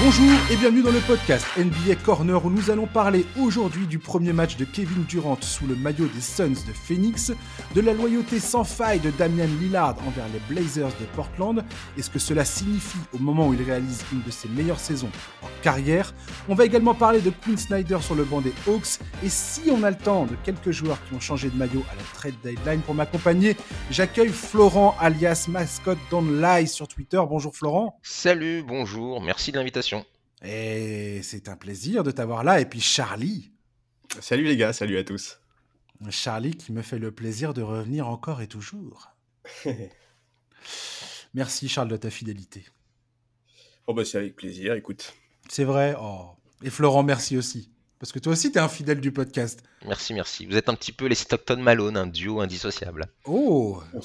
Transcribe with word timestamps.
Bonjour 0.00 0.30
et 0.48 0.54
bienvenue 0.54 0.82
dans 0.82 0.92
le 0.92 1.00
podcast 1.00 1.44
NBA 1.58 1.96
Corner 2.04 2.44
où 2.44 2.50
nous 2.50 2.70
allons 2.70 2.86
parler 2.86 3.26
aujourd'hui 3.36 3.84
du 3.88 3.98
premier 3.98 4.32
match 4.32 4.56
de 4.56 4.64
Kevin 4.64 5.02
Durant 5.08 5.36
sous 5.40 5.66
le 5.66 5.74
maillot 5.74 6.06
des 6.06 6.20
Suns 6.20 6.64
de 6.68 6.72
Phoenix, 6.72 7.32
de 7.74 7.80
la 7.80 7.94
loyauté 7.94 8.38
sans 8.38 8.62
faille 8.62 9.00
de 9.00 9.10
Damian 9.10 9.48
Lillard 9.60 9.96
envers 10.06 10.26
les 10.32 10.38
Blazers 10.48 10.92
de 11.00 11.04
Portland 11.16 11.64
et 11.96 12.02
ce 12.02 12.10
que 12.10 12.20
cela 12.20 12.44
signifie 12.44 13.00
au 13.12 13.18
moment 13.18 13.48
où 13.48 13.54
il 13.54 13.62
réalise 13.64 14.04
une 14.12 14.22
de 14.22 14.30
ses 14.30 14.48
meilleures 14.48 14.78
saisons 14.78 15.10
en 15.42 15.48
carrière? 15.64 16.14
On 16.48 16.54
va 16.54 16.64
également 16.64 16.94
parler 16.94 17.20
de 17.20 17.30
Quinn 17.30 17.58
Snyder 17.58 17.98
sur 18.00 18.14
le 18.14 18.22
banc 18.22 18.40
des 18.40 18.52
Hawks 18.68 19.00
et 19.24 19.28
si 19.28 19.62
on 19.72 19.82
a 19.82 19.90
le 19.90 19.98
temps 19.98 20.26
de 20.26 20.36
quelques 20.44 20.70
joueurs 20.70 20.98
qui 21.08 21.16
ont 21.16 21.20
changé 21.20 21.50
de 21.50 21.56
maillot 21.56 21.82
à 21.90 21.96
la 21.96 22.02
trade 22.14 22.36
deadline 22.44 22.82
pour 22.82 22.94
m'accompagner, 22.94 23.56
j'accueille 23.90 24.28
Florent 24.28 24.94
alias 25.00 25.46
Mascot 25.48 25.96
Don't 26.08 26.40
Lie 26.40 26.68
sur 26.68 26.86
Twitter. 26.86 27.20
Bonjour 27.28 27.56
Florent. 27.56 27.98
Salut, 28.04 28.62
bonjour, 28.62 29.20
merci 29.20 29.50
de 29.50 29.58
l'invitation. 29.58 29.87
Et 30.42 31.20
c'est 31.22 31.48
un 31.48 31.56
plaisir 31.56 32.04
de 32.04 32.10
t'avoir 32.10 32.44
là. 32.44 32.60
Et 32.60 32.66
puis 32.66 32.80
Charlie. 32.80 33.50
Salut 34.20 34.44
les 34.44 34.56
gars, 34.56 34.72
salut 34.72 34.98
à 34.98 35.04
tous. 35.04 35.40
Charlie 36.10 36.56
qui 36.56 36.72
me 36.72 36.82
fait 36.82 36.98
le 36.98 37.10
plaisir 37.10 37.54
de 37.54 37.62
revenir 37.62 38.08
encore 38.08 38.40
et 38.40 38.46
toujours. 38.46 39.10
Merci 41.34 41.68
Charles 41.68 41.88
de 41.88 41.96
ta 41.96 42.10
fidélité. 42.10 42.64
Oh 43.86 43.94
bah 43.94 44.04
c'est 44.04 44.18
avec 44.18 44.36
plaisir, 44.36 44.74
écoute. 44.74 45.14
C'est 45.48 45.64
vrai. 45.64 45.94
Oh. 46.00 46.30
Et 46.62 46.70
Florent, 46.70 47.02
merci 47.02 47.36
aussi. 47.36 47.70
Parce 47.98 48.12
que 48.12 48.20
toi 48.20 48.32
aussi, 48.32 48.52
tu 48.52 48.58
es 48.58 48.60
un 48.60 48.68
fidèle 48.68 49.00
du 49.00 49.10
podcast. 49.10 49.60
Merci, 49.84 50.14
merci. 50.14 50.46
Vous 50.46 50.56
êtes 50.56 50.68
un 50.68 50.74
petit 50.74 50.92
peu 50.92 51.06
les 51.06 51.16
Stockton 51.16 51.56
Malone, 51.56 51.96
un 51.96 52.06
duo 52.06 52.40
indissociable. 52.40 53.06
Oh, 53.24 53.82
oh 53.92 54.00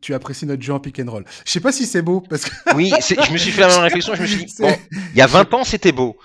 Tu 0.00 0.12
apprécies 0.12 0.44
notre 0.44 0.62
jeu 0.62 0.72
en 0.72 0.80
pick 0.80 0.98
and 0.98 1.10
roll. 1.10 1.24
Je 1.44 1.52
sais 1.52 1.60
pas 1.60 1.70
si 1.70 1.86
c'est 1.86 2.02
beau. 2.02 2.20
Parce 2.20 2.44
que... 2.44 2.50
oui, 2.74 2.90
je 2.90 3.32
me 3.32 3.38
suis 3.38 3.52
fait 3.52 3.60
la 3.60 3.68
même 3.68 3.80
réflexion. 3.80 4.14
Je 4.16 4.22
me 4.22 4.26
suis 4.26 4.44
dit, 4.44 4.54
bon, 4.58 4.74
il 4.90 5.18
y 5.18 5.20
a 5.20 5.28
20 5.28 5.54
ans, 5.54 5.64
c'était 5.64 5.92
beau. 5.92 6.18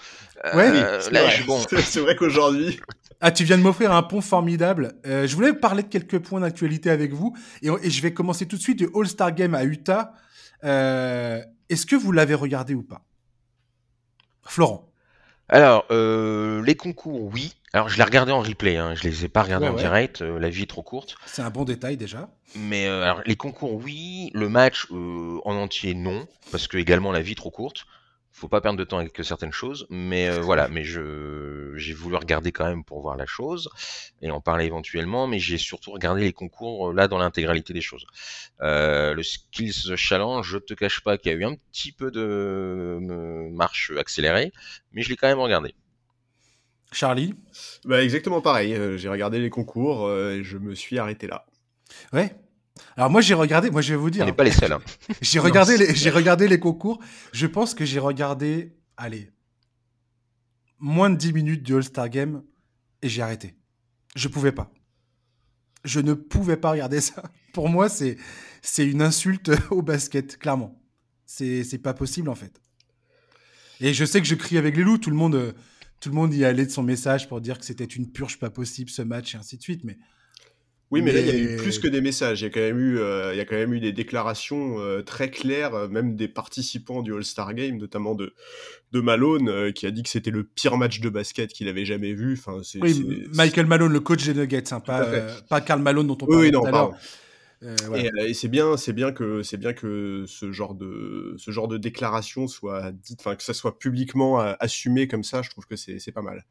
Ouais, 0.56 0.72
euh, 0.74 1.00
c'est 1.84 2.00
vrai, 2.00 2.16
qu'aujourd'hui. 2.16 2.80
Ah, 3.22 3.32
tu 3.32 3.44
viens 3.44 3.58
de 3.58 3.64
m'offrir 3.64 3.92
un 3.94 4.04
pont 4.04 4.20
formidable. 4.20 4.96
Euh, 5.06 5.28
je 5.28 5.36
voulais 5.36 5.54
parler 5.54 5.84
de 5.84 5.88
quelques 5.88 6.20
points 6.20 6.42
d'actualité 6.42 6.90
avec 6.90 7.14
vous. 7.14 7.36
Et, 7.62 7.90
je 7.90 8.02
vais 8.02 8.14
commencer 8.14 8.48
tout 8.48 8.58
de 8.58 8.62
suite 8.62 8.80
du 8.80 8.90
All-Star 8.94 9.34
Game 9.34 9.54
à 9.54 9.64
Utah. 9.64 10.14
Euh, 10.64 11.42
est-ce 11.70 11.86
que 11.86 11.96
vous 11.96 12.12
l'avez 12.12 12.34
regardé 12.34 12.74
ou 12.74 12.82
pas? 12.82 13.06
Florent 14.46 14.93
alors, 15.50 15.86
euh, 15.92 16.64
les 16.64 16.76
concours, 16.76 17.30
oui. 17.34 17.54
Alors, 17.74 17.90
je 17.90 17.98
l'ai 17.98 18.04
regardé 18.04 18.32
en 18.32 18.40
replay, 18.40 18.78
hein. 18.78 18.96
je 18.96 19.04
les 19.04 19.26
ai 19.26 19.28
pas 19.28 19.44
regardés 19.44 19.68
en 19.68 19.74
direct, 19.74 20.22
euh, 20.22 20.40
la 20.40 20.50
vie 20.50 20.64
est 20.64 20.68
trop 20.68 20.84
courte. 20.84 21.16
C'est 21.26 21.42
un 21.42 21.50
bon 21.50 21.64
détail 21.64 21.98
déjà. 21.98 22.30
Mais 22.56 22.88
euh, 22.88 23.04
alors, 23.04 23.22
les 23.26 23.36
concours, 23.36 23.74
oui. 23.74 24.32
Le 24.34 24.48
match 24.48 24.88
en 24.92 25.56
entier, 25.56 25.94
non. 25.94 26.28
Parce 26.52 26.68
que 26.68 26.78
également, 26.78 27.12
la 27.12 27.22
vie 27.22 27.34
est 27.34 27.36
trop 27.36 27.52
courte 27.52 27.86
faut 28.34 28.48
pas 28.48 28.62
perdre 28.62 28.80
de 28.80 28.84
temps 28.84 28.98
avec 28.98 29.16
certaines 29.24 29.52
choses, 29.52 29.86
mais 29.92 30.28
euh, 30.28 30.42
voilà, 30.42 30.68
mais 30.68 30.84
je 30.84 31.72
j'ai 31.76 31.94
voulu 31.94 32.16
regarder 32.16 32.52
quand 32.52 32.66
même 32.66 32.84
pour 32.84 33.00
voir 33.00 33.16
la 33.16 33.28
chose 33.28 33.70
et 34.24 34.32
en 34.32 34.42
parler 34.42 34.66
éventuellement, 34.66 35.28
mais 35.28 35.38
j'ai 35.38 35.60
surtout 35.60 35.92
regardé 35.92 36.22
les 36.22 36.34
concours 36.34 36.90
euh, 36.90 36.94
là 36.94 37.08
dans 37.08 37.20
l'intégralité 37.20 37.74
des 37.74 37.82
choses. 37.82 38.06
Euh, 38.62 39.14
le 39.14 39.22
Skills 39.22 39.96
Challenge, 39.96 40.46
je 40.46 40.58
te 40.58 40.74
cache 40.74 41.02
pas 41.02 41.18
qu'il 41.20 41.32
y 41.32 41.36
a 41.36 41.38
eu 41.38 41.46
un 41.46 41.56
petit 41.72 41.92
peu 41.92 42.10
de 42.10 42.98
marche 43.52 43.92
accélérée, 43.98 44.52
mais 44.92 45.04
je 45.04 45.10
l'ai 45.10 45.16
quand 45.16 45.28
même 45.28 45.40
regardé. 45.40 45.76
Charlie? 46.92 47.36
Bah 47.86 48.04
Exactement 48.04 48.42
pareil, 48.42 48.76
j'ai 48.98 49.10
regardé 49.10 49.40
les 49.40 49.50
concours 49.52 50.12
et 50.12 50.44
je 50.44 50.58
me 50.58 50.74
suis 50.74 50.98
arrêté 50.98 51.28
là. 51.28 51.46
Ouais, 52.14 52.36
alors 52.96 53.10
moi 53.10 53.22
j'ai 53.22 53.34
regardé, 53.34 53.72
moi 53.72 53.82
je 53.82 53.94
vais 53.94 54.00
vous 54.00 54.10
dire. 54.10 54.24
On 54.24 54.28
n'est 54.28 54.34
pas 54.34 54.44
les 54.44 54.52
seuls. 54.52 54.72
Hein. 54.72 54.82
j'ai 55.22 55.40
regardé, 55.40 55.78
les, 55.78 55.96
j'ai 55.96 56.10
regardé 56.10 56.48
les 56.48 56.60
concours. 56.60 57.00
Je 57.32 57.48
pense 57.48 57.74
que 57.74 57.86
j'ai 57.86 58.00
regardé, 58.00 58.76
allez, 58.98 59.32
moins 60.80 61.10
de 61.10 61.16
10 61.16 61.34
minutes 61.34 61.64
du 61.64 61.76
All-Star 61.76 62.10
Game 62.10 62.44
et 63.02 63.10
j'ai 63.10 63.22
arrêté. 63.22 63.56
Je 64.16 64.28
pouvais 64.28 64.52
pas. 64.52 64.72
Je 65.84 66.00
ne 66.00 66.14
pouvais 66.14 66.58
pas 66.58 66.72
regarder 66.72 67.02
ça. 67.02 67.24
Pour 67.54 67.68
moi, 67.70 67.90
c'est, 67.90 68.18
c'est 68.62 68.86
une 68.86 69.02
insulte 69.02 69.52
au 69.72 69.82
basket, 69.82 70.38
clairement. 70.38 70.80
C'est, 71.26 71.64
c'est 71.64 71.80
pas 71.80 71.94
possible 71.94 72.30
en 72.30 72.36
fait. 72.36 72.62
Et 73.80 73.94
je 73.94 74.06
sais 74.06 74.22
que 74.22 74.28
je 74.28 74.36
crie 74.36 74.58
avec 74.58 74.78
les 74.78 74.84
loups. 74.84 75.00
Tout 75.00 75.10
le 75.10 75.16
monde, 75.16 75.56
tout 76.00 76.10
le 76.10 76.16
monde 76.16 76.34
y 76.34 76.46
allait 76.46 76.66
de 76.66 76.72
son 76.72 76.84
message 76.84 77.28
pour 77.28 77.42
dire 77.42 77.58
que 77.58 77.66
c'était 77.66 77.84
une 77.86 78.12
purge 78.12 78.38
pas 78.38 78.52
possible 78.52 78.92
ce 78.92 79.02
match 79.02 79.34
et 79.34 79.38
ainsi 79.38 79.58
de 79.58 79.64
suite. 79.64 79.84
Mais 79.84 79.98
oui, 80.94 81.02
mais, 81.02 81.12
là, 81.12 81.22
il 81.22 81.26
y 81.26 81.32
a 81.32 81.36
eu 81.36 81.58
plus 81.58 81.80
que 81.80 81.88
des 81.88 82.02
messages. 82.02 82.42
Il 82.42 82.44
y 82.44 82.48
a 82.48 82.52
quand 82.52 82.60
même 82.60 82.80
eu, 82.80 83.00
euh, 83.00 83.34
il 83.34 83.38
y 83.38 83.40
a 83.40 83.46
quand 83.46 83.56
même 83.56 83.74
eu 83.74 83.80
des 83.80 83.92
déclarations 83.92 84.80
euh, 84.80 85.02
très 85.02 85.32
claires, 85.32 85.74
euh, 85.74 85.88
même 85.88 86.16
des 86.16 86.28
participants 86.28 87.02
du 87.02 87.12
All-Star 87.16 87.56
Game, 87.56 87.78
notamment 87.78 88.14
de, 88.14 88.36
de 88.92 89.02
Malone, 89.02 89.74
qui 89.74 89.88
a 89.88 89.92
dit 89.92 90.04
que 90.04 90.10
c'était 90.10 90.30
le 90.30 90.44
pire 90.44 90.78
match 90.78 91.00
de 91.00 91.10
basket 91.10 91.52
qu'il 91.52 91.68
avait 91.68 91.84
jamais 91.84 92.14
vu. 92.14 92.34
Enfin, 92.34 92.60
c'est, 92.64 92.80
oui, 92.80 93.26
Michael 93.34 93.66
Malone, 93.66 93.92
le 93.92 94.02
coach 94.02 94.24
des 94.24 94.36
Nuggets, 94.36 94.72
hein, 94.72 94.82
pas, 94.82 95.04
pas 95.50 95.62
Karl 95.62 95.82
Malone 95.82 96.06
dont 96.06 96.18
on 96.22 96.28
parlait 96.28 96.36
oui, 96.36 96.52
non, 96.52 96.62
tout 96.62 96.68
à 96.68 96.72
l'heure. 96.72 96.94
Et, 97.96 98.36
c'est 98.36 98.50
bien, 98.50 98.78
c'est 98.78 98.94
bien 98.94 99.12
que 99.12 99.42
c'est 99.42 99.58
bien 99.58 99.74
que 99.74 100.26
ce 100.28 100.52
genre 100.52 100.76
de 100.76 101.34
ce 101.38 101.50
genre 101.50 101.68
de 101.68 101.78
déclaration 101.78 102.48
soit 102.48 102.92
dite, 102.92 103.22
enfin 103.22 103.36
que 103.36 103.42
ça 103.42 103.56
soit 103.56 103.80
publiquement 103.80 104.38
assumé 104.60 105.08
comme 105.08 105.24
ça. 105.24 105.42
Je 105.42 105.50
trouve 105.50 105.66
que 105.66 105.76
c'est, 105.76 106.12
pas 106.12 106.22
mal. 106.22 106.46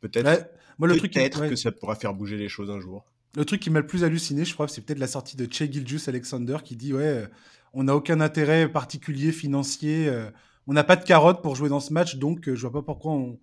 Peut-être, 0.00 0.50
moi 0.78 0.86
le 0.86 0.98
truc 0.98 1.14
peut-être 1.14 1.48
que 1.48 1.56
ça 1.56 1.72
pourra 1.72 1.94
faire 1.94 2.12
bouger 2.12 2.36
les 2.36 2.50
choses 2.50 2.70
un 2.70 2.80
jour. 2.80 3.06
Le 3.36 3.44
truc 3.44 3.60
qui 3.60 3.70
m'a 3.70 3.80
le 3.80 3.86
plus 3.86 4.02
halluciné, 4.02 4.44
je 4.44 4.54
crois, 4.54 4.66
c'est 4.66 4.80
peut-être 4.80 4.98
la 4.98 5.06
sortie 5.06 5.36
de 5.36 5.46
Che 5.46 5.70
Gilgius 5.70 6.08
Alexander 6.08 6.58
qui 6.64 6.74
dit 6.76 6.92
Ouais, 6.92 7.04
euh, 7.04 7.26
on 7.72 7.84
n'a 7.84 7.94
aucun 7.94 8.20
intérêt 8.20 8.70
particulier 8.70 9.30
financier, 9.30 10.08
euh, 10.08 10.30
on 10.66 10.72
n'a 10.72 10.82
pas 10.82 10.96
de 10.96 11.04
carotte 11.04 11.40
pour 11.40 11.54
jouer 11.54 11.68
dans 11.68 11.80
ce 11.80 11.92
match, 11.92 12.16
donc 12.16 12.48
euh, 12.48 12.56
je 12.56 12.62
vois 12.62 12.72
pas 12.72 12.82
pourquoi 12.82 13.12
on, 13.12 13.38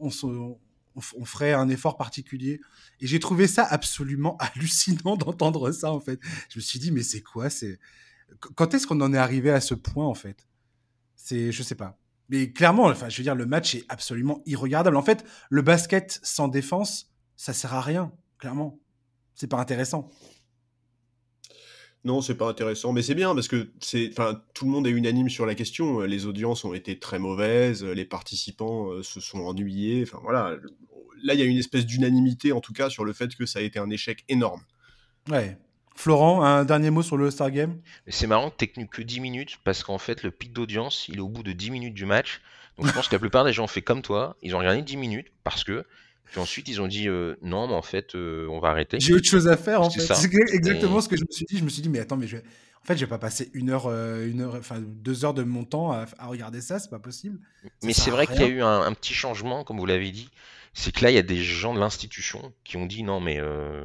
on, 0.00 1.24
ferait 1.24 1.54
un 1.54 1.70
effort 1.70 1.96
particulier. 1.96 2.60
Et 3.00 3.06
j'ai 3.06 3.20
trouvé 3.20 3.46
ça 3.46 3.64
absolument 3.64 4.36
hallucinant 4.40 5.16
d'entendre 5.16 5.72
ça, 5.72 5.90
en 5.90 6.00
fait. 6.00 6.20
Je 6.50 6.58
me 6.58 6.62
suis 6.62 6.78
dit 6.78 6.92
Mais 6.92 7.02
c'est 7.02 7.22
quoi. 7.22 7.48
Quand 8.54 8.74
est-ce 8.74 8.86
qu'on 8.86 9.00
en 9.00 9.14
est 9.14 9.18
arrivé 9.18 9.50
à 9.50 9.60
ce 9.60 9.74
point, 9.74 10.06
en 10.06 10.14
fait? 10.14 10.46
C'est, 11.16 11.52
Je 11.52 11.62
sais 11.62 11.74
pas. 11.74 11.98
Mais 12.28 12.52
clairement, 12.52 12.84
enfin, 12.84 13.08
je 13.08 13.16
veux 13.16 13.22
dire, 13.22 13.34
le 13.34 13.46
match 13.46 13.74
est 13.74 13.84
absolument 13.88 14.42
irregardable. 14.44 14.96
En 14.96 15.02
fait, 15.02 15.24
le 15.48 15.62
basket 15.62 16.20
sans 16.22 16.48
défense, 16.48 17.10
ça 17.36 17.52
sert 17.52 17.74
à 17.74 17.80
rien, 17.80 18.12
clairement 18.38 18.78
c'est 19.34 19.48
pas 19.48 19.58
intéressant. 19.58 20.10
Non, 22.04 22.20
c'est 22.20 22.34
pas 22.34 22.48
intéressant, 22.48 22.92
mais 22.92 23.02
c'est 23.02 23.14
bien 23.14 23.32
parce 23.32 23.46
que 23.46 23.70
c'est, 23.80 24.10
enfin, 24.10 24.42
tout 24.54 24.64
le 24.64 24.72
monde 24.72 24.88
est 24.88 24.90
unanime 24.90 25.28
sur 25.28 25.46
la 25.46 25.54
question. 25.54 26.00
Les 26.00 26.26
audiences 26.26 26.64
ont 26.64 26.74
été 26.74 26.98
très 26.98 27.20
mauvaises, 27.20 27.84
les 27.84 28.04
participants 28.04 28.90
euh, 28.90 29.04
se 29.04 29.20
sont 29.20 29.38
ennuyés. 29.38 30.02
Enfin 30.02 30.18
voilà, 30.22 30.56
là 31.22 31.34
il 31.34 31.40
y 31.40 31.42
a 31.42 31.46
une 31.46 31.58
espèce 31.58 31.86
d'unanimité 31.86 32.52
en 32.52 32.60
tout 32.60 32.72
cas 32.72 32.90
sur 32.90 33.04
le 33.04 33.12
fait 33.12 33.34
que 33.34 33.46
ça 33.46 33.60
a 33.60 33.62
été 33.62 33.78
un 33.78 33.90
échec 33.90 34.24
énorme. 34.28 34.62
Ouais. 35.30 35.56
Florent, 35.94 36.42
un 36.42 36.64
dernier 36.64 36.90
mot 36.90 37.02
sur 37.02 37.16
le 37.16 37.30
Star 37.30 37.50
Game? 37.50 37.80
C'est 38.08 38.26
marrant 38.26 38.50
que 38.50 38.64
tu 38.64 38.86
que 38.88 39.02
10 39.02 39.20
minutes 39.20 39.58
parce 39.62 39.84
qu'en 39.84 39.98
fait 39.98 40.22
le 40.22 40.30
pic 40.30 40.52
d'audience 40.52 41.06
il 41.08 41.18
est 41.18 41.20
au 41.20 41.28
bout 41.28 41.42
de 41.42 41.52
10 41.52 41.70
minutes 41.70 41.94
du 41.94 42.06
match. 42.06 42.40
Donc 42.76 42.86
je 42.86 42.92
pense 42.92 43.08
que 43.08 43.14
la 43.14 43.18
plupart 43.18 43.44
des 43.44 43.52
gens 43.52 43.64
ont 43.64 43.68
fait 43.68 43.82
comme 43.82 44.02
toi, 44.02 44.36
ils 44.42 44.56
ont 44.56 44.58
regardé 44.58 44.82
10 44.82 44.96
minutes 44.96 45.28
parce 45.44 45.62
que 45.62 45.84
puis 46.24 46.40
ensuite, 46.40 46.68
ils 46.68 46.80
ont 46.80 46.88
dit 46.88 47.08
euh, 47.08 47.36
non, 47.42 47.68
mais 47.68 47.74
en 47.74 47.82
fait, 47.82 48.14
euh, 48.14 48.46
on 48.48 48.58
va 48.58 48.68
arrêter. 48.68 48.98
J'ai 49.00 49.14
autre 49.14 49.28
chose 49.28 49.48
à 49.48 49.56
faire, 49.56 49.82
en 49.82 49.90
fait. 49.90 50.00
C'est 50.00 50.30
exactement 50.54 51.00
ce 51.00 51.08
que 51.08 51.16
je 51.16 51.22
me 51.22 51.30
suis 51.30 51.44
dit. 51.44 51.58
Je 51.58 51.64
me 51.64 51.68
suis 51.68 51.82
dit, 51.82 51.88
mais 51.88 51.98
attends, 51.98 52.16
mais 52.16 52.26
je 52.26 52.36
vais... 52.36 52.42
en 52.82 52.86
fait, 52.86 52.96
je 52.96 53.00
vais 53.00 53.08
pas 53.08 53.18
passer 53.18 53.50
une 53.52 53.70
heure, 53.70 53.86
euh, 53.86 54.26
une 54.26 54.40
heure, 54.40 54.54
enfin 54.54 54.80
deux 54.80 55.24
heures 55.24 55.34
de 55.34 55.42
mon 55.42 55.64
temps 55.64 55.92
à, 55.92 56.06
regarder 56.26 56.60
ça, 56.60 56.78
c'est 56.78 56.90
pas 56.90 56.98
possible. 56.98 57.38
mais 57.82 57.92
c'est 57.92 58.10
vrai 58.10 58.26
qu'il 58.26 58.40
y 58.40 58.44
a 58.44 58.48
eu 58.48 58.62
un, 58.62 58.92
petit 58.94 59.14
changement, 59.14 59.64
comme 59.64 59.78
vous 59.78 59.86
l'avez 59.86 60.10
dit. 60.10 60.30
C'est 60.74 60.90
que 60.90 61.04
là, 61.04 61.10
il 61.10 61.14
y 61.14 61.18
a 61.18 61.22
des 61.22 61.42
gens 61.42 61.74
de 61.74 61.80
l'institution 61.80 62.54
qui 62.64 62.78
ont 62.78 62.86
dit 62.86 63.02
non, 63.02 63.20
mais 63.20 63.38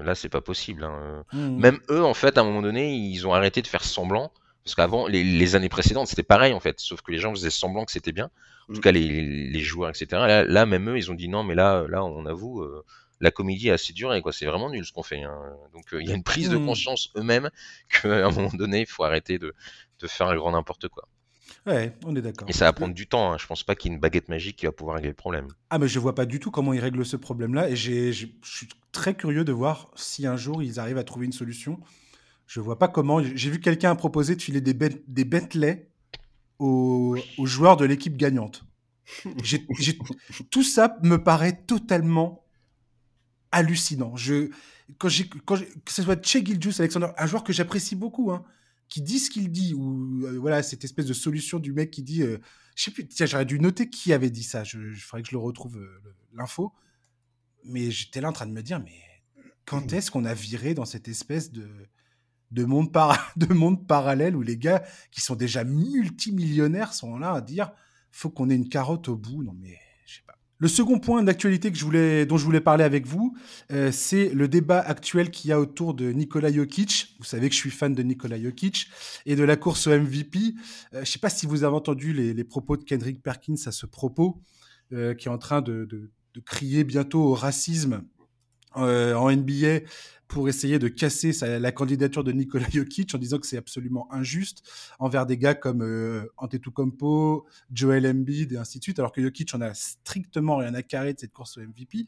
là, 0.04 0.16
c'est 0.16 0.30
pas 0.30 0.42
possible. 0.42 0.86
Hein. 0.86 1.26
Mmh. 1.34 1.58
Même 1.58 1.80
eux, 1.90 2.06
en 2.06 2.14
fait, 2.14 2.38
à 2.38 2.42
un 2.42 2.44
moment 2.46 2.62
donné, 2.62 2.96
ils 2.96 3.28
ont 3.28 3.34
arrêté 3.34 3.62
de 3.62 3.68
faire 3.68 3.84
semblant. 3.84 4.32
Parce 4.68 4.76
qu'avant, 4.76 5.08
les, 5.08 5.56
années 5.56 5.70
précédentes, 5.70 6.08
c'était 6.08 6.24
pareil 6.24 6.52
en 6.52 6.60
fait, 6.60 6.82
sauf 6.82 7.02
que 7.02 7.14
les 7.14 7.20
gens 7.20 7.34
faisaient 7.34 7.50
semblant 7.50 7.86
que 7.86 7.92
c'était 7.94 8.12
bien. 8.12 8.30
En 8.70 8.74
tout 8.74 8.80
mm. 8.80 8.84
cas, 8.84 8.92
les, 8.92 9.60
joueurs, 9.62 9.90
etc. 9.90 10.44
Là, 10.48 10.66
même 10.66 10.90
eux, 10.90 10.98
ils 10.98 11.12
ont 11.12 11.16
dit 11.16 11.30
non, 11.30 11.44
mais 11.44 11.56
là, 11.56 11.86
là, 11.88 12.04
on 12.04 12.26
avoue, 12.26 12.62
euh, 12.62 12.84
la 13.20 13.32
comédie 13.32 13.70
est 13.70 13.72
assez 13.72 13.94
dure 13.94 14.14
et 14.14 14.22
quoi. 14.22 14.34
C'est 14.34 14.46
vraiment 14.46 14.70
nul 14.70 14.86
ce 14.86 14.92
qu'on 14.92 15.04
fait. 15.04 15.24
Hein. 15.24 15.40
Donc, 15.74 15.94
euh, 15.94 16.02
il 16.02 16.10
y 16.10 16.12
a 16.12 16.16
une 16.16 16.24
prise 16.24 16.50
de 16.50 16.58
mm. 16.58 16.66
conscience 16.66 17.12
eux-mêmes 17.16 17.50
qu'à 17.90 18.28
un 18.28 18.32
moment 18.32 18.52
donné, 18.54 18.82
il 18.82 18.86
faut 18.86 19.04
arrêter 19.04 19.40
de, 19.40 19.54
faire 20.06 20.32
le 20.32 20.40
grand 20.40 20.52
n'importe 20.52 20.88
quoi. 20.90 21.08
Ouais, 21.66 21.94
on 22.06 22.16
est 22.16 22.22
d'accord. 22.22 22.50
Et 22.50 22.54
ça 22.54 22.66
va 22.66 22.74
prendre 22.74 22.94
du 22.94 23.08
temps. 23.08 23.32
Hein. 23.32 23.38
Je 23.38 23.48
pense 23.48 23.64
pas 23.64 23.76
qu'il 23.76 23.90
y 23.90 23.94
ait 23.94 23.96
une 23.96 24.02
baguette 24.02 24.30
magique 24.30 24.58
qui 24.58 24.66
va 24.66 24.72
pouvoir 24.72 24.96
régler 24.96 25.10
le 25.10 25.16
problème. 25.16 25.48
Ah, 25.70 25.80
mais 25.80 25.88
je 25.88 26.00
vois 26.00 26.16
pas 26.16 26.26
du 26.26 26.40
tout 26.40 26.52
comment 26.52 26.74
ils 26.74 26.80
règlent 26.80 27.06
ce 27.06 27.18
problème-là. 27.18 27.70
Et 27.70 27.76
je 27.76 28.28
suis 28.44 28.70
très 28.92 29.16
curieux 29.16 29.44
de 29.44 29.52
voir 29.52 29.92
si 29.96 30.28
un 30.28 30.38
jour 30.38 30.62
ils 30.62 30.80
arrivent 30.80 30.98
à 30.98 31.04
trouver 31.04 31.26
une 31.26 31.34
solution. 31.34 31.80
Je 32.48 32.62
vois 32.62 32.80
pas 32.80 32.88
comment. 32.88 33.22
J'ai 33.22 33.50
vu 33.50 33.60
quelqu'un 33.60 33.96
proposer 33.96 34.36
de 34.36 34.42
filer 34.42 34.62
des, 34.62 34.74
des 34.74 35.26
Bentley 35.26 35.90
aux, 36.60 37.18
joueurs 37.44 37.78
de 37.78 37.86
l'équipe 37.86 38.18
gagnante. 38.18 38.64
tout 40.52 40.64
ça 40.64 40.98
me 41.04 41.24
paraît 41.24 41.64
totalement 41.66 42.46
hallucinant. 43.52 44.16
Je, 44.16 44.50
quand, 44.98 45.10
quand 45.46 45.58
que 45.58 45.92
ce 45.92 46.04
soit 46.04 46.26
Che 46.26 46.44
Gilgius 46.44 46.80
Alexander, 46.80 47.10
un 47.18 47.26
joueur 47.26 47.44
que 47.44 47.54
j'apprécie 47.54 47.96
beaucoup, 47.96 48.32
hein, 48.32 48.44
qui 48.90 49.02
dit 49.02 49.20
ce 49.20 49.30
qu'il 49.30 49.52
dit, 49.52 49.74
ou 49.74 50.26
voilà, 50.40 50.64
cette 50.64 50.84
espèce 50.84 51.06
de 51.06 51.14
solution 51.14 51.60
du 51.60 51.74
mec 51.74 51.92
qui 51.92 52.04
dit, 52.04 52.22
je 52.22 52.84
sais 52.84 52.92
plus, 52.92 53.08
tiens, 53.08 53.26
j'aurais 53.26 53.46
dû 53.46 53.60
noter 53.60 53.90
qui 53.90 54.14
avait 54.14 54.30
dit 54.30 54.44
ça, 54.44 54.64
je, 54.64 54.94
ferais 54.96 55.22
que 55.22 55.30
je 55.30 55.34
le 55.34 55.40
retrouve 55.40 55.80
l'info, 56.34 56.74
mais 57.64 57.92
j'étais 57.92 58.22
là 58.22 58.30
en 58.30 58.34
train 58.34 58.46
de 58.46 58.52
me 58.52 58.64
dire, 58.64 58.80
mais 58.80 59.02
quand 59.66 59.94
est-ce 59.94 60.12
qu'on 60.12 60.26
a 60.26 60.34
viré 60.34 60.74
dans 60.74 60.86
cette 60.86 61.08
espèce 61.08 61.52
de, 61.52 61.70
de, 62.52 62.66
monde, 62.66 62.90
de 63.36 63.54
monde 63.54 63.88
parallèle 63.88 64.36
où 64.36 64.42
les 64.42 64.58
gars 64.58 64.84
qui 65.12 65.22
sont 65.22 65.36
déjà 65.36 65.64
multimillionnaires 65.64 66.94
sont 66.94 67.18
là 67.18 67.34
à 67.34 67.42
dire 67.42 67.72
faut 68.12 68.30
qu'on 68.30 68.50
ait 68.50 68.56
une 68.56 68.70
carotte 68.70 69.10
au 69.10 69.16
bout 69.16 69.44
Non, 69.44 69.56
mais 69.60 69.78
je 70.06 70.16
sais 70.16 70.22
pas. 70.26 70.34
Le 70.60 70.68
second 70.68 71.00
point 71.00 71.22
d'actualité 71.24 71.72
que 71.72 71.78
je 71.78 71.86
voulais, 71.86 72.26
dont 72.26 72.38
je 72.38 72.44
voulais 72.44 72.62
parler 72.62 72.84
avec 72.84 73.06
vous, 73.06 73.38
euh, 73.72 73.92
c'est 73.92 74.30
le 74.30 74.48
débat 74.48 74.80
actuel 74.80 75.30
qu'il 75.30 75.50
y 75.50 75.54
a 75.54 75.60
autour 75.60 75.94
de 75.94 76.12
Nikola 76.12 76.52
Jokic. 76.52 77.16
Vous 77.20 77.26
savez 77.26 77.48
que 77.48 77.54
je 77.54 77.60
suis 77.60 77.70
fan 77.70 77.94
de 77.94 78.02
Nikola 78.02 78.42
Jokic 78.42 78.88
et 79.28 79.36
de 79.36 79.44
la 79.44 79.56
course 79.56 79.86
au 79.86 79.92
MVP. 79.92 80.40
Euh, 80.40 80.52
je 80.94 81.00
ne 81.00 81.06
sais 81.06 81.20
pas 81.20 81.30
si 81.30 81.46
vous 81.46 81.64
avez 81.64 81.76
entendu 81.76 82.12
les, 82.12 82.44
propos 82.44 82.76
de 82.76 82.84
Kendrick 82.84 83.22
Perkins 83.22 83.56
à 83.68 83.72
ce 83.72 83.86
propos, 83.86 84.42
euh, 84.94 85.14
qui 85.14 85.28
est 85.28 85.32
en 85.32 85.38
train 85.38 85.62
de, 85.62 85.86
de 85.86 86.40
crier 86.44 86.84
bientôt 86.84 87.22
au 87.22 87.34
racisme 87.34 88.04
en 88.74 89.32
NBA 89.32 89.80
pour 90.28 90.50
essayer 90.50 90.78
de 90.78 90.88
casser 90.88 91.32
la 91.42 91.72
candidature 91.72 92.24
de 92.24 92.32
Nikola 92.32 92.66
Jokic 92.70 93.14
en 93.16 93.18
disant 93.18 93.40
que 93.40 93.48
c'est 93.48 93.58
absolument 93.58 94.12
injuste 94.12 94.64
envers 95.00 95.26
des 95.26 95.38
gars 95.38 95.56
comme 95.56 95.82
euh, 95.82 96.32
Antetokounmpo, 96.38 97.46
Joel 97.72 98.06
Embiid 98.06 98.54
et 98.54 98.58
ainsi 98.58 98.80
de 98.80 98.84
suite, 98.84 99.00
alors 99.00 99.12
que 99.12 99.22
Jokic 99.22 99.54
en 99.56 99.62
a 99.62 99.74
strictement 99.74 100.58
rien 100.58 100.74
à 100.74 100.84
carrer 100.84 101.14
de 101.14 101.20
cette 101.20 101.32
course 101.32 101.58
au 101.58 101.62
MVP. 101.62 102.06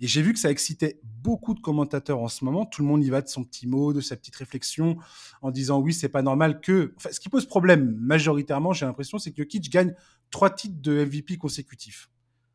Et 0.00 0.06
j'ai 0.06 0.22
vu 0.22 0.32
que 0.32 0.38
ça 0.38 0.50
excitait 0.50 1.00
beaucoup 1.22 1.54
de 1.54 1.60
commentateurs 1.60 2.20
en 2.20 2.28
ce 2.28 2.44
moment. 2.44 2.66
Tout 2.66 2.82
le 2.82 2.88
monde 2.88 3.04
y 3.04 3.10
va 3.10 3.22
de 3.22 3.28
son 3.28 3.44
petit 3.44 3.66
mot, 3.66 3.92
de 3.92 4.00
sa 4.00 4.16
petite 4.16 4.36
réflexion, 4.36 4.96
en 5.40 5.50
disant 5.50 5.80
oui, 5.80 5.94
c'est 5.94 6.08
pas 6.08 6.22
normal 6.22 6.60
que. 6.60 6.92
Enfin, 6.96 7.10
ce 7.12 7.20
qui 7.20 7.28
pose 7.28 7.46
problème 7.46 7.96
majoritairement, 8.00 8.72
j'ai 8.72 8.86
l'impression, 8.86 9.18
c'est 9.18 9.30
que 9.30 9.42
Jokic 9.42 9.70
gagne 9.70 9.94
trois 10.30 10.50
titres 10.50 10.80
de 10.80 11.04
MVP 11.04 11.36
consécutifs. 11.38 12.10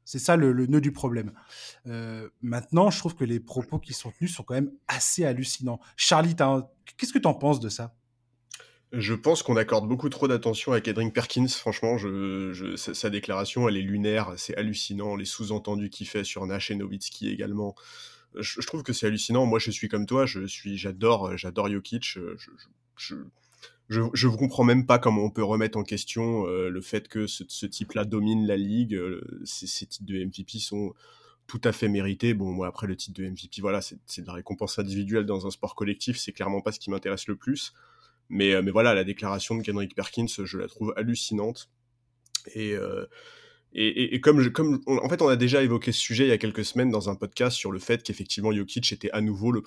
C'est 0.08 0.20
ça 0.20 0.38
le, 0.38 0.54
nœud 0.68 0.80
du 0.80 0.94
problème. 0.94 1.34
Euh, 1.86 2.30
maintenant, 2.42 2.90
je 2.90 2.98
trouve 2.98 3.14
que 3.14 3.26
les 3.26 3.42
propos 3.42 3.78
qui 3.78 3.92
sont 3.92 4.10
tenus 4.10 4.34
sont 4.34 4.44
quand 4.44 4.54
même 4.54 4.72
assez 4.88 5.26
hallucinants. 5.26 5.82
Charlie, 5.98 6.34
qu'est-ce 6.96 7.12
que 7.12 7.20
tu 7.20 7.28
en 7.28 7.34
penses 7.34 7.60
de 7.60 7.68
ça? 7.68 7.94
Je 8.94 9.14
pense 9.14 9.44
qu'on 9.44 9.58
accorde 9.58 9.86
beaucoup 9.86 10.08
trop 10.08 10.30
d'attention 10.30 10.72
à 10.72 10.80
Kendrick 10.80 11.14
Perkins. 11.14 11.50
Franchement, 11.50 11.98
sa, 12.78 13.10
déclaration, 13.10 13.68
elle 13.68 13.76
est 13.76 13.82
lunaire. 13.82 14.34
C'est 14.38 14.56
hallucinant. 14.56 15.18
Les 15.18 15.26
sous-entendus 15.26 15.90
qu'il 15.90 16.08
fait 16.08 16.24
sur 16.24 16.46
Nash 16.46 16.72
et 16.72 16.76
Nowitzki 16.76 17.28
également. 17.28 17.76
Je, 18.40 18.62
trouve 18.62 18.84
que 18.84 18.94
c'est 18.94 19.08
hallucinant. 19.08 19.46
Moi, 19.46 19.60
je 19.60 19.72
suis 19.72 19.90
comme 19.90 20.06
toi. 20.06 20.26
Je 20.26 20.48
suis, 20.48 20.78
j'adore, 20.78 21.36
j'adore 21.36 21.70
Jokic. 21.70 22.18
je, 22.96 23.16
je, 23.90 24.02
je 24.14 24.28
comprends 24.28 24.64
même 24.64 24.86
pas 24.86 25.00
comment 25.00 25.24
on 25.24 25.30
peut 25.30 25.44
remettre 25.44 25.78
en 25.78 25.84
question 25.84 26.46
euh, 26.48 26.70
le 26.70 26.82
fait 26.82 27.08
que 27.08 27.26
ce, 27.26 27.44
ce 27.48 27.66
type-là 27.66 28.04
domine 28.04 28.46
la 28.46 28.58
ligue. 28.58 28.96
Euh, 28.96 29.22
ces, 29.46 29.66
titres 29.86 30.06
de 30.06 30.26
MVP 30.26 30.60
sont 30.60 30.94
tout 31.48 31.62
à 31.64 31.72
fait 31.72 31.88
mérités. 31.88 32.34
Bon, 32.34 32.52
moi, 32.52 32.68
après, 32.68 32.88
le 32.88 32.98
titre 32.98 33.22
de 33.22 33.28
MVP, 33.28 33.62
voilà, 33.62 33.82
c'est 33.82 34.22
de 34.22 34.28
la 34.28 34.34
récompense 34.34 34.78
individuelle 34.78 35.26
dans 35.26 35.48
un 35.48 35.52
sport 35.52 35.76
collectif. 35.76 36.18
C'est 36.18 36.34
clairement 36.34 36.62
pas 36.62 36.74
ce 36.74 36.80
qui 36.80 36.90
m'intéresse 36.90 37.28
le 37.28 37.38
plus. 37.38 37.74
Mais, 38.30 38.54
euh, 38.54 38.62
mais 38.62 38.72
voilà, 38.72 38.94
la 38.94 39.06
déclaration 39.06 39.56
de 39.56 39.64
Kendrick 39.64 39.96
Perkins, 39.96 40.28
je 40.28 40.58
la 40.58 40.68
trouve 40.68 40.94
hallucinante. 40.98 41.70
Et, 42.56 42.76
et, 43.74 44.16
et, 44.16 44.22
comme, 44.22 44.40
je, 44.40 44.48
comme 44.48 44.82
en 44.88 45.10
fait, 45.10 45.22
on 45.22 45.28
a 45.28 45.36
déjà 45.36 45.64
évoqué 45.64 45.92
ce 45.92 46.00
sujet 46.00 46.26
il 46.26 46.30
y 46.30 46.34
a 46.34 46.38
quelques 46.38 46.64
semaines 46.64 46.92
dans 46.92 47.10
un 47.10 47.16
podcast 47.16 47.58
sur 47.58 47.74
le 47.74 47.80
fait 47.80 48.04
qu'effectivement 48.04 48.54
Jokic 48.54 48.94
était 48.94 49.12
à 49.12 49.20
nouveau 49.20 49.52
le, 49.52 49.62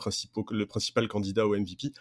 le 0.52 0.66
principal 0.66 1.08
candidat 1.08 1.46
au 1.46 1.54
MVP 1.54 1.92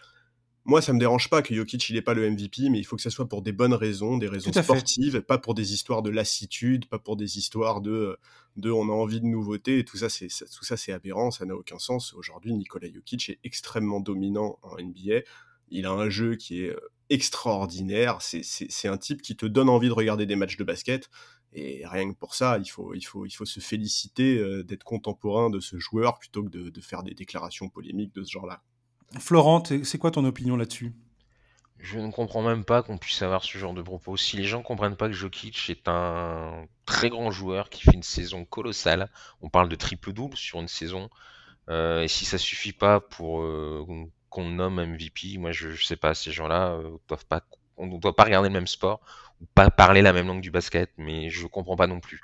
moi, 0.64 0.82
ça 0.82 0.92
me 0.92 0.98
dérange 0.98 1.30
pas 1.30 1.40
que 1.42 1.54
Jokic 1.54 1.88
il 1.88 1.96
est 1.96 2.02
pas 2.02 2.14
le 2.14 2.30
MVP, 2.30 2.68
mais 2.68 2.78
il 2.78 2.84
faut 2.84 2.96
que 2.96 3.02
ça 3.02 3.10
soit 3.10 3.28
pour 3.28 3.42
des 3.42 3.52
bonnes 3.52 3.72
raisons, 3.72 4.18
des 4.18 4.28
raisons 4.28 4.52
sportives, 4.52 5.22
pas 5.22 5.38
pour 5.38 5.54
des 5.54 5.72
histoires 5.72 6.02
de 6.02 6.10
lassitude, 6.10 6.86
pas 6.86 6.98
pour 6.98 7.16
des 7.16 7.38
histoires 7.38 7.80
de, 7.80 8.18
de 8.56 8.70
on 8.70 8.88
a 8.88 8.92
envie 8.92 9.20
de 9.20 9.26
nouveautés. 9.26 9.78
Et 9.78 9.84
tout 9.84 9.96
ça, 9.96 10.08
c'est 10.08 10.28
tout 10.28 10.64
ça, 10.64 10.76
c'est 10.76 10.92
aberrant, 10.92 11.30
ça 11.30 11.46
n'a 11.46 11.54
aucun 11.54 11.78
sens. 11.78 12.12
Aujourd'hui, 12.14 12.52
Nikola 12.52 12.92
Jokic 12.92 13.30
est 13.30 13.38
extrêmement 13.42 14.00
dominant 14.00 14.58
en 14.62 14.76
NBA. 14.76 15.22
Il 15.70 15.86
a 15.86 15.92
un 15.92 16.10
jeu 16.10 16.36
qui 16.36 16.64
est 16.64 16.70
euh, 16.70 16.90
extraordinaire. 17.08 18.18
C'est 18.20 18.88
un 18.88 18.98
type 18.98 19.22
qui 19.22 19.36
te 19.36 19.46
donne 19.46 19.68
envie 19.68 19.88
de 19.88 19.94
regarder 19.94 20.26
des 20.26 20.36
matchs 20.36 20.56
de 20.56 20.64
basket. 20.64 21.08
Et 21.52 21.82
rien 21.84 22.12
que 22.12 22.16
pour 22.16 22.34
ça, 22.34 22.58
il 22.58 22.68
faut, 22.68 22.94
il 22.94 23.02
faut, 23.02 23.26
il 23.26 23.32
faut 23.32 23.44
se 23.44 23.60
féliciter 23.60 24.38
euh, 24.38 24.62
d'être 24.62 24.84
contemporain 24.84 25.50
de 25.50 25.58
ce 25.58 25.78
joueur 25.78 26.18
plutôt 26.18 26.44
que 26.44 26.50
de, 26.50 26.70
de 26.70 26.80
faire 26.80 27.02
des 27.02 27.14
déclarations 27.14 27.68
polémiques 27.68 28.14
de 28.14 28.22
ce 28.22 28.30
genre-là. 28.30 28.62
Florent, 29.18 29.62
c'est 29.82 29.98
quoi 29.98 30.10
ton 30.10 30.24
opinion 30.24 30.56
là-dessus? 30.56 30.92
Je 31.78 31.98
ne 31.98 32.10
comprends 32.10 32.42
même 32.42 32.64
pas 32.64 32.82
qu'on 32.82 32.98
puisse 32.98 33.22
avoir 33.22 33.42
ce 33.42 33.56
genre 33.56 33.72
de 33.72 33.80
propos. 33.80 34.16
Si 34.16 34.36
les 34.36 34.44
gens 34.44 34.62
comprennent 34.62 34.96
pas 34.96 35.08
que 35.08 35.14
Jokic 35.14 35.70
est 35.70 35.88
un 35.88 36.66
très 36.84 37.08
grand 37.08 37.30
joueur 37.30 37.70
qui 37.70 37.82
fait 37.82 37.94
une 37.94 38.02
saison 38.02 38.44
colossale, 38.44 39.10
on 39.40 39.48
parle 39.48 39.70
de 39.70 39.76
triple-double 39.76 40.36
sur 40.36 40.60
une 40.60 40.68
saison, 40.68 41.08
euh, 41.70 42.02
et 42.02 42.08
si 42.08 42.26
ça 42.26 42.36
suffit 42.36 42.72
pas 42.72 43.00
pour 43.00 43.40
euh, 43.42 43.86
qu'on 44.28 44.50
nomme 44.50 44.84
MVP, 44.84 45.38
moi 45.38 45.52
je, 45.52 45.68
ne 45.68 45.76
sais 45.76 45.96
pas, 45.96 46.14
ces 46.14 46.32
gens-là 46.32 46.72
euh, 46.72 46.98
doivent 47.08 47.26
pas, 47.26 47.42
on 47.78 47.86
ne 47.86 47.98
doit 47.98 48.14
pas 48.14 48.24
regarder 48.24 48.48
le 48.48 48.54
même 48.54 48.66
sport 48.66 49.00
ou 49.40 49.46
pas 49.54 49.70
parler 49.70 50.02
la 50.02 50.12
même 50.12 50.26
langue 50.26 50.42
du 50.42 50.50
basket, 50.50 50.90
mais 50.98 51.30
je 51.30 51.46
comprends 51.46 51.76
pas 51.76 51.86
non 51.86 52.00
plus. 52.00 52.20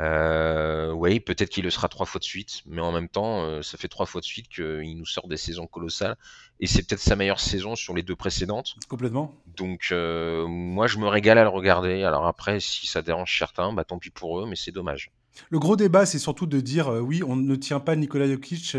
Euh, 0.00 0.90
oui, 0.92 1.20
peut-être 1.20 1.50
qu'il 1.50 1.64
le 1.64 1.70
sera 1.70 1.88
trois 1.88 2.06
fois 2.06 2.18
de 2.18 2.24
suite, 2.24 2.62
mais 2.66 2.80
en 2.80 2.92
même 2.92 3.08
temps, 3.08 3.42
euh, 3.42 3.62
ça 3.62 3.76
fait 3.78 3.88
trois 3.88 4.06
fois 4.06 4.20
de 4.20 4.26
suite 4.26 4.48
qu'il 4.48 4.96
nous 4.96 5.06
sort 5.06 5.28
des 5.28 5.36
saisons 5.36 5.66
colossales, 5.66 6.16
et 6.60 6.66
c'est 6.66 6.86
peut-être 6.86 7.00
sa 7.00 7.14
meilleure 7.14 7.40
saison 7.40 7.76
sur 7.76 7.94
les 7.94 8.02
deux 8.02 8.16
précédentes. 8.16 8.74
Complètement. 8.88 9.34
Donc, 9.56 9.88
euh, 9.92 10.46
moi, 10.46 10.86
je 10.86 10.98
me 10.98 11.06
régale 11.06 11.38
à 11.38 11.42
le 11.42 11.50
regarder. 11.50 12.02
Alors 12.04 12.26
après, 12.26 12.58
si 12.58 12.86
ça 12.86 13.02
dérange 13.02 13.36
certains, 13.38 13.72
bah 13.72 13.84
tant 13.84 13.98
pis 13.98 14.10
pour 14.10 14.40
eux, 14.40 14.46
mais 14.48 14.56
c'est 14.56 14.72
dommage. 14.72 15.12
Le 15.50 15.58
gros 15.58 15.76
débat, 15.76 16.04
c'est 16.06 16.18
surtout 16.18 16.46
de 16.46 16.60
dire, 16.60 16.88
oui, 16.88 17.22
on 17.22 17.36
ne 17.36 17.56
tient 17.56 17.80
pas 17.80 17.96
Nikola 17.96 18.26
Jokic 18.26 18.76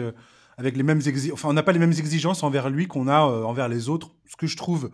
avec 0.57 0.77
les 0.77 0.83
mêmes 0.83 1.01
exigences, 1.05 1.33
enfin, 1.33 1.49
on 1.49 1.53
n'a 1.53 1.63
pas 1.63 1.71
les 1.71 1.79
mêmes 1.79 1.93
exigences 1.93 2.43
envers 2.43 2.69
lui 2.69 2.87
qu'on 2.87 3.07
a 3.07 3.21
envers 3.21 3.69
les 3.69 3.89
autres, 3.89 4.11
ce 4.27 4.35
que 4.35 4.45
je 4.45 4.55
trouve 4.55 4.91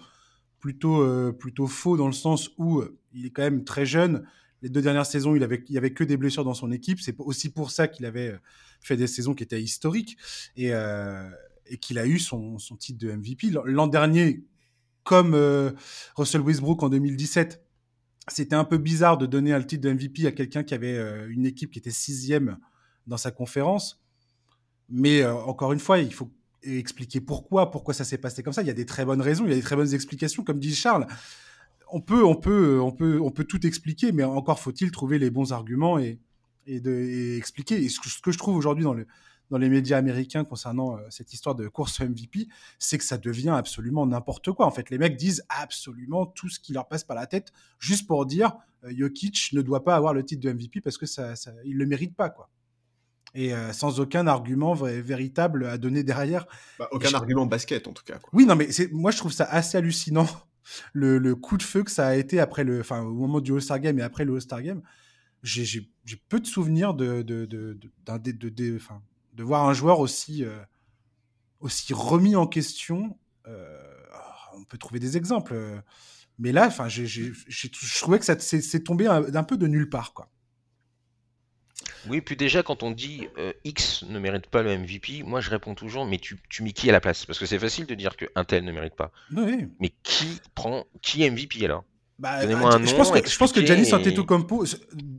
plutôt, 0.60 1.33
plutôt 1.33 1.68
faux 1.68 1.98
dans 1.98 2.07
le 2.07 2.13
sens 2.13 2.51
où 2.57 2.81
il 3.13 3.25
est 3.25 3.30
quand 3.30 3.42
même 3.42 3.66
très 3.66 3.86
jeune 3.86 4.25
les 4.62 4.70
deux 4.70 4.82
dernières 4.82 5.06
saisons, 5.06 5.36
il 5.36 5.44
avait, 5.44 5.64
y 5.70 5.78
avait 5.78 5.94
que 5.94 6.04
des 6.04 6.18
blessures 6.18 6.44
dans 6.44 6.54
son 6.54 6.72
équipe. 6.72 7.00
C'est 7.00 7.16
aussi 7.20 7.50
pour 7.50 7.72
ça 7.72 7.88
qu'il 7.88 8.06
avait 8.06 8.30
euh, 8.30 8.38
fait 8.82 8.98
des 8.98 9.08
saisons 9.08 9.34
qui 9.34 9.44
étaient 9.44 9.62
historiques 9.62 10.18
et, 10.56 10.74
euh, 10.74 11.30
qu'il 11.82 11.98
a 12.00 12.06
eu 12.06 12.20
son, 12.20 12.58
son, 12.58 12.76
titre 12.76 13.00
de 13.00 13.12
MVP. 13.12 13.52
L'an 13.66 13.88
dernier, 13.88 14.44
comme 15.04 15.34
euh, 15.34 15.72
Russell 16.16 16.42
Westbrook 16.42 16.84
en 16.84 16.90
2017, 16.90 17.64
c'était 18.28 18.56
un 18.56 18.66
peu 18.66 18.78
bizarre 18.78 19.18
de 19.18 19.26
donner 19.26 19.54
un 19.54 19.62
titre 19.62 19.84
de 19.84 19.94
MVP 19.94 20.28
à 20.28 20.31
quelqu'un 20.31 20.64
qui 20.64 20.74
avait 20.74 20.98
une 21.30 21.48
équipe 21.48 21.72
qui 21.72 21.80
était 21.80 21.90
sixième 21.90 22.57
dans 23.07 23.18
sa 23.18 23.31
conférence. 23.31 24.04
Mais 24.88 25.26
encore 25.26 25.74
une 25.74 25.80
fois, 25.80 25.98
il 25.98 26.14
faut 26.14 26.31
expliquer 26.62 27.22
pourquoi, 27.22 27.72
pourquoi 27.72 27.95
ça 27.95 28.04
s'est 28.04 28.19
passé 28.19 28.44
comme 28.44 28.54
ça. 28.54 28.62
Il 28.62 28.68
y 28.68 28.72
a 28.72 28.74
des 28.74 28.86
très 28.86 29.04
bonnes 29.04 29.22
raisons, 29.22 29.45
il 29.45 29.50
y 29.50 29.54
a 29.54 29.56
des 29.56 29.64
très 29.64 29.76
bonnes 29.76 29.95
explications, 29.95 30.44
comme 30.44 30.60
dit 30.60 30.76
Charles 30.76 31.07
on 31.92 32.02
peut, 32.02 32.24
on 32.24 32.36
peut, 32.36 32.80
on 32.81 32.92
peut, 32.92 33.19
on 33.22 33.31
peut 33.31 33.44
tout 33.44 33.66
expliquer, 33.66 34.12
mais 34.12 34.24
encore 34.24 34.60
faut-il 34.60 34.92
trouver 34.92 35.19
les 35.19 35.30
bons 35.30 35.54
arguments 35.54 36.00
et, 36.00 36.19
et, 36.66 36.80
de, 36.80 37.36
expliquer. 37.38 37.84
Et 37.84 37.90
ce 37.90 38.00
que, 38.00 38.31
je 38.31 38.38
trouve 38.38 38.56
aujourd'hui 38.56 38.84
dans, 38.84 38.94
le, 38.94 39.08
dans 39.50 39.58
les 39.58 39.69
médias 39.69 39.98
américains 39.98 40.44
concernant 40.44 40.98
euh, 40.98 41.02
cette 41.10 41.34
histoire 41.34 41.56
de 41.56 41.68
course 41.68 42.00
MVP, 42.02 42.48
c'est 42.78 42.98
que 42.98 43.04
ça 43.04 43.18
devient 43.18 43.54
absolument 43.56 44.06
n'importe 44.06 44.52
quoi. 44.52 44.66
En 44.66 44.72
fait, 44.72 44.90
les 44.90 44.98
mecs 44.98 45.18
disent 45.18 45.44
absolument 45.50 46.26
tout 46.26 46.50
ce 46.50 46.60
qui 46.60 46.74
leur 46.74 46.88
passe 46.88 47.04
par 47.04 47.16
la 47.16 47.28
tête, 47.28 47.52
juste 47.80 48.08
pour 48.08 48.26
dire 48.26 48.54
euh, 48.84 48.92
Jokic 48.96 49.54
ne 49.54 49.62
doit 49.62 49.84
pas 49.84 49.96
avoir 49.96 50.14
le 50.14 50.24
titre 50.24 50.42
de 50.42 50.52
MVP 50.52 50.81
parce 50.81 50.98
que 50.98 51.06
ça, 51.06 51.36
ça 51.36 51.52
il 51.66 51.78
le 51.78 51.86
mérite 51.86 52.16
pas, 52.16 52.30
quoi. 52.30 52.50
Et 53.36 53.54
euh, 53.54 53.72
sans 53.74 54.00
aucun 54.00 54.26
argument 54.26 54.74
véritable 54.74 55.68
à 55.68 55.78
donner 55.78 56.02
derrière. 56.02 56.48
Bah, 56.80 56.88
aucun 56.92 57.14
argument 57.14 57.46
basket, 57.46 57.88
en 57.88 57.94
tout 57.94 58.04
cas. 58.04 58.18
Oui, 58.34 58.48
non, 58.48 58.56
mais 58.56 58.69
moi, 58.92 59.12
je 59.12 59.18
trouve 59.18 59.31
ça 59.31 59.44
assez 59.46 59.78
hallucinant 59.78 60.28
le, 60.94 61.33
coup 61.35 61.57
de 61.57 61.64
feu 61.64 61.83
que 61.83 61.92
ça 61.92 62.07
a 62.07 62.16
été 62.16 62.40
après 62.40 62.64
le, 62.64 62.80
enfin, 62.80 63.02
au 63.02 63.14
moment 63.14 63.42
du 63.42 63.54
All-Star 63.54 63.80
Game 63.80 63.99
et 63.99 64.02
après 64.02 64.26
le 64.26 64.33
All-Star 64.35 64.61
Game, 64.61 64.81
j'ai 65.44 65.90
peu 66.28 66.40
de 66.40 66.47
souvenirs 66.47 66.94
de, 66.94 67.21
de, 67.21 67.45
de, 67.45 67.78
de, 68.06 68.49
de, 68.49 69.44
voir 69.44 69.68
un 69.68 69.73
joueur 69.73 69.99
aussi, 69.99 70.44
euh, 70.44 70.59
aussi 71.59 71.94
remis 71.94 72.35
en 72.35 72.47
question. 72.47 73.18
Euh, 73.47 73.81
on 74.56 74.64
peut 74.64 74.78
trouver 74.78 74.99
des 74.99 75.16
exemples, 75.16 75.54
euh, 75.54 75.80
mais 76.38 76.52
là, 76.52 76.68
enfin, 76.68 76.88
je 76.90 77.99
trouvais 77.99 78.19
que 78.19 78.26
ça 78.26 78.38
c'est 78.40 78.83
tombé 78.83 79.06
d'un 79.06 79.44
peu 79.44 79.57
de 79.57 79.68
nulle 79.68 79.90
part, 79.90 80.14
quoi. 80.14 80.30
Oui, 82.08 82.22
puis 82.22 82.36
déjà, 82.36 82.64
quand 82.64 82.84
on 82.84 82.92
dit 82.92 83.28
euh, 83.38 83.52
X 83.64 84.04
ne 84.04 84.20
mérite 84.20 84.48
pas 84.48 84.64
le 84.64 84.78
MVP, 84.78 85.24
moi 85.24 85.42
je 85.42 85.50
réponds 85.50 85.76
toujours, 85.76 86.06
mais 86.06 86.18
tu, 86.18 86.38
tu 86.50 86.64
mets 86.64 86.72
qui 86.72 86.90
à 86.90 86.94
la 86.94 87.02
place? 87.02 87.26
Parce 87.26 87.40
que 87.40 87.46
c'est 87.46 87.60
facile 87.60 87.86
de 87.86 87.96
dire 87.96 88.16
qu'un 88.16 88.44
tel 88.44 88.64
ne 88.64 88.72
mérite 88.72 88.96
pas. 88.96 89.12
Mais 89.80 89.92
qui 90.04 90.40
prend 90.56 90.86
qui 91.02 91.30
MVP 91.30 91.66
alors? 91.66 91.84
Bah, 92.20 92.42
Donnez-moi 92.42 92.76
un 92.76 92.80
nom. 92.80 92.86
Je 92.86 92.96
pense 92.96 93.12
que, 93.12 93.28
je 93.28 93.38
pense 93.38 93.54
que 93.54 93.66
Giannis 93.66 93.94
Antetokounmpo, 93.94 94.66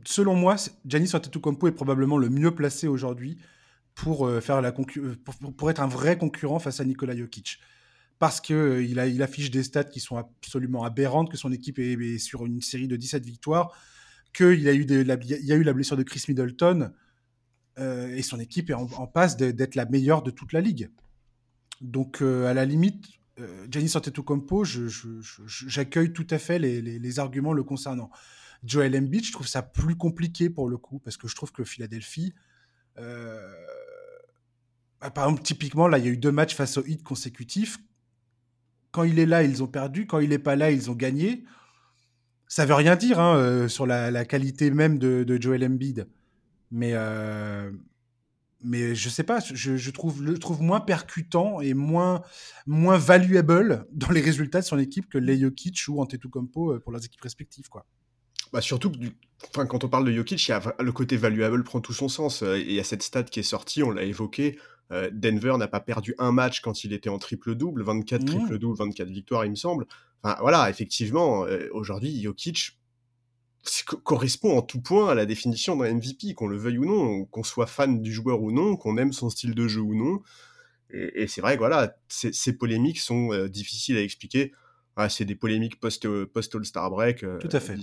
selon 0.05 0.35
moi, 0.35 0.55
Giannis 0.85 1.11
Antetokounmpo 1.13 1.67
est 1.67 1.71
probablement 1.71 2.17
le 2.17 2.29
mieux 2.29 2.53
placé 2.53 2.87
aujourd'hui 2.87 3.37
pour, 3.95 4.27
euh, 4.27 4.39
faire 4.39 4.61
la 4.61 4.71
pour, 4.71 4.85
pour, 5.57 5.71
être 5.71 5.81
un 5.81 5.87
vrai 5.87 6.17
concurrent 6.17 6.59
face 6.59 6.79
à 6.79 6.85
Nikola 6.85 7.15
Jokic. 7.15 7.59
parce 8.19 8.39
qu'il 8.39 8.87
il, 8.87 8.97
il 8.99 9.23
affiche 9.23 9.49
des 9.49 9.63
stats 9.63 9.83
qui 9.83 9.99
sont 9.99 10.17
absolument 10.17 10.83
aberrantes, 10.83 11.31
que 11.31 11.37
son 11.37 11.51
équipe 11.51 11.79
est, 11.79 12.19
sur 12.19 12.45
une 12.45 12.61
série 12.61 12.87
de 12.87 12.95
17 12.95 13.25
victoires, 13.25 13.75
qu'il 14.33 14.67
a 14.67 14.73
eu 14.73 14.85
la, 15.03 15.15
y 15.21 15.51
a 15.51 15.55
eu 15.55 15.63
la 15.63 15.73
blessure 15.73 15.97
de 15.97 16.03
Chris 16.03 16.23
Middleton, 16.27 16.91
euh, 17.79 18.15
et 18.15 18.21
son 18.21 18.39
équipe 18.39 18.69
est 18.69 18.73
en, 18.73 19.07
passe 19.07 19.37
d'être 19.37 19.75
la 19.75 19.85
meilleure 19.85 20.23
de 20.23 20.31
toute 20.31 20.53
la 20.53 20.61
ligue. 20.61 20.89
Donc, 21.79 22.21
euh, 22.21 22.47
à 22.47 22.53
la 22.53 22.65
limite, 22.65 23.05
euh, 23.39 23.65
Giannis 23.69 23.93
Antetokounmpo, 23.95 24.63
j'accueille 24.65 26.13
tout 26.13 26.27
à 26.29 26.37
fait 26.37 26.59
les, 26.59 27.19
arguments 27.19 27.53
le 27.53 27.63
concernant. 27.63 28.11
Joel 28.63 28.95
Embiid, 28.95 29.25
je 29.25 29.31
trouve 29.31 29.47
ça 29.47 29.63
plus 29.63 29.95
compliqué 29.95 30.49
pour 30.49 30.69
le 30.69 30.77
coup, 30.77 30.99
parce 30.99 31.17
que 31.17 31.27
je 31.27 31.35
trouve 31.35 31.51
que 31.51 31.63
Philadelphie... 31.63 32.33
Euh, 32.97 33.51
bah, 34.99 35.09
par 35.09 35.25
exemple, 35.25 35.41
typiquement, 35.41 35.87
là, 35.87 35.97
il 35.97 36.05
y 36.05 36.07
a 36.07 36.11
eu 36.11 36.17
deux 36.17 36.31
matchs 36.31 36.53
face 36.53 36.77
au 36.77 36.85
Heat 36.85 37.01
consécutifs 37.01 37.79
quand 38.91 39.03
il 39.03 39.19
est 39.19 39.25
là, 39.25 39.43
ils 39.43 39.63
ont 39.63 39.67
perdu. 39.67 40.05
Quand 40.05 40.19
il 40.19 40.29
n'est 40.29 40.39
pas 40.39 40.55
là, 40.55 40.71
ils 40.71 40.91
ont 40.91 40.95
gagné. 40.95 41.43
Ça 42.51 42.65
veut 42.65 42.73
rien 42.73 42.97
dire 42.97 43.17
hein, 43.17 43.37
euh, 43.37 43.69
sur 43.69 43.87
la, 43.87 44.25
qualité 44.25 44.71
même 44.71 44.97
de, 44.99 45.37
Joel 45.39 45.63
Embiid. 45.63 46.09
Mais, 46.69 46.91
euh, 46.95 47.71
mais 48.61 48.93
je 48.93 49.07
sais 49.07 49.23
pas, 49.23 49.39
je, 49.39 49.89
trouve, 49.91 50.21
le 50.21 50.37
trouve 50.37 50.61
moins 50.61 50.81
percutant 50.81 51.61
et 51.61 51.73
moins, 51.73 52.23
moins 52.67 52.97
valuable 52.97 53.87
dans 53.93 54.09
les 54.09 54.19
résultats 54.19 54.59
de 54.59 54.65
son 54.65 54.77
équipe 54.77 55.07
que 55.07 55.17
les 55.17 55.39
Jokic 55.39 55.81
ou 55.87 56.01
Antetokounmpo 56.01 56.73
euh, 56.73 56.79
pour 56.81 56.91
leurs 56.91 57.05
équipes 57.05 57.21
respectives. 57.21 57.69
Quoi. 57.69 57.85
Bah 58.51 58.59
surtout, 58.59 58.91
enfin, 59.47 59.65
quand 59.65 59.85
on 59.85 59.87
parle 59.87 60.03
de 60.03 60.11
Jokic, 60.11 60.45
y 60.45 60.51
a, 60.51 60.75
le 60.77 60.91
côté 60.91 61.15
valuable 61.15 61.63
prend 61.63 61.79
tout 61.79 61.93
son 61.93 62.09
sens. 62.09 62.41
Et 62.41 62.65
il 62.67 62.73
y 62.73 62.81
a 62.81 62.83
cette 62.83 63.03
stat 63.03 63.23
qui 63.23 63.39
est 63.39 63.43
sortie, 63.43 63.81
on 63.81 63.91
l'a 63.91 64.03
évoqué, 64.03 64.59
euh, 64.91 65.09
Denver 65.11 65.55
n'a 65.57 65.67
pas 65.67 65.79
perdu 65.79 66.15
un 66.17 66.31
match 66.31 66.59
quand 66.61 66.83
il 66.83 66.91
était 66.93 67.09
en 67.09 67.17
triple-double, 67.17 67.83
24 67.83 68.23
mmh. 68.23 68.25
triple-double, 68.25 68.77
24 68.77 69.09
victoires, 69.09 69.45
il 69.45 69.51
me 69.51 69.55
semble. 69.55 69.85
Enfin, 70.23 70.37
voilà, 70.39 70.69
effectivement, 70.69 71.45
euh, 71.45 71.67
aujourd'hui, 71.71 72.21
Jokic 72.21 72.77
correspond 74.03 74.57
en 74.57 74.61
tout 74.63 74.81
point 74.81 75.09
à 75.09 75.15
la 75.15 75.25
définition 75.25 75.75
d'un 75.75 75.93
MVP, 75.93 76.33
qu'on 76.33 76.47
le 76.47 76.57
veuille 76.57 76.79
ou 76.79 76.85
non, 76.85 77.25
qu'on 77.25 77.43
soit 77.43 77.67
fan 77.67 78.01
du 78.01 78.11
joueur 78.11 78.41
ou 78.41 78.51
non, 78.51 78.75
qu'on 78.75 78.97
aime 78.97 79.13
son 79.13 79.29
style 79.29 79.53
de 79.53 79.67
jeu 79.67 79.81
ou 79.81 79.95
non. 79.95 80.21
Et, 80.89 81.27
c'est 81.27 81.41
vrai 81.41 81.53
que 81.53 81.59
voilà, 81.59 81.95
ces 82.07 82.53
polémiques 82.53 82.99
sont 82.99 83.31
euh, 83.31 83.47
difficiles 83.47 83.97
à 83.97 84.01
expliquer. 84.01 84.51
Ah, 84.97 85.09
c'est 85.09 85.25
des 85.25 85.35
polémiques 85.35 85.79
post-All-Star 85.79 86.89
Break. 86.89 87.19
Tout 87.39 87.49
à 87.51 87.59
fait. 87.61 87.77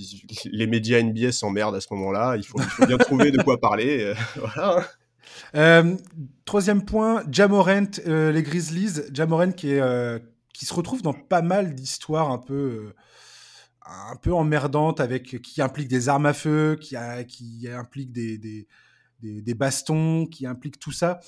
Les, 0.45 0.67
médias 0.67 1.03
NBA 1.03 1.33
s'emmerdent 1.33 1.77
à 1.77 1.81
ce 1.81 1.87
moment-là. 1.93 2.37
Il 2.37 2.45
faut, 2.45 2.59
il 2.61 2.65
faut 2.65 2.87
bien 2.87 2.99
trouver 2.99 3.31
de 3.31 3.43
quoi 3.43 3.59
parler. 3.59 4.13
voilà. 4.37 4.87
Euh, 5.55 5.97
troisième 6.45 6.85
point, 6.85 7.23
Jamorant, 7.31 7.91
euh, 8.07 8.33
les 8.33 8.43
Grizzlies. 8.43 9.01
Jamorant 9.13 9.53
qui, 9.53 9.73
est, 9.73 9.81
euh, 9.81 10.19
qui 10.59 10.67
se 10.67 10.75
retrouve 10.75 11.03
dans 11.03 11.13
pas 11.13 11.41
mal 11.41 11.77
d'histoires 11.77 12.33
un 12.33 12.39
peu, 12.39 12.93
un 13.87 14.17
peu 14.17 14.35
emmerdantes, 14.35 14.99
avec, 14.99 15.41
qui 15.41 15.63
impliquent 15.63 15.87
des 15.87 16.09
armes 16.09 16.27
à 16.27 16.35
feu, 16.35 16.77
qui, 16.81 16.97
a, 16.97 17.23
qui 17.23 17.69
impliquent 17.69 18.11
des, 18.11 18.67
des, 19.21 19.55
bastons, 19.55 20.27
qui 20.27 20.47
impliquent 20.47 20.81
tout 20.81 20.91
ça. 20.91 21.21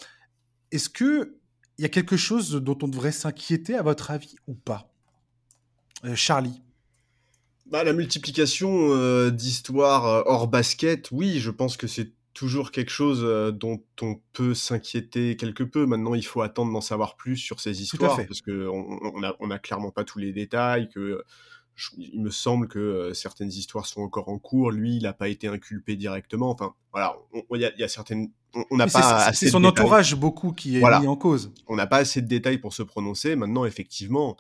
Est-ce 0.72 0.88
que 0.88 1.38
il 1.78 1.82
y 1.82 1.84
a 1.84 1.88
quelque 1.88 2.16
chose 2.16 2.50
dont 2.50 2.76
on 2.82 2.88
devrait 2.88 3.12
s'inquiéter, 3.12 3.76
à 3.76 3.82
votre 3.82 4.10
avis, 4.10 4.34
ou 4.49 4.54
pas? 4.54 4.92
Charlie 6.16 6.60
bah, 7.66 7.84
La 7.84 7.92
multiplication 7.92 9.30
d'histoires 9.30 10.25
hors 10.26 10.49
basket, 10.49 11.12
oui, 11.12 11.38
je 11.38 11.52
pense 11.52 11.76
que 11.76 11.87
c'est 11.87 12.12
toujours 12.40 12.70
quelque 12.70 12.90
chose 12.90 13.20
euh, 13.23 13.50
dont 13.50 13.82
on 14.00 14.18
peut 14.32 14.54
s'inquiéter 14.54 15.37
quelque 15.37 15.62
peu. 15.62 15.85
Maintenant, 15.85 16.14
il 16.14 16.25
faut 16.25 16.40
attendre 16.40 16.73
d'en 16.73 16.80
savoir 16.80 17.16
plus 17.16 17.37
sur 17.37 17.61
ces 17.61 17.82
histoires 17.82 18.16
parce 18.16 18.40
que 18.40 18.66
on, 18.66 19.50
a, 19.50 19.59
clairement 19.59 19.90
pas 19.90 20.04
tous 20.04 20.18
les 20.18 20.32
détails. 20.32 20.88
Que 20.88 21.23
il 21.99 22.23
me 22.23 22.30
semble 22.30 22.66
que 22.66 22.78
euh, 22.78 23.12
certaines 23.12 23.50
histoires 23.50 23.85
sont 23.85 24.00
encore 24.00 24.30
en 24.30 24.38
cours. 24.38 24.70
Lui, 24.70 24.97
il 24.97 25.02
n'a 25.02 25.12
pas 25.12 25.28
été 25.28 25.49
inculpé 25.49 25.97
directement. 25.97 26.50
Enfin, 26.50 26.73
voilà, 26.92 27.14
il 27.52 27.61
y, 27.61 27.85
a 27.85 27.88
certaines. 27.88 28.30
On 28.70 28.78
n'a 28.78 28.87
pas. 28.87 29.35
C'est 29.35 29.50
son 29.50 29.62
entourage 29.64 30.14
beaucoup 30.14 30.52
qui 30.52 30.78
est 30.78 31.00
mis 31.00 31.06
en 31.06 31.16
cause. 31.16 31.52
On 31.68 31.76
n'a 31.76 31.87
pas 31.87 31.99
assez 31.99 32.23
de 32.23 32.26
détails 32.26 32.56
pour 32.56 32.73
se 32.73 32.82
prononcer. 32.82 33.37
Maintenant, 33.37 33.66
effectivement, 33.66 34.38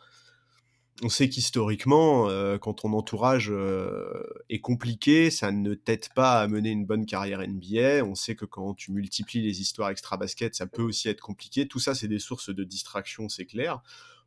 on 1.02 1.08
sait 1.08 1.28
qu'historiquement, 1.28 2.28
euh, 2.28 2.58
quand 2.58 2.74
ton 2.74 2.92
entourage 2.92 3.50
euh, 3.50 4.22
est 4.48 4.60
compliqué, 4.60 5.30
ça 5.30 5.50
ne 5.50 5.74
t'aide 5.74 6.08
pas 6.14 6.40
à 6.40 6.48
mener 6.48 6.70
une 6.70 6.84
bonne 6.84 7.06
carrière 7.06 7.40
NBA. 7.46 8.04
On 8.04 8.14
sait 8.14 8.34
que 8.34 8.44
quand 8.44 8.74
tu 8.74 8.92
multiplies 8.92 9.42
les 9.42 9.60
histoires 9.60 9.90
extra-basket, 9.90 10.54
ça 10.54 10.66
peut 10.66 10.82
aussi 10.82 11.08
être 11.08 11.20
compliqué. 11.20 11.66
Tout 11.66 11.78
ça, 11.78 11.94
c'est 11.94 12.08
des 12.08 12.18
sources 12.18 12.54
de 12.54 12.64
distraction, 12.64 13.28
c'est 13.28 13.46
clair. 13.46 13.82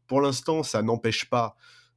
Pour 0.07 0.21
l'instant, 0.21 0.63
ça 0.63 0.81
n'empêche 0.81 1.29
pas 1.29 1.55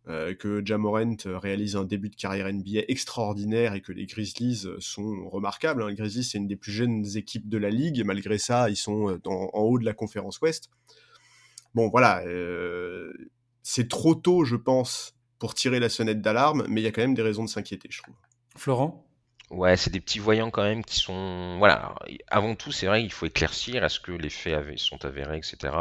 euh, 0.08 0.34
que 0.34 0.62
Jamorant 0.64 1.16
réalise 1.24 1.76
un 1.76 1.84
début 1.84 2.10
de 2.10 2.16
carrière 2.16 2.52
NBA 2.52 2.82
extraordinaire 2.88 3.74
et 3.74 3.80
que 3.80 3.92
les 3.92 4.06
Grizzlies 4.06 4.66
sont 4.78 5.28
remarquables. 5.30 5.82
Hein. 5.82 5.88
Les 5.88 5.96
Grizzlies, 5.96 6.24
c'est 6.24 6.38
une 6.38 6.46
des 6.46 6.56
plus 6.56 6.72
jeunes 6.72 7.04
équipes 7.16 7.48
de 7.48 7.58
la 7.58 7.70
ligue 7.70 7.98
et 7.98 8.04
malgré 8.04 8.38
ça, 8.38 8.68
ils 8.70 8.76
sont 8.76 9.18
en 9.24 9.60
haut 9.60 9.78
de 9.78 9.84
la 9.84 9.94
conférence 9.94 10.40
Ouest. 10.40 10.70
Bon, 11.74 11.88
voilà 11.88 12.22
c'est 13.68 13.88
trop 13.88 14.14
tôt, 14.14 14.44
je 14.44 14.54
pense, 14.54 15.16
pour 15.40 15.52
tirer 15.52 15.80
la 15.80 15.88
sonnette 15.88 16.20
d'alarme, 16.20 16.64
mais 16.68 16.80
il 16.80 16.84
y 16.84 16.86
a 16.86 16.92
quand 16.92 17.00
même 17.00 17.14
des 17.14 17.22
raisons 17.22 17.42
de 17.42 17.48
s'inquiéter, 17.48 17.88
je 17.90 18.00
trouve. 18.00 18.14
Florent? 18.56 19.04
Ouais, 19.50 19.76
c'est 19.76 19.90
des 19.90 20.00
petits 20.00 20.20
voyants 20.20 20.52
quand 20.52 20.62
même 20.62 20.84
qui 20.84 21.00
sont. 21.00 21.56
Voilà. 21.58 21.96
Avant 22.28 22.54
tout, 22.54 22.70
c'est 22.70 22.86
vrai, 22.86 23.02
il 23.02 23.10
faut 23.10 23.26
éclaircir. 23.26 23.82
Est-ce 23.82 23.98
que 23.98 24.12
les 24.12 24.30
faits 24.30 24.78
sont 24.78 25.04
avérés, 25.04 25.38
etc. 25.38 25.74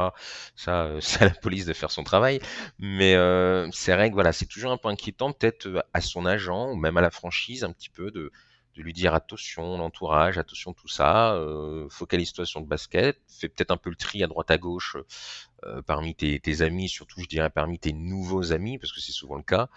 Ça, 0.56 0.86
euh, 0.86 1.00
c'est 1.02 1.22
à 1.22 1.26
la 1.26 1.36
police 1.36 1.66
de 1.66 1.74
faire 1.74 1.92
son 1.92 2.04
travail. 2.04 2.40
Mais 2.80 3.14
euh, 3.14 3.70
c'est 3.72 3.94
vrai 3.94 4.10
que 4.10 4.16
voilà, 4.16 4.34
c'est 4.34 4.48
toujours 4.48 4.72
un 4.72 4.78
peu 4.78 4.88
inquiétant, 4.88 5.32
peut-être 5.32 5.68
euh, 5.68 5.82
à 5.94 6.02
son 6.02 6.26
agent 6.26 6.72
ou 6.72 6.76
même 6.76 6.98
à 6.98 7.02
la 7.02 7.12
franchise, 7.12 7.64
un 7.64 7.72
petit 7.72 7.90
peu 7.90 8.10
de, 8.10 8.32
de 8.76 8.82
lui 8.82 8.94
dire 8.94 9.14
attention, 9.14 9.78
l'entourage, 9.78 10.38
attention 10.38 10.74
tout 10.74 10.88
ça, 10.88 11.34
euh, 11.36 11.88
focalise-toi 11.90 12.46
sur 12.46 12.60
le 12.60 12.66
basket, 12.66 13.18
fais 13.28 13.48
peut-être 13.48 13.72
un 13.72 13.78
peu 13.78 13.90
le 13.90 13.96
tri 13.96 14.22
à 14.24 14.28
droite 14.28 14.52
à 14.52 14.58
gauche 14.58 14.98
euh, 15.66 15.82
parmi 15.82 16.16
tes, 16.16 16.62
amis, 16.62 16.90
surtout 16.90 17.22
je 17.22 17.28
dirais 17.28 17.50
parmi 17.50 17.80
tes 17.80 17.94
nouveaux 17.94 18.52
amis, 18.52 18.78
parce 18.78 18.92
que 18.92 19.00
c'est 19.00 19.12
souvent 19.12 19.36
le 19.36 19.44
cas. 19.44 19.70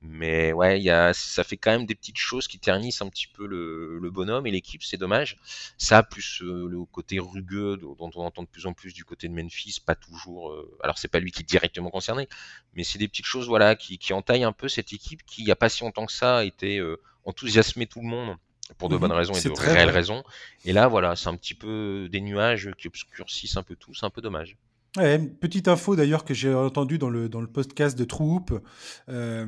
Mais 0.00 0.52
ouais, 0.52 0.82
y 0.82 0.90
a, 0.90 1.14
ça 1.14 1.44
fait 1.44 1.56
quand 1.56 1.70
même 1.70 1.86
des 1.86 1.94
petites 1.94 2.18
choses 2.18 2.46
qui 2.46 2.58
ternissent 2.58 3.00
un 3.00 3.08
petit 3.08 3.26
peu 3.26 3.46
le, 3.46 4.10
bonhomme 4.10 4.46
et 4.46 4.50
l'équipe, 4.50 4.82
c'est 4.82 4.98
dommage. 4.98 5.38
Ça, 5.78 6.02
plus 6.02 6.42
euh, 6.42 6.66
le 6.68 6.84
côté 6.84 7.18
rugueux 7.18 7.78
dont 7.78 8.10
on 8.14 8.20
entend 8.20 8.42
de 8.42 8.48
plus 8.48 8.66
en 8.66 8.74
plus 8.74 8.92
du 8.92 9.04
côté 9.04 9.28
de 9.28 9.34
Memphis, 9.34 9.80
pas 9.84 9.94
toujours. 9.94 10.52
Euh, 10.52 10.78
alors 10.82 10.98
c'est 10.98 11.08
pas 11.08 11.20
lui 11.20 11.32
qui 11.32 11.40
est 11.40 11.48
directement 11.48 11.90
concerné, 11.90 12.28
mais 12.74 12.84
c'est 12.84 12.98
des 12.98 13.08
petites 13.08 13.26
choses 13.26 13.48
voilà 13.48 13.76
qui, 13.76 13.98
qui 13.98 14.12
entaillent 14.12 14.44
un 14.44 14.52
peu 14.52 14.68
cette 14.68 14.92
équipe 14.92 15.24
qui, 15.24 15.42
il 15.42 15.48
y 15.48 15.52
a 15.52 15.56
pas 15.56 15.70
si 15.70 15.84
longtemps 15.84 16.06
que 16.06 16.12
ça, 16.12 16.38
a 16.38 16.44
été 16.44 16.82
enthousiasmé 17.24 17.86
tout 17.86 18.00
le 18.00 18.08
monde 18.08 18.36
pour 18.78 18.88
de 18.88 18.96
bonnes 18.96 19.10
mhm. 19.10 19.16
raisons 19.16 19.34
et 19.34 19.42
de 19.42 19.60
réelles 19.60 19.90
raisons. 19.90 20.22
Et 20.64 20.72
là, 20.72 20.88
voilà, 20.88 21.16
c'est 21.16 21.28
un 21.28 21.36
petit 21.36 21.54
peu 21.54 22.08
des 22.10 22.20
nuages 22.20 22.70
qui 22.78 22.88
obscurcissent 22.88 23.56
un 23.56 23.62
peu 23.62 23.76
tout, 23.76 23.94
c'est 23.94 24.06
un 24.06 24.10
peu 24.10 24.22
dommage. 24.22 24.56
Petite 24.94 25.68
info 25.68 25.96
d'ailleurs 25.96 26.24
que 26.24 26.34
j'ai 26.34 26.54
entendu 26.54 26.98
dans 26.98 27.10
le, 27.10 27.28
dans 27.28 27.40
le 27.40 27.46
podcast 27.46 27.98
de 27.98 28.04
True 28.04 28.40
euh, 29.08 29.46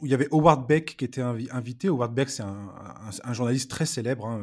où 0.00 0.06
il 0.06 0.10
y 0.10 0.14
avait 0.14 0.28
Howard 0.30 0.66
Beck 0.66 0.96
qui 0.96 1.04
était 1.04 1.20
invité. 1.20 1.88
Howard 1.88 2.14
Beck, 2.14 2.30
c'est 2.30 2.42
un, 2.42 3.32
journaliste 3.32 3.70
très 3.70 3.86
célèbre 3.86 4.26
hein, 4.26 4.42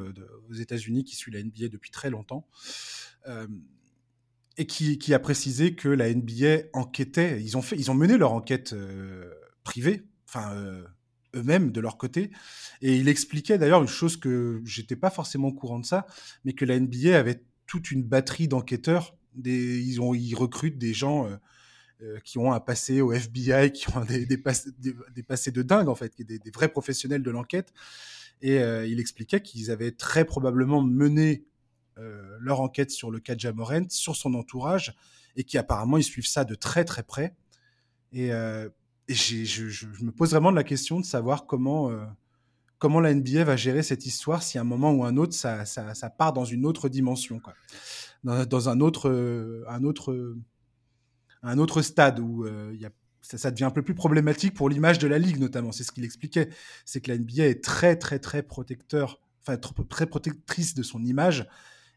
aux 0.50 0.54
États-Unis 0.54 1.04
qui 1.04 1.16
suit 1.16 1.32
la 1.32 1.42
NBA 1.42 1.70
depuis 1.72 1.90
très 1.90 2.10
longtemps. 2.10 2.48
Euh, 3.28 3.48
et 4.60 4.66
qui, 4.66 5.14
a 5.14 5.20
précisé 5.20 5.76
que 5.76 5.88
la 5.88 6.12
NBA 6.12 6.70
enquêtait, 6.74 7.42
ils 7.44 7.58
ont, 7.58 7.62
fait, 7.62 7.76
ils 7.76 7.92
ont 7.92 7.94
mené 7.94 8.18
leur 8.18 8.32
enquête 8.32 8.74
euh, 8.74 9.32
privée, 9.64 10.08
enfin 10.28 10.56
eux-mêmes 11.36 11.72
de 11.72 11.80
leur 11.80 11.98
côté. 11.98 12.32
Et 12.82 12.96
il 12.96 13.08
expliquait 13.08 13.58
d'ailleurs 13.58 13.82
une 13.82 13.88
chose 13.88 14.18
que 14.18 14.62
j'étais 14.66 14.96
pas 14.96 15.10
forcément 15.10 15.50
au 15.50 15.54
courant 15.54 15.80
de 15.80 15.86
ça, 15.86 16.08
mais 16.44 16.54
que 16.54 16.66
la 16.66 16.80
NBA 16.80 17.18
avait 17.18 17.44
toute 17.68 17.92
une 17.92 18.04
batterie 18.04 18.48
d'enquêteurs. 18.48 19.17
Ils, 19.46 20.00
recrutent 20.36 20.78
des 20.78 20.94
gens 20.94 21.28
euh, 21.28 21.36
euh, 22.02 22.20
qui 22.24 22.38
ont 22.38 22.54
un 22.54 22.60
passé 22.60 23.02
au 23.02 23.12
FBI, 23.12 23.72
qui 23.72 23.90
ont 23.96 24.06
des, 24.06 24.38
passés 24.38 25.52
de 25.52 25.62
dingue 25.62 25.90
en 25.90 25.96
fait, 25.96 26.14
des, 26.22 26.40
des 26.40 26.52
vrais 26.52 26.70
professionnels 26.70 27.24
de 27.24 27.32
l'enquête. 27.32 27.74
Et 28.42 28.60
euh, 28.60 28.86
il 28.86 29.00
expliquait 29.00 29.42
qu'ils 29.42 29.72
avaient 29.72 29.92
très 29.92 30.26
probablement 30.26 30.82
mené 30.82 31.46
leur 32.40 32.62
enquête 32.62 32.92
sur 32.92 33.10
le 33.10 33.20
cas 33.20 33.34
de 33.34 33.40
Jamorant, 33.40 33.90
sur 33.90 34.16
son 34.16 34.36
entourage, 34.36 34.96
et 35.36 35.44
qui 35.44 35.58
apparemment 35.58 35.98
ils 35.98 36.04
suivent 36.04 36.28
ça 36.28 36.46
de 36.46 36.54
très 36.54 36.86
très 36.86 37.02
près. 37.02 37.36
Et 38.14 38.30
je, 39.10 40.04
me 40.04 40.12
pose 40.12 40.30
vraiment 40.30 40.52
la 40.52 40.64
question 40.64 41.00
de 41.00 41.06
savoir 41.06 41.48
comment, 41.48 41.90
la 43.02 43.14
NBA 43.16 43.46
va 43.46 43.56
gérer 43.56 43.82
cette 43.82 44.06
histoire 44.06 44.44
si 44.44 44.60
à 44.60 44.62
un 44.62 44.64
moment 44.64 44.92
ou 44.92 45.06
un 45.06 45.18
autre, 45.18 45.34
ça, 45.34 45.66
part 46.16 46.34
dans 46.34 46.46
une 46.46 46.68
autre 46.68 46.88
dimension. 46.88 47.42
Dans, 48.28 48.68
un, 48.68 48.82
autre, 48.82 49.10
euh, 49.10 49.64
un, 49.70 49.86
autre, 49.86 50.36
un 51.44 51.58
autre 51.60 51.82
stade 51.82 52.20
où 52.20 52.44
euh, 52.44 52.76
ça, 53.22 53.52
devient 53.52 53.64
un 53.64 53.72
peu 53.72 53.84
plus 53.84 53.96
problématique 53.96 54.54
pour 54.54 54.68
l'image 54.68 55.00
de 55.00 55.08
la 55.08 55.18
ligue, 55.18 55.40
notamment. 55.40 55.72
C'est 55.72 55.86
ce 55.86 55.94
qu'il 55.94 56.04
expliquait. 56.04 56.50
C'est 56.84 57.00
que 57.00 57.10
la 57.10 57.18
NBA 57.18 57.46
est 57.46 57.64
très, 57.64 57.96
très, 57.96 58.20
très 58.20 58.44
protecteur, 58.44 59.22
enfin, 59.42 59.58
très 59.88 60.08
protectrice 60.08 60.76
de 60.76 60.84
son 60.84 61.06
image 61.06 61.48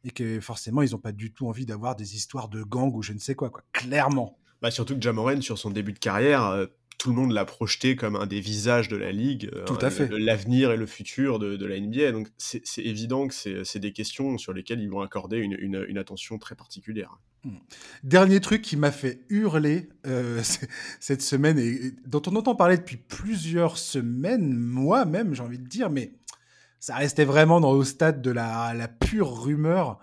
et 0.04 0.12
que 0.12 0.38
forcément, 0.38 0.82
ils 0.82 0.92
n'ont 0.92 0.99
pas 0.99 1.10
du 1.10 1.32
tout 1.32 1.49
envie 1.49 1.66
d'avoir 1.66 1.96
des 1.96 2.14
histoires 2.14 2.49
de 2.49 2.62
gang 2.62 2.94
ou 2.94 3.02
je 3.02 3.12
ne 3.12 3.18
sais 3.18 3.34
quoi, 3.34 3.50
quoi. 3.50 3.64
Clairement. 3.72 4.38
Bah, 4.62 4.70
surtout 4.70 4.94
que 4.94 5.02
Jamoren, 5.02 5.42
sur 5.42 5.58
son 5.58 5.70
début 5.70 5.92
de 5.92 5.99
carrière, 5.99 6.66
tout 7.00 7.09
le 7.09 7.16
monde 7.16 7.33
l'a 7.33 7.47
projeté 7.47 7.97
comme 7.97 8.14
un 8.14 8.26
des 8.26 8.40
visages 8.40 8.88
de 8.88 8.97
la 8.97 9.11
ligue, 9.11 9.50
tout 9.64 9.78
à 9.80 9.88
fait, 9.88 10.07
l'avenir 10.11 10.71
et 10.71 10.76
le 10.76 10.85
futur 10.85 11.38
de, 11.38 11.57
de 11.57 11.64
la 11.64 11.80
NBA. 11.80 12.12
Donc 12.12 12.28
c'est 12.37 12.62
évident 12.76 13.26
que 13.26 13.35
c'est 13.64 13.78
des 13.78 13.92
questions 13.92 14.37
sur 14.37 14.52
lesquelles 14.52 14.83
ils 14.83 14.90
vont 14.90 15.00
accorder 15.00 15.38
une, 15.38 15.57
une, 15.59 15.97
attention 15.97 16.37
très 16.37 16.54
particulière. 16.54 17.19
Hmm. 17.42 17.57
Dernier 18.02 18.40
truc 18.40 18.61
qui 18.61 18.76
m'a 18.76 18.92
fait 18.92 19.25
hurler 19.30 19.88
euh, 20.07 20.42
cette 21.00 21.23
semaine 21.23 21.59
et, 21.59 21.92
dont 22.07 22.21
on 22.26 22.37
entend 22.37 22.54
parler 22.54 22.76
depuis 22.76 22.99
plusieurs 22.99 23.78
semaines, 23.78 24.54
moi-même 24.54 25.35
j'ai 25.35 25.42
envie 25.42 25.59
de 25.59 25.66
dire, 25.66 25.88
mais 25.88 26.12
ça 26.80 26.97
restait 26.97 27.25
vraiment 27.25 27.61
dans, 27.61 27.71
au 27.71 27.83
stade 27.83 28.21
de 28.21 28.30
la, 28.30 28.75
la 28.75 28.88
pure 28.88 29.42
rumeur. 29.42 30.00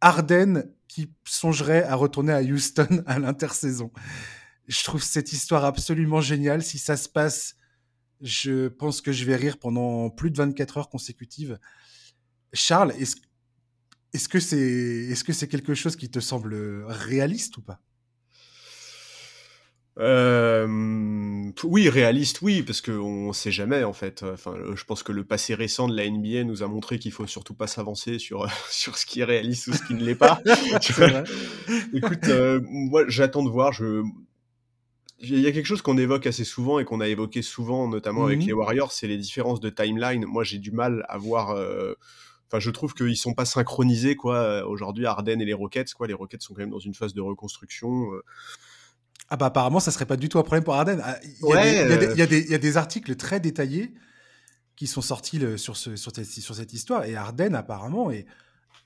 Arden 0.00 0.70
qui 0.86 1.12
songerait 1.24 1.82
à 1.82 1.96
retourner 1.96 2.32
à 2.32 2.42
Houston 2.42 3.02
à 3.06 3.18
l'intersaison. 3.18 3.90
Je 4.68 4.84
trouve 4.84 5.02
cette 5.02 5.32
histoire 5.32 5.64
absolument 5.64 6.20
géniale. 6.20 6.62
Si 6.62 6.78
ça 6.78 6.96
se 6.96 7.08
passe, 7.08 7.56
je 8.20 8.68
pense 8.68 9.00
que 9.00 9.12
je 9.12 9.24
vais 9.24 9.36
rire 9.36 9.58
pendant 9.58 10.10
plus 10.10 10.30
de 10.30 10.36
24 10.36 10.78
heures 10.78 10.88
consécutives. 10.88 11.58
Charles, 12.52 12.92
est-ce 12.98 14.28
que 14.28 14.40
c'est 14.40 14.58
est-ce 14.58 15.24
que 15.24 15.32
c'est 15.32 15.48
quelque 15.48 15.74
chose 15.74 15.96
qui 15.96 16.10
te 16.10 16.20
semble 16.20 16.84
réaliste 16.86 17.56
ou 17.56 17.62
pas? 17.62 17.80
Euh, 20.00 21.50
oui, 21.64 21.88
réaliste, 21.88 22.40
oui, 22.42 22.62
parce 22.62 22.80
qu'on 22.80 23.28
ne 23.28 23.32
sait 23.32 23.50
jamais 23.50 23.82
en 23.82 23.92
fait. 23.92 24.22
Enfin, 24.22 24.54
je 24.74 24.84
pense 24.84 25.02
que 25.02 25.10
le 25.10 25.24
passé 25.24 25.54
récent 25.54 25.88
de 25.88 25.96
la 25.96 26.08
NBA 26.08 26.44
nous 26.44 26.62
a 26.62 26.68
montré 26.68 26.98
qu'il 26.98 27.10
faut 27.10 27.26
surtout 27.26 27.54
pas 27.54 27.66
s'avancer 27.66 28.18
sur 28.18 28.46
sur 28.70 28.96
ce 28.96 29.06
qui 29.06 29.20
est 29.20 29.24
réaliste 29.24 29.66
ou 29.68 29.72
ce 29.72 29.82
qui 29.82 29.94
ne 29.94 30.04
l'est 30.04 30.14
pas. 30.14 30.40
Écoute, 31.92 32.28
euh, 32.28 32.60
moi, 32.64 33.04
j'attends 33.08 33.42
de 33.42 33.50
voir. 33.50 33.72
Je 33.72 34.02
il 35.20 35.40
y 35.40 35.46
a 35.46 35.52
quelque 35.52 35.66
chose 35.66 35.82
qu'on 35.82 35.98
évoque 35.98 36.26
assez 36.26 36.44
souvent 36.44 36.78
et 36.78 36.84
qu'on 36.84 37.00
a 37.00 37.08
évoqué 37.08 37.42
souvent, 37.42 37.88
notamment 37.88 38.26
avec 38.26 38.38
mmh 38.38 38.46
les 38.46 38.52
Warriors, 38.52 38.92
c'est 38.92 39.08
les 39.08 39.16
différences 39.16 39.60
de 39.60 39.68
timeline. 39.68 40.24
Moi, 40.24 40.44
j'ai 40.44 40.58
du 40.58 40.70
mal 40.70 41.04
à 41.08 41.18
voir. 41.18 41.50
Euh, 41.50 41.94
enfin, 42.46 42.60
je 42.60 42.70
trouve 42.70 42.94
qu'ils 42.94 43.16
sont 43.16 43.34
pas 43.34 43.44
synchronisés, 43.44 44.14
quoi. 44.14 44.64
Aujourd'hui, 44.66 45.06
Arden 45.06 45.40
et 45.40 45.44
les 45.44 45.54
Rockets, 45.54 45.92
quoi. 45.94 46.06
Les 46.06 46.14
Rockets 46.14 46.42
sont 46.42 46.54
quand 46.54 46.60
même 46.60 46.70
dans 46.70 46.78
une 46.78 46.94
phase 46.94 47.14
de 47.14 47.20
reconstruction. 47.20 48.12
Euh. 48.12 48.22
Ah 49.30 49.36
bah 49.36 49.46
apparemment, 49.46 49.80
ça 49.80 49.90
serait 49.90 50.06
pas 50.06 50.16
du 50.16 50.28
tout 50.28 50.38
un 50.38 50.42
problème 50.42 50.64
pour 50.64 50.74
Arden. 50.74 51.02
Il 51.42 52.16
y, 52.16 52.54
a 52.54 52.58
des 52.58 52.76
articles 52.76 53.14
très 53.16 53.40
détaillés 53.40 53.92
qui 54.76 54.86
sont 54.86 55.02
sortis 55.02 55.40
sur, 55.58 55.76
ce, 55.76 55.96
sur, 55.96 56.14
cette, 56.14 56.24
sur 56.24 56.54
cette 56.54 56.72
histoire 56.72 57.04
et 57.04 57.16
Arden 57.16 57.54
apparemment 57.54 58.10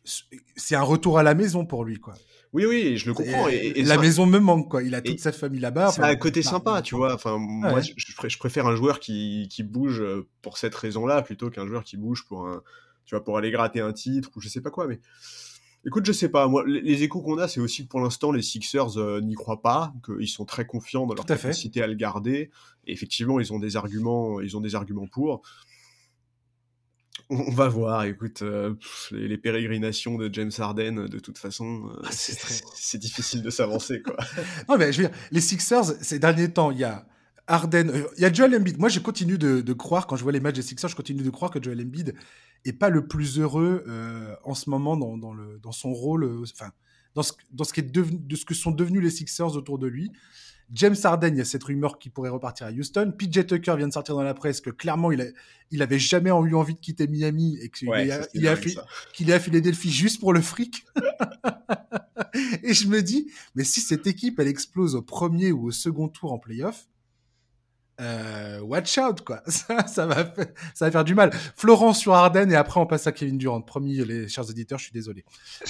c'est 0.04 0.74
un 0.74 0.82
retour 0.82 1.18
à 1.18 1.22
la 1.22 1.34
maison 1.34 1.64
pour 1.64 1.84
lui 1.84 1.98
quoi. 1.98 2.14
Oui, 2.52 2.66
oui, 2.66 2.98
je 2.98 3.06
le 3.06 3.14
comprends. 3.14 3.48
Et, 3.48 3.82
la 3.82 3.96
maison 3.96 4.26
me 4.26 4.38
manque, 4.38 4.70
quoi. 4.70 4.82
Il 4.82 4.94
a 4.94 5.00
toute 5.00 5.20
sa 5.20 5.32
famille 5.32 5.60
là-bas. 5.60 5.90
C'est 5.90 6.02
un 6.02 6.16
côté 6.16 6.42
sympa, 6.42 6.82
tu 6.82 6.94
vois. 6.94 7.14
Enfin, 7.14 7.38
moi, 7.38 7.80
je, 7.80 8.38
préfère 8.38 8.66
un 8.66 8.76
joueur 8.76 9.00
qui, 9.00 9.48
qui 9.50 9.62
bouge 9.62 10.00
euh, 10.02 10.28
pour 10.42 10.58
cette 10.58 10.74
raison-là 10.74 11.22
plutôt 11.22 11.48
qu'un 11.48 11.66
joueur 11.66 11.82
qui 11.82 11.96
bouge 11.96 12.26
pour 12.26 12.46
un, 12.46 12.62
tu 13.06 13.14
vois, 13.14 13.24
pour 13.24 13.38
aller 13.38 13.50
gratter 13.50 13.80
un 13.80 13.92
titre 13.92 14.30
ou 14.36 14.40
je 14.40 14.48
sais 14.48 14.60
pas 14.60 14.70
quoi. 14.70 14.86
Mais 14.86 15.00
écoute, 15.86 16.04
je 16.04 16.12
sais 16.12 16.28
pas. 16.28 16.46
Moi, 16.46 16.64
les, 16.66 17.02
échos 17.02 17.22
qu'on 17.22 17.38
a, 17.38 17.48
c'est 17.48 17.60
aussi 17.60 17.84
que 17.84 17.88
pour 17.88 18.00
l'instant, 18.00 18.32
les 18.32 18.42
Sixers 18.42 18.98
euh, 18.98 19.22
n'y 19.22 19.34
croient 19.34 19.62
pas, 19.62 19.94
qu'ils 20.04 20.28
sont 20.28 20.44
très 20.44 20.66
confiants 20.66 21.06
dans 21.06 21.14
leur 21.14 21.24
capacité 21.24 21.80
à, 21.80 21.84
à 21.84 21.86
le 21.86 21.94
garder. 21.94 22.50
Et 22.86 22.92
effectivement, 22.92 23.40
ils 23.40 23.50
ont 23.54 23.60
des 23.60 23.76
arguments, 23.76 24.42
ils 24.42 24.58
ont 24.58 24.60
des 24.60 24.74
arguments 24.74 25.06
pour 25.06 25.40
on 27.32 27.50
va 27.50 27.68
voir, 27.68 28.04
écoute, 28.04 28.42
euh, 28.42 28.74
les, 29.10 29.38
pérégrinations 29.38 30.18
de 30.18 30.32
James 30.32 30.50
Harden, 30.56 31.06
de 31.06 31.18
toute 31.18 31.38
façon, 31.38 31.88
euh, 31.88 32.02
ah, 32.04 32.10
c'est 32.12 32.98
difficile 32.98 33.42
de 33.42 33.50
s'avancer, 33.50 34.02
quoi. 34.02 34.16
non, 34.68 34.76
mais 34.76 34.92
je 34.92 35.02
veux 35.02 35.08
dire, 35.08 35.16
les 35.30 35.40
Sixers, 35.40 35.84
ces 36.00 36.18
derniers 36.18 36.52
temps, 36.52 36.70
il 36.70 36.78
y 36.78 36.84
a 36.84 37.06
Harden, 37.46 37.88
euh, 37.90 38.06
il 38.16 38.22
y 38.22 38.24
a 38.26 38.32
Joel 38.32 38.54
Embiid. 38.54 38.78
Moi, 38.78 38.88
je 38.88 39.00
continue 39.00 39.38
de, 39.38 39.72
croire, 39.72 40.06
quand 40.06 40.16
je 40.16 40.22
vois 40.22 40.32
les 40.32 40.40
matchs 40.40 40.56
des 40.56 40.62
Sixers, 40.62 40.90
je 40.90 40.96
continue 40.96 41.22
de 41.22 41.30
croire 41.30 41.50
que 41.50 41.62
Joel 41.62 41.80
Embiid 41.80 42.14
est 42.64 42.72
pas 42.72 42.90
le 42.90 43.06
plus 43.06 43.38
heureux 43.38 43.84
en 44.44 44.54
ce 44.54 44.70
moment 44.70 44.96
dans, 44.96 45.32
le, 45.32 45.58
dans 45.58 45.72
son 45.72 45.92
rôle, 45.92 46.42
enfin, 46.42 46.70
dans 47.14 47.22
ce, 47.22 47.32
dans 47.50 47.64
ce 47.64 47.72
qui 47.72 47.80
est 47.80 47.90
devenu, 47.90 48.18
de 48.20 48.36
ce 48.36 48.44
que 48.44 48.54
sont 48.54 48.70
devenus 48.70 49.02
les 49.02 49.10
Sixers 49.10 49.56
autour 49.56 49.78
de 49.78 49.86
lui. 49.86 50.12
James 50.72 50.96
Harden, 51.02 51.34
il 51.34 51.38
y 51.38 51.40
a 51.40 51.44
cette 51.44 51.64
rumeur 51.64 51.98
qu'il 51.98 52.12
pourrait 52.12 52.30
repartir 52.30 52.66
à 52.66 52.70
Houston. 52.70 53.12
PJ 53.16 53.46
Tucker 53.46 53.76
vient 53.76 53.88
de 53.88 53.92
sortir 53.92 54.14
dans 54.14 54.22
la 54.22 54.34
presse 54.34 54.60
que 54.60 54.70
clairement, 54.70 55.12
il, 55.12 55.20
a, 55.20 55.24
il 55.70 55.82
avait 55.82 55.98
jamais 55.98 56.30
eu 56.30 56.54
envie 56.54 56.74
de 56.74 56.80
quitter 56.80 57.06
Miami 57.06 57.58
et 57.60 57.68
qu'il 57.68 57.88
est, 57.90 59.32
à 59.32 59.40
Philadelphie 59.40 59.90
juste 59.90 60.20
pour 60.20 60.32
le 60.32 60.40
fric. 60.40 60.84
et 62.62 62.74
je 62.74 62.88
me 62.88 63.02
dis, 63.02 63.30
mais 63.54 63.64
si 63.64 63.80
cette 63.80 64.06
équipe, 64.06 64.38
elle 64.40 64.48
explose 64.48 64.94
au 64.94 65.02
premier 65.02 65.52
ou 65.52 65.66
au 65.66 65.70
second 65.70 66.08
tour 66.08 66.32
en 66.32 66.38
playoff, 66.38 66.86
euh, 68.02 68.60
watch 68.60 68.98
out, 68.98 69.20
quoi. 69.20 69.42
Ça, 69.46 69.86
ça, 69.86 70.06
va, 70.06 70.24
ça 70.74 70.86
va 70.86 70.90
faire 70.90 71.04
du 71.04 71.14
mal. 71.14 71.30
Florence 71.56 72.00
sur 72.00 72.14
Arden 72.14 72.50
et 72.50 72.56
après 72.56 72.80
on 72.80 72.86
passe 72.86 73.06
à 73.06 73.12
Kevin 73.12 73.38
Durant. 73.38 73.60
Promis, 73.60 74.04
les 74.04 74.28
chers 74.28 74.50
éditeurs, 74.50 74.78
je 74.78 74.84
suis 74.84 74.92
désolé. 74.92 75.24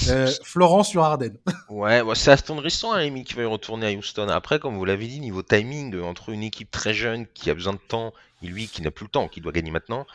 Euh, 0.08 0.30
Florence 0.44 0.88
sur 0.88 1.02
Arden. 1.04 1.36
ouais, 1.68 2.02
c'est 2.14 2.30
attendrissant, 2.30 2.92
Amy, 2.92 3.20
hein, 3.20 3.24
qui 3.24 3.34
va 3.34 3.46
retourner 3.46 3.86
à 3.86 3.92
Houston. 3.92 4.28
Après, 4.28 4.58
comme 4.58 4.76
vous 4.76 4.84
l'avez 4.84 5.06
dit, 5.06 5.20
niveau 5.20 5.42
timing, 5.42 6.00
entre 6.00 6.30
une 6.30 6.42
équipe 6.42 6.70
très 6.70 6.94
jeune 6.94 7.26
qui 7.26 7.50
a 7.50 7.54
besoin 7.54 7.74
de 7.74 7.78
temps 7.78 8.12
et 8.42 8.46
lui 8.46 8.66
qui 8.66 8.82
n'a 8.82 8.90
plus 8.90 9.04
le 9.04 9.10
temps, 9.10 9.28
qui 9.28 9.40
doit 9.40 9.52
gagner 9.52 9.70
maintenant, 9.70 10.06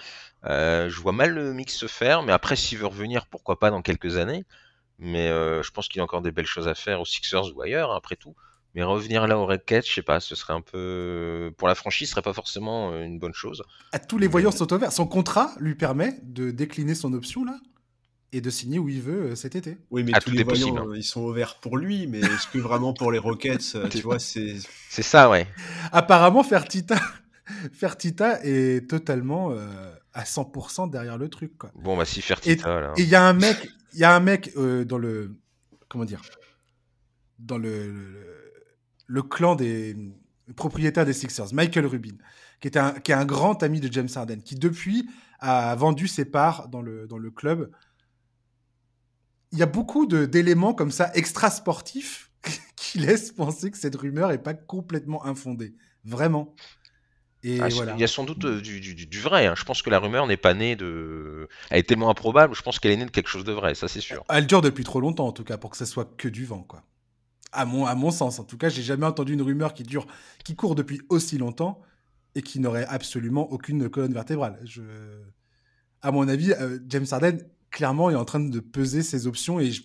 euh, 0.46 0.90
je 0.90 1.00
vois 1.00 1.14
mal 1.14 1.34
le 1.34 1.54
mix 1.54 1.76
se 1.76 1.88
faire. 1.88 2.24
Mais 2.24 2.32
après, 2.32 2.56
s'il 2.56 2.78
veut 2.80 2.88
revenir, 2.88 3.28
pourquoi 3.28 3.60
pas 3.60 3.70
dans 3.70 3.82
quelques 3.82 4.18
années. 4.18 4.46
Mais 5.00 5.28
je 5.28 5.70
pense 5.70 5.88
qu'il 5.88 6.00
y 6.00 6.02
a 6.02 6.04
encore 6.04 6.24
des 6.24 6.32
belles 6.32 6.48
choses 6.48 6.68
à 6.68 6.74
faire 6.74 7.00
aux 7.00 7.06
Sixers 7.06 7.56
ou 7.56 7.62
ailleurs, 7.62 7.92
hein, 7.92 7.98
après 7.98 8.16
tout. 8.16 8.36
Mais 8.76 8.84
revenir 8.84 9.28
là 9.28 9.38
au 9.38 9.46
Red 9.46 9.66
Catch, 9.66 9.90
je 9.90 9.96
sais 9.96 10.02
pas, 10.02 10.20
ce 10.20 10.36
serait 10.36 10.54
un 10.54 10.62
peu. 10.62 11.52
Pour 11.58 11.68
la 11.68 11.76
franchise, 11.76 12.10
ce 12.10 12.12
serait 12.12 12.22
pas 12.22 12.34
forcément 12.34 12.92
euh, 12.92 13.04
une 13.04 13.20
bonne 13.20 13.34
chose. 13.34 13.64
À 13.92 14.00
tous 14.00 14.18
les 14.18 14.28
voyants 14.28 14.52
sont 14.52 14.72
ouverts. 14.72 14.92
Son 14.92 15.08
contrat 15.08 15.52
lui 15.60 15.76
permet 15.76 16.20
de 16.24 16.52
décliner 16.52 16.94
son 16.94 17.14
option 17.14 17.44
là 17.44 17.60
et 18.34 18.42
de 18.42 18.50
signer 18.50 18.78
où 18.78 18.90
il 18.90 19.02
veut 19.02 19.32
euh, 19.32 19.36
cet 19.36 19.56
été. 19.56 19.78
Oui, 19.90 20.04
mais 20.04 20.12
tous 20.20 20.32
les 20.32 20.44
voyants, 20.44 20.78
hein. 20.78 20.94
ils 20.96 21.04
sont 21.04 21.22
ouverts 21.22 21.60
pour 21.60 21.78
lui, 21.78 22.08
mais 22.08 22.20
est-ce 22.20 22.48
que 22.48 22.60
vraiment 22.60 22.94
pour 22.94 23.12
les 23.12 23.20
Rockets, 23.20 23.76
euh, 23.76 23.88
tu 23.90 24.02
vois, 24.02 24.20
c'est. 24.20 24.58
C'est 24.90 25.02
ça, 25.02 25.30
ouais. 25.30 25.48
Apparemment, 25.92 26.44
Fertita, 26.44 26.98
Fertita 27.74 28.40
est 28.44 28.88
totalement 28.88 29.54
à 30.14 30.24
100% 30.24 30.90
derrière 30.92 31.18
le 31.18 31.30
truc, 31.30 31.58
quoi. 31.58 31.72
Bon, 31.76 31.98
bah 31.98 32.06
si 32.06 32.22
Fertita. 32.22 32.94
Et 32.98 33.02
il 33.02 33.10
y 33.10 33.16
a 33.16 33.24
un 33.24 33.34
mec, 33.34 33.58
il 33.94 34.00
y 34.00 34.04
a 34.04 34.14
un 34.14 34.20
mec 34.20 34.54
dans 34.56 34.98
le, 35.00 35.36
comment 35.88 36.06
dire, 36.06 36.22
dans 37.40 37.58
le 37.58 38.38
le 38.47 38.47
clan 39.22 39.56
des 39.56 39.96
propriétaires 40.56 41.06
des 41.06 41.14
Sixers, 41.14 41.54
Michael 41.54 41.86
Rubin, 41.86 42.16
qui 42.62 42.68
est 42.68 42.78
un, 42.78 42.94
qui 42.94 43.12
est 43.12 43.16
un 43.16 43.26
grand 43.26 43.62
ami 43.64 43.80
de 43.80 43.92
James 43.92 44.10
Harden, 44.14 44.38
qui 44.38 44.56
depuis 44.56 45.10
a 45.40 45.76
vendu 45.76 46.08
ses 46.08 46.26
parts 46.26 46.70
dans 46.70 46.82
le, 46.82 47.08
dans 47.08 47.18
le 47.18 47.30
club. 47.32 47.72
Il 49.52 49.60
y 49.60 49.64
a 49.64 49.68
beaucoup 49.68 50.06
d'éléments 50.06 50.74
comme 50.74 50.92
ça 50.92 51.12
extra-sportifs 51.14 52.32
qui 52.76 53.00
laissent 53.00 53.32
penser 53.32 53.72
que 53.72 53.78
cette 53.78 53.96
rumeur 53.96 54.30
n'est 54.30 54.38
pas 54.38 54.54
complètement 54.54 55.26
infondée. 55.26 55.76
Vraiment. 56.04 56.56
Et 57.44 57.62
ah, 57.62 57.68
voilà. 57.70 57.94
Il 57.94 58.00
y 58.00 58.04
a 58.04 58.08
sans 58.08 58.24
doute 58.24 58.44
euh, 58.46 58.62
du, 58.62 58.80
du, 58.82 59.20
vrai. 59.20 59.46
Hein. 59.46 59.54
Je 59.56 59.64
pense 59.64 59.82
que 59.82 59.90
la 59.90 60.00
rumeur 60.00 60.26
n'est 60.26 60.38
pas 60.38 60.54
née 60.54 60.76
de. 60.76 61.48
Elle 61.70 61.80
est 61.80 61.84
tellement 61.84 62.10
improbable, 62.10 62.56
je 62.56 62.62
pense 62.62 62.80
qu'elle 62.80 62.92
est 62.92 62.98
née 62.98 63.06
de 63.06 63.12
quelque 63.12 63.30
chose 63.30 63.44
de 63.44 63.52
vrai, 63.52 63.76
ça 63.76 63.88
c'est 63.88 64.02
sûr. 64.02 64.24
Elle 64.30 64.48
dure 64.48 64.62
depuis 64.62 64.84
trop 64.84 65.00
longtemps 65.00 65.28
en 65.28 65.32
tout 65.32 65.44
cas, 65.44 65.58
pour 65.58 65.70
que 65.70 65.78
ça 65.78 65.86
soit 65.86 66.18
que 66.18 66.28
du 66.28 66.46
vent, 66.46 66.64
quoi 66.64 66.84
à 67.52 67.66
mon, 67.66 67.86
à 67.86 67.96
mon 67.96 68.12
sens. 68.12 68.40
En 68.40 68.44
tout 68.44 68.58
cas, 68.58 68.70
j'ai 68.70 68.84
jamais 68.84 69.06
entendu 69.06 69.34
une 69.34 69.42
rumeur 69.42 69.74
qui 69.74 69.84
dure, 69.84 70.08
qui 70.44 70.56
court 70.56 70.76
depuis 70.76 71.02
aussi 71.10 71.38
longtemps 71.38 71.82
et 72.36 72.42
qui 72.42 72.60
n'aurait 72.60 72.86
absolument 72.86 73.52
aucune 73.52 73.90
colonne 73.90 74.14
vertébrale. 74.14 74.60
Je... 74.64 74.82
À 76.02 76.12
mon 76.12 76.28
avis, 76.28 76.54
euh, 76.54 76.80
James 76.88 77.06
Harden, 77.10 77.40
clairement, 77.72 78.10
est 78.10 78.16
en 78.16 78.26
train 78.26 78.40
de 78.40 78.60
peser 78.60 79.02
ses 79.02 79.28
options 79.28 79.60
et 79.60 79.72
je, 79.72 79.82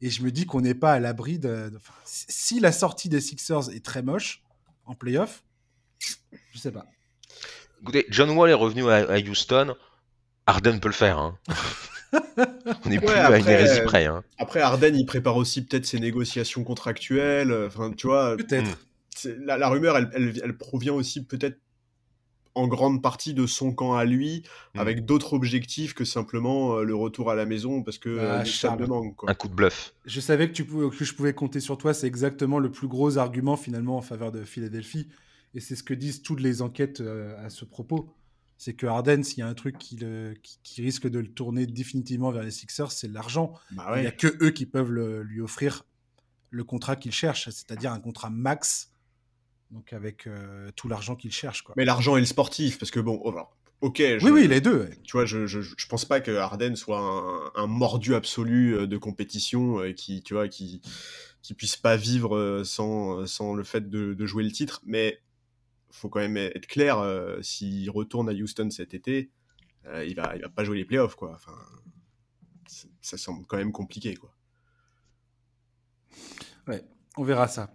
et 0.00 0.10
je 0.10 0.22
me 0.22 0.30
dis 0.30 0.46
qu'on 0.46 0.60
n'est 0.60 0.74
pas 0.74 0.92
à 0.92 1.00
l'abri 1.00 1.38
de, 1.38 1.72
Si 2.04 2.60
la 2.60 2.72
sortie 2.72 3.08
des 3.08 3.20
Sixers 3.20 3.70
est 3.70 3.84
très 3.84 4.02
moche 4.02 4.42
en 4.84 4.94
playoff, 4.94 5.42
je 6.52 6.58
sais 6.58 6.70
pas. 6.70 6.86
Écoutez, 7.82 8.06
John 8.10 8.30
Wall 8.30 8.50
est 8.50 8.54
revenu 8.54 8.88
à, 8.90 9.18
Houston. 9.18 9.74
Harden 10.46 10.78
peut 10.80 10.88
le 10.88 10.94
faire. 10.94 11.18
Hein. 11.18 11.38
On 12.84 12.90
est 12.90 12.98
plus 12.98 13.08
à 13.08 13.38
une 13.38 13.48
hérésie 13.48 13.80
près. 13.82 14.06
Hein. 14.06 14.22
Après, 14.38 14.60
Arden, 14.60 14.96
il 14.96 15.06
prépare 15.06 15.36
aussi 15.36 15.64
peut-être 15.64 15.86
ses 15.86 16.00
négociations 16.00 16.64
contractuelles. 16.64 17.52
Enfin, 17.66 17.92
tu 17.92 18.06
vois. 18.06 18.36
Peut-être. 18.36 18.78
La, 19.38 19.68
rumeur, 19.68 19.96
elle, 19.96 20.56
provient 20.58 20.94
aussi 20.94 21.24
peut-être 21.24 21.58
en 22.56 22.68
grande 22.68 23.02
partie 23.02 23.34
de 23.34 23.46
son 23.46 23.72
camp 23.72 23.94
à 23.94 24.04
lui, 24.04 24.42
mm. 24.74 24.80
avec 24.80 25.04
d'autres 25.04 25.34
objectifs 25.34 25.94
que 25.94 26.04
simplement 26.04 26.78
euh, 26.78 26.82
le 26.84 26.94
retour 26.94 27.30
à 27.30 27.34
la 27.34 27.44
maison, 27.44 27.82
parce 27.82 27.98
que 27.98 28.18
ah, 28.18 28.42
euh, 28.42 29.28
Un 29.28 29.34
coup 29.34 29.48
de 29.48 29.54
bluff. 29.54 29.94
Je 30.06 30.20
savais 30.20 30.48
que, 30.48 30.54
tu 30.54 30.64
pouvais, 30.64 30.94
que 30.94 31.04
je 31.04 31.14
pouvais 31.14 31.34
compter 31.34 31.60
sur 31.60 31.78
toi. 31.78 31.94
C'est 31.94 32.06
exactement 32.06 32.58
le 32.58 32.70
plus 32.70 32.88
gros 32.88 33.18
argument 33.18 33.56
finalement 33.56 33.96
en 33.96 34.02
faveur 34.02 34.32
de 34.32 34.42
Philadelphie. 34.42 35.08
Et 35.54 35.60
c'est 35.60 35.76
ce 35.76 35.82
que 35.82 35.94
disent 35.94 36.22
toutes 36.22 36.40
les 36.40 36.62
enquêtes 36.62 37.00
euh, 37.00 37.34
à 37.44 37.50
ce 37.50 37.64
propos 37.64 38.08
c'est 38.58 38.74
que 38.74 38.86
Harden, 38.86 39.22
s'il 39.22 39.38
y 39.38 39.42
a 39.42 39.48
un 39.48 39.54
truc 39.54 39.76
qui, 39.78 39.98
risque 40.78 41.08
de 41.08 41.18
le 41.18 41.28
tourner 41.28 41.66
définitivement 41.66 42.30
vers 42.30 42.42
les 42.42 42.50
Sixers, 42.50 42.90
c'est 42.90 43.08
l'argent. 43.08 43.54
Bah 43.72 43.94
Il 43.96 44.00
n'y 44.00 44.06
a 44.06 44.12
que 44.12 44.28
eux 44.42 44.50
qui 44.50 44.66
peuvent 44.66 44.90
lui 44.90 45.40
offrir 45.40 45.84
le 46.50 46.64
contrat 46.64 46.96
qu'il 46.96 47.12
cherche, 47.12 47.50
c'est-à-dire 47.50 47.92
un 47.92 48.00
contrat 48.00 48.30
max, 48.30 48.92
donc 49.70 49.92
avec 49.92 50.26
euh, 50.26 50.70
tout 50.74 50.88
l'argent 50.88 51.16
qu'il 51.16 51.32
cherche. 51.32 51.62
Quoi. 51.62 51.74
Mais 51.76 51.84
l'argent 51.84 52.16
et 52.16 52.20
le 52.20 52.26
sportif, 52.26 52.78
parce 52.78 52.90
que 52.90 53.00
bon, 53.00 53.20
oh, 53.24 53.34
ok. 53.82 54.02
oui, 54.22 54.30
oui, 54.30 54.48
les 54.48 54.62
deux. 54.62 54.88
Tu 55.04 55.12
vois, 55.12 55.26
je, 55.26 55.46
je, 55.46 55.60
je, 55.60 55.86
pense 55.86 56.04
pas 56.04 56.20
que 56.20 56.30
Harden 56.30 56.76
soit 56.76 57.52
un, 57.54 57.66
mordu 57.66 58.14
absolu 58.14 58.74
euh, 58.74 58.86
de 58.86 58.96
compétition 58.96 59.80
euh, 59.80 59.92
qui, 59.92 60.22
tu 60.22 60.32
vois, 60.32 60.48
qui, 60.48 60.80
qui 61.42 61.52
puisse 61.52 61.76
pas 61.76 61.96
vivre 61.96 62.62
sans, 62.64 63.26
sans 63.26 63.54
le 63.54 63.64
fait 63.64 63.90
de, 63.90 64.14
de 64.14 64.26
jouer 64.26 64.44
le 64.44 64.52
titre, 64.52 64.80
mais 64.86 65.20
faut 65.90 66.08
quand 66.08 66.20
même 66.20 66.36
être 66.36 66.66
clair, 66.66 66.98
s'il 67.42 67.90
retourne 67.90 68.28
à 68.28 68.32
Houston 68.32 68.70
cet 68.70 68.94
été, 68.94 69.30
il 70.06 70.14
va, 70.14 70.36
il 70.36 70.42
va 70.42 70.48
pas 70.48 70.64
jouer 70.64 70.78
les 70.78 70.84
playoffs, 70.84 71.14
quoi. 71.14 71.32
Enfin, 71.34 71.54
ça 73.00 73.16
semble 73.16 73.46
quand 73.46 73.56
même 73.56 73.72
compliqué, 73.72 74.16
quoi. 74.16 74.34
Ouais, 76.66 76.84
on 77.16 77.24
verra 77.24 77.48
ça. 77.48 77.72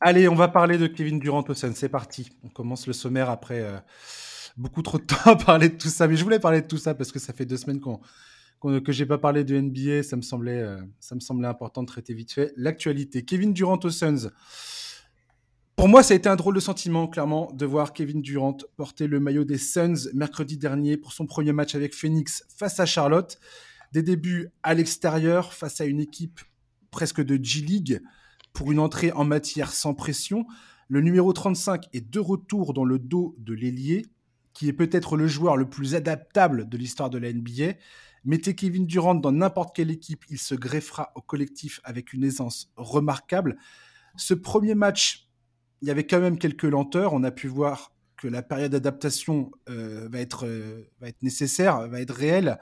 Allez, 0.00 0.28
on 0.28 0.34
va 0.34 0.48
parler 0.48 0.78
de 0.78 0.86
Kevin 0.86 1.18
Durant 1.18 1.44
au 1.46 1.54
Sun. 1.54 1.74
C'est 1.74 1.88
parti. 1.88 2.30
On 2.42 2.48
commence 2.48 2.86
le 2.86 2.92
sommaire 2.92 3.28
après 3.28 3.60
euh, 3.60 3.78
beaucoup 4.56 4.82
trop 4.82 4.98
de 4.98 5.04
temps 5.04 5.16
à 5.32 5.36
parler 5.36 5.68
de 5.68 5.76
tout 5.76 5.88
ça. 5.88 6.08
Mais 6.08 6.16
je 6.16 6.24
voulais 6.24 6.38
parler 6.38 6.62
de 6.62 6.66
tout 6.66 6.78
ça 6.78 6.94
parce 6.94 7.12
que 7.12 7.18
ça 7.18 7.32
fait 7.32 7.44
deux 7.44 7.58
semaines 7.58 7.80
qu'on, 7.80 8.00
qu'on 8.60 8.80
que 8.80 8.92
j'ai 8.92 9.04
pas 9.04 9.18
parlé 9.18 9.44
de 9.44 9.60
NBA. 9.60 10.02
Ça 10.02 10.16
me 10.16 10.22
semblait, 10.22 10.62
euh, 10.62 10.80
ça 11.00 11.14
me 11.14 11.20
semblait 11.20 11.48
important 11.48 11.82
de 11.82 11.88
traiter 11.88 12.14
vite 12.14 12.32
fait 12.32 12.52
l'actualité. 12.56 13.24
Kevin 13.24 13.52
Durant 13.52 13.78
aux 13.82 13.90
Suns. 13.90 14.30
Pour 15.80 15.88
moi, 15.88 16.02
ça 16.02 16.12
a 16.12 16.16
été 16.18 16.28
un 16.28 16.36
drôle 16.36 16.54
de 16.54 16.60
sentiment, 16.60 17.08
clairement, 17.08 17.50
de 17.54 17.64
voir 17.64 17.94
Kevin 17.94 18.20
Durant 18.20 18.58
porter 18.76 19.06
le 19.06 19.18
maillot 19.18 19.44
des 19.44 19.56
Suns 19.56 20.10
mercredi 20.12 20.58
dernier 20.58 20.98
pour 20.98 21.14
son 21.14 21.24
premier 21.24 21.54
match 21.54 21.74
avec 21.74 21.94
Phoenix 21.94 22.44
face 22.54 22.80
à 22.80 22.84
Charlotte. 22.84 23.38
Des 23.92 24.02
débuts 24.02 24.50
à 24.62 24.74
l'extérieur 24.74 25.54
face 25.54 25.80
à 25.80 25.86
une 25.86 25.98
équipe 25.98 26.42
presque 26.90 27.22
de 27.22 27.42
G-League 27.42 28.02
pour 28.52 28.70
une 28.70 28.78
entrée 28.78 29.10
en 29.12 29.24
matière 29.24 29.72
sans 29.72 29.94
pression. 29.94 30.44
Le 30.88 31.00
numéro 31.00 31.32
35 31.32 31.86
est 31.94 32.10
de 32.10 32.20
retour 32.20 32.74
dans 32.74 32.84
le 32.84 32.98
dos 32.98 33.34
de 33.38 33.54
l'ailier, 33.54 34.04
qui 34.52 34.68
est 34.68 34.74
peut-être 34.74 35.16
le 35.16 35.28
joueur 35.28 35.56
le 35.56 35.70
plus 35.70 35.94
adaptable 35.94 36.68
de 36.68 36.76
l'histoire 36.76 37.08
de 37.08 37.16
la 37.16 37.32
NBA. 37.32 37.72
Mettez 38.26 38.54
Kevin 38.54 38.84
Durant 38.84 39.14
dans 39.14 39.32
n'importe 39.32 39.74
quelle 39.74 39.90
équipe, 39.90 40.26
il 40.28 40.38
se 40.38 40.54
greffera 40.54 41.10
au 41.14 41.22
collectif 41.22 41.80
avec 41.84 42.12
une 42.12 42.24
aisance 42.24 42.70
remarquable. 42.76 43.56
Ce 44.16 44.34
premier 44.34 44.74
match, 44.74 45.29
il 45.82 45.88
y 45.88 45.90
avait 45.90 46.06
quand 46.06 46.20
même 46.20 46.38
quelques 46.38 46.64
lenteurs. 46.64 47.12
On 47.12 47.22
a 47.24 47.30
pu 47.30 47.48
voir 47.48 47.92
que 48.20 48.28
la 48.28 48.42
période 48.42 48.72
d'adaptation 48.72 49.50
euh, 49.70 50.08
va, 50.12 50.20
être, 50.20 50.46
euh, 50.46 50.90
va 51.00 51.08
être 51.08 51.22
nécessaire, 51.22 51.88
va 51.88 52.00
être 52.00 52.14
réelle, 52.14 52.58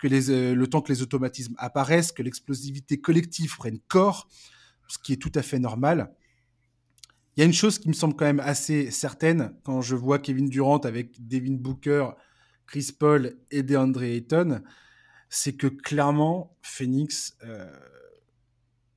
que 0.00 0.08
euh, 0.08 0.54
le 0.54 0.66
temps 0.66 0.80
que 0.80 0.90
les 0.90 1.02
automatismes 1.02 1.54
apparaissent, 1.58 2.12
que 2.12 2.22
l'explosivité 2.22 2.98
collective 2.98 3.54
prenne 3.56 3.78
corps, 3.88 4.28
ce 4.88 4.98
qui 4.98 5.12
est 5.12 5.16
tout 5.18 5.32
à 5.34 5.42
fait 5.42 5.58
normal. 5.58 6.14
Il 7.36 7.40
y 7.40 7.42
a 7.42 7.46
une 7.46 7.52
chose 7.52 7.78
qui 7.78 7.88
me 7.88 7.94
semble 7.94 8.16
quand 8.16 8.24
même 8.24 8.40
assez 8.40 8.90
certaine 8.90 9.54
quand 9.64 9.82
je 9.82 9.96
vois 9.96 10.18
Kevin 10.18 10.48
Durant 10.48 10.78
avec 10.78 11.26
Devin 11.26 11.56
Booker, 11.56 12.10
Chris 12.66 12.90
Paul 12.98 13.36
et 13.50 13.62
DeAndre 13.62 14.02
Ayton, 14.02 14.62
c'est 15.28 15.54
que 15.54 15.66
clairement, 15.66 16.56
Phoenix, 16.62 17.36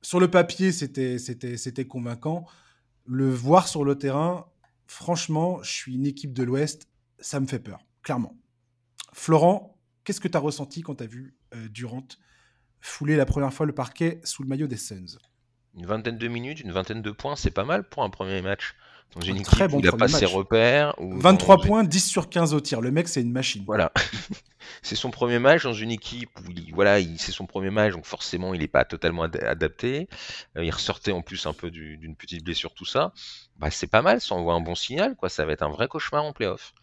sur 0.02 0.20
le 0.20 0.30
papier, 0.30 0.70
c'était 0.70 1.86
convaincant. 1.86 2.46
Le 3.06 3.30
voir 3.30 3.68
sur 3.68 3.84
le 3.84 3.96
terrain, 3.96 4.46
franchement, 4.86 5.62
je 5.62 5.70
suis 5.70 5.94
une 5.94 6.06
équipe 6.06 6.32
de 6.32 6.42
l'Ouest, 6.42 6.88
ça 7.18 7.40
me 7.40 7.46
fait 7.46 7.58
peur, 7.58 7.80
clairement. 8.02 8.36
Florent, 9.12 9.78
qu'est-ce 10.04 10.20
que 10.20 10.28
tu 10.28 10.36
as 10.36 10.40
ressenti 10.40 10.82
quand 10.82 10.96
tu 10.96 11.04
as 11.04 11.06
vu 11.06 11.36
euh, 11.54 11.68
Durant 11.68 12.06
fouler 12.80 13.16
la 13.16 13.26
première 13.26 13.52
fois 13.52 13.66
le 13.66 13.74
parquet 13.74 14.20
sous 14.24 14.42
le 14.42 14.48
maillot 14.48 14.66
des 14.66 14.76
Suns? 14.76 15.18
Une 15.74 15.86
vingtaine 15.86 16.18
de 16.18 16.28
minutes, 16.28 16.60
une 16.60 16.72
vingtaine 16.72 17.02
de 17.02 17.10
points, 17.10 17.36
c'est 17.36 17.50
pas 17.50 17.64
mal 17.64 17.88
pour 17.88 18.02
un 18.02 18.10
premier 18.10 18.42
match. 18.42 18.74
Dans 19.14 19.22
une 19.22 19.36
équipe 19.36 19.46
très 19.46 19.68
bon 19.68 19.78
où 19.78 19.80
il 19.80 19.86
n'a 19.86 19.92
pas 19.92 20.08
ses 20.08 20.26
repères. 20.26 20.94
23 20.98 21.62
points, 21.62 21.84
10 21.84 22.06
sur 22.06 22.28
15 22.28 22.52
au 22.52 22.60
tir. 22.60 22.80
Le 22.80 22.90
mec, 22.90 23.08
c'est 23.08 23.22
une 23.22 23.32
machine. 23.32 23.62
Voilà. 23.66 23.92
c'est 24.82 24.96
son 24.96 25.10
premier 25.10 25.38
match 25.38 25.62
dans 25.62 25.72
une 25.72 25.90
équipe 25.90 26.30
où 26.40 26.50
il, 26.50 26.74
voilà, 26.74 26.98
c'est 27.16 27.32
son 27.32 27.46
premier 27.46 27.70
match, 27.70 27.92
donc 27.94 28.04
forcément, 28.04 28.52
il 28.52 28.60
n'est 28.60 28.68
pas 28.68 28.84
totalement 28.84 29.22
adapté. 29.22 30.08
Euh, 30.56 30.64
il 30.64 30.70
ressortait 30.70 31.12
en 31.12 31.22
plus 31.22 31.46
un 31.46 31.52
peu 31.52 31.70
d'une 31.70 32.14
petite 32.14 32.44
blessure, 32.44 32.74
tout 32.74 32.84
ça. 32.84 33.12
Bah, 33.58 33.70
c'est 33.70 33.86
pas 33.86 34.02
mal, 34.02 34.20
ça 34.20 34.34
envoie 34.34 34.54
un 34.54 34.60
bon 34.60 34.74
signal, 34.74 35.16
quoi. 35.16 35.28
Ça 35.28 35.46
va 35.46 35.52
être 35.52 35.62
un 35.62 35.70
vrai 35.70 35.88
cauchemar 35.88 36.24
en 36.24 36.32
playoff. 36.32 36.74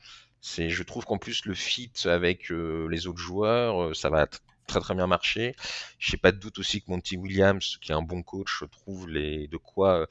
C'est, 0.42 0.70
je 0.70 0.84
trouve 0.84 1.06
qu'en 1.06 1.18
plus 1.18 1.46
le 1.46 1.54
fit 1.54 1.92
avec 2.06 2.52
euh, 2.52 2.88
les 2.90 3.08
autres 3.08 3.20
joueurs, 3.20 3.82
euh, 3.82 3.94
ça 3.94 4.10
va 4.10 4.28
très 4.68 4.80
très 4.80 4.96
bien 4.96 5.08
marché. 5.08 5.56
Je 6.00 6.14
n'ai 6.14 6.18
pas 6.18 6.32
de 6.32 6.38
doute 6.38 6.60
aussi 6.60 6.82
que 6.82 6.92
Monty 6.92 7.18
Williams, 7.18 7.78
qui 7.82 7.92
est 7.92 7.96
un 7.96 8.02
bon 8.02 8.24
coach, 8.24 8.64
trouve 8.72 9.10
les, 9.10 9.48
de 9.48 9.58
quoi, 9.58 10.02
euh, 10.02 10.06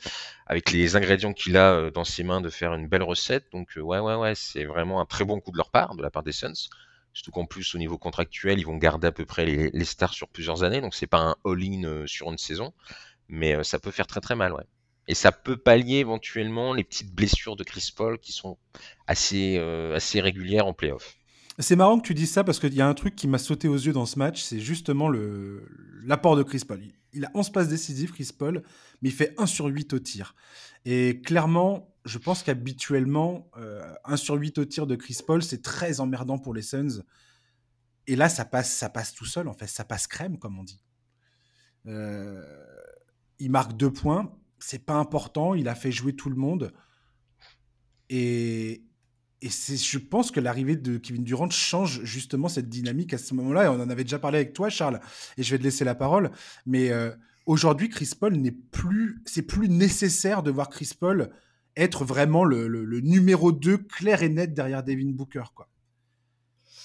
avec 0.47 0.71
les 0.71 0.97
ingrédients 0.97 1.33
qu'il 1.33 1.57
a 1.57 1.73
euh, 1.73 1.91
dans 1.91 2.05
ses 2.05 2.23
mains, 2.23 2.41
de 2.41 2.51
faire 2.51 2.75
une 2.75 2.88
belle 2.88 3.03
recette. 3.03 3.47
Donc 3.53 3.77
euh, 3.77 3.81
ouais, 3.81 3.99
ouais, 3.99 4.15
ouais, 4.15 4.35
c'est 4.35 4.65
vraiment 4.65 5.01
un 5.01 5.07
très 5.07 5.25
bon 5.25 5.41
coup 5.41 5.51
de 5.51 5.57
leur 5.57 5.71
part, 5.71 5.95
de 5.95 6.03
la 6.03 6.11
part 6.11 6.23
des 6.23 6.33
Suns. 6.33 6.69
Surtout 7.15 7.31
qu'en 7.33 7.47
plus, 7.47 7.75
au 7.75 7.79
niveau 7.79 7.99
contractuel, 7.99 8.59
ils 8.59 8.67
vont 8.67 8.77
garder 8.77 9.09
à 9.09 9.12
peu 9.12 9.27
près 9.27 9.45
les, 9.45 9.85
stars 9.85 10.15
sur 10.15 10.29
plusieurs 10.29 10.62
années. 10.65 10.81
Donc 10.81 10.95
c'est 10.95 11.07
pas 11.07 11.21
un 11.21 11.37
all-in 11.45 12.07
sur 12.07 12.31
une 12.31 12.38
saison. 12.38 12.73
Mais 13.29 13.62
ça 13.65 13.79
peut 13.79 13.91
faire 13.91 14.07
très 14.07 14.21
très 14.21 14.35
mal. 14.35 14.55
Et 15.09 15.15
ça 15.15 15.31
peut 15.31 15.59
pallier 15.59 15.99
éventuellement 15.99 16.73
les 16.73 16.85
petites 16.85 17.15
blessures 17.15 17.57
de 17.57 17.65
Chris 17.65 17.93
Paul 17.95 18.19
qui 18.19 18.33
sont 18.33 18.57
assez, 19.07 19.59
assez 19.59 20.23
régulières 20.23 20.67
en 20.67 20.73
playoff. 20.73 21.19
C'est 21.62 21.77
marrant 21.77 21.98
que 22.01 22.07
tu 22.07 22.14
dises 22.14 22.31
ça 22.31 22.42
parce 22.42 22.59
qu'il 22.59 22.75
y 22.75 22.81
a 22.81 22.88
un 22.88 22.94
truc 22.94 23.14
qui 23.14 23.29
m'a 23.29 23.38
sauté 23.38 23.68
aux 23.68 23.77
yeux 23.77 23.92
dans 23.92 24.05
ce 24.05 24.18
match, 24.18 24.42
c'est 24.42 24.59
justement 24.59 25.09
l'apport 26.05 26.37
de 26.37 26.42
Chris 26.42 26.62
Paul. 26.66 26.83
Il 27.12 27.25
a 27.25 27.31
11 27.35 27.51
passes 27.51 27.68
décisives, 27.68 28.12
Chris 28.12 28.31
Paul, 28.37 28.62
mais 29.01 29.11
il 29.11 29.12
fait 29.12 29.35
1 29.38 29.46
sur 29.46 29.66
8 29.66 29.92
au 29.92 29.98
tir. 30.01 30.35
Et 30.85 31.20
clairement, 31.22 31.94
je 32.05 32.18
pense 32.18 32.42
qu'habituellement, 32.42 33.48
1 33.55 33.61
euh, 33.61 34.16
sur 34.16 34.35
8 34.35 34.59
au 34.59 34.64
tir 34.64 34.87
de 34.88 34.96
Chris 34.96 35.18
Paul, 35.25 35.42
c'est 35.42 35.62
très 35.62 36.01
emmerdant 36.01 36.38
pour 36.38 36.53
les 36.53 36.62
Suns. 36.62 37.05
Et 38.09 38.16
là, 38.16 38.29
ça 38.29 38.44
passe, 38.44 38.75
ça 38.75 38.88
passe 38.88 39.14
tout 39.14 39.27
seul, 39.27 39.46
en 39.46 39.53
fait. 39.53 39.68
Ça 39.68 39.85
passe 39.85 40.09
crème, 40.09 40.38
comme 40.38 40.59
on 40.59 40.64
dit. 40.64 40.83
Euh, 41.87 42.42
il 43.38 43.51
marque 43.51 43.77
deux 43.77 43.92
points. 43.92 44.35
C'est 44.59 44.85
pas 44.85 44.94
important. 44.94 45.55
Il 45.55 45.68
a 45.68 45.77
fait 45.77 45.92
jouer 45.92 46.16
tout 46.16 46.29
le 46.29 46.37
monde. 46.37 46.72
Et, 48.09 48.85
et 49.42 49.48
je 49.48 49.98
pense 49.98 50.31
que 50.31 50.38
l'arrivée 50.38 50.76
de 50.76 50.98
Kevin 50.98 51.24
Durant 51.24 51.50
change 51.50 52.05
justement 52.05 52.48
cette 52.48 52.68
dynamique 52.68 53.12
à 53.12 53.18
ce 53.18 53.35
moment-là. 53.35 53.64
Et 53.64 53.68
on 53.68 53.81
en 53.81 53.90
avait 53.90 54.05
déjà 54.05 54.20
parlé 54.20 54.38
avec 54.38 54.52
toi, 54.52 54.70
Charles, 54.70 55.00
et 55.37 55.42
je 55.42 55.50
vais 55.50 55.59
te 55.59 55.64
laisser 55.64 55.85
la 55.85 55.96
parole. 55.96 56.31
Mais 56.64 56.90
euh, 56.90 57.11
aujourd'hui, 57.44 57.88
Chris 57.88 58.12
Paul 58.18 58.37
n'est 58.37 58.52
plus, 58.52 59.20
c'est 59.26 59.42
plus 59.42 59.68
nécessaire 59.68 60.44
de 60.44 60.52
voir 60.52 60.70
Chris 60.70 60.92
Paul 60.98 61.31
être 61.76 62.05
vraiment 62.05 62.44
le, 62.44 63.00
numéro 63.00 63.50
2 63.50 63.78
clair 63.78 64.22
et 64.22 64.28
net 64.28 64.55
derrière 64.55 64.85
Devin 64.85 65.11
Booker. 65.11 65.44
Quoi. 65.55 65.68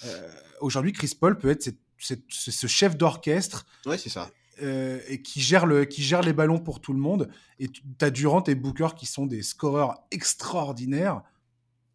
Euh, 0.05 0.31
aujourd'hui, 0.61 0.93
Chris 0.93 1.15
Paul 1.19 1.37
peut 1.37 1.49
être 1.49 1.69
ce 1.99 2.67
chef 2.67 2.97
d'orchestre. 2.97 3.67
Ouais, 3.85 3.99
c'est 3.99 4.09
ça. 4.09 4.31
Euh, 4.63 4.99
et 5.07 5.21
qui 5.21 5.41
gère, 5.41 5.67
le, 5.67 5.85
qui 5.85 6.01
gère 6.01 6.23
les 6.23 6.33
ballons 6.33 6.59
pour 6.59 6.81
tout 6.81 6.93
le 6.93 6.99
monde. 6.99 7.29
Et 7.59 7.67
tu 7.67 7.83
as 8.01 8.09
Durant 8.09 8.43
et 8.45 8.55
Booker 8.55 8.89
qui 8.97 9.05
sont 9.05 9.27
des 9.27 9.43
scoreurs 9.43 10.07
extraordinaires 10.09 11.21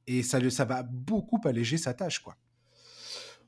et 0.06 0.22
ça, 0.22 0.38
ça 0.50 0.64
va 0.64 0.82
beaucoup 0.82 1.40
alléger 1.44 1.76
sa 1.76 1.94
tâche, 1.94 2.20
quoi. 2.20 2.36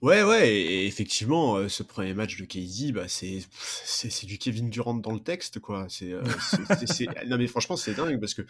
Ouais, 0.02 0.22
ouais, 0.22 0.52
et 0.52 0.86
effectivement, 0.86 1.56
euh, 1.56 1.68
ce 1.68 1.82
premier 1.82 2.12
match 2.12 2.36
de 2.36 2.44
KD, 2.44 2.92
bah, 2.92 3.08
c'est, 3.08 3.38
c'est, 3.50 4.26
du 4.26 4.36
Kevin 4.36 4.68
Durant 4.68 4.94
dans 4.94 5.12
le 5.12 5.20
texte, 5.20 5.60
quoi. 5.60 5.86
C'est, 5.88 6.12
euh, 6.12 6.22
non, 7.26 7.38
mais 7.38 7.46
franchement, 7.46 7.76
c'est 7.76 7.94
dingue 7.94 8.20
parce 8.20 8.34
que, 8.34 8.42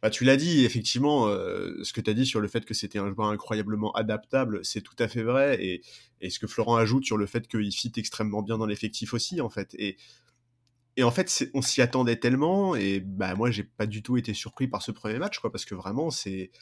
bah, 0.00 0.10
tu 0.10 0.24
l'as 0.24 0.36
dit, 0.36 0.64
effectivement, 0.64 1.26
euh, 1.26 1.82
ce 1.82 1.92
que 1.92 2.00
tu 2.00 2.10
as 2.10 2.14
dit 2.14 2.24
sur 2.24 2.40
le 2.40 2.46
fait 2.46 2.64
que 2.64 2.74
c'était 2.74 3.00
un 3.00 3.12
joueur 3.12 3.28
incroyablement 3.30 3.90
adaptable, 3.94 4.64
c'est 4.64 4.80
tout 4.80 4.94
à 5.00 5.08
fait 5.08 5.24
vrai. 5.24 5.60
Et, 5.60 5.82
et 6.20 6.30
ce 6.30 6.38
que 6.38 6.46
Florent 6.46 6.76
ajoute 6.76 7.04
sur 7.04 7.16
le 7.16 7.26
fait 7.26 7.48
qu'il 7.48 7.72
fit 7.72 7.92
extrêmement 7.96 8.42
bien 8.42 8.58
dans 8.58 8.66
l'effectif 8.66 9.12
aussi, 9.12 9.40
en 9.40 9.48
fait. 9.48 9.74
Et, 9.78 9.96
et 10.96 11.02
en 11.02 11.10
fait, 11.10 11.50
on 11.54 11.62
s'y 11.62 11.82
attendait 11.82 12.16
tellement, 12.16 12.76
et 12.76 13.00
bah, 13.00 13.34
moi, 13.34 13.50
j'ai 13.50 13.64
pas 13.64 13.86
du 13.86 14.02
tout 14.04 14.18
été 14.18 14.34
surpris 14.34 14.68
par 14.68 14.82
ce 14.82 14.92
premier 14.92 15.18
match, 15.18 15.40
quoi, 15.40 15.50
parce 15.50 15.64
que 15.64 15.74
vraiment, 15.74 16.10
c'est 16.10 16.52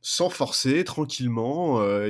sans 0.00 0.30
forcer, 0.30 0.84
tranquillement. 0.84 1.80
Euh, 1.80 2.08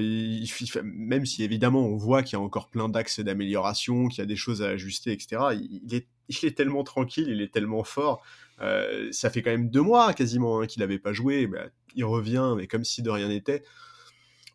même 0.82 1.26
si 1.26 1.42
évidemment 1.42 1.86
on 1.86 1.96
voit 1.96 2.22
qu'il 2.22 2.34
y 2.34 2.36
a 2.36 2.40
encore 2.40 2.68
plein 2.68 2.88
d'axes 2.88 3.20
d'amélioration, 3.20 4.08
qu'il 4.08 4.18
y 4.18 4.22
a 4.22 4.26
des 4.26 4.36
choses 4.36 4.62
à 4.62 4.68
ajuster, 4.68 5.12
etc. 5.12 5.42
Il, 5.52 5.94
est, 5.94 6.56
tellement 6.56 6.84
tranquille, 6.84 7.28
il 7.28 7.40
est 7.40 7.52
tellement 7.52 7.84
fort. 7.84 8.22
Euh, 8.60 9.08
ça 9.12 9.30
fait 9.30 9.42
quand 9.42 9.50
même 9.50 9.70
deux 9.70 9.82
mois 9.82 10.12
quasiment 10.12 10.60
hein, 10.60 10.66
qu'il 10.66 10.80
n'avait 10.80 10.98
pas 10.98 11.12
joué. 11.12 11.46
Bah, 11.46 11.66
il 11.94 12.04
revient, 12.04 12.54
mais 12.56 12.66
comme 12.66 12.84
si 12.84 13.02
de 13.02 13.10
rien 13.10 13.28
n'était. 13.28 13.62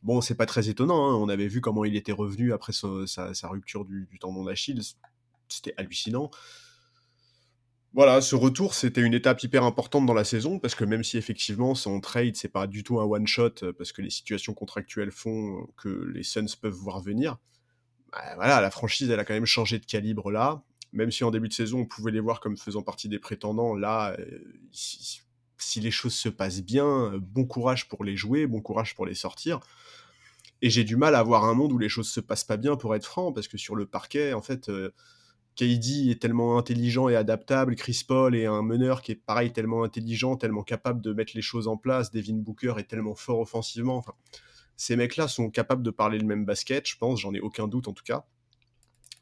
Bon, 0.03 0.21
c'est 0.21 0.35
pas 0.35 0.45
très 0.45 0.69
étonnant. 0.69 1.09
Hein. 1.09 1.15
On 1.15 1.29
avait 1.29 1.47
vu 1.47 1.61
comment 1.61 1.85
il 1.85 1.95
était 1.95 2.11
revenu 2.11 2.53
après 2.53 2.73
sa, 2.73 3.47
rupture 3.47 3.85
du, 3.85 4.07
du 4.11 4.19
tendon 4.19 4.43
d'Achille. 4.43 4.81
C'était 5.47 5.73
hallucinant 5.77 6.29
voilà, 7.93 8.21
ce 8.21 8.35
retour, 8.35 8.73
c'était 8.73 9.01
une 9.01 9.13
étape 9.13 9.43
hyper 9.43 9.63
importante 9.63 10.07
dans 10.07 10.15
la 10.15 10.23
saison, 10.23 10.57
parce 10.57 10.73
que 10.73 10.83
même 10.83 11.03
si 11.03 11.17
effectivement 11.17 11.75
son 11.75 12.01
trade, 12.01 12.35
c'est 12.35 12.49
pas 12.49 12.65
du 12.65 12.83
tout 12.83 12.99
un 12.99 13.03
one-shot, 13.03 13.53
euh, 13.61 13.73
parce 13.73 13.91
que 13.91 14.01
les 14.01 14.09
situations 14.09 14.55
contractuelles 14.55 15.11
font 15.11 15.67
que 15.77 16.11
les 16.11 16.23
Suns 16.23 16.47
peuvent 16.59 16.73
voir 16.73 17.01
venir, 17.01 17.37
bah, 18.11 18.33
voilà, 18.35 18.61
la 18.61 18.71
franchise, 18.71 19.11
elle 19.11 19.19
a 19.19 19.25
quand 19.25 19.35
même 19.35 19.45
changé 19.45 19.77
de 19.77 19.85
calibre 19.85 20.31
là. 20.31 20.63
même 20.91 21.11
si 21.11 21.23
en 21.23 21.29
début 21.29 21.49
de 21.49 21.53
saison, 21.53 21.81
on 21.81 21.85
pouvait 21.85 22.11
les 22.11 22.19
voir 22.19 22.39
comme 22.39 22.57
faisant 22.57 22.81
partie 22.81 23.09
des 23.09 23.19
prétendants, 23.19 23.75
là, 23.75 24.17
si, 24.71 25.21
les 25.79 25.91
choses 25.91 26.15
se 26.15 26.29
passent 26.29 26.61
bien, 26.61 27.13
bon 27.19 27.45
courage 27.45 27.87
pour 27.87 28.03
les 28.03 28.17
jouer, 28.17 28.47
bon 28.47 28.61
courage 28.61 28.95
pour 28.95 29.05
les 29.05 29.15
sortir. 29.15 29.59
Et 30.61 30.69
j'ai 30.69 30.83
du 30.83 30.95
mal 30.95 31.15
à 31.15 31.23
voir 31.23 31.45
un 31.45 31.53
monde 31.53 31.71
où 31.73 31.77
les 31.77 31.89
choses 31.89 32.09
se 32.09 32.19
passent 32.19 32.43
pas 32.43 32.57
bien, 32.57 32.75
pour 32.75 32.95
être 32.95 33.05
franc, 33.05 33.31
parce 33.31 33.47
que 33.47 33.57
sur 33.57 33.75
le 33.75 33.85
parquet, 33.85 34.33
en 34.33 34.41
fait, 34.41 34.69
KD 35.55 36.09
est 36.09 36.21
tellement 36.21 36.57
intelligent 36.57 37.09
et 37.09 37.15
adaptable, 37.15 37.75
Chris 37.75 38.03
Paul 38.07 38.35
est 38.35 38.45
un 38.45 38.61
meneur 38.61 39.01
qui 39.01 39.11
est 39.11 39.15
pareil, 39.15 39.51
tellement 39.51 39.83
intelligent, 39.83 40.35
tellement 40.35 40.63
capable 40.63 41.01
de 41.01 41.13
mettre 41.13 41.33
les 41.35 41.41
choses 41.41 41.67
en 41.67 41.77
place, 41.77 42.11
Devin 42.11 42.35
Booker 42.35 42.75
est 42.77 42.85
tellement 42.85 43.15
fort 43.15 43.39
offensivement. 43.39 43.97
Enfin, 43.97 44.13
ces 44.75 44.95
mecs-là 44.95 45.27
sont 45.27 45.49
capables 45.49 45.83
de 45.83 45.91
parler 45.91 46.17
le 46.17 46.25
même 46.25 46.45
basket, 46.45 46.87
je 46.87 46.97
pense, 46.97 47.19
j'en 47.19 47.33
ai 47.33 47.39
aucun 47.39 47.67
doute 47.67 47.87
en 47.87 47.93
tout 47.93 48.03
cas. 48.03 48.25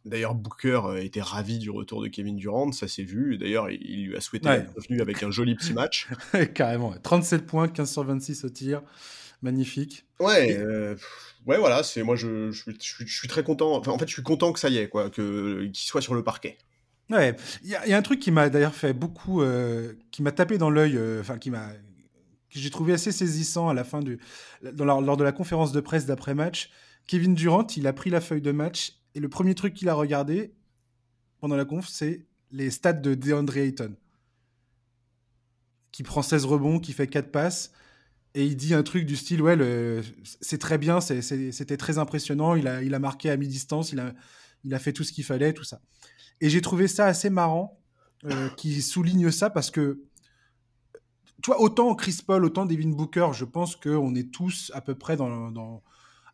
D'ailleurs, 0.04 0.34
Booker 0.34 0.82
euh, 0.86 1.04
était 1.04 1.22
ravi 1.22 1.60
du 1.60 1.70
retour 1.70 2.02
de 2.02 2.08
Kevin 2.08 2.36
Durant, 2.36 2.72
ça 2.72 2.88
s'est 2.88 3.04
vu. 3.04 3.38
D'ailleurs, 3.38 3.70
il 3.70 4.08
lui 4.08 4.16
a 4.16 4.22
souhaité 4.22 4.50
ouais. 4.50 4.66
la 4.90 5.02
avec 5.02 5.22
un 5.22 5.30
joli 5.30 5.56
petit 5.56 5.74
match. 5.74 6.08
Carrément, 6.56 6.94
37 7.04 7.46
points, 7.46 7.68
15 7.68 7.92
sur 7.92 8.04
26 8.04 8.46
au 8.46 8.50
tir. 8.50 8.82
Magnifique. 9.42 10.06
Ouais, 10.20 10.56
euh, 10.58 10.96
ouais, 11.48 11.58
voilà, 11.58 11.84
c'est 11.84 12.04
moi 12.04 12.16
je, 12.16 12.52
je, 12.52 13.06
suis 13.06 13.28
très 13.28 13.44
content. 13.44 13.76
Enfin, 13.76 13.92
en 13.92 13.98
fait, 13.98 14.08
je 14.08 14.14
suis 14.14 14.24
content 14.24 14.54
que 14.54 14.60
ça 14.60 14.70
y 14.70 14.78
est, 14.78 14.88
quoi, 14.88 15.10
que 15.10 15.66
qu'il 15.66 15.86
soit 15.86 16.02
sur 16.02 16.14
le 16.14 16.24
parquet. 16.24 16.58
Ouais, 17.10 17.36
il 17.64 17.70
y, 17.70 17.76
a 17.76 17.98
un 17.98 18.02
truc 18.02 18.20
qui 18.20 18.32
m'a 18.32 18.50
d'ailleurs 18.50 18.76
fait 18.76 18.94
beaucoup, 18.94 19.42
euh, 19.42 19.94
qui 20.12 20.22
m'a 20.22 20.32
tapé 20.32 20.58
dans 20.58 20.70
l'œil, 20.70 20.98
enfin 21.20 21.38
qui 21.38 21.50
m'a, 21.50 21.68
que 22.50 22.60
j'ai 22.60 22.70
trouvé 22.70 22.94
assez 22.94 23.12
saisissant 23.12 23.68
à 23.68 23.74
la 23.74 23.84
fin 23.84 24.00
du, 24.00 24.20
lors 24.62 25.18
de 25.18 25.24
la 25.24 25.32
conférence 25.34 25.74
de 25.74 25.82
presse 25.82 26.06
d'après 26.06 26.36
match. 26.36 26.70
Kevin 27.08 27.34
Durant, 27.34 27.68
il 27.76 27.88
a 27.88 27.94
pris 27.94 28.10
la 28.10 28.22
feuille 28.22 28.42
de 28.42 28.52
match 28.52 28.94
et 29.16 29.20
le 29.20 29.28
premier 29.28 29.56
truc 29.56 29.74
qu'il 29.74 29.90
a 29.90 29.94
regardé 29.94 30.54
pendant 31.42 31.56
la 31.56 31.66
conf, 31.66 31.88
c'est 31.90 32.28
les 32.52 32.70
stats 32.70 32.94
de 32.94 33.16
DeAndre 33.16 33.58
Ayton. 33.58 33.96
Qui 35.92 36.04
prend 36.04 36.22
16 36.22 36.46
rebonds, 36.46 36.80
qui 36.80 36.94
fait 36.94 37.08
4 37.08 37.32
passes. 37.32 37.74
Et 38.34 38.46
il 38.46 38.56
dit 38.56 38.74
un 38.74 38.84
truc 38.84 39.06
du 39.06 39.16
style 39.16 39.42
Ouais, 39.42 39.58
c'est 40.40 40.58
très 40.58 40.78
bien, 40.78 41.02
c'était 41.02 41.78
très 41.78 41.98
impressionnant. 41.98 42.56
Il 42.56 42.68
a, 42.68 42.82
il 42.82 42.94
a 42.94 43.00
marqué 43.00 43.30
à 43.30 43.38
mi-distance, 43.38 43.92
il 43.92 44.00
a, 44.00 44.14
il 44.64 44.74
a 44.74 44.80
fait 44.80 44.94
tout 44.94 45.04
ce 45.04 45.12
qu'il 45.12 45.24
fallait, 45.24 45.54
tout 45.54 45.64
ça. 45.64 45.82
Et 46.40 46.50
j'ai 46.50 46.62
trouvé 46.62 46.88
ça 46.88 47.06
assez 47.06 47.30
marrant 47.30 47.80
euh, 48.26 48.50
qui 48.50 48.82
souligne 48.82 49.32
ça 49.32 49.50
parce 49.50 49.70
que, 49.70 50.02
tu 51.44 51.48
vois, 51.48 51.62
autant 51.62 51.94
Chris 51.96 52.20
Paul, 52.26 52.46
autant 52.46 52.66
Devin 52.66 52.90
Booker, 52.90 53.30
je 53.34 53.46
pense 53.46 53.76
qu'on 53.76 54.16
est 54.16 54.32
tous 54.32 54.72
à 54.74 54.82
peu 54.82 54.96
près 54.96 55.18
dans, 55.18 55.52
dans, 55.52 55.84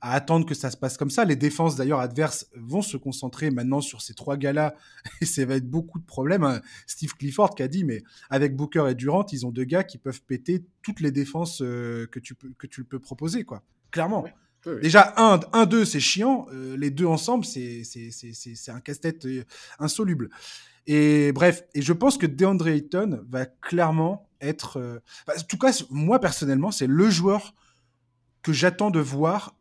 à 0.01 0.13
attendre 0.13 0.45
que 0.45 0.55
ça 0.55 0.69
se 0.69 0.77
passe 0.77 0.97
comme 0.97 1.09
ça. 1.09 1.25
Les 1.25 1.35
défenses 1.35 1.75
d'ailleurs 1.75 1.99
adverses 1.99 2.47
vont 2.55 2.81
se 2.81 2.97
concentrer 2.97 3.51
maintenant 3.51 3.81
sur 3.81 4.01
ces 4.01 4.13
trois 4.13 4.37
gars-là 4.37 4.75
et 5.21 5.25
ça 5.25 5.45
va 5.45 5.55
être 5.55 5.69
beaucoup 5.69 5.99
de 5.99 6.05
problèmes. 6.05 6.43
Hein. 6.43 6.61
Steve 6.85 7.13
Clifford 7.15 7.55
qui 7.55 7.63
a 7.63 7.67
dit, 7.67 7.83
mais 7.83 8.03
avec 8.29 8.55
Booker 8.55 8.85
et 8.89 8.95
Durant, 8.95 9.25
ils 9.31 9.45
ont 9.45 9.51
deux 9.51 9.63
gars 9.63 9.83
qui 9.83 9.97
peuvent 9.97 10.21
péter 10.21 10.65
toutes 10.81 10.99
les 10.99 11.11
défenses 11.11 11.61
euh, 11.61 12.07
que 12.07 12.19
tu 12.19 12.35
peux 12.35 12.49
que 12.57 12.67
tu 12.67 12.83
peux 12.83 12.99
proposer, 12.99 13.43
quoi. 13.43 13.63
Clairement. 13.91 14.25
Déjà, 14.81 15.13
un, 15.15 15.39
un, 15.53 15.65
deux, 15.65 15.85
c'est 15.85 16.01
chiant. 16.01 16.45
Euh, 16.51 16.75
les 16.75 16.89
deux 16.89 17.05
ensemble, 17.05 17.45
c'est 17.45 17.83
un 18.67 18.81
casse-tête 18.81 19.25
euh, 19.25 19.45
insoluble. 19.79 20.29
Et 20.87 21.31
bref, 21.31 21.63
et 21.73 21.81
je 21.81 21.93
pense 21.93 22.17
que 22.17 22.25
DeAndre 22.25 22.67
Ayton 22.67 23.21
va 23.29 23.45
clairement 23.45 24.29
être. 24.41 25.01
en 25.27 25.41
tout 25.47 25.57
cas, 25.57 25.71
moi 25.89 26.19
personnellement, 26.19 26.71
c'est 26.71 26.87
le 26.87 27.09
joueur 27.09 27.53
que 28.41 28.53
j'attends 28.53 28.91
de 28.91 28.99
voir 28.99 29.56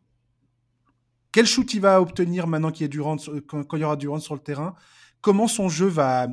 quel 1.37 1.45
shoot 1.45 1.71
il 1.75 1.81
va 1.81 2.01
obtenir 2.01 2.47
maintenant 2.47 2.71
qu'il 2.71 2.87
y, 2.87 2.89
Durant, 2.89 3.17
quand, 3.45 3.73
il 3.73 3.79
y 3.81 3.83
aura 3.83 3.95
Durant 3.95 4.19
sur 4.19 4.33
le 4.33 4.39
terrain? 4.39 4.73
Comment 5.21 5.47
son 5.47 5.69
jeu 5.69 5.85
va, 5.85 6.29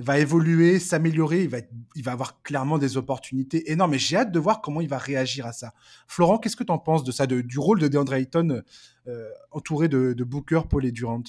va 0.00 0.18
évoluer, 0.18 0.80
s'améliorer? 0.80 1.44
Il 1.44 1.48
va, 1.48 1.58
il 1.94 2.02
va 2.02 2.10
avoir 2.10 2.42
clairement 2.42 2.76
des 2.76 2.96
opportunités 2.96 3.70
énormes. 3.70 3.94
Et 3.94 4.00
j'ai 4.00 4.16
hâte 4.16 4.32
de 4.32 4.40
voir 4.40 4.60
comment 4.60 4.80
il 4.80 4.88
va 4.88 4.98
réagir 4.98 5.46
à 5.46 5.52
ça. 5.52 5.72
Florent, 6.08 6.38
qu'est-ce 6.38 6.56
que 6.56 6.64
tu 6.64 6.72
en 6.72 6.80
penses 6.80 7.04
de 7.04 7.12
ça, 7.12 7.28
du 7.28 7.58
rôle 7.60 7.78
de 7.78 7.86
DeAndre 7.86 8.14
Ayton 8.14 8.64
euh, 9.06 9.28
entouré 9.52 9.86
de, 9.86 10.24
Booker, 10.24 10.62
Paul 10.68 10.84
et 10.84 10.90
Durant? 10.90 11.22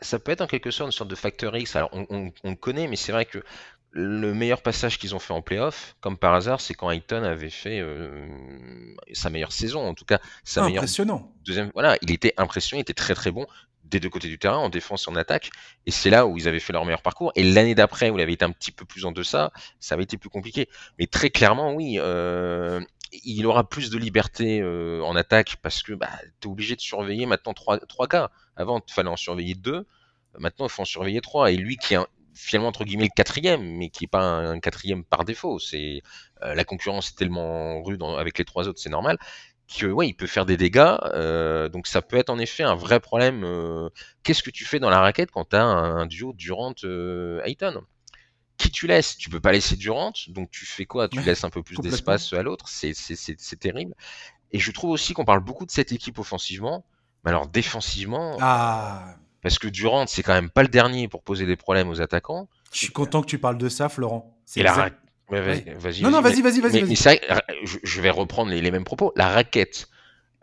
Ça 0.00 0.18
peut 0.18 0.32
être 0.32 0.40
en 0.40 0.48
quelque 0.48 0.72
sorte 0.72 0.88
une 0.88 0.92
sorte 0.92 1.10
de 1.10 1.14
facteur 1.14 1.56
X. 1.56 1.76
Alors, 1.76 1.90
on, 1.92 2.32
on, 2.42 2.56
connaît, 2.56 2.88
mais 2.88 2.96
c'est 2.96 3.12
vrai 3.12 3.24
que 3.24 3.38
le 3.92 4.32
meilleur 4.32 4.62
passage 4.62 4.98
qu'ils 4.98 5.14
ont 5.14 5.18
fait 5.18 5.34
en 5.34 5.42
playoff, 5.42 5.96
comme 6.00 6.16
par 6.16 6.34
hasard, 6.34 6.60
c'est 6.60 6.74
quand 6.74 6.90
Ayton 6.90 7.22
avait 7.22 7.50
fait 7.50 7.78
euh, 7.80 8.26
sa 9.12 9.28
meilleure 9.28 9.52
saison, 9.52 9.86
en 9.86 9.94
tout 9.94 10.06
cas 10.06 10.18
sa 10.44 10.64
impressionnant. 10.64 11.30
deuxième. 11.44 11.70
Voilà, 11.74 11.96
il 12.00 12.10
était 12.10 12.32
impressionnant, 12.38 12.78
il 12.78 12.82
était 12.82 12.94
très 12.94 13.14
très 13.14 13.30
bon 13.30 13.46
des 13.84 14.00
deux 14.00 14.08
côtés 14.08 14.28
du 14.28 14.38
terrain, 14.38 14.56
en 14.56 14.70
défense 14.70 15.06
et 15.06 15.10
en 15.10 15.16
attaque, 15.16 15.50
et 15.84 15.90
c'est 15.90 16.08
là 16.08 16.26
où 16.26 16.38
ils 16.38 16.48
avaient 16.48 16.60
fait 16.60 16.72
leur 16.72 16.86
meilleur 16.86 17.02
parcours. 17.02 17.30
Et 17.36 17.42
l'année 17.42 17.74
d'après, 17.74 18.08
où 18.08 18.16
il 18.18 18.22
avait 18.22 18.32
été 18.32 18.44
un 18.44 18.50
petit 18.50 18.72
peu 18.72 18.86
plus 18.86 19.04
en 19.04 19.12
deçà, 19.12 19.52
ça 19.80 19.94
avait 19.94 20.04
été 20.04 20.16
plus 20.16 20.30
compliqué. 20.30 20.70
Mais 20.98 21.06
très 21.06 21.28
clairement, 21.28 21.74
oui, 21.74 21.96
euh, 21.98 22.80
il 23.24 23.46
aura 23.46 23.68
plus 23.68 23.90
de 23.90 23.98
liberté 23.98 24.60
euh, 24.62 25.02
en 25.02 25.14
attaque 25.14 25.56
parce 25.60 25.82
que 25.82 25.92
bah, 25.92 26.08
tu 26.40 26.48
es 26.48 26.50
obligé 26.50 26.74
de 26.74 26.80
surveiller 26.80 27.26
maintenant 27.26 27.52
trois, 27.52 27.78
trois 27.80 28.06
gars. 28.06 28.30
Avant, 28.56 28.82
il 28.86 28.92
fallait 28.92 29.10
en 29.10 29.16
surveiller 29.16 29.54
deux. 29.54 29.86
Maintenant, 30.38 30.66
il 30.66 30.70
faut 30.70 30.82
en 30.82 30.86
surveiller 30.86 31.20
trois. 31.20 31.50
Et 31.52 31.56
lui 31.56 31.76
qui 31.76 31.94
est 31.94 31.98
finalement 32.34 32.68
entre 32.68 32.84
guillemets 32.84 33.04
le 33.04 33.14
quatrième, 33.14 33.62
mais 33.62 33.90
qui 33.90 34.04
est 34.04 34.08
pas 34.08 34.22
un, 34.22 34.60
quatrième 34.60 35.04
par 35.04 35.24
défaut. 35.24 35.58
C'est 35.58 36.02
euh, 36.42 36.54
la 36.54 36.64
concurrence 36.64 37.10
est 37.10 37.16
tellement 37.16 37.82
rude 37.82 38.02
avec 38.02 38.38
les 38.38 38.44
trois 38.44 38.68
autres, 38.68 38.80
c'est 38.80 38.90
normal. 38.90 39.18
Que 39.78 39.86
ouais, 39.86 40.08
il 40.08 40.14
peut 40.14 40.26
faire 40.26 40.44
des 40.44 40.56
dégâts, 40.56 40.96
euh, 41.14 41.68
donc 41.68 41.86
ça 41.86 42.02
peut 42.02 42.16
être 42.16 42.30
en 42.30 42.38
effet 42.38 42.62
un 42.62 42.74
vrai 42.74 43.00
problème. 43.00 43.42
Euh, 43.44 43.88
qu'est-ce 44.22 44.42
que 44.42 44.50
tu 44.50 44.64
fais 44.64 44.80
dans 44.80 44.90
la 44.90 45.00
raquette 45.00 45.30
quand 45.30 45.50
tu 45.50 45.56
as 45.56 45.64
un, 45.64 46.06
duo 46.06 46.32
Durant 46.34 46.74
Ayton? 47.44 47.82
Qui 48.58 48.70
tu 48.70 48.86
laisses? 48.86 49.16
Tu 49.16 49.30
peux 49.30 49.40
pas 49.40 49.52
laisser 49.52 49.76
Durant, 49.76 50.12
donc 50.28 50.50
tu 50.50 50.66
fais 50.66 50.84
quoi? 50.84 51.08
Tu 51.08 51.20
laisses 51.20 51.44
un 51.44 51.50
peu 51.50 51.62
plus 51.62 51.78
d'espace 51.78 52.32
à 52.32 52.42
l'autre. 52.42 52.68
C'est 52.68 53.58
terrible. 53.58 53.94
Et 54.50 54.58
je 54.58 54.70
trouve 54.70 54.90
aussi 54.90 55.14
qu'on 55.14 55.24
parle 55.24 55.40
beaucoup 55.40 55.64
de 55.64 55.70
cette 55.70 55.92
équipe 55.92 56.18
offensivement, 56.18 56.84
mais 57.24 57.30
alors 57.30 57.46
défensivement. 57.46 58.36
Ah 58.40 59.16
parce 59.42 59.58
que 59.58 59.68
Durant, 59.68 60.06
c'est 60.06 60.22
quand 60.22 60.34
même 60.34 60.50
pas 60.50 60.62
le 60.62 60.68
dernier 60.68 61.08
pour 61.08 61.22
poser 61.22 61.46
des 61.46 61.56
problèmes 61.56 61.88
aux 61.88 62.00
attaquants. 62.00 62.48
Je 62.72 62.78
suis 62.78 62.92
content 62.92 63.20
que 63.20 63.26
tu 63.26 63.38
parles 63.38 63.58
de 63.58 63.68
ça, 63.68 63.88
Florent. 63.88 64.38
Et 64.56 64.62
la 64.62 64.90
vas-y, 65.28 66.02
non, 66.02 66.10
non, 66.10 66.20
vas-y, 66.20 66.42
vas-y, 66.42 66.60
vas-y. 66.60 67.20
je, 67.64 68.00
vais 68.00 68.10
reprendre 68.10 68.50
les, 68.50 68.70
mêmes 68.70 68.84
propos. 68.84 69.12
La 69.16 69.28
raquette, 69.28 69.88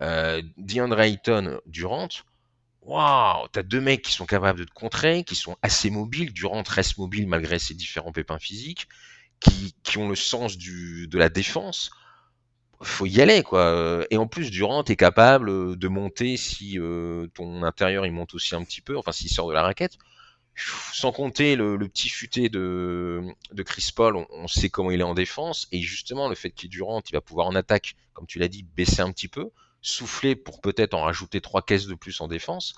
euh, 0.02 0.42
DeAndre 0.58 1.00
Ayton, 1.00 1.60
Durant, 1.68 2.10
waouh, 2.82 3.48
t'as 3.52 3.62
deux 3.62 3.82
mecs 3.82 4.02
qui 4.02 4.12
sont 4.12 4.26
capables 4.26 4.60
de 4.60 4.64
te 4.64 4.74
contrer, 4.74 5.24
qui 5.24 5.36
sont 5.36 5.56
assez 5.62 5.90
mobiles. 5.90 6.34
Durant 6.34 6.64
reste 6.68 6.98
mobile 6.98 7.28
malgré 7.28 7.60
ses 7.60 7.76
différents 7.76 8.12
pépins 8.12 8.40
physiques, 8.40 8.88
qui, 9.40 9.76
qui 9.84 9.98
ont 9.98 10.10
le 10.10 10.16
sens 10.16 10.58
du, 10.58 11.08
de 11.08 11.18
la 11.18 11.30
défense 11.30 11.92
faut 12.82 13.06
y 13.06 13.22
aller 13.22 13.44
quoi. 13.44 14.06
Et 14.10 14.18
en 14.18 14.28
plus, 14.28 14.52
Durant 14.52 14.84
est 14.84 14.96
capable 14.96 15.50
euh, 15.50 15.76
de 15.76 15.88
monter 15.88 16.38
si 16.38 16.80
euh, 16.80 17.28
ton 17.34 17.64
intérieur 17.64 18.06
il 18.06 18.12
monte 18.12 18.34
aussi 18.34 18.56
un 18.56 18.64
petit 18.64 18.82
peu, 18.82 18.98
enfin 18.98 19.12
s'il 19.12 19.30
sort 19.30 19.48
de 19.48 19.54
la 19.54 19.64
raquette. 19.64 19.98
Sans 20.94 21.14
compter 21.14 21.56
le, 21.56 21.78
petit 21.88 22.10
futé 22.10 22.50
de, 22.50 23.24
de 23.54 23.64
Chris 23.64 23.92
Paul, 23.96 24.18
on, 24.18 24.48
sait 24.48 24.70
comment 24.70 24.92
il 24.92 25.00
est 25.00 25.04
en 25.04 25.14
défense 25.14 25.70
et 25.72 25.80
justement 25.80 26.28
le 26.28 26.36
fait 26.36 26.52
qu'il 26.52 26.68
est 26.68 26.70
Durant, 26.70 27.02
il 27.10 27.14
va 27.14 27.22
pouvoir 27.22 27.48
en 27.48 27.56
attaque, 27.56 27.96
comme 28.14 28.26
tu 28.26 28.40
l'as 28.40 28.50
dit, 28.50 28.64
baisser 28.76 29.02
un 29.02 29.12
petit 29.14 29.30
peu, 29.30 29.52
souffler 29.82 30.36
pour 30.36 30.60
peut-être 30.60 30.96
en 30.96 31.04
rajouter 31.04 31.40
trois 31.40 31.62
caisses 31.62 31.88
de 31.88 31.96
plus 31.96 32.20
en 32.20 32.28
défense. 32.28 32.74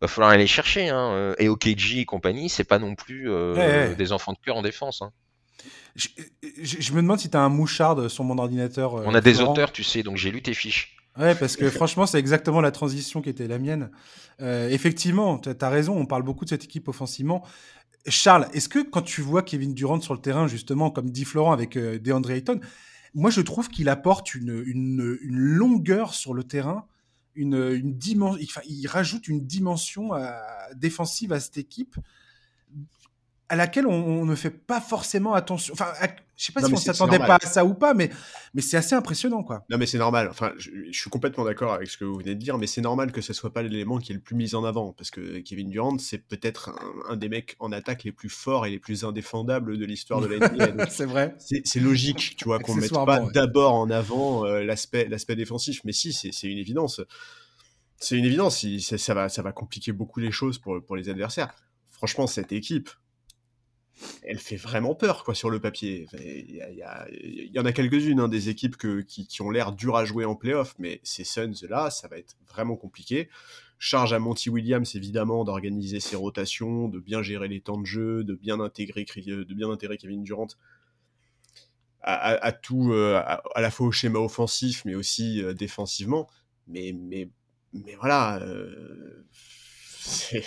Va 0.00 0.08
falloir 0.08 0.32
aller 0.32 0.48
chercher. 0.48 0.88
Hein. 0.88 1.34
Et 1.38 1.48
OKG 1.48 1.98
et 1.98 2.04
compagnie, 2.04 2.48
c'est 2.48 2.64
pas 2.64 2.80
non 2.80 2.96
plus 2.96 3.30
euh, 3.30 3.94
des 3.94 4.10
enfants 4.10 4.32
de 4.32 4.38
cœur 4.44 4.56
en 4.56 4.62
défense. 4.62 5.02
Hein. 5.02 5.12
Je, 6.62 6.92
me 6.92 7.02
demande 7.02 7.18
si 7.18 7.30
tu 7.30 7.36
as 7.36 7.40
un 7.40 7.48
mouchard 7.48 8.10
sur 8.10 8.24
mon 8.24 8.38
ordinateur. 8.38 8.96
Euh, 8.96 9.04
On 9.06 9.14
a 9.14 9.20
des 9.20 9.40
auteurs, 9.40 9.72
tu 9.72 9.82
sais, 9.82 10.02
donc 10.02 10.16
j'ai 10.16 10.30
lu 10.30 10.42
tes 10.42 10.54
fiches. 10.54 10.96
Ouais, 11.18 11.34
parce 11.34 11.56
que 11.56 11.68
franchement, 11.70 12.06
c'est 12.06 12.18
exactement 12.18 12.60
la 12.60 12.70
transition 12.70 13.20
qui 13.20 13.28
était 13.28 13.48
la 13.48 13.58
mienne. 13.58 13.90
Euh, 14.40 14.68
effectivement, 14.70 15.38
tu 15.38 15.50
as 15.60 15.68
raison, 15.68 15.96
on 15.96 16.06
parle 16.06 16.22
beaucoup 16.22 16.44
de 16.44 16.50
cette 16.50 16.64
équipe 16.64 16.88
offensivement. 16.88 17.44
Charles, 18.06 18.48
est-ce 18.54 18.68
que 18.68 18.78
quand 18.78 19.02
tu 19.02 19.20
vois 19.20 19.42
Kevin 19.42 19.74
Durant 19.74 20.00
sur 20.00 20.14
le 20.14 20.20
terrain, 20.20 20.48
justement, 20.48 20.90
comme 20.90 21.10
dit 21.10 21.24
Florent 21.24 21.52
avec 21.52 21.76
euh, 21.76 21.98
DeAndre 21.98 22.30
Ayton, 22.30 22.60
moi 23.14 23.30
je 23.30 23.40
trouve 23.42 23.68
qu'il 23.68 23.88
apporte 23.88 24.34
une, 24.34 24.62
une, 24.66 25.18
une, 25.20 25.36
longueur 25.36 26.14
sur 26.14 26.32
le 26.32 26.44
terrain, 26.44 26.86
une, 27.34 27.54
une 27.54 27.98
dimension, 27.98 28.40
il 28.68 28.86
rajoute 28.86 29.28
une 29.28 29.44
dimension 29.44 30.10
défensive 30.76 31.32
à 31.32 31.40
cette 31.40 31.58
équipe 31.58 31.96
à 33.50 33.56
laquelle 33.56 33.88
on, 33.88 34.24
ne 34.24 34.34
fait 34.36 34.50
pas 34.50 34.80
forcément 34.80 35.34
attention. 35.34 35.74
Enfin, 35.74 35.92
je 36.36 36.44
sais 36.44 36.52
pas 36.52 36.62
si 36.62 36.72
on 36.72 36.76
s'attendait 36.76 37.18
pas 37.18 37.36
à 37.42 37.46
ça 37.46 37.64
ou 37.64 37.74
pas, 37.74 37.94
mais, 37.94 38.08
mais 38.54 38.62
c'est 38.62 38.76
assez 38.76 38.94
impressionnant, 38.94 39.42
quoi. 39.42 39.64
Non, 39.68 39.76
mais 39.76 39.86
c'est 39.86 39.98
normal. 39.98 40.28
Enfin, 40.30 40.52
je, 40.56 40.70
suis 40.92 41.10
complètement 41.10 41.44
d'accord 41.44 41.72
avec 41.72 41.88
ce 41.88 41.98
que 41.98 42.04
vous 42.04 42.16
venez 42.16 42.36
de 42.36 42.40
dire, 42.40 42.58
mais 42.58 42.68
c'est 42.68 42.80
normal 42.80 43.10
que 43.10 43.20
ce 43.20 43.32
soit 43.32 43.52
pas 43.52 43.62
l'élément 43.62 43.98
qui 43.98 44.12
est 44.12 44.14
le 44.14 44.20
plus 44.20 44.36
mis 44.36 44.54
en 44.54 44.62
avant, 44.62 44.92
parce 44.92 45.10
que 45.10 45.40
Kevin 45.40 45.68
Durant, 45.68 45.98
c'est 45.98 46.18
peut-être 46.18 46.70
un, 47.08 47.16
des 47.16 47.28
mecs 47.28 47.56
en 47.58 47.72
attaque 47.72 48.04
les 48.04 48.12
plus 48.12 48.28
forts 48.28 48.66
et 48.66 48.70
les 48.70 48.78
plus 48.78 49.02
indéfendables 49.02 49.78
de 49.78 49.84
l'histoire 49.84 50.20
de 50.20 50.28
la 50.28 50.48
NBA. 50.48 50.86
c'est 50.90 51.06
vrai. 51.06 51.34
C'est 51.38 51.80
logique, 51.80 52.36
tu 52.36 52.44
vois, 52.44 52.60
qu'on 52.60 52.76
mette 52.76 52.92
pas 52.92 53.18
d'abord 53.34 53.74
en 53.74 53.90
avant 53.90 54.46
euh, 54.46 54.62
l'aspect 54.62 55.08
l'aspect 55.08 55.34
défensif, 55.34 55.80
mais 55.84 55.92
si, 55.92 56.12
c'est 56.12 56.46
une 56.46 56.58
évidence. 56.58 57.00
C'est 57.98 58.16
une 58.16 58.24
évidence. 58.24 58.64
Ça, 58.78 58.96
ça, 58.96 59.12
va, 59.12 59.28
ça 59.28 59.42
va 59.42 59.50
compliquer 59.50 59.90
beaucoup 59.90 60.20
les 60.20 60.30
choses 60.30 60.60
pour, 60.60 60.80
pour 60.86 60.94
les 60.94 61.08
adversaires 61.08 61.52
franchement, 62.00 62.26
cette 62.26 62.52
équipe, 62.52 62.88
elle 64.22 64.38
fait 64.38 64.56
vraiment 64.56 64.94
peur 64.94 65.24
quoi 65.24 65.34
sur 65.34 65.50
le 65.50 65.60
papier. 65.60 66.06
Il 66.12 67.50
y, 67.52 67.58
en 67.58 67.64
a 67.64 67.72
quelques-unes 67.72 68.20
hein, 68.20 68.28
des 68.28 68.48
équipes 68.48 68.76
qui, 68.76 69.42
ont 69.42 69.50
l'air 69.50 69.72
dures 69.72 69.96
à 69.96 70.04
jouer 70.04 70.24
en 70.24 70.34
playoff, 70.34 70.74
mais 70.78 71.00
ces 71.02 71.24
Suns 71.24 71.52
là, 71.68 71.90
ça 71.90 72.08
va 72.08 72.18
être 72.18 72.36
vraiment 72.48 72.76
compliqué. 72.76 73.28
Charge 73.78 74.12
à 74.12 74.18
Monty 74.18 74.50
Williams 74.50 74.94
évidemment 74.94 75.44
d'organiser 75.44 76.00
ses 76.00 76.16
rotations, 76.16 76.88
de 76.88 76.98
bien 76.98 77.22
gérer 77.22 77.48
les 77.48 77.60
temps 77.60 77.78
de 77.78 77.86
jeu, 77.86 78.24
de 78.24 78.34
bien 78.34 78.60
intégrer, 78.60 79.04
de 79.04 79.54
bien 79.54 79.70
intégrer 79.70 79.96
Kevin 79.96 80.22
Durant 80.22 80.48
à, 82.02 82.52
tout, 82.52 82.92
euh, 82.92 83.20
à, 83.22 83.60
la 83.60 83.70
fois 83.70 83.88
au 83.88 83.92
schéma 83.92 84.18
offensif, 84.18 84.84
mais 84.84 84.94
aussi 84.94 85.42
euh, 85.42 85.54
défensivement. 85.54 86.28
Mais, 86.66 86.94
mais, 86.96 87.28
mais 87.72 87.94
voilà, 87.96 88.38
euh, 88.40 89.26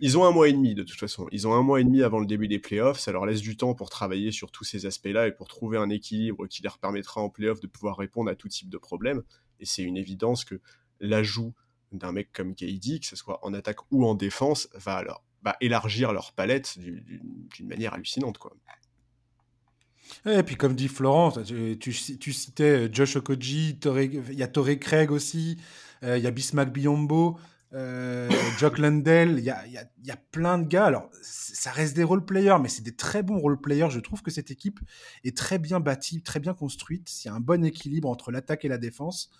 ils 0.00 0.18
ont 0.18 0.24
un 0.24 0.32
mois 0.32 0.48
et 0.48 0.52
demi 0.52 0.74
de 0.74 0.82
toute 0.82 0.98
façon. 0.98 1.26
Ils 1.30 1.46
ont 1.46 1.54
un 1.54 1.62
mois 1.62 1.80
et 1.80 1.84
demi 1.84 2.02
avant 2.02 2.18
le 2.18 2.26
début 2.26 2.48
des 2.48 2.58
playoffs. 2.58 2.98
Ça 2.98 3.12
leur 3.12 3.26
laisse 3.26 3.40
du 3.40 3.56
temps 3.56 3.74
pour 3.74 3.90
travailler 3.90 4.32
sur 4.32 4.50
tous 4.50 4.64
ces 4.64 4.86
aspects-là 4.86 5.28
et 5.28 5.32
pour 5.32 5.48
trouver 5.48 5.78
un 5.78 5.88
équilibre 5.88 6.46
qui 6.46 6.62
leur 6.62 6.78
permettra 6.78 7.20
en 7.20 7.30
playoffs 7.30 7.60
de 7.60 7.66
pouvoir 7.66 7.96
répondre 7.96 8.30
à 8.30 8.34
tout 8.34 8.48
type 8.48 8.68
de 8.68 8.78
problème. 8.78 9.22
Et 9.60 9.66
c'est 9.66 9.82
une 9.82 9.96
évidence 9.96 10.44
que 10.44 10.60
l'ajout 11.00 11.54
d'un 11.92 12.12
mec 12.12 12.32
comme 12.32 12.54
KD, 12.54 13.00
que 13.00 13.06
ce 13.06 13.16
soit 13.16 13.38
en 13.44 13.54
attaque 13.54 13.78
ou 13.92 14.04
en 14.04 14.14
défense, 14.14 14.68
va 14.74 14.94
alors 14.94 15.22
élargir 15.60 16.12
leur 16.12 16.32
palette 16.32 16.78
d'une 16.78 17.68
manière 17.68 17.94
hallucinante. 17.94 18.38
Quoi. 18.38 18.52
Et 20.26 20.42
puis 20.42 20.56
comme 20.56 20.74
dit 20.74 20.88
Florent, 20.88 21.32
tu, 21.80 21.92
citais 21.92 22.88
Josh 22.92 23.16
Okoji, 23.16 23.78
il 23.84 24.34
y 24.34 24.42
a 24.42 24.48
Torrey 24.48 24.78
Craig 24.78 25.10
aussi, 25.10 25.58
euh, 26.02 26.18
il 26.18 26.24
y 26.24 26.26
a 26.26 26.30
Bismack 26.30 26.72
Biombo, 26.72 27.38
euh, 27.74 28.30
Jock 28.58 28.78
Lundell, 28.78 29.36
il 29.38 29.44
y 29.44 29.50
a, 29.50 29.66
y, 29.66 29.78
a, 29.78 29.84
y 30.04 30.10
a, 30.10 30.16
plein 30.16 30.58
de 30.58 30.66
gars. 30.66 30.84
Alors 30.84 31.10
ça 31.22 31.72
reste 31.72 31.96
des 31.96 32.04
role-players, 32.04 32.58
mais 32.62 32.68
c'est 32.68 32.82
des 32.82 32.94
très 32.94 33.22
bons 33.22 33.38
role-players. 33.38 33.90
Je 33.90 34.00
trouve 34.00 34.22
que 34.22 34.30
cette 34.30 34.50
équipe 34.50 34.78
est 35.24 35.36
très 35.36 35.58
bien 35.58 35.80
bâtie, 35.80 36.22
très 36.22 36.40
bien 36.40 36.54
construite. 36.54 37.10
Il 37.24 37.28
y 37.28 37.30
a 37.30 37.34
un 37.34 37.40
bon 37.40 37.64
équilibre 37.64 38.08
entre 38.08 38.30
l'attaque 38.30 38.64
et 38.64 38.68
la 38.68 38.78
défense. 38.78 39.30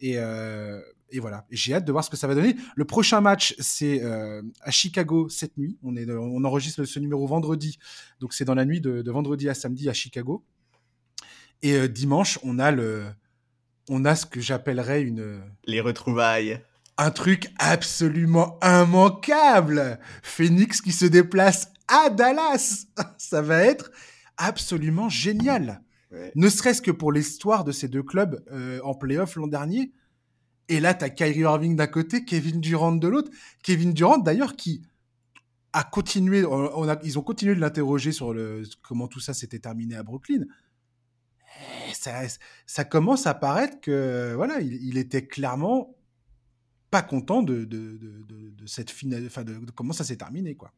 Et, 0.00 0.14
euh, 0.18 0.80
et 1.10 1.18
voilà, 1.18 1.44
j'ai 1.50 1.74
hâte 1.74 1.84
de 1.84 1.92
voir 1.92 2.04
ce 2.04 2.10
que 2.10 2.16
ça 2.16 2.26
va 2.26 2.34
donner. 2.34 2.56
Le 2.76 2.84
prochain 2.84 3.20
match, 3.20 3.54
c'est 3.58 4.02
euh, 4.02 4.42
à 4.60 4.70
Chicago 4.70 5.28
cette 5.28 5.56
nuit. 5.56 5.76
On, 5.82 5.96
est, 5.96 6.08
on 6.10 6.44
enregistre 6.44 6.84
ce 6.84 6.98
numéro 7.00 7.26
vendredi, 7.26 7.78
donc 8.20 8.32
c'est 8.32 8.44
dans 8.44 8.54
la 8.54 8.64
nuit 8.64 8.80
de, 8.80 9.10
vendredi 9.10 9.48
à 9.48 9.54
samedi 9.54 9.88
à 9.88 9.92
Chicago. 9.92 10.44
Et 11.62 11.88
dimanche, 11.88 12.40
on 12.42 12.58
a 12.58 12.72
le, 12.72 13.04
on 13.88 14.04
a 14.04 14.16
ce 14.16 14.26
que 14.26 14.40
j'appellerais 14.40 15.02
une 15.02 15.40
les 15.64 15.80
retrouvailles. 15.80 16.60
Un 16.98 17.10
truc 17.10 17.48
absolument 17.58 18.58
immanquable. 18.62 19.98
Phoenix 20.22 20.80
qui 20.80 20.92
se 20.92 21.06
déplace 21.06 21.72
à 21.88 22.10
Dallas. 22.10 22.86
Ça 23.18 23.42
va 23.42 23.62
être 23.62 23.90
absolument 24.36 25.08
génial. 25.08 25.82
Ne 26.34 26.50
serait-ce 26.50 26.82
que 26.82 26.90
pour 26.90 27.10
l'histoire 27.10 27.64
de 27.64 27.72
ces 27.72 27.88
deux 27.88 28.02
clubs 28.02 28.44
euh, 28.52 28.80
en 28.84 28.94
playoff 28.94 29.36
l'an 29.36 29.46
dernier 29.46 29.92
et 30.68 30.80
là, 30.80 30.94
tu 30.94 31.04
as 31.04 31.10
Kyrie 31.10 31.40
Irving 31.40 31.76
d'un 31.76 31.86
côté, 31.86 32.24
Kevin 32.24 32.60
Durant 32.60 32.92
de 32.92 33.08
l'autre. 33.08 33.30
Kevin 33.62 33.92
Durant, 33.92 34.18
d'ailleurs, 34.18 34.56
qui 34.56 34.82
a 35.72 35.84
continué, 35.84 36.44
on 36.46 36.88
a, 36.88 36.98
ils 37.02 37.18
ont 37.18 37.22
continué 37.22 37.54
de 37.54 37.60
l'interroger 37.60 38.12
sur 38.12 38.32
le, 38.32 38.62
comment 38.82 39.08
tout 39.08 39.20
ça 39.20 39.34
s'était 39.34 39.58
terminé 39.58 39.96
à 39.96 40.02
Brooklyn. 40.02 40.44
ça, 41.92 42.22
ça, 42.66 42.84
commence 42.84 43.26
à 43.26 43.34
paraître 43.34 43.80
que 43.80 44.32
voilà, 44.34 44.60
il, 44.60 44.96
était 44.98 45.26
clairement 45.26 45.94
pas 46.92 47.00
content 47.00 47.42
de, 47.42 47.64
de, 47.64 47.98
de, 47.98 48.66
cette 48.66 48.90
finale, 48.90 49.24
enfin 49.26 49.44
de, 49.44 49.58
comment 49.74 49.94
ça 49.94 50.04
s'est 50.04 50.16
terminé, 50.16 50.54
quoi. 50.54 50.70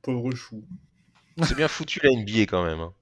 Pauvre 0.00 0.34
chou. 0.34 0.64
C'est 1.42 1.54
bien 1.54 1.68
foutu 1.68 2.00
la 2.02 2.10
NBA 2.10 2.46
quand 2.46 2.64
même. 2.64 2.80
Hein. 2.80 2.94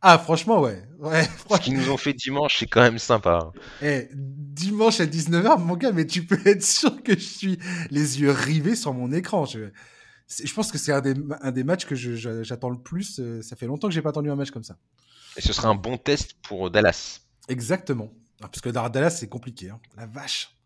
Ah, 0.00 0.18
franchement, 0.18 0.62
ouais. 0.62 0.82
ouais 1.00 1.28
Ce 1.50 1.60
qu'ils 1.60 1.74
nous 1.74 1.90
ont 1.90 1.98
fait 1.98 2.14
dimanche, 2.14 2.56
c'est 2.58 2.66
quand 2.66 2.80
même 2.80 2.98
sympa. 2.98 3.52
Eh, 3.82 4.08
dimanche 4.14 5.00
à 5.00 5.06
19h, 5.06 5.60
mon 5.62 5.76
gars, 5.76 5.92
mais 5.92 6.06
tu 6.06 6.24
peux 6.24 6.40
être 6.46 6.64
sûr 6.64 7.02
que 7.02 7.12
je 7.12 7.24
suis 7.24 7.58
les 7.90 8.22
yeux 8.22 8.30
rivés 8.30 8.74
sur 8.74 8.94
mon 8.94 9.12
écran. 9.12 9.44
Je, 9.44 9.68
je 10.28 10.54
pense 10.54 10.72
que 10.72 10.78
c'est 10.78 10.92
un 10.92 11.02
des, 11.02 11.14
un 11.42 11.52
des 11.52 11.62
matchs 11.62 11.84
que 11.84 11.94
j'attends 11.94 12.70
le 12.70 12.80
plus. 12.80 13.20
Euh, 13.20 13.42
ça 13.42 13.54
fait 13.54 13.66
longtemps 13.66 13.88
que 13.88 13.94
j'ai 13.94 14.02
pas 14.02 14.10
attendu 14.10 14.30
un 14.30 14.36
match 14.36 14.50
comme 14.50 14.64
ça. 14.64 14.78
Et 15.36 15.42
ce 15.42 15.52
sera 15.52 15.68
un 15.68 15.74
bon 15.74 15.98
test 15.98 16.36
pour 16.42 16.70
Dallas. 16.70 17.20
Exactement. 17.48 18.10
Ah, 18.40 18.48
parce 18.48 18.62
que 18.62 18.70
Dallas, 18.70 19.10
c'est 19.10 19.28
compliqué. 19.28 19.68
Hein. 19.68 19.78
La 19.98 20.06
vache. 20.06 20.56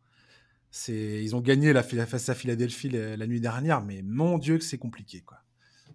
Ils 0.89 1.35
ont 1.35 1.41
gagné 1.41 1.73
la, 1.73 1.83
face 1.83 2.29
à 2.29 2.35
Philadelphie 2.35 2.89
la, 2.89 3.17
la 3.17 3.27
nuit 3.27 3.41
dernière, 3.41 3.83
mais 3.83 4.03
mon 4.03 4.39
Dieu 4.39 4.59
que 4.59 4.65
c'est 4.65 4.79
compliqué. 4.79 5.23
quoi. 5.25 5.39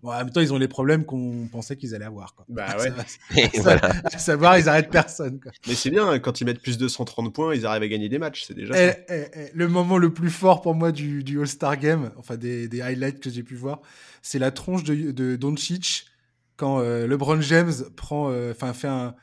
Bon, 0.02 0.12
en 0.12 0.18
même 0.18 0.32
temps, 0.32 0.42
ils 0.42 0.52
ont 0.52 0.58
les 0.58 0.68
problèmes 0.68 1.06
qu'on 1.06 1.48
pensait 1.52 1.76
qu'ils 1.78 1.94
allaient 1.94 2.06
avoir. 2.06 2.34
Quoi. 2.34 2.46
Bah 2.50 2.76
ouais. 2.80 3.42
À 4.06 4.18
savoir, 4.18 4.58
ils 4.58 4.68
arrêtent 4.68 4.90
personne. 4.90 5.40
Quoi. 5.40 5.52
Mais 5.68 5.76
c'est 5.76 5.92
bien, 5.92 6.18
quand 6.20 6.42
ils 6.42 6.46
mettent 6.46 6.62
plus 6.62 6.78
de 6.78 6.88
130 6.88 7.34
points, 7.34 7.54
ils 7.54 7.66
arrivent 7.66 7.84
à 7.84 7.88
gagner 7.88 8.10
des 8.10 8.18
matchs. 8.18 8.46
C'est 8.48 8.56
déjà 8.56 8.74
eh, 8.76 8.94
eh, 9.10 9.26
eh, 9.34 9.50
le 9.54 9.68
moment 9.68 9.98
le 9.98 10.12
plus 10.12 10.32
fort 10.32 10.62
pour 10.62 10.74
moi 10.74 10.92
du, 10.92 11.24
du 11.24 11.40
All-Star 11.40 11.78
Game, 11.78 12.12
enfin 12.18 12.36
des, 12.36 12.68
des, 12.68 12.82
highlights 12.82 13.20
que 13.20 13.30
j'ai 13.30 13.44
pu 13.44 13.56
voir, 13.56 13.82
c'est 14.24 14.40
la 14.40 14.52
tronche 14.52 14.84
de, 14.84 15.12
de 15.12 15.36
Doncic 15.36 16.08
quand 16.58 16.80
euh, 16.80 17.08
LeBron 17.08 17.42
James 17.42 17.74
prend, 17.96 18.30
euh, 18.32 18.52
enfin 18.52 18.74
fait 18.74 18.88
un, 18.88 19.16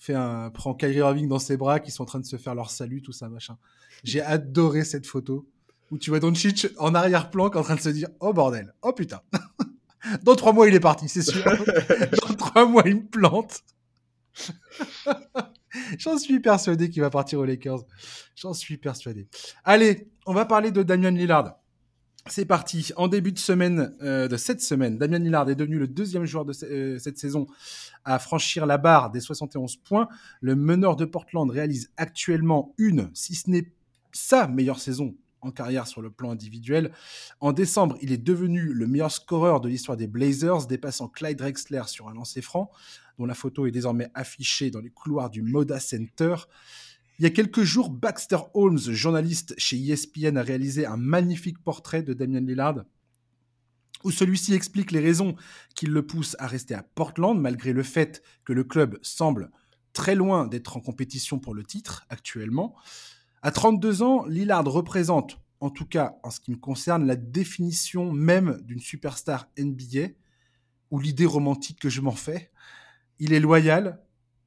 fait 0.00 0.14
un, 0.14 0.50
prend 0.50 0.74
Kyrie 0.74 0.96
Irving 0.96 1.28
dans 1.28 1.38
ses 1.38 1.58
bras, 1.58 1.78
qui 1.78 1.90
sont 1.90 2.02
en 2.02 2.06
train 2.06 2.20
de 2.20 2.24
se 2.24 2.36
faire 2.36 2.54
leur 2.54 2.70
salut, 2.70 3.02
tout 3.02 3.12
ça 3.12 3.28
machin. 3.28 3.58
J'ai 4.02 4.22
adoré 4.22 4.82
cette 4.82 5.06
photo 5.06 5.46
où 5.90 5.98
tu 5.98 6.10
vois 6.10 6.20
Doncic 6.20 6.68
en 6.78 6.94
arrière-plan 6.94 7.46
en 7.46 7.62
train 7.62 7.76
de 7.76 7.80
se 7.80 7.90
dire 7.90 8.08
oh 8.18 8.32
bordel, 8.32 8.74
oh 8.82 8.92
putain. 8.92 9.20
Dans 10.22 10.34
trois 10.34 10.54
mois, 10.54 10.66
il 10.66 10.74
est 10.74 10.80
parti, 10.80 11.08
c'est 11.08 11.22
sûr. 11.22 11.44
Dans 12.28 12.34
trois 12.34 12.64
mois, 12.64 12.82
il 12.86 12.96
me 12.96 13.06
plante. 13.06 13.60
J'en 15.98 16.16
suis 16.16 16.40
persuadé 16.40 16.88
qu'il 16.88 17.02
va 17.02 17.10
partir 17.10 17.38
aux 17.38 17.44
Lakers. 17.44 17.84
J'en 18.34 18.54
suis 18.54 18.78
persuadé. 18.78 19.28
Allez, 19.64 20.10
on 20.24 20.32
va 20.32 20.46
parler 20.46 20.70
de 20.70 20.82
Damian 20.82 21.10
Lillard. 21.10 21.58
C'est 22.26 22.44
parti. 22.44 22.92
En 22.96 23.08
début 23.08 23.32
de 23.32 23.38
semaine, 23.38 23.94
euh, 24.02 24.28
de 24.28 24.36
cette 24.36 24.60
semaine, 24.60 24.98
Damian 24.98 25.18
Lillard 25.18 25.48
est 25.48 25.54
devenu 25.54 25.78
le 25.78 25.88
deuxième 25.88 26.26
joueur 26.26 26.44
de 26.44 26.52
euh, 26.64 26.98
cette 26.98 27.18
saison 27.18 27.46
à 28.04 28.18
franchir 28.18 28.66
la 28.66 28.76
barre 28.76 29.10
des 29.10 29.20
71 29.20 29.76
points. 29.76 30.08
Le 30.40 30.54
meneur 30.54 30.96
de 30.96 31.06
Portland 31.06 31.50
réalise 31.50 31.90
actuellement 31.96 32.74
une, 32.76 33.10
si 33.14 33.34
ce 33.34 33.48
n'est 33.48 33.72
sa 34.12 34.46
meilleure 34.48 34.80
saison 34.80 35.16
en 35.40 35.50
carrière 35.50 35.86
sur 35.86 36.02
le 36.02 36.10
plan 36.10 36.30
individuel. 36.30 36.92
En 37.40 37.52
décembre, 37.52 37.96
il 38.02 38.12
est 38.12 38.18
devenu 38.18 38.72
le 38.74 38.86
meilleur 38.86 39.10
scoreur 39.10 39.62
de 39.62 39.68
l'histoire 39.68 39.96
des 39.96 40.06
Blazers, 40.06 40.66
dépassant 40.66 41.08
Clyde 41.08 41.38
Drexler 41.38 41.82
sur 41.86 42.08
un 42.08 42.14
lancer 42.14 42.42
franc, 42.42 42.70
dont 43.18 43.24
la 43.24 43.34
photo 43.34 43.66
est 43.66 43.70
désormais 43.70 44.10
affichée 44.14 44.70
dans 44.70 44.80
les 44.80 44.90
couloirs 44.90 45.30
du 45.30 45.40
Moda 45.40 45.80
Center. 45.80 46.34
Il 47.20 47.24
y 47.24 47.26
a 47.26 47.30
quelques 47.30 47.64
jours, 47.64 47.90
Baxter 47.90 48.38
Holmes, 48.54 48.78
journaliste 48.78 49.52
chez 49.58 49.76
ESPN, 49.76 50.38
a 50.38 50.42
réalisé 50.42 50.86
un 50.86 50.96
magnifique 50.96 51.62
portrait 51.62 52.02
de 52.02 52.14
Damian 52.14 52.40
Lillard, 52.40 52.86
où 54.04 54.10
celui-ci 54.10 54.54
explique 54.54 54.90
les 54.90 55.00
raisons 55.00 55.36
qui 55.74 55.84
le 55.84 56.06
poussent 56.06 56.34
à 56.38 56.46
rester 56.46 56.72
à 56.72 56.82
Portland, 56.82 57.38
malgré 57.38 57.74
le 57.74 57.82
fait 57.82 58.22
que 58.46 58.54
le 58.54 58.64
club 58.64 58.98
semble 59.02 59.50
très 59.92 60.14
loin 60.14 60.46
d'être 60.46 60.78
en 60.78 60.80
compétition 60.80 61.38
pour 61.38 61.52
le 61.52 61.62
titre 61.62 62.06
actuellement. 62.08 62.74
À 63.42 63.50
32 63.50 64.00
ans, 64.00 64.24
Lillard 64.24 64.64
représente, 64.64 65.38
en 65.60 65.68
tout 65.68 65.84
cas 65.84 66.14
en 66.22 66.30
ce 66.30 66.40
qui 66.40 66.52
me 66.52 66.56
concerne, 66.56 67.06
la 67.06 67.16
définition 67.16 68.12
même 68.12 68.62
d'une 68.62 68.80
superstar 68.80 69.50
NBA, 69.58 70.14
ou 70.90 70.98
l'idée 71.00 71.26
romantique 71.26 71.80
que 71.80 71.90
je 71.90 72.00
m'en 72.00 72.12
fais. 72.12 72.50
Il 73.18 73.34
est 73.34 73.40
loyal, 73.40 74.00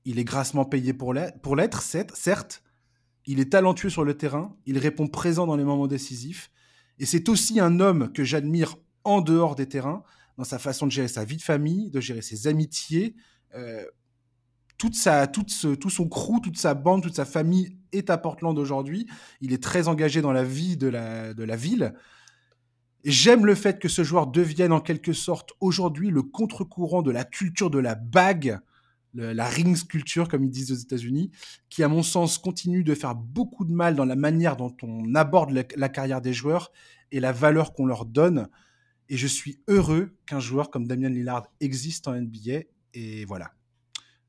il 0.06 0.18
est 0.18 0.24
grassement 0.24 0.66
payé 0.66 0.92
pour 0.92 1.14
l'être, 1.14 1.84
certes, 1.84 2.63
il 3.26 3.40
est 3.40 3.52
talentueux 3.52 3.90
sur 3.90 4.04
le 4.04 4.16
terrain, 4.18 4.56
il 4.66 4.78
répond 4.78 5.08
présent 5.08 5.48
dans 5.48 5.56
les 5.56 5.64
moments 5.64 5.88
décisifs, 5.88 6.52
et 7.00 7.06
c'est 7.06 7.30
aussi 7.30 7.60
un 7.60 7.80
homme 7.80 8.12
que 8.14 8.24
j'admire 8.24 8.76
en 9.04 9.22
dehors 9.22 9.56
des 9.56 9.68
terrains, 9.68 10.04
dans 10.38 10.44
sa 10.44 10.60
façon 10.60 10.88
de 10.88 10.92
gérer 10.92 11.08
sa 11.08 11.26
vie 11.26 11.38
de 11.38 11.42
famille, 11.42 11.90
de 11.90 12.00
gérer 12.00 12.22
ses 12.22 12.48
amitiés, 12.48 13.16
euh, 13.56 13.86
toute 14.78 14.96
sa, 14.96 15.28
toute 15.28 15.80
tout 15.80 15.90
son 15.90 16.10
crew, 16.10 16.42
toute 16.42 16.58
sa 16.58 16.74
bande, 16.74 17.04
toute 17.04 17.16
sa 17.16 17.26
famille 17.26 17.78
est 17.92 18.10
à 18.10 18.18
Portland 18.18 18.58
aujourd'hui. 18.58 19.08
Il 19.40 19.54
est 19.54 19.62
très 19.62 19.88
engagé 19.88 20.22
dans 20.22 20.34
la 20.34 20.44
vie 20.44 20.78
de 20.78 20.88
la, 20.88 21.34
de 21.34 21.44
la 21.44 21.56
ville. 21.56 21.94
J'aime 23.06 23.46
le 23.46 23.56
fait 23.56 23.80
que 23.80 23.88
ce 23.88 24.04
joueur 24.04 24.28
devienne 24.28 24.72
en 24.72 24.82
quelque 24.82 25.14
sorte 25.14 25.52
aujourd'hui 25.60 26.10
le 26.10 26.24
contre-courant 26.24 27.02
de 27.02 27.12
la 27.12 27.24
culture 27.24 27.70
de 27.70 27.80
la 27.80 27.96
bague, 27.96 28.60
la 29.14 29.48
rings 29.48 29.86
culture 29.86 30.28
comme 30.28 30.44
ils 30.44 30.50
disent 30.50 30.72
aux 30.72 30.76
États-Unis, 30.76 31.32
qui 31.70 31.84
à 31.84 31.88
mon 31.88 32.04
sens 32.04 32.38
continue 32.38 32.84
de 32.84 32.96
faire 32.96 33.16
beaucoup 33.16 33.66
de 33.66 33.74
mal 33.74 33.96
dans 33.96 34.06
la 34.06 34.16
manière 34.16 34.56
dont 34.56 34.76
on 34.82 35.14
aborde 35.16 35.52
la 35.52 35.90
carrière 35.90 36.22
des 36.22 36.34
joueurs 36.34 36.72
et 37.12 37.20
la 37.20 37.32
valeur 37.32 37.74
qu'on 37.74 37.86
leur 37.86 38.06
donne. 38.06 38.50
Et 39.10 39.18
je 39.18 39.28
suis 39.28 39.62
heureux 39.68 40.18
qu'un 40.26 40.40
joueur 40.40 40.70
comme 40.72 40.88
Damian 40.88 41.10
Lillard 41.10 41.48
existe 41.60 42.08
en 42.08 42.14
NBA. 42.14 42.62
Et 42.94 43.26
voilà. 43.26 43.52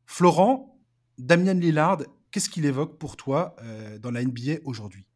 Florent, 0.07 0.79
Damian 1.19 1.55
Lillard, 1.55 2.03
qu'est-ce 2.31 2.51
qu'il 2.51 2.67
évoque 2.67 2.99
pour 2.99 3.17
toi 3.17 3.57
euh, 3.63 3.99
dans 3.99 4.11
la 4.11 4.23
NBA 4.23 4.59
aujourd'hui? 4.65 5.07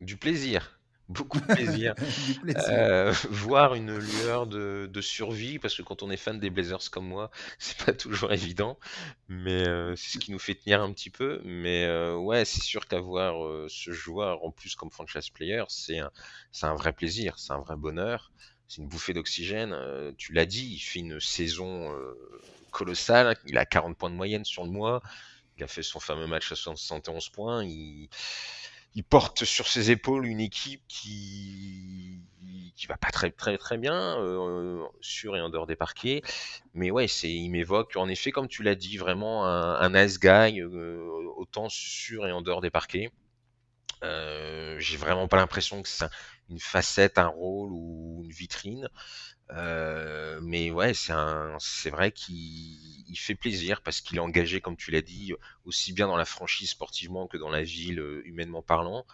Du 0.00 0.16
plaisir. 0.16 0.77
Beaucoup 1.08 1.40
de 1.40 1.46
plaisir. 1.54 1.94
Euh, 2.68 3.12
voir 3.30 3.74
une 3.74 3.96
lueur 3.96 4.46
de, 4.46 5.00
survie, 5.00 5.58
parce 5.58 5.76
que 5.76 5.82
quand 5.82 6.02
on 6.02 6.10
est 6.10 6.16
fan 6.16 6.38
des 6.38 6.50
Blazers 6.50 6.90
comme 6.90 7.06
moi, 7.06 7.30
c'est 7.58 7.84
pas 7.84 7.92
toujours 7.92 8.32
évident, 8.32 8.78
mais 9.28 9.66
euh, 9.66 9.94
c'est 9.96 10.10
ce 10.12 10.18
qui 10.18 10.32
nous 10.32 10.38
fait 10.38 10.54
tenir 10.54 10.82
un 10.82 10.92
petit 10.92 11.10
peu. 11.10 11.40
Mais 11.44 11.84
euh, 11.84 12.16
ouais, 12.16 12.44
c'est 12.44 12.62
sûr 12.62 12.86
qu'avoir 12.86 13.68
ce 13.68 13.92
joueur 13.92 14.44
en 14.44 14.50
plus 14.50 14.74
comme 14.74 14.90
franchise 14.90 15.30
player, 15.30 15.64
c'est 15.68 15.98
un, 15.98 16.10
un 16.62 16.74
vrai 16.74 16.92
plaisir, 16.92 17.38
c'est 17.38 17.52
un 17.52 17.60
vrai 17.60 17.76
bonheur, 17.76 18.32
c'est 18.66 18.82
une 18.82 18.88
bouffée 18.88 19.14
d'oxygène. 19.14 19.74
tu 20.16 20.32
l'as 20.32 20.46
dit, 20.46 20.74
il 20.74 20.80
fait 20.80 21.00
une 21.00 21.20
saison 21.20 21.94
colossale, 22.70 23.36
il 23.46 23.56
a 23.56 23.64
40 23.64 23.96
points 23.96 24.10
de 24.10 24.14
moyenne 24.14 24.44
sur 24.44 24.64
le 24.64 24.70
mois, 24.70 25.02
il 25.56 25.64
a 25.64 25.66
fait 25.66 25.82
son 25.82 26.00
fameux 26.00 26.26
match 26.26 26.52
à 26.52 26.54
71 26.56 27.30
points, 27.30 27.64
il 27.64 28.08
il 28.94 29.04
porte 29.04 29.44
sur 29.44 29.68
ses 29.68 29.90
épaules 29.90 30.26
une 30.26 30.40
équipe 30.40 30.82
qui 30.88 32.20
qui 32.76 32.86
va 32.86 32.96
pas 32.96 33.10
très 33.10 33.30
très 33.30 33.58
très 33.58 33.76
bien 33.76 34.18
euh, 34.20 34.84
sur 35.00 35.36
et 35.36 35.40
en 35.40 35.50
dehors 35.50 35.66
des 35.66 35.76
parquets. 35.76 36.22
Mais 36.74 36.90
ouais 36.90 37.08
c'est 37.08 37.30
il 37.30 37.50
m'évoque 37.50 37.96
en 37.96 38.08
effet 38.08 38.30
comme 38.30 38.48
tu 38.48 38.62
l'as 38.62 38.76
dit 38.76 38.96
vraiment 38.96 39.46
un, 39.46 39.90
nice 39.90 40.18
guy 40.20 40.60
euh, 40.60 40.98
autant 41.36 41.68
sur 41.68 42.26
et 42.26 42.32
en 42.32 42.42
dehors 42.42 42.60
des 42.60 42.70
parquets. 42.70 43.10
Euh, 44.04 44.78
j'ai 44.78 44.96
vraiment 44.96 45.26
pas 45.28 45.38
l'impression 45.38 45.82
que 45.82 45.88
c'est 45.88 46.06
une 46.50 46.60
facette 46.60 47.18
un 47.18 47.26
rôle 47.26 47.70
ou 47.72 48.22
une 48.24 48.30
vitrine. 48.30 48.88
Mais 50.42 50.70
ouais, 50.70 50.92
c'est 50.94 51.90
vrai 51.90 52.12
qu'il 52.12 52.87
fait 53.16 53.34
plaisir 53.34 53.80
parce 53.82 54.00
qu'il 54.00 54.16
est 54.16 54.20
engagé, 54.20 54.60
comme 54.60 54.76
tu 54.76 54.90
l'as 54.90 55.02
dit, 55.02 55.32
aussi 55.64 55.92
bien 55.92 56.06
dans 56.06 56.16
la 56.16 56.24
franchise 56.24 56.70
sportivement 56.70 57.26
que 57.26 57.36
dans 57.36 57.48
la 57.48 57.62
ville 57.62 58.00
euh, 58.00 58.22
humainement 58.26 58.62
parlant. 58.62 59.06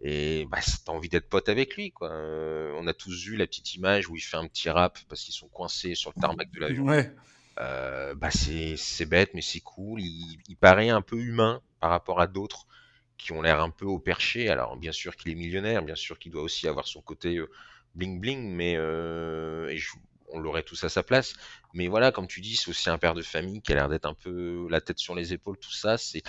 Et 0.00 0.46
bah, 0.50 0.58
t'as 0.84 0.92
envie 0.92 1.08
d'être 1.08 1.28
pote 1.28 1.48
avec 1.48 1.76
lui, 1.76 1.90
quoi. 1.90 2.10
Euh, 2.10 2.72
on 2.76 2.86
a 2.86 2.94
tous 2.94 3.24
vu 3.24 3.36
la 3.36 3.46
petite 3.46 3.74
image 3.74 4.08
où 4.08 4.16
il 4.16 4.20
fait 4.20 4.36
un 4.36 4.46
petit 4.46 4.70
rap 4.70 4.98
parce 5.08 5.22
qu'ils 5.22 5.34
sont 5.34 5.48
coincés 5.48 5.94
sur 5.94 6.12
le 6.14 6.20
tarmac 6.20 6.50
de 6.50 6.60
l'avion. 6.60 6.84
Ouais. 6.84 7.12
Euh, 7.58 8.14
bah 8.14 8.30
c'est, 8.30 9.06
bête, 9.06 9.34
mais 9.34 9.42
c'est 9.42 9.60
cool. 9.60 10.00
Il, 10.00 10.38
il, 10.48 10.56
paraît 10.56 10.90
un 10.90 11.02
peu 11.02 11.16
humain 11.16 11.60
par 11.80 11.90
rapport 11.90 12.20
à 12.20 12.28
d'autres 12.28 12.68
qui 13.16 13.32
ont 13.32 13.42
l'air 13.42 13.60
un 13.60 13.70
peu 13.70 13.86
au 13.86 13.98
perché. 13.98 14.48
Alors 14.48 14.76
bien 14.76 14.92
sûr 14.92 15.16
qu'il 15.16 15.32
est 15.32 15.34
millionnaire, 15.34 15.82
bien 15.82 15.96
sûr 15.96 16.20
qu'il 16.20 16.30
doit 16.30 16.42
aussi 16.42 16.68
avoir 16.68 16.86
son 16.86 17.00
côté 17.02 17.40
bling 17.94 18.20
bling, 18.20 18.54
mais 18.54 18.74
euh, 18.76 19.76
on 20.30 20.40
l'aurait 20.40 20.62
tous 20.62 20.82
à 20.84 20.88
sa 20.88 21.02
place. 21.02 21.34
Mais 21.74 21.88
voilà, 21.88 22.12
comme 22.12 22.26
tu 22.26 22.40
dis, 22.40 22.56
c'est 22.56 22.70
aussi 22.70 22.90
un 22.90 22.98
père 22.98 23.14
de 23.14 23.22
famille 23.22 23.60
qui 23.62 23.72
a 23.72 23.74
l'air 23.74 23.88
d'être 23.88 24.06
un 24.06 24.14
peu 24.14 24.66
la 24.70 24.80
tête 24.80 24.98
sur 24.98 25.14
les 25.14 25.32
épaules, 25.32 25.58
tout 25.58 25.72
ça. 25.72 25.96
C'est 25.98 26.22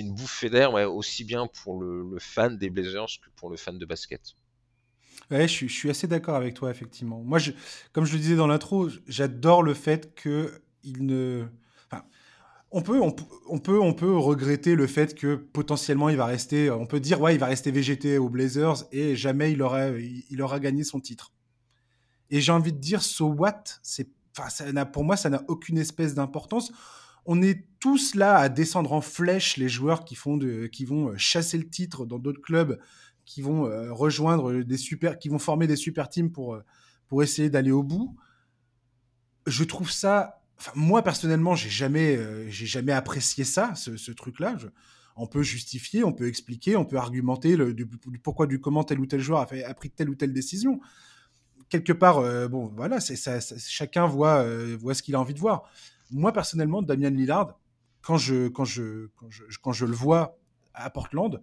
une 0.00 0.14
bouffée 0.14 0.50
d'air, 0.50 0.72
aussi 0.72 1.24
bien 1.24 1.46
pour 1.62 1.80
le, 1.80 2.18
fan 2.18 2.56
des 2.56 2.70
Blazers 2.70 3.06
que 3.22 3.30
pour 3.36 3.50
le 3.50 3.56
fan 3.56 3.78
de 3.78 3.86
basket. 3.86 4.20
Ouais, 5.30 5.48
je, 5.48 5.66
suis 5.66 5.90
assez 5.90 6.06
d'accord 6.06 6.34
avec 6.34 6.54
toi, 6.54 6.70
effectivement. 6.70 7.22
Moi, 7.22 7.38
comme 7.92 8.04
je 8.04 8.12
le 8.12 8.18
disais 8.18 8.36
dans 8.36 8.46
l'intro, 8.46 8.88
j'adore 9.06 9.62
le 9.62 9.74
fait 9.74 10.14
que 10.14 10.60
il 10.82 11.06
ne 11.06 11.46
on 12.76 12.82
peut, 12.82 13.00
on, 13.00 13.58
peut, 13.60 13.80
on 13.80 13.94
peut 13.94 14.16
regretter 14.16 14.74
le 14.74 14.88
fait 14.88 15.14
que 15.14 15.36
potentiellement 15.36 16.08
il 16.08 16.16
va 16.16 16.26
rester, 16.26 16.72
on 16.72 16.86
peut 16.86 16.98
dire 16.98 17.20
ouais, 17.20 17.36
il 17.36 17.38
va 17.38 17.46
rester 17.46 17.70
VGT 17.70 18.18
aux 18.18 18.28
Blazers 18.28 18.82
et 18.90 19.14
jamais 19.14 19.52
il 19.52 19.62
aura, 19.62 19.90
il, 19.90 20.42
aura 20.42 20.58
gagné 20.58 20.82
son 20.82 20.98
titre. 20.98 21.32
Et 22.30 22.40
j'ai 22.40 22.52
envie 22.52 22.72
de 22.72 22.78
dire, 22.78 23.02
so 23.02 23.26
what? 23.26 23.64
Pour 24.92 25.04
moi, 25.04 25.16
ça 25.16 25.30
n'a 25.30 25.42
aucune 25.48 25.78
espèce 25.78 26.14
d'importance. 26.14 26.72
On 27.26 27.40
est 27.42 27.66
tous 27.80 28.14
là 28.14 28.36
à 28.36 28.48
descendre 28.48 28.92
en 28.92 29.00
flèche 29.00 29.56
les 29.56 29.68
joueurs 29.68 30.04
qui 30.04 30.14
font 30.14 30.38
qui 30.70 30.84
vont 30.84 31.08
euh, 31.08 31.14
chasser 31.16 31.56
le 31.56 31.68
titre 31.68 32.04
dans 32.04 32.18
d'autres 32.18 32.42
clubs, 32.42 32.78
qui 33.24 33.40
vont 33.40 33.66
euh, 33.66 33.92
rejoindre 33.92 34.62
des 34.62 34.76
super, 34.76 35.18
qui 35.18 35.28
vont 35.28 35.38
former 35.38 35.66
des 35.66 35.76
super 35.76 36.08
teams 36.08 36.30
pour, 36.30 36.54
euh, 36.54 36.64
pour 37.08 37.22
essayer 37.22 37.48
d'aller 37.48 37.70
au 37.70 37.82
bout. 37.82 38.16
Je 39.46 39.64
trouve 39.64 39.90
ça 39.90 40.40
moi 40.76 41.02
personnellement, 41.02 41.56
j'ai 41.56 41.68
jamais, 41.68 42.48
jamais 42.48 42.92
apprécié 42.92 43.42
ça, 43.42 43.74
ce, 43.74 44.12
truc-là. 44.12 44.56
on 45.16 45.26
peut 45.26 45.42
justifier, 45.42 46.04
on 46.04 46.12
peut 46.12 46.28
expliquer, 46.28 46.76
on 46.76 46.84
peut 46.84 46.96
argumenter 46.96 47.56
du, 47.74 47.86
pourquoi, 48.22 48.46
du 48.46 48.60
comment 48.60 48.84
tel 48.84 49.00
ou 49.00 49.04
tel 49.04 49.20
joueur 49.20 49.40
a 49.40 49.74
pris 49.74 49.90
telle 49.90 50.08
ou 50.08 50.14
telle 50.14 50.32
décision. 50.32 50.80
Quelque 51.68 51.92
part, 51.92 52.18
euh, 52.18 52.48
bon, 52.48 52.70
voilà, 52.76 53.00
c'est 53.00 53.16
ça, 53.16 53.38
chacun 53.58 54.06
voit, 54.06 54.42
euh, 54.42 54.76
voit 54.78 54.94
ce 54.94 55.02
qu'il 55.02 55.14
a 55.14 55.20
envie 55.20 55.34
de 55.34 55.40
voir. 55.40 55.64
Moi 56.10 56.32
personnellement, 56.32 56.82
Damien 56.82 57.10
Lillard, 57.10 57.58
quand 58.02 58.18
je, 58.18 58.48
quand 58.48 58.64
je, 58.64 59.08
quand 59.16 59.30
je, 59.30 59.42
quand 59.62 59.72
je 59.72 59.86
le 59.86 59.94
vois 59.94 60.38
à 60.74 60.90
Portland, 60.90 61.42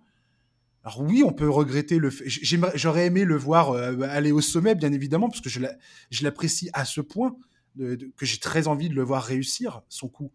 alors 0.84 1.02
oui, 1.02 1.24
on 1.24 1.32
peut 1.32 1.50
regretter 1.50 2.00
le 2.00 2.10
fait. 2.10 2.26
J'aurais 2.28 3.06
aimé 3.06 3.24
le 3.24 3.36
voir 3.36 3.74
aller 3.74 4.32
au 4.32 4.42
sommet, 4.42 4.74
bien 4.74 4.92
évidemment, 4.92 5.30
parce 5.30 5.42
que 5.42 5.50
je 5.50 6.24
l'apprécie 6.24 6.72
à 6.74 6.86
ce 6.86 7.02
point 7.02 7.36
que 7.78 8.26
j'ai 8.26 8.40
très 8.40 8.68
envie 8.68 8.90
de 8.90 8.96
le 8.96 9.04
voir 9.04 9.24
réussir 9.24 9.82
son 9.90 10.08
coup. 10.08 10.32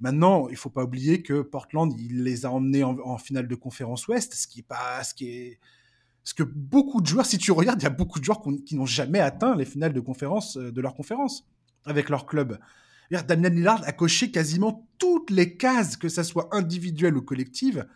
Maintenant, 0.00 0.48
il 0.48 0.56
faut 0.56 0.70
pas 0.70 0.84
oublier 0.84 1.22
que 1.22 1.40
Portland, 1.42 1.92
il 1.98 2.24
les 2.24 2.46
a 2.46 2.50
emmenés 2.50 2.82
en, 2.82 3.16
finale 3.18 3.46
de 3.46 3.54
conférence 3.54 4.08
Ouest, 4.08 4.34
ce 4.34 4.46
qui 4.46 4.60
est 4.60 4.66
pas, 4.66 5.04
ce 5.04 5.14
qui 5.14 5.28
est, 5.28 5.60
ce 6.24 6.34
que 6.34 6.42
beaucoup 6.42 7.00
de 7.00 7.06
joueurs, 7.06 7.26
si 7.26 7.38
tu 7.38 7.52
regardes, 7.52 7.80
il 7.80 7.84
y 7.84 7.86
a 7.86 7.90
beaucoup 7.90 8.18
de 8.18 8.24
joueurs 8.24 8.42
qui 8.64 8.74
n'ont 8.74 8.86
jamais 8.86 9.20
atteint 9.20 9.54
les 9.54 9.66
finales 9.66 9.92
de 9.92 10.00
conférence 10.00 10.56
euh, 10.56 10.72
de 10.72 10.80
leur 10.80 10.94
conférence 10.94 11.46
avec 11.84 12.08
leur 12.08 12.26
club. 12.26 12.58
Damien 13.10 13.50
Lillard 13.50 13.82
a 13.84 13.92
coché 13.92 14.30
quasiment 14.30 14.88
toutes 14.98 15.30
les 15.30 15.56
cases, 15.56 15.96
que 15.96 16.08
ça 16.08 16.24
soit 16.24 16.48
individuelle 16.52 17.16
ou 17.16 17.22
collective. 17.22 17.86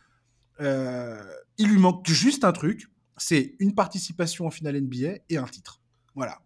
Euh, 0.61 1.21
il 1.57 1.69
lui 1.69 1.79
manque 1.79 2.07
juste 2.09 2.45
un 2.45 2.53
truc, 2.53 2.89
c'est 3.17 3.57
une 3.59 3.75
participation 3.75 4.47
en 4.47 4.51
finale 4.51 4.81
NBA 4.81 5.21
et 5.29 5.39
un 5.39 5.45
titre. 5.45 5.81
Voilà. 6.15 6.41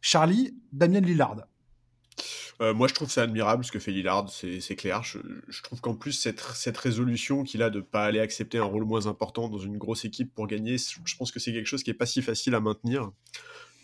Charlie, 0.00 0.56
Damien 0.72 1.00
Lillard. 1.00 1.36
Euh, 2.60 2.72
moi, 2.74 2.88
je 2.88 2.94
trouve 2.94 3.10
ça 3.10 3.22
admirable 3.22 3.64
ce 3.64 3.72
que 3.72 3.78
fait 3.78 3.92
Lillard, 3.92 4.30
c'est 4.30 4.76
clair. 4.76 5.02
Je, 5.02 5.62
trouve 5.62 5.80
qu'en 5.80 5.94
plus, 5.94 6.12
cette, 6.12 6.76
résolution 6.78 7.44
qu'il 7.44 7.62
a 7.62 7.70
de 7.70 7.78
ne 7.78 7.84
pas 7.84 8.04
aller 8.04 8.20
accepter 8.20 8.58
un 8.58 8.64
rôle 8.64 8.84
moins 8.84 9.06
important 9.06 9.48
dans 9.48 9.58
une 9.58 9.76
grosse 9.76 10.04
équipe 10.04 10.34
pour 10.34 10.46
gagner, 10.46 10.76
je 10.78 11.16
pense 11.16 11.30
que 11.30 11.40
c'est 11.40 11.52
quelque 11.52 11.66
chose 11.66 11.82
qui 11.82 11.90
est 11.90 11.94
pas 11.94 12.06
si 12.06 12.22
facile 12.22 12.54
à 12.54 12.60
maintenir. 12.60 13.10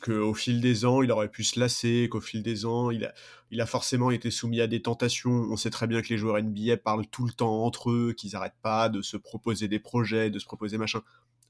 Qu'au 0.00 0.34
fil 0.34 0.60
des 0.60 0.84
ans, 0.84 1.02
il 1.02 1.12
aurait 1.12 1.30
pu 1.30 1.44
se 1.44 1.60
lasser, 1.60 2.08
qu'au 2.10 2.20
fil 2.20 2.42
des 2.42 2.66
ans, 2.66 2.90
il 2.90 3.04
a, 3.04 3.14
il 3.52 3.60
a 3.60 3.66
forcément 3.66 4.10
été 4.10 4.32
soumis 4.32 4.60
à 4.60 4.66
des 4.66 4.82
tentations. 4.82 5.30
On 5.30 5.56
sait 5.56 5.70
très 5.70 5.86
bien 5.86 6.02
que 6.02 6.08
les 6.08 6.18
joueurs 6.18 6.42
NBA 6.42 6.78
parlent 6.78 7.06
tout 7.06 7.24
le 7.24 7.32
temps 7.32 7.62
entre 7.64 7.90
eux, 7.92 8.12
qu'ils 8.12 8.32
n'arrêtent 8.32 8.58
pas 8.62 8.88
de 8.88 9.00
se 9.00 9.16
proposer 9.16 9.68
des 9.68 9.78
projets, 9.78 10.28
de 10.28 10.40
se 10.40 10.46
proposer 10.46 10.76
machin. 10.76 11.02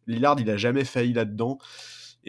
Lillard, 0.07 0.39
il 0.39 0.51
a 0.51 0.59
jamais 0.59 0.85
failli 0.85 1.14
là-dedans. 1.14 1.59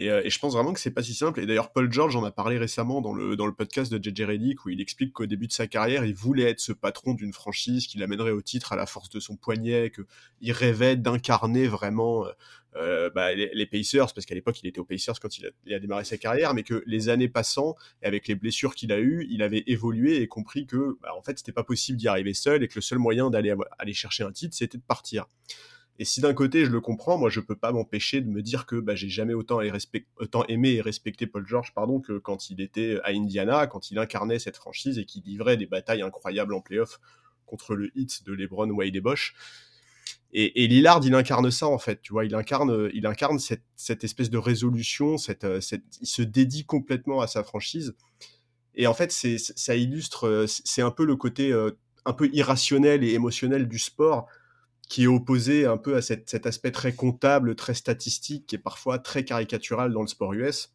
Euh, 0.00 0.22
et, 0.24 0.30
je 0.30 0.38
pense 0.38 0.54
vraiment 0.54 0.72
que 0.72 0.80
c'est 0.80 0.90
pas 0.90 1.02
si 1.02 1.14
simple. 1.14 1.40
Et 1.40 1.46
d'ailleurs, 1.46 1.72
Paul 1.72 1.92
George 1.92 2.16
en 2.16 2.24
a 2.24 2.30
parlé 2.30 2.58
récemment 2.58 3.00
dans 3.00 3.14
le, 3.14 3.36
dans 3.36 3.46
le 3.46 3.54
podcast 3.54 3.92
de 3.92 4.02
JJ 4.02 4.22
Redick 4.22 4.64
où 4.64 4.70
il 4.70 4.80
explique 4.80 5.12
qu'au 5.12 5.26
début 5.26 5.46
de 5.46 5.52
sa 5.52 5.66
carrière, 5.66 6.04
il 6.04 6.14
voulait 6.14 6.50
être 6.50 6.60
ce 6.60 6.72
patron 6.72 7.14
d'une 7.14 7.32
franchise 7.32 7.86
qui 7.86 7.98
l'amènerait 7.98 8.32
au 8.32 8.42
titre 8.42 8.72
à 8.72 8.76
la 8.76 8.86
force 8.86 9.08
de 9.10 9.20
son 9.20 9.36
poignet, 9.36 9.92
qu'il 9.92 10.52
rêvait 10.52 10.96
d'incarner 10.96 11.68
vraiment 11.68 12.26
euh, 12.26 12.30
euh 12.76 13.10
bah, 13.10 13.32
les, 13.34 13.66
Pacers, 13.66 14.12
parce 14.12 14.26
qu'à 14.26 14.34
l'époque, 14.34 14.60
il 14.62 14.66
était 14.66 14.80
aux 14.80 14.84
Pacers 14.84 15.20
quand 15.20 15.38
il 15.38 15.46
a, 15.46 15.50
il 15.64 15.74
a, 15.74 15.78
démarré 15.78 16.04
sa 16.04 16.18
carrière, 16.18 16.54
mais 16.54 16.64
que 16.64 16.82
les 16.86 17.08
années 17.08 17.28
passant, 17.28 17.76
et 18.02 18.06
avec 18.06 18.26
les 18.26 18.34
blessures 18.34 18.74
qu'il 18.74 18.90
a 18.90 18.98
eues, 18.98 19.28
il 19.30 19.42
avait 19.42 19.62
évolué 19.68 20.20
et 20.20 20.26
compris 20.26 20.66
que, 20.66 20.98
bah, 21.02 21.10
en 21.16 21.22
fait, 21.22 21.38
c'était 21.38 21.52
pas 21.52 21.64
possible 21.64 21.98
d'y 21.98 22.08
arriver 22.08 22.34
seul 22.34 22.64
et 22.64 22.68
que 22.68 22.74
le 22.74 22.82
seul 22.82 22.98
moyen 22.98 23.30
d'aller 23.30 23.54
aller 23.78 23.94
chercher 23.94 24.24
un 24.24 24.32
titre, 24.32 24.56
c'était 24.56 24.78
de 24.78 24.82
partir. 24.82 25.26
Et 25.98 26.04
si 26.04 26.20
d'un 26.20 26.34
côté 26.34 26.64
je 26.64 26.70
le 26.70 26.80
comprends, 26.80 27.18
moi 27.18 27.30
je 27.30 27.40
peux 27.40 27.54
pas 27.54 27.70
m'empêcher 27.70 28.20
de 28.20 28.28
me 28.28 28.42
dire 28.42 28.66
que 28.66 28.76
bah, 28.76 28.94
j'ai 28.94 29.08
jamais 29.08 29.34
autant, 29.34 29.60
aimé 30.48 30.72
et 30.72 30.80
respecté 30.80 31.26
Paul 31.26 31.46
George 31.46 31.72
pardon, 31.72 32.00
que 32.00 32.18
quand 32.18 32.50
il 32.50 32.60
était 32.60 32.98
à 33.04 33.10
Indiana, 33.10 33.66
quand 33.66 33.90
il 33.90 33.98
incarnait 33.98 34.38
cette 34.38 34.56
franchise 34.56 34.98
et 34.98 35.04
qu'il 35.04 35.22
livrait 35.22 35.56
des 35.56 35.66
batailles 35.66 36.02
incroyables 36.02 36.54
en 36.54 36.60
playoff 36.60 37.00
contre 37.46 37.74
le 37.74 37.90
hit 37.96 38.24
de 38.24 38.32
LeBron, 38.32 38.70
Wade 38.70 38.96
et 38.96 39.00
Bosch. 39.00 39.34
Et, 40.36 40.66
Lillard, 40.66 41.00
il 41.04 41.14
incarne 41.14 41.48
ça 41.52 41.68
en 41.68 41.78
fait, 41.78 42.02
tu 42.02 42.12
vois, 42.12 42.24
il 42.24 42.34
incarne, 42.34 42.90
il 42.92 43.06
incarne 43.06 43.38
cette, 43.38 44.02
espèce 44.02 44.30
de 44.30 44.38
résolution, 44.38 45.16
cette, 45.16 45.46
il 46.00 46.08
se 46.08 46.22
dédie 46.22 46.64
complètement 46.64 47.20
à 47.20 47.28
sa 47.28 47.44
franchise. 47.44 47.94
Et 48.74 48.88
en 48.88 48.94
fait, 48.94 49.12
c'est, 49.12 49.38
ça 49.38 49.76
illustre, 49.76 50.46
c'est 50.48 50.82
un 50.82 50.90
peu 50.90 51.04
le 51.04 51.14
côté 51.14 51.52
euh, 51.52 51.70
un 52.04 52.12
peu 52.12 52.28
irrationnel 52.32 53.04
et 53.04 53.12
émotionnel 53.12 53.68
du 53.68 53.78
sport 53.78 54.26
qui 54.88 55.04
est 55.04 55.06
opposé 55.06 55.66
un 55.66 55.76
peu 55.76 55.96
à 55.96 56.02
cet 56.02 56.46
aspect 56.46 56.70
très 56.70 56.94
comptable, 56.94 57.54
très 57.54 57.74
statistique, 57.74 58.52
est 58.52 58.58
parfois 58.58 58.98
très 58.98 59.24
caricatural 59.24 59.92
dans 59.92 60.02
le 60.02 60.08
sport 60.08 60.34
US. 60.34 60.74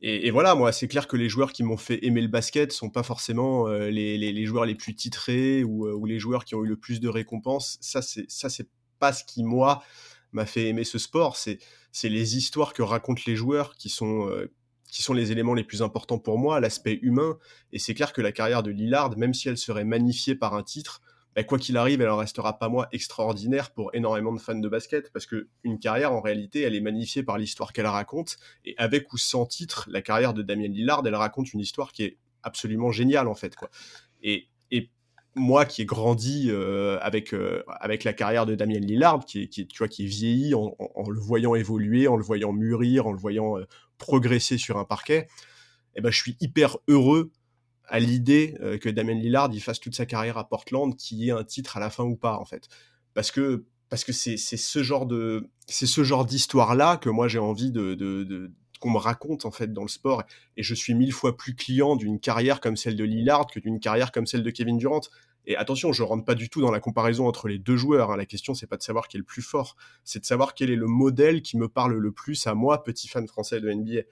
Et, 0.00 0.30
voilà, 0.30 0.54
moi, 0.54 0.70
c'est 0.70 0.86
clair 0.86 1.08
que 1.08 1.16
les 1.16 1.28
joueurs 1.28 1.52
qui 1.52 1.64
m'ont 1.64 1.76
fait 1.76 2.04
aimer 2.06 2.20
le 2.20 2.28
basket 2.28 2.70
sont 2.70 2.88
pas 2.88 3.02
forcément 3.02 3.66
euh, 3.66 3.90
les, 3.90 4.46
joueurs 4.46 4.64
les 4.64 4.76
plus 4.76 4.94
titrés 4.94 5.64
ou, 5.64 5.88
euh, 5.88 5.92
ou, 5.92 6.06
les 6.06 6.20
joueurs 6.20 6.44
qui 6.44 6.54
ont 6.54 6.64
eu 6.64 6.68
le 6.68 6.76
plus 6.76 7.00
de 7.00 7.08
récompenses. 7.08 7.78
Ça, 7.80 8.00
c'est 8.00 8.30
ça, 8.30 8.48
pas 9.00 9.12
ce 9.12 9.24
qui 9.24 9.42
moi 9.42 9.82
m'a 10.30 10.46
fait 10.46 10.68
aimer 10.68 10.84
ce 10.84 10.98
sport. 10.98 11.36
C'est 11.36 11.58
les 12.04 12.36
histoires 12.36 12.74
que 12.74 12.82
racontent 12.82 13.22
les 13.26 13.34
joueurs 13.34 13.74
euh, 14.02 14.46
qui 14.88 15.02
sont 15.02 15.14
les 15.14 15.32
éléments 15.32 15.54
les 15.54 15.64
plus 15.64 15.82
importants 15.82 16.20
pour 16.20 16.38
moi, 16.38 16.60
l'aspect 16.60 17.00
humain. 17.02 17.36
Et 17.72 17.80
c'est 17.80 17.94
clair 17.94 18.12
que 18.12 18.20
la 18.20 18.30
carrière 18.30 18.62
de 18.62 18.70
Lillard, 18.70 19.16
même 19.16 19.34
si 19.34 19.48
elle 19.48 19.58
serait 19.58 19.84
magnifiée 19.84 20.36
par 20.36 20.54
un 20.54 20.62
titre, 20.62 21.02
bah, 21.38 21.44
quoi 21.44 21.56
qu'il 21.56 21.76
arrive, 21.76 22.00
elle 22.00 22.08
en 22.08 22.16
restera 22.16 22.58
pas 22.58 22.68
moins 22.68 22.88
extraordinaire 22.90 23.70
pour 23.70 23.94
énormément 23.94 24.32
de 24.32 24.40
fans 24.40 24.58
de 24.58 24.68
basket, 24.68 25.12
parce 25.12 25.24
que 25.24 25.46
une 25.62 25.78
carrière, 25.78 26.12
en 26.12 26.20
réalité, 26.20 26.62
elle 26.62 26.74
est 26.74 26.80
magnifiée 26.80 27.22
par 27.22 27.38
l'histoire 27.38 27.72
qu'elle 27.72 27.86
raconte, 27.86 28.38
et 28.64 28.74
avec 28.76 29.12
ou 29.12 29.18
sans 29.18 29.46
titre, 29.46 29.86
la 29.88 30.02
carrière 30.02 30.34
de 30.34 30.42
Damien 30.42 30.66
Lillard, 30.66 31.06
elle 31.06 31.14
raconte 31.14 31.52
une 31.52 31.60
histoire 31.60 31.92
qui 31.92 32.02
est 32.02 32.18
absolument 32.42 32.90
géniale, 32.90 33.28
en 33.28 33.36
fait, 33.36 33.54
quoi. 33.54 33.70
Et, 34.20 34.48
moi 35.34 35.66
qui 35.66 35.82
ai 35.82 35.84
grandi 35.84 36.48
euh, 36.48 36.98
avec, 37.00 37.32
euh, 37.32 37.62
avec 37.68 38.02
la 38.02 38.12
carrière 38.12 38.44
de 38.44 38.56
Damien 38.56 38.80
Lillard, 38.80 39.24
qui 39.24 39.48
tu 39.48 39.66
vois, 39.78 39.86
qui 39.86 40.02
est 40.02 40.08
vieilli 40.08 40.52
en, 40.54 40.74
le 41.08 41.20
voyant 41.20 41.54
évoluer, 41.54 42.08
en 42.08 42.16
le 42.16 42.24
voyant 42.24 42.52
mûrir, 42.52 43.06
en 43.06 43.12
le 43.12 43.18
voyant 43.18 43.56
euh, 43.56 43.64
progresser 43.98 44.58
sur 44.58 44.78
un 44.78 44.84
parquet, 44.84 45.28
eh 45.94 46.00
ben, 46.00 46.10
je 46.10 46.18
suis 46.18 46.36
hyper 46.40 46.78
heureux 46.88 47.30
à 47.88 48.00
l'idée 48.00 48.54
que 48.80 48.88
Damien 48.88 49.14
Lillard 49.14 49.50
il 49.52 49.60
fasse 49.60 49.80
toute 49.80 49.94
sa 49.94 50.06
carrière 50.06 50.38
à 50.38 50.48
Portland, 50.48 50.94
qui 50.96 51.28
ait 51.28 51.32
un 51.32 51.44
titre 51.44 51.76
à 51.76 51.80
la 51.80 51.90
fin 51.90 52.04
ou 52.04 52.16
pas, 52.16 52.38
en 52.38 52.44
fait. 52.44 52.68
Parce 53.14 53.30
que 53.30 53.64
parce 53.88 54.04
que 54.04 54.12
c'est 54.12 54.36
ce 54.36 54.82
genre 54.82 55.06
de 55.06 55.48
c'est 55.66 55.86
ce 55.86 56.04
genre 56.04 56.26
d'histoire 56.26 56.74
là 56.74 56.98
que 56.98 57.08
moi 57.08 57.26
j'ai 57.26 57.38
envie 57.38 57.72
de, 57.72 57.94
de 57.94 58.52
qu'on 58.80 58.90
me 58.90 58.98
raconte 58.98 59.44
en 59.44 59.50
fait 59.50 59.72
dans 59.72 59.82
le 59.82 59.88
sport 59.88 60.22
et 60.56 60.62
je 60.62 60.74
suis 60.74 60.94
mille 60.94 61.12
fois 61.12 61.36
plus 61.36 61.54
client 61.54 61.96
d'une 61.96 62.20
carrière 62.20 62.60
comme 62.60 62.76
celle 62.76 62.96
de 62.96 63.04
Lillard 63.04 63.46
que 63.46 63.60
d'une 63.60 63.80
carrière 63.80 64.12
comme 64.12 64.26
celle 64.26 64.42
de 64.42 64.50
Kevin 64.50 64.76
Durant 64.76 65.00
et 65.48 65.56
attention, 65.56 65.94
je 65.94 66.02
rentre 66.02 66.26
pas 66.26 66.34
du 66.34 66.50
tout 66.50 66.60
dans 66.60 66.70
la 66.70 66.78
comparaison 66.78 67.26
entre 67.26 67.48
les 67.48 67.58
deux 67.58 67.78
joueurs. 67.78 68.10
Hein. 68.10 68.18
La 68.18 68.26
question, 68.26 68.52
c'est 68.52 68.66
pas 68.66 68.76
de 68.76 68.82
savoir 68.82 69.08
qui 69.08 69.16
est 69.16 69.18
le 69.18 69.24
plus 69.24 69.40
fort, 69.40 69.76
c'est 70.04 70.20
de 70.20 70.26
savoir 70.26 70.52
quel 70.52 70.70
est 70.70 70.76
le 70.76 70.86
modèle 70.86 71.40
qui 71.40 71.56
me 71.56 71.68
parle 71.68 71.96
le 71.96 72.12
plus 72.12 72.46
à 72.46 72.52
moi, 72.52 72.84
petit 72.84 73.08
fan 73.08 73.26
français 73.26 73.58
de 73.58 73.72
NBA. 73.72 74.02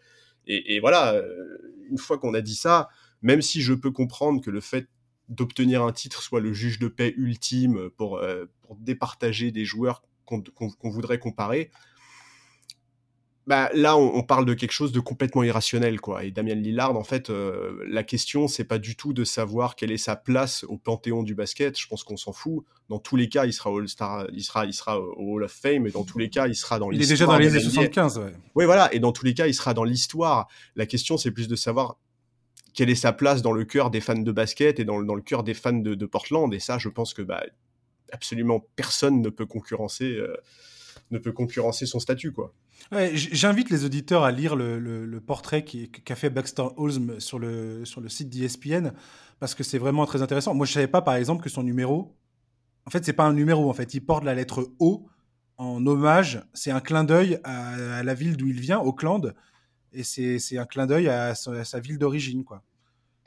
Et, 0.48 0.80
voilà, 0.80 1.12
euh, 1.12 1.58
une 1.90 1.98
fois 1.98 2.18
qu'on 2.18 2.32
a 2.32 2.40
dit 2.40 2.54
ça, 2.54 2.88
même 3.26 3.42
si 3.42 3.60
je 3.60 3.74
peux 3.74 3.90
comprendre 3.90 4.40
que 4.40 4.50
le 4.50 4.60
fait 4.60 4.86
d'obtenir 5.28 5.82
un 5.82 5.90
titre 5.90 6.22
soit 6.22 6.38
le 6.38 6.52
juge 6.52 6.78
de 6.78 6.86
paix 6.86 7.12
ultime 7.16 7.90
pour, 7.96 8.18
euh, 8.18 8.44
départager 8.78 9.50
des 9.50 9.64
joueurs 9.64 10.04
qu'on 10.24 10.90
voudrait 10.90 11.18
comparer, 11.18 11.72
bah, 13.48 13.68
là, 13.74 13.96
on, 13.96 14.22
parle 14.22 14.44
de 14.44 14.54
quelque 14.54 14.72
chose 14.72 14.92
de 14.92 15.00
complètement 15.00 15.42
irrationnel, 15.42 16.00
quoi. 16.00 16.24
Et 16.24 16.30
Damien 16.32 16.54
Lillard, 16.54 16.96
en 16.96 17.04
fait, 17.04 17.30
euh, 17.30 17.80
la 17.88 18.02
question, 18.02 18.48
c'est 18.48 18.64
pas 18.64 18.78
du 18.78 18.96
tout 18.96 19.12
de 19.12 19.22
savoir 19.22 19.76
quelle 19.76 19.92
est 19.92 19.98
sa 19.98 20.16
place 20.16 20.64
au 20.64 20.78
panthéon 20.78 21.22
du 21.22 21.34
basket. 21.36 21.78
Je 21.78 21.86
pense 21.86 22.02
qu'on 22.02 22.16
s'en 22.16 22.32
fout. 22.32 22.64
Dans 22.88 22.98
tous 22.98 23.14
les 23.14 23.28
cas, 23.28 23.46
il 23.46 23.52
sera 23.52 23.70
All-Star, 23.70 24.26
il 24.32 24.42
sera, 24.42 24.66
il 24.66 24.72
sera 24.72 25.00
au 25.00 25.34
Hall 25.34 25.44
of 25.44 25.52
Fame, 25.52 25.86
et 25.86 25.90
dans 25.90 26.02
tous 26.02 26.18
les 26.18 26.28
cas, 26.28 26.48
il 26.48 26.56
sera 26.56 26.80
dans 26.80 26.90
l'histoire. 26.90 27.06
Il 27.06 27.12
est 27.12 27.14
déjà 27.14 27.26
dans 27.26 27.38
les 27.38 27.50
années 27.50 27.60
75, 27.60 28.18
ouais. 28.18 28.32
Oui, 28.56 28.64
voilà. 28.64 28.92
Et 28.92 28.98
dans 28.98 29.12
tous 29.12 29.24
les 29.24 29.34
cas, 29.34 29.46
il 29.46 29.54
sera 29.54 29.74
dans 29.74 29.84
l'histoire. 29.84 30.48
La 30.74 30.86
question, 30.86 31.16
c'est 31.16 31.30
plus 31.30 31.46
de 31.46 31.56
savoir 31.56 31.98
quelle 32.76 32.90
est 32.90 32.94
sa 32.94 33.12
place 33.12 33.42
dans 33.42 33.52
le 33.52 33.64
cœur 33.64 33.90
des 33.90 34.00
fans 34.00 34.14
de 34.14 34.32
basket 34.32 34.78
et 34.78 34.84
dans, 34.84 34.98
le 34.98 35.22
cœur 35.22 35.42
des 35.42 35.54
fans 35.54 35.72
de, 35.72 36.06
Portland. 36.06 36.52
Et 36.54 36.60
ça, 36.60 36.78
je 36.78 36.88
pense 36.88 37.14
que 37.14 37.22
bah, 37.22 37.42
absolument 38.12 38.64
personne 38.76 39.20
ne 39.22 39.30
peut 39.30 39.46
concurrencer. 39.46 40.14
Euh, 40.14 40.36
ne 41.12 41.18
peut 41.18 41.32
concurrencer 41.32 41.86
son 41.86 42.00
statut, 42.00 42.32
quoi. 42.32 42.52
J'invite 43.12 43.70
les 43.70 43.84
auditeurs 43.84 44.24
à 44.24 44.32
lire 44.32 44.56
le, 44.56 45.20
portrait 45.20 45.64
qu'a 45.64 46.16
fait 46.16 46.30
Baxter 46.30 46.66
Holmes 46.76 47.20
sur 47.20 47.38
le, 47.38 47.84
site 48.08 48.28
d'ESPN, 48.28 48.92
parce 49.38 49.54
que 49.54 49.62
c'est 49.62 49.78
vraiment 49.78 50.04
très 50.04 50.22
intéressant. 50.22 50.52
Moi, 50.52 50.66
je 50.66 50.72
savais 50.72 50.88
pas, 50.88 51.02
par 51.02 51.14
exemple, 51.14 51.44
que 51.44 51.48
son 51.48 51.62
numéro, 51.62 52.16
en 52.84 52.90
fait, 52.90 53.04
c'est 53.04 53.12
pas 53.12 53.24
un 53.24 53.34
numéro, 53.34 53.70
en 53.70 53.72
fait, 53.72 53.94
il 53.94 54.00
porte 54.00 54.24
la 54.24 54.34
lettre 54.34 54.68
O 54.80 55.06
en 55.58 55.86
hommage, 55.86 56.42
c'est 56.54 56.70
un 56.70 56.80
clin 56.80 57.04
d'œil 57.04 57.38
à, 57.44 58.02
la 58.02 58.14
ville 58.14 58.36
d'où 58.36 58.48
il 58.48 58.60
vient, 58.60 58.80
Auckland, 58.80 59.34
et 59.96 60.02
c'est 60.38 60.58
un 60.58 60.66
clin 60.66 60.86
d'œil 60.86 61.08
à, 61.08 61.34
sa 61.34 61.80
ville 61.80 61.98
d'origine. 61.98 62.44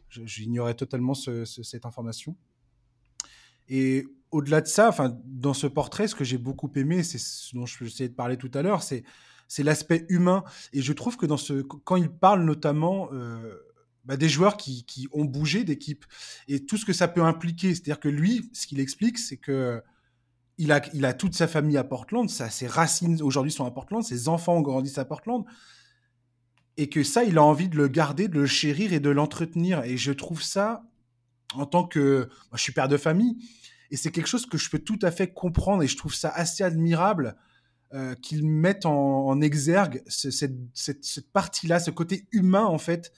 J'ignorais 0.09 0.76
totalement 0.76 1.13
cette 1.13 1.86
information. 1.86 2.36
Et 3.67 4.05
au-delà 4.32 4.61
de 4.61 4.67
ça, 4.67 4.89
enfin, 4.89 5.17
dans 5.26 5.53
ce 5.53 5.67
portrait, 5.67 6.07
ce 6.07 6.15
que 6.15 6.24
j'ai 6.24 6.38
beaucoup 6.38 6.72
aimé, 6.76 7.03
c'est 7.03 7.17
ce 7.17 7.55
dont 7.55 7.65
je 7.65 7.84
essayé 7.84 8.09
de 8.09 8.13
parler 8.13 8.38
tout 8.38 8.51
à 8.53 8.61
l'heure, 8.61 8.84
c'est 8.84 9.03
c'est 9.47 9.63
l'aspect 9.63 10.05
humain. 10.09 10.43
Et 10.74 10.82
je 10.84 10.93
trouve 10.93 11.17
que 11.17 11.26
dans 11.26 11.38
ce, 11.38 11.63
quand 11.63 11.95
il 11.95 12.09
parle 12.09 12.43
notamment 12.43 13.09
euh, 13.13 13.55
bah, 14.05 14.15
des 14.15 14.30
joueurs 14.30 14.57
qui, 14.57 14.86
qui 14.86 15.07
ont 15.11 15.26
bougé 15.26 15.63
d'équipe 15.63 16.05
et 16.47 16.67
tout 16.67 16.78
ce 16.78 16.86
que 16.86 16.93
ça 16.93 17.07
peut 17.07 17.24
impliquer, 17.24 17.74
c'est-à-dire 17.74 17.99
que 17.99 18.09
lui, 18.09 18.47
ce 18.53 18.67
qu'il 18.67 18.80
explique, 18.80 19.17
c'est 19.17 19.38
que 19.38 19.82
il 20.59 20.72
a, 20.72 20.82
il 20.93 21.03
a 21.05 21.13
toute 21.13 21.34
sa 21.34 21.47
famille 21.47 21.78
à 21.78 21.84
Portland, 21.84 22.30
ça, 22.30 22.49
ses 22.49 22.67
racines 22.67 23.22
aujourd'hui 23.24 23.51
sont 23.51 23.65
à 23.65 23.72
Portland, 23.72 24.03
ses 24.03 24.28
enfants 24.28 24.57
ont 24.57 24.61
grandi 24.61 24.93
à 24.97 25.05
Portland, 25.05 25.45
et 26.80 26.88
que 26.88 27.04
ça, 27.04 27.26
il 27.26 27.38
a 27.38 27.44
envie 27.44 27.68
de 27.68 27.76
le 27.76 27.90
garder, 27.90 28.30
de 28.30 28.40
le 28.40 28.46
chérir 28.46 28.94
et 28.94 29.02
de 29.02 29.10
l'entretenir. 29.10 29.84
Et 29.84 29.98
je 29.98 30.14
trouve 30.14 30.42
ça, 30.42 30.86
en 31.54 31.66
tant 31.66 31.84
que, 31.84 32.30
je 32.54 32.62
suis 32.62 32.72
père 32.72 32.88
de 32.88 32.96
famille, 32.96 33.36
et 33.92 33.98
c'est 33.98 34.12
quelque 34.12 34.28
chose 34.28 34.46
que 34.46 34.58
je 34.58 34.70
peux 34.70 34.80
tout 34.80 35.00
à 35.02 35.12
fait 35.12 35.34
comprendre 35.34 35.84
et 35.84 35.88
je 35.88 35.98
trouve 35.98 36.16
ça 36.16 36.30
assez 36.30 36.64
admirable 36.64 37.36
euh, 37.94 38.16
qu'ils 38.16 38.48
mettent 38.48 38.86
en, 38.86 39.42
exergue 39.42 40.04
cette, 40.08 40.54
partie-là, 41.34 41.82
ce 41.82 41.92
côté 41.92 42.28
humain 42.32 42.66
en 42.66 42.78
fait, 42.78 43.12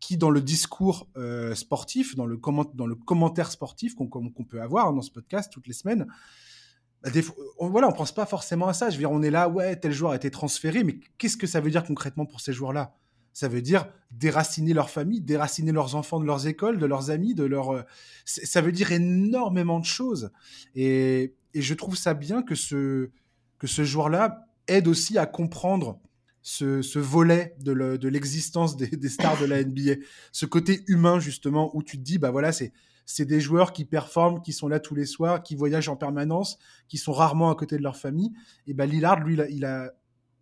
qui 0.00 0.16
dans 0.16 0.30
le 0.30 0.40
discours 0.40 1.08
euh, 1.16 1.54
sportif, 1.54 2.16
dans 2.16 2.26
le, 2.26 2.36
comment, 2.36 2.64
dans 2.74 2.86
le 2.86 2.96
commentaire 2.96 3.52
sportif 3.52 3.94
qu'on 3.94 4.08
peut 4.44 4.60
avoir 4.60 4.92
dans 4.92 5.02
ce 5.02 5.12
podcast 5.12 5.52
toutes 5.52 5.68
les 5.68 5.72
semaines, 5.72 6.08
bah, 7.04 7.10
on, 7.58 7.68
voilà, 7.68 7.86
on 7.86 7.92
pense 7.92 8.12
pas 8.12 8.26
forcément 8.26 8.66
à 8.66 8.72
ça. 8.72 8.90
Je 8.90 8.96
veux 8.96 9.02
dire, 9.02 9.12
on 9.12 9.22
est 9.22 9.30
là, 9.30 9.48
ouais, 9.48 9.76
tel 9.76 9.92
joueur 9.92 10.12
a 10.12 10.16
été 10.16 10.32
transféré, 10.32 10.82
mais 10.82 10.98
qu'est-ce 11.16 11.36
que 11.36 11.46
ça 11.46 11.60
veut 11.60 11.70
dire 11.70 11.84
concrètement 11.84 12.26
pour 12.26 12.40
ces 12.40 12.52
joueurs-là? 12.52 12.96
Ça 13.34 13.48
veut 13.48 13.60
dire 13.60 13.88
déraciner 14.12 14.72
leur 14.72 14.88
famille, 14.88 15.20
déraciner 15.20 15.72
leurs 15.72 15.96
enfants 15.96 16.20
de 16.20 16.24
leurs 16.24 16.46
écoles, 16.46 16.78
de 16.78 16.86
leurs 16.86 17.10
amis, 17.10 17.34
de 17.34 17.44
leur. 17.44 17.72
Euh, 17.72 17.82
ça 18.24 18.60
veut 18.62 18.72
dire 18.72 18.92
énormément 18.92 19.80
de 19.80 19.84
choses. 19.84 20.30
Et, 20.74 21.34
je 21.54 21.74
trouve 21.74 21.96
ça 21.96 22.14
bien 22.14 22.42
que 22.42 22.56
ce, 22.56 23.10
que 23.58 23.68
ce 23.68 23.84
joueur-là 23.84 24.48
aide 24.66 24.88
aussi 24.88 25.18
à 25.18 25.26
comprendre 25.26 26.00
ce, 26.42 26.98
volet 26.98 27.54
de 27.60 28.08
l'existence 28.08 28.76
des, 28.76 29.08
stars 29.08 29.38
de 29.40 29.44
la 29.44 29.62
NBA. 29.62 30.02
Ce 30.32 30.46
côté 30.46 30.82
humain, 30.88 31.20
justement, 31.20 31.70
où 31.76 31.84
tu 31.84 31.96
te 31.96 32.02
dis, 32.02 32.18
bah 32.18 32.30
voilà, 32.30 32.50
c'est. 32.52 32.72
C'est 33.06 33.26
des 33.26 33.38
joueurs 33.38 33.74
qui 33.74 33.84
performent, 33.84 34.40
qui 34.40 34.54
sont 34.54 34.66
là 34.66 34.80
tous 34.80 34.94
les 34.94 35.04
soirs, 35.04 35.42
qui 35.42 35.56
voyagent 35.56 35.90
en 35.90 35.96
permanence, 35.96 36.56
qui 36.88 36.96
sont 36.96 37.12
rarement 37.12 37.50
à 37.50 37.54
côté 37.54 37.76
de 37.76 37.82
leur 37.82 37.98
famille. 37.98 38.32
Et 38.66 38.72
ben 38.72 38.88
Lillard, 38.88 39.20
lui, 39.20 39.38
il 39.50 39.66
a, 39.66 39.92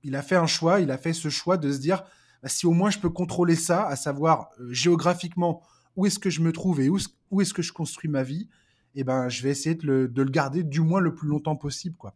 il 0.04 0.14
a 0.14 0.22
fait 0.22 0.36
un 0.36 0.46
choix, 0.46 0.78
il 0.78 0.92
a 0.92 0.96
fait 0.96 1.12
ce 1.12 1.28
choix 1.28 1.56
de 1.56 1.72
se 1.72 1.78
dire, 1.78 2.04
bah, 2.42 2.48
si 2.48 2.66
au 2.66 2.72
moins 2.72 2.90
je 2.90 2.98
peux 2.98 3.10
contrôler 3.10 3.56
ça, 3.56 3.86
à 3.86 3.96
savoir 3.96 4.48
euh, 4.58 4.72
géographiquement 4.72 5.62
où 5.96 6.06
est-ce 6.06 6.18
que 6.18 6.30
je 6.30 6.40
me 6.40 6.52
trouve 6.52 6.80
et 6.80 6.88
où, 6.88 6.98
où 7.30 7.40
est-ce 7.40 7.54
que 7.54 7.62
je 7.62 7.72
construis 7.72 8.10
ma 8.10 8.22
vie, 8.22 8.48
eh 8.94 9.04
ben, 9.04 9.28
je 9.28 9.42
vais 9.42 9.50
essayer 9.50 9.74
de 9.74 9.86
le, 9.86 10.08
de 10.08 10.22
le, 10.22 10.30
garder 10.30 10.64
du 10.64 10.80
moins 10.80 11.00
le 11.00 11.14
plus 11.14 11.28
longtemps 11.28 11.56
possible. 11.56 11.96
Quoi. 11.96 12.14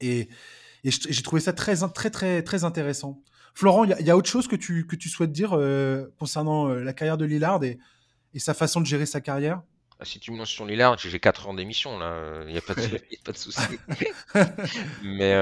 Et, 0.00 0.28
et 0.84 0.90
j'ai 0.90 1.22
trouvé 1.22 1.40
ça 1.40 1.52
très, 1.52 1.76
très, 1.76 2.10
très, 2.10 2.42
très 2.42 2.64
intéressant. 2.64 3.22
Florent, 3.54 3.84
il 3.84 4.06
y, 4.06 4.10
a 4.10 4.16
autre 4.16 4.28
chose 4.28 4.48
que 4.48 4.56
tu, 4.56 4.86
que 4.86 4.96
tu 4.96 5.08
souhaites 5.08 5.30
dire 5.30 5.52
euh, 5.52 6.12
concernant 6.18 6.68
euh, 6.68 6.82
la 6.82 6.92
carrière 6.92 7.16
de 7.16 7.24
Lillard 7.24 7.62
et, 7.62 7.78
et, 8.34 8.40
sa 8.40 8.52
façon 8.52 8.80
de 8.80 8.86
gérer 8.86 9.06
sa 9.06 9.20
carrière? 9.20 9.62
Ah, 10.00 10.04
si 10.04 10.18
tu 10.18 10.32
me 10.32 10.38
lances 10.38 10.50
sur 10.50 10.66
Lillard, 10.66 10.98
j'ai 10.98 11.20
4 11.20 11.48
ans 11.48 11.54
d'émission 11.54 11.96
là, 12.00 12.42
il 12.46 12.52
n'y 12.52 12.58
a 12.58 12.60
pas 12.60 12.74
de, 12.74 12.82
pas 13.24 13.30
de 13.30 13.36
souci. 13.38 13.60
mais 15.04 15.34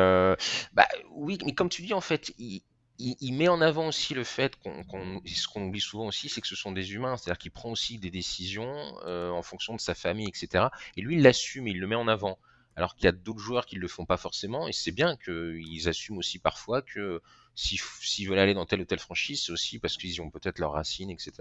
bah, 0.74 0.86
oui, 1.12 1.38
mais 1.46 1.54
comme 1.54 1.70
tu 1.70 1.80
dis 1.80 1.94
en 1.94 2.02
fait, 2.02 2.34
il, 2.36 2.62
il, 3.02 3.32
met 3.34 3.48
en 3.48 3.60
avant 3.60 3.88
aussi 3.88 4.14
le 4.14 4.24
fait 4.24 4.56
qu'on, 4.56 5.20
ce 5.26 5.48
qu'on 5.48 5.64
oublie 5.64 5.80
souvent 5.80 6.06
aussi, 6.06 6.28
c'est 6.28 6.40
que 6.40 6.46
ce 6.46 6.56
sont 6.56 6.72
des 6.72 6.94
humains, 6.94 7.16
c'est-à-dire 7.16 7.38
qu'il 7.38 7.50
prend 7.50 7.70
aussi 7.70 7.98
des 7.98 8.10
décisions 8.10 8.74
euh, 9.04 9.30
en 9.30 9.42
fonction 9.42 9.74
de 9.74 9.80
sa 9.80 9.94
famille, 9.94 10.28
etc. 10.28 10.66
Et 10.96 11.02
lui, 11.02 11.16
il 11.16 11.22
l'assume 11.22 11.66
il 11.66 11.80
le 11.80 11.86
met 11.86 11.96
en 11.96 12.08
avant. 12.08 12.38
Alors 12.74 12.94
qu'il 12.94 13.04
y 13.04 13.08
a 13.08 13.12
d'autres 13.12 13.38
joueurs 13.38 13.66
qui 13.66 13.76
ne 13.76 13.80
le 13.80 13.88
font 13.88 14.06
pas 14.06 14.16
forcément, 14.16 14.66
et 14.66 14.72
c'est 14.72 14.92
bien 14.92 15.16
qu'ils 15.16 15.88
assument 15.88 16.18
aussi 16.18 16.38
parfois 16.38 16.80
que 16.80 17.20
s'ils 17.54 18.28
veulent 18.28 18.38
aller 18.38 18.54
dans 18.54 18.64
telle 18.64 18.80
ou 18.80 18.86
telle 18.86 18.98
franchise, 18.98 19.42
c'est 19.44 19.52
aussi 19.52 19.78
parce 19.78 19.98
qu'ils 19.98 20.22
ont 20.22 20.30
peut-être 20.30 20.58
leurs 20.58 20.72
racines, 20.72 21.10
etc. 21.10 21.32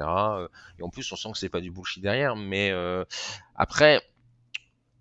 Et 0.77 0.83
en 0.83 0.89
plus, 0.89 1.09
on 1.11 1.15
sent 1.15 1.31
que 1.31 1.37
c'est 1.37 1.49
pas 1.49 1.61
du 1.61 1.71
bullshit 1.71 2.03
derrière. 2.03 2.35
Mais 2.35 2.71
euh, 2.71 3.05
après, 3.55 4.01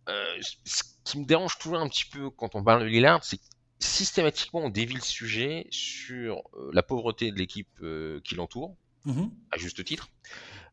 euh, 0.09 0.41
ce 0.65 0.85
qui 1.05 1.19
me 1.19 1.25
dérange 1.25 1.59
toujours 1.59 1.79
un 1.79 1.89
petit 1.89 2.05
peu 2.05 2.31
quand 2.31 2.55
on 2.55 2.63
parle 2.63 2.83
de 2.83 2.87
Lillard, 2.87 3.25
c'est 3.25 3.41
systématiquement 3.81 4.61
on 4.61 4.69
dévie 4.69 4.95
le 4.95 5.01
sujet 5.01 5.67
sur 5.71 6.43
euh, 6.55 6.71
la 6.73 6.83
pauvreté 6.83 7.33
de 7.33 7.39
l'équipe 7.39 7.69
euh, 7.83 8.21
qui 8.23 8.35
l'entoure, 8.35 8.77
mmh 9.05 9.25
à 9.51 9.59
juste 9.59 9.83
titre. 9.85 10.09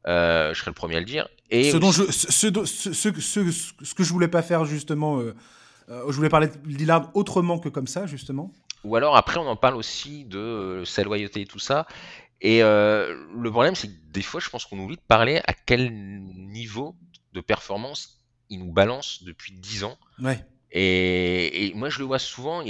Euh, 0.05 0.53
je 0.53 0.60
serais 0.60 0.72
le 0.72 0.76
premier 0.76 0.97
à 0.97 0.99
le 0.99 1.05
dire. 1.05 1.28
Et 1.49 1.72
ce, 1.72 1.78
dont 1.78 1.91
je, 1.91 2.03
ce, 2.12 2.30
ce, 2.30 3.51
ce, 3.84 3.93
que 3.95 4.03
je 4.03 4.14
voulais 4.14 4.28
pas 4.28 4.41
faire 4.41 4.64
justement, 4.64 5.22
je 5.89 6.12
voulais 6.12 6.30
parler 6.30 6.47
de 6.47 6.68
Lillard 6.68 7.12
autrement 7.14 7.60
que 7.60 7.70
comme 7.70 7.88
ça 7.88 8.05
justement. 8.05 8.53
Ou 8.84 8.95
alors 8.95 9.18
après 9.18 9.39
on 9.39 9.47
en 9.47 9.55
parle 9.55 9.76
aussi 9.76 10.26
de 10.26 10.84
sa 10.86 11.03
loyauté 11.03 11.41
et 11.41 11.45
tout 11.45 11.60
ça. 11.60 11.88
Et 12.41 12.62
le 12.62 13.49
problème 13.49 13.76
c'est 13.76 13.88
que 13.88 14.12
des 14.12 14.22
fois 14.22 14.39
je 14.39 14.49
pense 14.49 14.66
qu'on 14.66 14.80
oublie 14.80 14.97
de 14.97 15.01
parler 15.08 15.41
à 15.47 15.53
quel 15.53 15.91
niveau 15.93 16.95
de 17.34 17.41
performance 17.41 18.22
il 18.49 18.60
nous 18.60 18.72
balance 18.72 19.24
depuis 19.24 19.53
10 19.53 19.84
ans. 19.84 19.97
Ouais. 20.20 20.39
Et, 20.72 21.72
moi, 21.76 21.89
je 21.89 21.99
le 21.99 22.05
vois 22.05 22.20
souvent, 22.20 22.63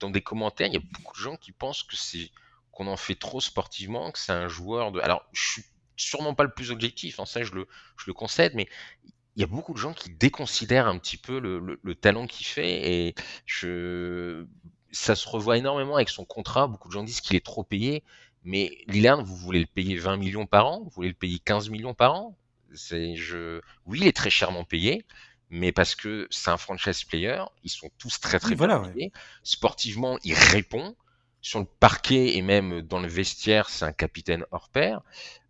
dans 0.00 0.10
des 0.10 0.22
commentaires, 0.22 0.68
il 0.68 0.74
y 0.74 0.76
a 0.76 0.82
beaucoup 0.92 1.16
de 1.16 1.22
gens 1.22 1.36
qui 1.36 1.52
pensent 1.52 1.82
que 1.82 1.96
c'est 1.96 2.30
qu'on 2.70 2.86
en 2.86 2.96
fait 2.96 3.14
trop 3.14 3.40
sportivement, 3.40 4.12
que 4.12 4.18
c'est 4.18 4.32
un 4.32 4.48
joueur 4.48 4.92
de. 4.92 5.00
Alors, 5.00 5.24
je 5.32 5.48
suis 5.48 5.64
sûrement 5.96 6.34
pas 6.34 6.44
le 6.44 6.52
plus 6.52 6.70
objectif, 6.70 7.18
hein, 7.18 7.26
ça 7.26 7.42
je 7.42 7.52
le, 7.52 7.66
je 7.96 8.04
le 8.06 8.12
concède, 8.12 8.52
mais 8.54 8.68
il 9.36 9.40
y 9.40 9.44
a 9.44 9.46
beaucoup 9.46 9.72
de 9.72 9.78
gens 9.78 9.92
qui 9.92 10.10
déconsidèrent 10.10 10.88
un 10.88 10.98
petit 10.98 11.16
peu 11.16 11.38
le, 11.38 11.94
talent 11.94 12.26
qu'il 12.26 12.46
fait 12.46 13.08
et 13.08 13.14
je, 13.46 14.44
ça 14.90 15.14
se 15.14 15.28
revoit 15.28 15.58
énormément 15.58 15.94
avec 15.94 16.08
son 16.08 16.24
contrat. 16.24 16.66
Beaucoup 16.66 16.88
de 16.88 16.92
gens 16.92 17.04
disent 17.04 17.20
qu'il 17.20 17.36
est 17.36 17.44
trop 17.44 17.62
payé, 17.62 18.02
mais 18.42 18.78
Lillard, 18.88 19.24
vous 19.24 19.36
voulez 19.36 19.60
le 19.60 19.66
payer 19.66 19.96
20 19.96 20.16
millions 20.16 20.46
par 20.46 20.66
an, 20.66 20.80
vous 20.82 20.90
voulez 20.90 21.08
le 21.08 21.14
payer 21.14 21.38
15 21.38 21.70
millions 21.70 21.94
par 21.94 22.14
an? 22.14 22.36
C'est, 22.74 23.14
je, 23.14 23.60
oui, 23.86 24.00
il 24.02 24.08
est 24.08 24.16
très 24.16 24.28
chèrement 24.28 24.64
payé, 24.64 25.04
mais 25.50 25.72
parce 25.72 25.94
que 25.94 26.26
c'est 26.30 26.50
un 26.50 26.56
franchise 26.56 27.04
player, 27.04 27.42
ils 27.64 27.70
sont 27.70 27.90
tous 27.98 28.20
très 28.20 28.38
très 28.38 28.54
bien. 28.54 28.92
Sportivement, 29.42 30.18
il 30.24 30.34
répond. 30.34 30.96
Sur 31.40 31.60
le 31.60 31.66
parquet 31.66 32.36
et 32.36 32.42
même 32.42 32.82
dans 32.82 32.98
le 32.98 33.06
vestiaire, 33.06 33.68
c'est 33.70 33.84
un 33.84 33.92
capitaine 33.92 34.44
hors 34.50 34.68
pair. 34.68 35.02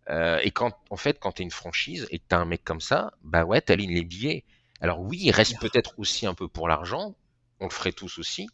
Euh, 0.09 0.39
et 0.43 0.51
quand, 0.51 0.77
en 0.91 0.97
fait, 0.97 1.19
quand 1.19 1.33
tu 1.33 1.41
es 1.41 1.45
une 1.45 1.51
franchise 1.51 2.07
et 2.11 2.19
tu 2.19 2.35
as 2.35 2.37
un 2.37 2.45
mec 2.45 2.63
comme 2.63 2.79
ça, 2.79 3.13
bah 3.23 3.43
ouais, 3.43 3.61
tu 3.61 3.71
alignes 3.71 3.93
les 3.93 4.03
billets. 4.03 4.43
Alors 4.81 5.01
oui, 5.01 5.19
il 5.21 5.31
reste 5.31 5.59
peut-être 5.59 5.93
aussi 5.97 6.25
un 6.27 6.33
peu 6.33 6.47
pour 6.47 6.67
l'argent, 6.67 7.15
on 7.59 7.65
le 7.65 7.71
ferait 7.71 7.91
tous 7.91 8.19
aussi, 8.19 8.47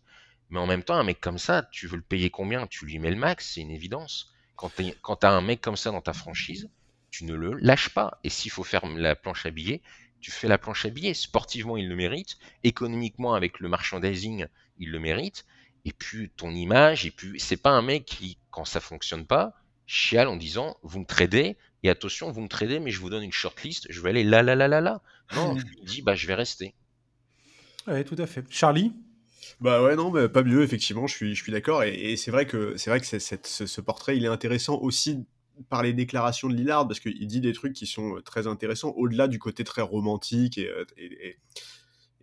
mais 0.49 0.59
en 0.59 0.65
même 0.65 0.83
temps, 0.83 0.95
un 0.95 1.03
mec 1.03 1.19
comme 1.19 1.37
ça, 1.37 1.67
tu 1.71 1.87
veux 1.87 1.97
le 1.97 2.01
payer 2.01 2.29
combien? 2.29 2.67
Tu 2.67 2.85
lui 2.85 2.99
mets 2.99 3.11
le 3.11 3.17
max, 3.17 3.53
c'est 3.53 3.61
une 3.61 3.71
évidence. 3.71 4.33
Quand 4.55 4.69
tu 4.75 4.93
as 5.25 5.31
un 5.31 5.41
mec 5.41 5.61
comme 5.61 5.75
ça 5.75 5.91
dans 5.91 6.01
ta 6.01 6.13
franchise, 6.13 6.69
tu 7.11 7.25
ne 7.25 7.35
le 7.35 7.53
lâches 7.53 7.89
pas. 7.89 8.19
Et 8.23 8.29
s'il 8.29 8.51
faut 8.51 8.63
faire 8.63 8.85
la 8.85 9.15
planche 9.15 9.45
à 9.45 9.51
billets, 9.51 9.81
tu 10.25 10.31
fais 10.31 10.47
la 10.47 10.57
planche 10.57 10.85
à 10.85 10.89
billets. 10.89 11.13
Sportivement, 11.13 11.77
il 11.77 11.87
le 11.87 11.95
mérite. 11.95 12.39
Économiquement, 12.63 13.35
avec 13.35 13.59
le 13.59 13.69
merchandising, 13.69 14.47
il 14.79 14.89
le 14.89 14.99
mérite. 14.99 15.45
Et 15.85 15.93
puis 15.93 16.31
ton 16.35 16.49
image, 16.49 17.05
et 17.05 17.11
puis 17.11 17.39
c'est 17.39 17.61
pas 17.61 17.69
un 17.69 17.83
mec 17.83 18.05
qui, 18.05 18.39
quand 18.49 18.65
ça 18.65 18.79
fonctionne 18.79 19.27
pas, 19.27 19.53
chiale 19.85 20.27
en 20.27 20.35
disant 20.35 20.77
vous 20.81 21.01
me 21.01 21.05
tradez 21.05 21.57
et 21.83 21.91
attention 21.91 22.31
vous 22.31 22.41
me 22.41 22.47
tradez 22.47 22.79
mais 22.79 22.89
je 22.89 22.99
vous 22.99 23.11
donne 23.11 23.21
une 23.21 23.31
shortlist. 23.31 23.85
Je 23.91 24.01
vais 24.01 24.09
aller 24.09 24.23
là 24.23 24.41
là 24.41 24.55
là 24.55 24.67
là 24.67 24.81
là 24.81 25.03
non 25.35 25.55
je 25.59 25.63
lui 25.63 25.81
dis 25.83 26.01
bah 26.01 26.15
je 26.15 26.25
vais 26.25 26.33
rester. 26.33 26.73
Ouais 27.85 28.03
tout 28.03 28.15
à 28.17 28.25
fait. 28.25 28.43
Charlie? 28.49 28.93
Bah 29.61 29.83
ouais 29.83 29.95
non 29.95 30.09
mais 30.09 30.27
pas 30.27 30.41
mieux 30.41 30.63
effectivement 30.63 31.05
je 31.05 31.13
suis 31.13 31.35
je 31.35 31.43
suis 31.43 31.51
d'accord. 31.51 31.83
Et, 31.83 32.17
c'est 32.17 32.31
vrai 32.31 32.47
que 32.47 32.77
c'est 32.77 32.89
vrai 32.89 32.99
que 32.99 33.05
cette, 33.05 33.45
ce, 33.45 33.81
portrait 33.81 34.17
il 34.17 34.25
est 34.25 34.29
intéressant 34.29 34.79
aussi 34.79 35.23
par 35.69 35.83
les 35.83 35.93
déclarations 35.93 36.49
de 36.49 36.55
Lillard 36.55 36.87
parce 36.87 36.99
qu'il 36.99 37.27
dit 37.27 37.41
des 37.41 37.53
trucs 37.53 37.73
qui 37.73 37.87
sont 37.87 38.21
très 38.23 38.47
intéressants 38.47 38.93
au-delà 38.97 39.27
du 39.27 39.39
côté 39.39 39.63
très 39.63 39.81
romantique 39.81 40.57
et, 40.57 40.69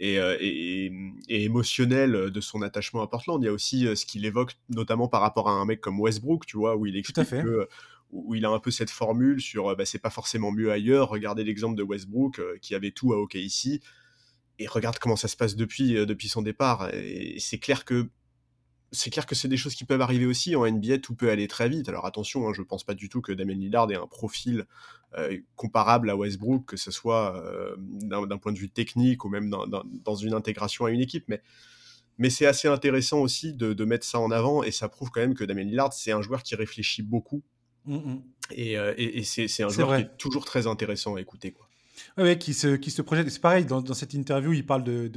et, 0.02 0.18
euh, 0.18 0.36
et, 0.40 0.90
émotionnel 1.28 2.30
de 2.30 2.40
son 2.40 2.60
attachement 2.62 3.02
à 3.02 3.06
Portland. 3.06 3.40
Il 3.40 3.46
y 3.46 3.48
a 3.48 3.52
aussi 3.52 3.86
euh, 3.86 3.94
ce 3.94 4.04
qu'il 4.04 4.26
évoque, 4.26 4.56
notamment 4.68 5.06
par 5.08 5.20
rapport 5.20 5.48
à 5.48 5.52
un 5.52 5.64
mec 5.64 5.80
comme 5.80 6.00
Westbrook, 6.00 6.44
tu 6.44 6.56
vois, 6.56 6.76
où 6.76 6.86
il 6.86 6.96
explique 6.96 7.30
que 7.30 7.68
où 8.10 8.34
il 8.34 8.44
a 8.44 8.50
un 8.50 8.58
peu 8.58 8.70
cette 8.70 8.90
formule 8.90 9.40
sur 9.40 9.68
euh, 9.68 9.74
bah, 9.74 9.86
c'est 9.86 10.00
pas 10.00 10.10
forcément 10.10 10.50
mieux 10.50 10.72
ailleurs. 10.72 11.08
Regardez 11.08 11.44
l'exemple 11.44 11.76
de 11.76 11.84
Westbrook 11.84 12.40
qui 12.60 12.74
avait 12.74 12.90
tout 12.90 13.12
à 13.12 13.16
OKC 13.16 13.80
et 14.58 14.66
regarde 14.66 14.98
comment 14.98 15.16
ça 15.16 15.28
se 15.28 15.36
passe 15.36 15.54
depuis 15.54 15.94
depuis 15.94 16.28
son 16.28 16.42
départ. 16.42 16.92
Et 16.92 17.36
c'est 17.38 17.58
clair 17.58 17.84
que 17.84 18.08
c'est 18.92 19.08
clair 19.08 19.24
que 19.24 19.34
c'est 19.34 19.48
des 19.48 19.56
choses 19.56 19.74
qui 19.74 19.84
peuvent 19.84 20.02
arriver 20.02 20.26
aussi 20.26 20.54
en 20.54 20.70
NBA, 20.70 20.98
tout 20.98 21.14
peut 21.14 21.30
aller 21.30 21.48
très 21.48 21.68
vite. 21.68 21.88
Alors 21.88 22.04
attention, 22.04 22.46
hein, 22.46 22.52
je 22.54 22.60
pense 22.60 22.84
pas 22.84 22.92
du 22.92 23.08
tout 23.08 23.22
que 23.22 23.32
Damien 23.32 23.54
Lillard 23.54 23.90
ait 23.90 23.96
un 23.96 24.06
profil 24.06 24.66
euh, 25.16 25.38
comparable 25.56 26.10
à 26.10 26.16
Westbrook, 26.16 26.66
que 26.66 26.76
ce 26.76 26.90
soit 26.90 27.34
euh, 27.36 27.74
d'un 27.78 28.36
point 28.36 28.52
de 28.52 28.58
vue 28.58 28.68
technique 28.68 29.24
ou 29.24 29.30
même 29.30 29.50
dans, 29.50 30.14
une 30.14 30.34
intégration 30.34 30.84
à 30.84 30.90
une 30.90 31.00
équipe, 31.00 31.24
mais, 31.28 31.42
mais 32.18 32.28
c'est 32.28 32.44
assez 32.44 32.68
intéressant 32.68 33.20
aussi 33.20 33.54
de, 33.54 33.84
mettre 33.84 34.04
ça 34.04 34.20
en 34.20 34.30
avant 34.30 34.62
et 34.62 34.70
ça 34.70 34.90
prouve 34.90 35.10
quand 35.10 35.20
même 35.20 35.34
que 35.34 35.44
Damien 35.44 35.64
Lillard, 35.64 35.94
c'est 35.94 36.12
un 36.12 36.20
joueur 36.20 36.42
qui 36.42 36.54
réfléchit 36.54 37.02
beaucoup 37.02 37.42
mmh, 37.86 37.96
mmh. 37.96 38.22
Euh, 38.58 38.92
et, 38.98 39.22
c'est 39.22 39.62
un 39.62 39.70
joueur 39.70 39.96
qui 39.96 40.02
est 40.02 40.16
toujours 40.18 40.44
très 40.44 40.66
intéressant 40.66 41.14
à 41.14 41.20
écouter. 41.22 41.52
Quoi. 41.52 41.66
Ouais, 42.18 42.36
qui, 42.36 42.52
se, 42.52 42.76
qui 42.76 42.90
se 42.90 43.00
projette. 43.00 43.30
C'est 43.30 43.40
pareil, 43.40 43.64
dans, 43.64 43.94
cette 43.94 44.12
interview, 44.12 44.52
il 44.52 44.66
parle 44.66 44.84
de 44.84 45.08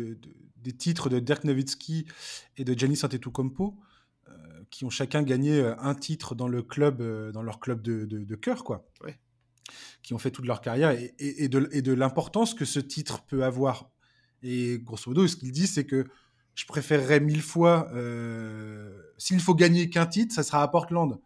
des 0.65 0.73
titres 0.73 1.09
de 1.09 1.19
Dirk 1.19 1.43
Nowitzki 1.43 2.07
et 2.57 2.65
de 2.65 2.73
Giannis 2.73 2.99
Antetokounmpo, 3.03 3.77
euh, 4.27 4.33
qui 4.71 4.83
ont 4.83 4.89
chacun 4.89 5.21
gagné 5.21 5.59
euh, 5.59 5.75
un 5.79 5.93
titre 5.93 6.33
dans 6.33 6.47
le 6.47 6.63
club, 6.63 7.01
euh, 7.01 7.31
dans 7.31 7.43
leur 7.43 7.59
club 7.59 7.81
de, 7.81 8.05
de, 8.05 8.35
cœur, 8.35 8.63
quoi. 8.63 8.89
Qui 10.01 10.13
ont 10.13 10.17
fait 10.17 10.31
toute 10.31 10.45
leur 10.45 10.61
carrière 10.61 10.91
et, 10.91 11.13
et, 11.19 11.47
de, 11.47 11.69
et 11.71 11.81
de 11.81 11.93
l'importance 11.93 12.53
que 12.53 12.65
ce 12.65 12.79
titre 12.79 13.23
peut 13.25 13.43
avoir. 13.43 13.89
Et 14.41 14.79
grosso 14.79 15.09
modo, 15.09 15.27
ce 15.27 15.35
qu'il 15.35 15.51
dit, 15.51 15.67
c'est 15.67 15.85
que 15.85 16.05
je 16.53 16.65
préférerais 16.65 17.19
mille 17.19 17.41
fois, 17.41 17.91
s'il 19.17 19.41
faut 19.41 19.55
gagner 19.55 19.89
qu'un 19.89 20.05
titre, 20.05 20.33
ça 20.33 20.43
sera 20.43 20.61
à 20.61 20.67
Portland 20.67 21.19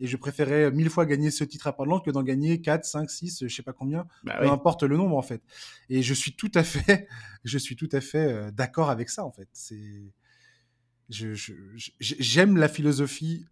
et 0.00 0.06
je 0.06 0.16
préférais 0.16 0.70
mille 0.70 0.88
fois 0.88 1.04
gagner 1.04 1.30
ce 1.30 1.44
titre 1.44 1.66
à 1.66 1.72
Portland 1.74 2.02
que 2.02 2.10
d'en 2.10 2.22
gagner 2.22 2.60
4, 2.60 2.84
5, 2.84 3.10
6, 3.10 3.44
je 3.46 3.54
sais 3.54 3.62
pas 3.62 3.74
combien, 3.74 4.06
bah 4.24 4.38
peu 4.40 4.50
importe 4.50 4.82
le 4.82 4.96
nombre 4.96 5.16
en 5.16 5.22
fait. 5.22 5.42
Et 5.90 6.02
je 6.02 6.14
suis 6.14 6.34
tout 6.34 6.50
à 6.54 6.64
fait, 6.64 7.06
je 7.44 7.58
suis 7.58 7.76
tout 7.76 7.88
à 7.92 8.00
fait 8.00 8.32
euh, 8.32 8.50
d'accord 8.50 8.90
avec 8.90 9.10
ça 9.10 9.24
en 9.24 9.30
fait. 9.30 9.48
C'est, 9.52 10.12
j'aime 12.00 12.56
la 12.56 12.68
philosophie 12.68 13.46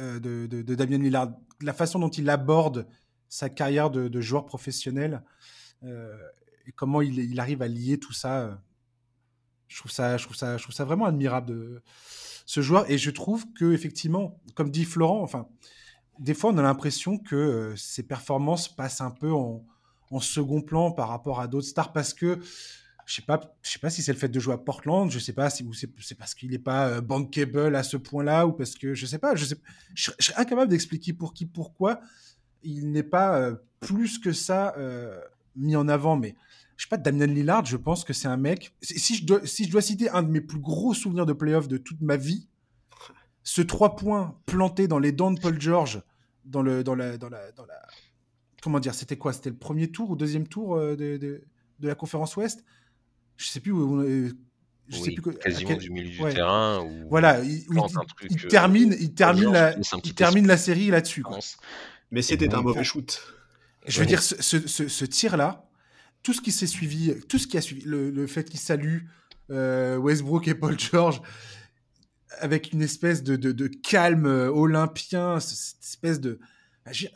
euh, 0.00 0.18
de, 0.18 0.46
de, 0.46 0.74
Damien 0.74 0.98
Lillard, 0.98 1.32
la 1.60 1.74
façon 1.74 1.98
dont 1.98 2.08
il 2.08 2.30
aborde 2.30 2.86
sa 3.28 3.50
carrière 3.50 3.90
de, 3.90 4.20
joueur 4.20 4.46
professionnel 4.46 5.22
euh, 5.82 6.16
et 6.66 6.72
comment 6.72 7.02
il, 7.02 7.18
il, 7.18 7.38
arrive 7.38 7.60
à 7.60 7.68
lier 7.68 7.98
tout 7.98 8.12
ça. 8.12 8.62
Je 9.70 9.78
trouve 9.78 9.90
ça, 9.90 10.16
je 10.16 10.24
trouve 10.24 10.36
ça, 10.36 10.56
je 10.56 10.62
trouve 10.64 10.74
ça 10.74 10.84
vraiment 10.84 11.06
admirable 11.06 11.46
de 11.46 11.82
ce 12.44 12.60
joueur. 12.60 12.90
Et 12.90 12.98
je 12.98 13.10
trouve 13.10 13.46
que 13.52 13.72
effectivement, 13.72 14.38
comme 14.54 14.70
dit 14.70 14.84
Florent, 14.84 15.22
enfin, 15.22 15.46
des 16.18 16.34
fois 16.34 16.50
on 16.52 16.58
a 16.58 16.62
l'impression 16.62 17.16
que 17.16 17.36
euh, 17.36 17.76
ses 17.76 18.02
performances 18.02 18.68
passent 18.68 19.00
un 19.00 19.12
peu 19.12 19.32
en, 19.32 19.64
second 20.20 20.60
plan 20.60 20.90
par 20.90 21.08
rapport 21.08 21.40
à 21.40 21.46
d'autres 21.46 21.68
stars 21.68 21.92
parce 21.92 22.12
que 22.14 22.40
je 23.06 23.14
sais 23.14 23.22
pas, 23.22 23.40
je 23.62 23.70
sais 23.70 23.78
pas 23.78 23.90
si 23.90 24.02
c'est 24.02 24.12
le 24.12 24.18
fait 24.18 24.28
de 24.28 24.40
jouer 24.40 24.54
à 24.54 24.58
Portland, 24.58 25.08
je 25.08 25.20
sais 25.20 25.32
pas 25.32 25.50
si 25.50 25.64
c'est 26.00 26.16
parce 26.16 26.34
qu'il 26.34 26.50
n'est 26.50 26.58
pas 26.58 26.88
euh, 26.88 27.00
bankable 27.00 27.76
à 27.76 27.84
ce 27.84 27.96
point-là 27.96 28.48
ou 28.48 28.52
parce 28.52 28.74
que 28.74 28.92
je 28.92 29.06
sais 29.06 29.18
pas, 29.18 29.36
je 29.36 29.44
sais, 29.44 29.56
serais 29.94 30.36
incapable 30.36 30.68
d'expliquer 30.68 31.12
pour 31.12 31.32
qui, 31.32 31.46
pourquoi 31.46 32.00
il 32.64 32.90
n'est 32.90 33.04
pas 33.04 33.38
euh, 33.38 33.54
plus 33.78 34.18
que 34.18 34.32
ça 34.32 34.74
mis 35.54 35.76
en 35.76 35.86
avant, 35.88 36.16
mais 36.16 36.34
je 36.80 36.86
sais 36.86 36.88
pas, 36.88 36.96
Damien 36.96 37.26
Lillard, 37.26 37.66
je 37.66 37.76
pense 37.76 38.04
que 38.04 38.14
c'est 38.14 38.26
un 38.26 38.38
mec. 38.38 38.72
Si 38.80 39.14
je, 39.14 39.26
dois, 39.26 39.46
si 39.46 39.64
je 39.66 39.70
dois 39.70 39.82
citer 39.82 40.08
un 40.08 40.22
de 40.22 40.30
mes 40.30 40.40
plus 40.40 40.60
gros 40.60 40.94
souvenirs 40.94 41.26
de 41.26 41.34
playoff 41.34 41.68
de 41.68 41.76
toute 41.76 42.00
ma 42.00 42.16
vie, 42.16 42.48
ce 43.42 43.60
trois 43.60 43.96
points 43.96 44.40
planté 44.46 44.88
dans 44.88 44.98
les 44.98 45.12
dents 45.12 45.30
de 45.30 45.38
Paul 45.38 45.60
George, 45.60 46.02
dans, 46.46 46.62
le, 46.62 46.82
dans, 46.82 46.94
la, 46.94 47.18
dans, 47.18 47.28
la, 47.28 47.52
dans 47.52 47.66
la. 47.66 47.86
Comment 48.62 48.80
dire 48.80 48.94
C'était 48.94 49.18
quoi? 49.18 49.34
C'était 49.34 49.50
le 49.50 49.58
premier 49.58 49.90
tour 49.90 50.08
ou 50.08 50.16
deuxième 50.16 50.48
tour 50.48 50.74
euh, 50.74 50.96
de, 50.96 51.18
de, 51.18 51.42
de, 51.80 51.86
la 51.86 51.94
conférence 51.94 52.34
Ouest? 52.38 52.64
Je 53.36 53.46
sais 53.46 53.60
plus 53.60 53.72
où. 53.72 54.02
Je 54.88 54.96
sais 54.96 55.10
plus 55.10 55.34
quasiment 55.34 55.76
du 55.76 55.90
milieu 55.90 56.28
du 56.30 56.34
terrain. 56.34 56.82
voilà, 57.10 57.44
il, 57.44 57.62
il, 58.30 58.46
termine, 58.48 58.96
il 58.98 59.12
termine, 59.12 59.52
la, 59.52 59.76
il 60.02 60.14
termine 60.14 60.46
la 60.46 60.56
série 60.56 60.88
là-dessus. 60.88 61.24
Mais 62.10 62.22
c'était 62.22 62.54
un 62.54 62.62
mauvais 62.62 62.84
shoot. 62.84 63.20
Je 63.86 64.00
veux 64.00 64.06
dire, 64.06 64.22
ce, 64.22 64.40
ce, 64.40 64.88
ce 64.88 65.04
tir-là, 65.04 65.69
tout 66.22 66.32
ce 66.32 66.40
qui 66.40 66.52
s'est 66.52 66.66
suivi, 66.66 67.14
tout 67.28 67.38
ce 67.38 67.46
qui 67.46 67.56
a 67.56 67.60
suivi, 67.60 67.82
le, 67.86 68.26
fait 68.26 68.48
qu'il 68.48 68.60
salue 68.60 69.04
euh, 69.50 69.96
Westbrook 69.96 70.48
et 70.48 70.54
Paul 70.54 70.78
George 70.78 71.22
avec 72.38 72.72
une 72.72 72.82
espèce 72.82 73.22
de, 73.22 73.66
calme 73.66 74.26
euh, 74.26 74.50
olympien, 74.50 75.40
cette 75.40 75.82
espèce 75.82 76.20
de... 76.20 76.38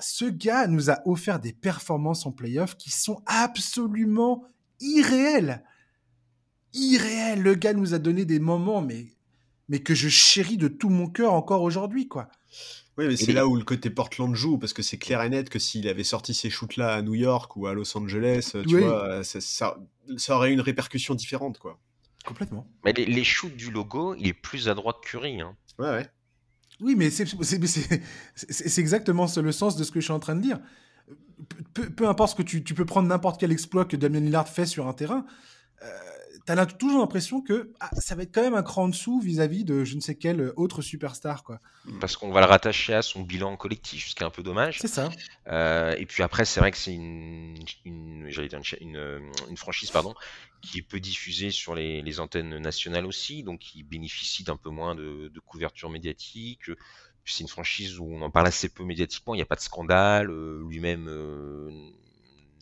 Ce 0.01 0.27
gars 0.27 0.67
nous 0.67 0.91
a 0.91 1.01
offert 1.07 1.41
des 1.41 1.53
performances 1.53 2.27
en 2.27 2.33
playoff 2.33 2.77
qui 2.77 2.91
sont 2.91 3.23
absolument 3.27 4.45
irréelles. 4.81 5.65
Irréelles. 6.75 7.43
Le 7.43 7.55
gars 7.55 7.73
nous 7.73 7.95
a 7.95 7.99
donné 7.99 8.25
des 8.25 8.39
moments, 8.39 8.83
mais, 8.83 9.07
mais 9.69 9.81
que 9.81 9.95
je 9.95 10.09
chéris 10.09 10.59
de 10.59 10.69
tout 10.69 10.91
mon 10.91 11.09
cœur 11.09 11.33
encore 11.33 11.63
aujourd'hui, 11.63 12.09
quoi. 12.09 12.29
Oui, 12.97 13.07
mais 13.09 13.17
c'est 13.17 13.33
là 13.33 13.47
où 13.47 13.57
le 13.57 13.65
côté 13.65 13.91
Portland 13.91 14.35
joue, 14.35 14.57
parce 14.57 14.73
que 14.73 14.83
c'est 14.83 14.99
clair 14.99 15.21
et 15.23 15.29
net 15.29 15.51
que 15.51 15.59
s'il 15.59 15.89
avait 15.89 16.05
sorti 16.05 16.33
ces 16.33 16.49
shoots-là 16.49 16.95
à 16.95 17.03
New 17.03 17.15
York 17.15 17.57
ou 17.57 17.67
à 17.67 17.75
Los 17.75 17.97
Angeles, 17.97 18.53
tu 18.69 18.81
vois, 18.81 19.25
ça, 19.25 19.41
ça, 19.41 20.37
aurait 20.37 20.53
une 20.53 20.61
répercussion 20.61 21.15
différente, 21.15 21.59
quoi. 21.59 21.81
Complètement. 22.25 22.67
Mais 22.85 22.93
les, 22.93 23.25
shoots 23.25 23.55
du 23.55 23.71
logo, 23.71 24.15
il 24.15 24.27
est 24.29 24.33
plus 24.33 24.69
à 24.69 24.75
droite 24.75 24.97
que 25.03 25.11
Curry. 25.11 25.41
Hein. 25.41 25.57
Ouais, 25.79 25.91
ouais. 25.91 26.09
Oui, 26.81 26.95
mais 26.97 27.11
c'est 27.11 28.79
exactement 28.79 29.27
le 29.37 29.53
sens 29.53 29.77
de 29.77 29.85
ce 29.85 29.91
que 29.91 30.01
je 30.01 30.05
suis 30.05 30.13
en 30.13 30.21
train 30.21 30.35
de 30.35 30.41
dire. 30.41 30.59
Peu, 31.75 31.91
peu 31.91 32.09
importe 32.09 32.31
ce 32.31 32.37
que 32.37 32.43
tu, 32.43 32.65
tu 32.65 32.75
peux 32.75 32.87
prendre 32.87 33.09
n'importe 33.09 33.39
quel 33.39 33.53
exploit 33.53 33.85
que 33.85 33.97
Damien 33.97 34.21
Lillard 34.21 34.49
fait 34.49 34.67
sur 34.67 34.89
un 34.89 34.93
terrain. 34.93 35.27
Euh, 35.83 35.89
t'as 36.45 36.67
toujours 36.67 37.01
l'impression 37.01 37.41
que 37.41 37.73
ah, 37.81 37.91
ça 37.99 38.15
va 38.15 38.23
être 38.23 38.35
quand 38.35 38.43
même 38.43 38.55
un 38.55 38.63
cran 38.63 38.85
en 38.85 38.89
dessous 38.89 39.21
vis-à-vis 39.21 39.65
de 39.65 39.85
je 39.85 39.97
ne 39.97 40.01
sais 40.01 40.15
quelle 40.15 40.53
autre 40.57 40.83
superstar. 40.83 41.43
Quoi. 41.43 41.61
Parce 42.01 42.17
qu'on 42.17 42.31
va 42.31 42.41
le 42.41 42.47
rattacher 42.47 42.95
à 42.95 43.03
son 43.03 43.23
bilan 43.23 43.57
collectif, 43.57 44.09
ce 44.09 44.15
qui 44.15 44.23
est 44.23 44.27
un 44.27 44.31
peu 44.31 44.43
dommage. 44.43 44.79
C'est 44.81 44.89
ça. 44.89 45.11
Euh, 45.49 45.95
et 45.99 46.07
puis 46.07 46.23
après, 46.23 46.45
c'est 46.45 46.61
vrai 46.61 46.71
que 46.71 46.77
c'est 46.77 46.95
une, 46.95 47.57
une, 47.85 48.29
une, 48.31 49.33
une, 49.49 49.57
franchise 49.57 49.91
pardon, 49.91 50.15
qui 50.61 50.79
est 50.79 50.83
peu 50.83 51.01
diffusée 51.01 51.51
sur 51.51 51.75
les, 51.75 52.03
les, 52.03 52.21
antennes 52.21 52.59
nationales 52.59 53.07
aussi, 53.07 53.43
donc 53.43 53.61
qui 53.61 53.83
bénéficie 53.83 54.45
d'un 54.45 54.57
peu 54.57 54.71
moins 54.71 54.95
de, 54.95 55.29
de 55.29 55.41
couverture 55.41 55.91
médiatique. 55.91 56.71
C'est 57.25 57.43
une 57.43 57.49
franchise 57.49 57.99
où 57.99 58.05
on 58.05 58.21
en 58.21 58.31
parle 58.31 58.49
assez 58.49 58.69
peu 58.69 58.85
médiatiquement, 58.85 59.35
il 59.35 59.39
n'y 59.39 59.43
a 59.43 59.47
pas 59.47 59.57
de 59.57 59.61
scandale, 59.61 60.31
euh, 60.31 60.63
lui-même 60.69 61.09
euh, 61.09 61.71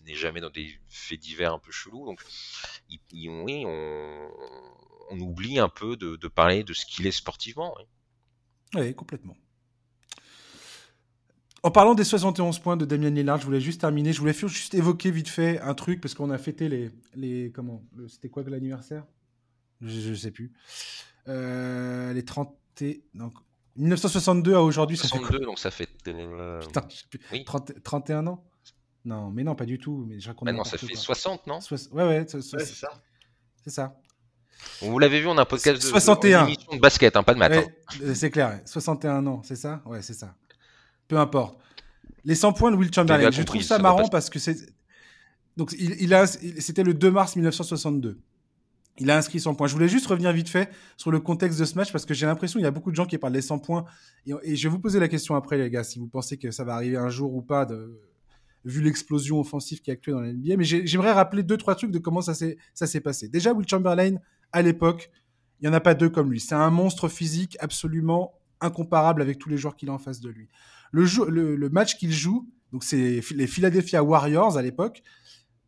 n'est 0.04 0.14
jamais 0.14 0.40
dans 0.40 0.50
des 0.50 0.78
faits 0.88 1.20
divers 1.20 1.52
un 1.52 1.58
peu 1.58 1.72
chelous. 1.72 2.04
Donc, 2.06 2.22
oui, 3.12 3.64
on, 3.66 5.20
oublie 5.20 5.58
un 5.58 5.68
peu 5.68 5.96
de, 5.96 6.28
parler 6.28 6.64
de 6.64 6.72
ce 6.72 6.86
qu'il 6.86 7.06
est 7.06 7.12
sportivement. 7.12 7.74
Oui, 8.74 8.94
complètement. 8.94 9.36
En 11.64 11.70
parlant 11.70 11.94
des 11.94 12.02
71 12.02 12.58
points 12.58 12.76
de 12.76 12.84
Damien 12.84 13.10
Lillard, 13.10 13.38
je 13.38 13.44
voulais 13.44 13.60
juste 13.60 13.82
terminer. 13.82 14.12
Je 14.12 14.18
voulais 14.18 14.32
juste 14.32 14.74
évoquer 14.74 15.12
vite 15.12 15.28
fait 15.28 15.60
un 15.60 15.74
truc 15.74 16.00
parce 16.00 16.14
qu'on 16.14 16.30
a 16.30 16.38
fêté 16.38 16.68
les. 16.68 16.90
les 17.14 17.52
comment 17.54 17.84
C'était 18.08 18.28
quoi 18.28 18.42
l'anniversaire? 18.42 19.04
Je, 19.80 20.10
ne 20.10 20.14
sais 20.14 20.30
plus. 20.30 20.52
Euh, 21.28 22.12
les 22.12 22.24
30. 22.24 22.56
Donc, 23.14 23.34
1962 23.76 24.54
à 24.54 24.62
aujourd'hui, 24.62 24.96
ça 24.96 25.08
fait 25.08 25.38
donc 25.38 25.58
ça 25.58 25.70
fait. 25.70 25.88
Euh, 26.08 26.60
Putain, 26.60 26.86
je 26.88 26.96
sais 26.96 27.04
plus. 27.08 27.44
31 27.84 28.26
ans? 28.26 28.44
Non, 29.04 29.30
mais 29.30 29.42
non, 29.42 29.54
pas 29.54 29.66
du 29.66 29.78
tout. 29.78 30.04
Mais 30.08 30.20
je 30.20 30.30
bah 30.42 30.52
non, 30.52 30.64
ça 30.64 30.78
fait 30.78 30.94
60, 30.94 31.46
non? 31.46 31.58
Ouais, 31.92 32.04
ouais, 32.04 32.26
c'est 32.28 32.42
ça. 32.42 32.88
C'est 33.64 33.70
ça. 33.70 33.96
Vous 34.80 34.98
l'avez 34.98 35.20
vu, 35.20 35.26
on 35.26 35.36
a 35.38 35.42
un 35.42 35.44
podcast 35.44 35.82
de, 35.82 35.86
61. 35.86 36.46
de 36.46 36.78
basket, 36.78 37.16
hein, 37.16 37.22
pas 37.22 37.34
de 37.34 37.38
maths. 37.38 37.52
Hein. 37.52 37.64
Euh, 38.02 38.14
c'est 38.14 38.30
clair, 38.30 38.60
61 38.64 39.26
ans, 39.26 39.42
c'est 39.44 39.56
ça? 39.56 39.82
Ouais, 39.86 40.02
c'est 40.02 40.14
ça. 40.14 40.34
Peu 41.08 41.18
importe. 41.18 41.58
Les 42.24 42.36
100 42.36 42.52
points 42.52 42.70
de 42.70 42.76
Will 42.76 42.92
Chamberlain, 42.94 43.30
je 43.30 43.42
trouve 43.42 43.62
ça, 43.62 43.78
marrant 43.78 44.08
parce 44.08 44.30
que 44.30 44.38
c'est. 44.38 44.56
Donc, 45.56 45.74
il, 45.78 46.00
il 46.00 46.14
a, 46.14 46.26
c'était 46.26 46.84
le 46.84 46.94
2 46.94 47.10
mars 47.10 47.34
1962. 47.34 48.20
Il 48.98 49.10
a 49.10 49.16
inscrit 49.16 49.40
100 49.40 49.54
points. 49.54 49.66
Je 49.66 49.72
voulais 49.72 49.88
juste 49.88 50.06
revenir 50.06 50.32
vite 50.32 50.48
fait 50.48 50.70
sur 50.96 51.10
le 51.10 51.18
contexte 51.18 51.58
de 51.58 51.64
ce 51.64 51.74
match 51.74 51.92
parce 51.92 52.04
que 52.04 52.14
j'ai 52.14 52.26
l'impression 52.26 52.58
qu'il 52.58 52.64
y 52.64 52.68
a 52.68 52.70
beaucoup 52.70 52.90
de 52.90 52.96
gens 52.96 53.06
qui 53.06 53.16
parlent 53.18 53.32
des 53.32 53.42
100 53.42 53.58
points. 53.58 53.84
Et, 54.26 54.54
je 54.54 54.68
vais 54.68 54.70
vous 54.70 54.78
poser 54.78 55.00
la 55.00 55.08
question 55.08 55.34
après, 55.34 55.56
les 55.56 55.70
gars, 55.70 55.82
si 55.82 55.98
vous 55.98 56.08
pensez 56.08 56.36
que 56.36 56.50
ça 56.50 56.64
va 56.64 56.74
arriver 56.74 56.96
un 56.96 57.08
jour 57.08 57.34
ou 57.34 57.42
pas, 57.42 57.64
de, 57.64 57.98
vu 58.64 58.80
l'explosion 58.80 59.40
offensive 59.40 59.80
qui 59.80 59.90
est 59.90 59.94
actuelle 59.94 60.14
dans 60.14 60.20
la 60.20 60.32
NBA. 60.32 60.56
Mais 60.56 60.64
j'aimerais 60.64 61.12
rappeler 61.12 61.42
deux, 61.42 61.56
trois 61.56 61.74
trucs 61.74 61.90
de 61.90 61.98
comment 61.98 62.22
ça 62.22 62.34
s'est 62.34 63.00
passé. 63.00 63.28
Déjà, 63.28 63.52
Will 63.52 63.68
Chamberlain, 63.68 64.16
à 64.52 64.62
l'époque, 64.62 65.10
il 65.60 65.68
n'y 65.68 65.70
en 65.70 65.76
a 65.76 65.80
pas 65.80 65.94
deux 65.94 66.08
comme 66.08 66.30
lui. 66.30 66.40
C'est 66.40 66.54
un 66.54 66.70
monstre 66.70 67.08
physique 67.08 67.56
absolument 67.60 68.34
incomparable 68.60 69.22
avec 69.22 69.38
tous 69.38 69.48
les 69.48 69.56
joueurs 69.56 69.76
qu'il 69.76 69.90
a 69.90 69.92
en 69.92 69.98
face 69.98 70.20
de 70.20 70.28
lui. 70.28 70.48
Le, 70.92 71.68
match 71.68 71.96
qu'il 71.96 72.12
joue, 72.12 72.48
donc 72.72 72.84
c'est 72.84 73.20
les 73.34 73.46
Philadelphia 73.46 74.02
Warriors 74.02 74.56
à 74.56 74.62
l'époque, 74.62 75.02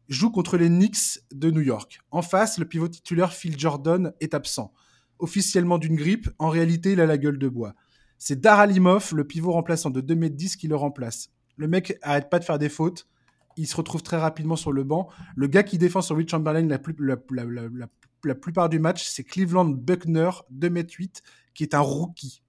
joue 0.09 0.31
contre 0.31 0.57
les 0.57 0.69
Knicks 0.69 1.21
de 1.33 1.51
New 1.51 1.61
York. 1.61 2.01
En 2.11 2.23
face, 2.23 2.59
le 2.59 2.67
pivot 2.67 2.89
titulaire 2.89 3.33
Phil 3.33 3.59
Jordan 3.59 4.13
est 4.21 4.35
absent. 4.35 4.73
Officiellement 5.19 5.79
d'une 5.79 5.97
grippe, 5.97 6.29
en 6.39 6.49
réalité, 6.49 6.93
il 6.93 7.01
a 7.01 7.07
la 7.07 7.19
gueule 7.19 7.39
de 7.39 7.49
bois. 7.49 7.75
C'est 8.19 8.41
Daralimov, 8.41 9.15
le 9.15 9.25
pivot 9.25 9.53
remplaçant 9.53 9.91
de 9.91 10.01
2m10, 10.01 10.57
qui 10.57 10.69
le 10.69 10.77
remplace. 10.77 11.31
Le 11.57 11.69
mec 11.69 11.99
arrête 12.03 12.31
pas 12.31 12.39
de 12.39 12.45
faire 12.45 12.59
des 12.59 12.69
fautes. 12.69 13.09
Il 13.57 13.67
se 13.67 13.77
retrouve 13.77 14.03
très 14.03 14.17
rapidement 14.17 14.57
sur 14.57 14.73
le 14.73 14.85
banc. 14.85 15.09
Le 15.37 15.47
gars 15.47 15.63
qui 15.63 15.79
défend 15.79 16.03
sur 16.03 16.17
Rich 16.17 16.31
Chamberlain 16.31 16.67
la, 16.67 18.35
plupart 18.35 18.69
du 18.69 18.79
match, 18.79 19.05
c'est 19.07 19.23
Cleveland 19.23 19.67
Buckner, 19.67 20.31
2m8, 20.53 21.23
qui 21.55 21.63
est 21.63 21.75
un 21.75 21.81
rookie. 21.81 22.43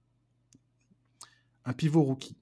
Un 1.64 1.72
pivot 1.72 2.02
rookie. 2.02 2.36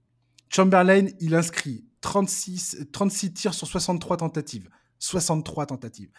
Chamberlain, 0.48 1.06
il 1.20 1.34
inscrit 1.34 1.84
36, 2.00 2.86
36 2.92 3.32
tirs 3.32 3.54
sur 3.54 3.66
63 3.66 4.18
tentatives. 4.18 4.68
63 4.98 5.66
tentatives. 5.66 6.10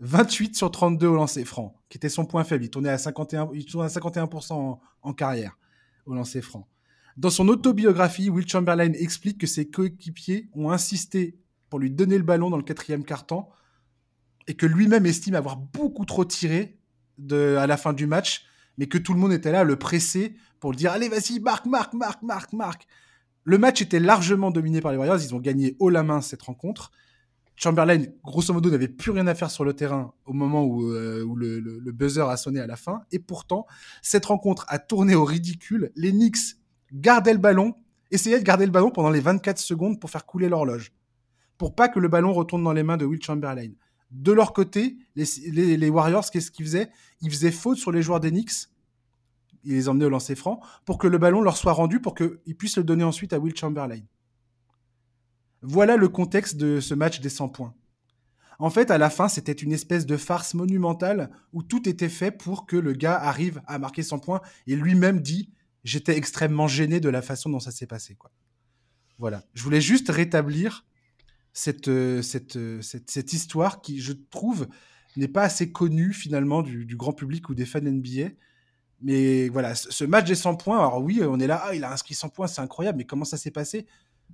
28 0.00 0.56
sur 0.56 0.70
32 0.70 1.06
au 1.06 1.14
lancer 1.14 1.44
franc, 1.44 1.80
qui 1.88 1.96
était 1.96 2.08
son 2.08 2.24
point 2.24 2.42
faible. 2.42 2.64
Il 2.64 2.70
tournait 2.70 2.88
à 2.88 2.96
51%, 2.96 3.50
il 3.54 3.64
tournait 3.64 3.86
à 3.86 3.88
51 3.88 4.28
en, 5.02 5.12
carrière 5.12 5.56
au 6.06 6.14
lancer 6.14 6.42
franc. 6.42 6.68
Dans 7.16 7.30
son 7.30 7.48
autobiographie, 7.48 8.30
Will 8.30 8.48
Chamberlain 8.48 8.92
explique 8.94 9.38
que 9.38 9.46
ses 9.46 9.68
coéquipiers 9.68 10.48
ont 10.54 10.70
insisté 10.70 11.38
pour 11.68 11.78
lui 11.78 11.90
donner 11.90 12.18
le 12.18 12.24
ballon 12.24 12.50
dans 12.50 12.56
le 12.56 12.62
quatrième 12.62 13.04
quart-temps 13.04 13.50
et 14.46 14.54
que 14.54 14.66
lui-même 14.66 15.06
estime 15.06 15.34
avoir 15.34 15.56
beaucoup 15.56 16.04
trop 16.04 16.24
tiré 16.24 16.78
à 17.30 17.66
la 17.66 17.76
fin 17.76 17.92
du 17.92 18.06
match, 18.06 18.44
mais 18.78 18.86
que 18.86 18.98
tout 18.98 19.12
le 19.14 19.20
monde 19.20 19.32
était 19.32 19.52
là 19.52 19.60
à 19.60 19.64
le 19.64 19.76
presser 19.76 20.36
pour 20.60 20.70
lui 20.70 20.76
dire 20.76 20.92
Allez, 20.92 21.08
vas-y, 21.08 21.40
marque, 21.40 21.66
marque, 21.66 21.94
marque, 21.94 22.22
marque, 22.22 22.52
marque. 22.52 22.86
Le 23.44 23.58
match 23.58 23.82
était 23.82 24.00
largement 24.00 24.50
dominé 24.50 24.80
par 24.80 24.92
les 24.92 24.98
Warriors. 24.98 25.22
Ils 25.22 25.34
ont 25.34 25.40
gagné 25.40 25.76
haut 25.78 25.90
la 25.90 26.02
main 26.02 26.20
cette 26.20 26.42
rencontre. 26.42 26.92
Chamberlain, 27.56 28.04
grosso 28.24 28.52
modo, 28.52 28.70
n'avait 28.70 28.88
plus 28.88 29.10
rien 29.10 29.26
à 29.26 29.34
faire 29.34 29.50
sur 29.50 29.64
le 29.64 29.74
terrain 29.74 30.14
au 30.24 30.32
moment 30.32 30.64
où, 30.64 30.90
euh, 30.90 31.24
le, 31.36 31.92
buzzer 31.92 32.28
a 32.28 32.36
sonné 32.36 32.60
à 32.60 32.66
la 32.66 32.76
fin. 32.76 33.02
Et 33.12 33.18
pourtant, 33.18 33.66
cette 34.00 34.24
rencontre 34.24 34.64
a 34.68 34.78
tourné 34.78 35.14
au 35.14 35.24
ridicule. 35.24 35.92
Les 35.94 36.12
Knicks 36.12 36.56
gardaient 36.92 37.32
le 37.32 37.38
ballon, 37.38 37.74
essayaient 38.10 38.38
de 38.38 38.44
garder 38.44 38.66
le 38.66 38.72
ballon 38.72 38.90
pendant 38.90 39.10
les 39.10 39.20
24 39.20 39.58
secondes 39.58 40.00
pour 40.00 40.10
faire 40.10 40.26
couler 40.26 40.48
l'horloge. 40.48 40.92
Pour 41.58 41.74
pas 41.74 41.88
que 41.88 41.98
le 41.98 42.08
ballon 42.08 42.32
retourne 42.32 42.62
dans 42.62 42.72
les 42.72 42.82
mains 42.82 42.96
de 42.96 43.04
Will 43.04 43.22
Chamberlain. 43.22 43.70
De 44.10 44.32
leur 44.32 44.52
côté, 44.52 44.98
les, 45.16 45.88
Warriors, 45.88 46.30
qu'est-ce 46.30 46.50
qu'ils 46.50 46.66
faisaient? 46.66 46.90
Ils 47.22 47.30
faisaient 47.30 47.50
faute 47.50 47.78
sur 47.78 47.92
les 47.92 48.02
joueurs 48.02 48.20
des 48.20 48.30
Knicks. 48.30 48.68
Ils 49.64 49.72
les 49.72 49.88
emmenaient 49.88 50.04
au 50.04 50.10
lancer 50.10 50.34
franc 50.34 50.60
pour 50.84 50.98
que 50.98 51.06
le 51.06 51.18
ballon 51.18 51.40
leur 51.40 51.56
soit 51.56 51.72
rendu 51.72 52.00
pour 52.00 52.14
qu'ils 52.14 52.56
puissent 52.58 52.76
le 52.76 52.84
donner 52.84 53.04
ensuite 53.04 53.32
à 53.32 53.38
Will 53.38 53.56
Chamberlain. 53.56 54.00
Voilà 55.62 55.96
le 55.96 56.08
contexte 56.08 56.56
de 56.56 56.80
ce 56.80 56.94
match 56.94 57.20
des 57.20 57.28
100 57.28 57.48
points. 57.48 57.74
En 58.58 58.68
fait, 58.68 58.90
à 58.90 58.98
la 58.98 59.08
fin, 59.08 59.28
c'était 59.28 59.52
une 59.52 59.72
espèce 59.72 60.04
de 60.04 60.16
farce 60.16 60.54
monumentale 60.54 61.30
où 61.52 61.62
tout 61.62 61.88
était 61.88 62.08
fait 62.08 62.32
pour 62.32 62.66
que 62.66 62.76
le 62.76 62.92
gars 62.92 63.16
arrive 63.16 63.62
à 63.66 63.78
marquer 63.78 64.02
100 64.02 64.18
points 64.18 64.40
et 64.66 64.76
lui-même 64.76 65.20
dit 65.20 65.50
J'étais 65.84 66.16
extrêmement 66.16 66.68
gêné 66.68 67.00
de 67.00 67.08
la 67.08 67.22
façon 67.22 67.50
dont 67.50 67.60
ça 67.60 67.70
s'est 67.70 67.86
passé. 67.86 68.14
Quoi. 68.14 68.30
Voilà. 69.18 69.44
Je 69.54 69.62
voulais 69.62 69.80
juste 69.80 70.08
rétablir 70.08 70.84
cette, 71.52 71.88
euh, 71.88 72.22
euh, 72.56 72.82
cette, 72.82 73.10
cette, 73.10 73.32
histoire 73.32 73.80
qui, 73.82 74.00
je 74.00 74.12
trouve, 74.12 74.68
n'est 75.16 75.28
pas 75.28 75.42
assez 75.42 75.70
connue 75.70 76.12
finalement 76.12 76.62
du, 76.62 76.96
grand 76.96 77.12
public 77.12 77.48
ou 77.48 77.54
des 77.54 77.66
fans 77.66 77.80
NBA. 77.80 78.30
Mais 79.00 79.48
voilà, 79.48 79.74
ce 79.74 80.04
match 80.04 80.26
des 80.26 80.36
100 80.36 80.56
points, 80.56 80.78
alors 80.78 81.02
oui, 81.02 81.20
on 81.22 81.40
est 81.40 81.46
là, 81.48 81.60
ah, 81.64 81.74
il 81.74 81.82
a 81.82 81.92
inscrit 81.92 82.14
100 82.14 82.28
points, 82.28 82.46
c'est 82.46 82.60
incroyable, 82.60 82.98
mais 82.98 83.04
comment 83.04 83.24
ça 83.24 83.36
s'est 83.36 83.50
passé? 83.50 83.86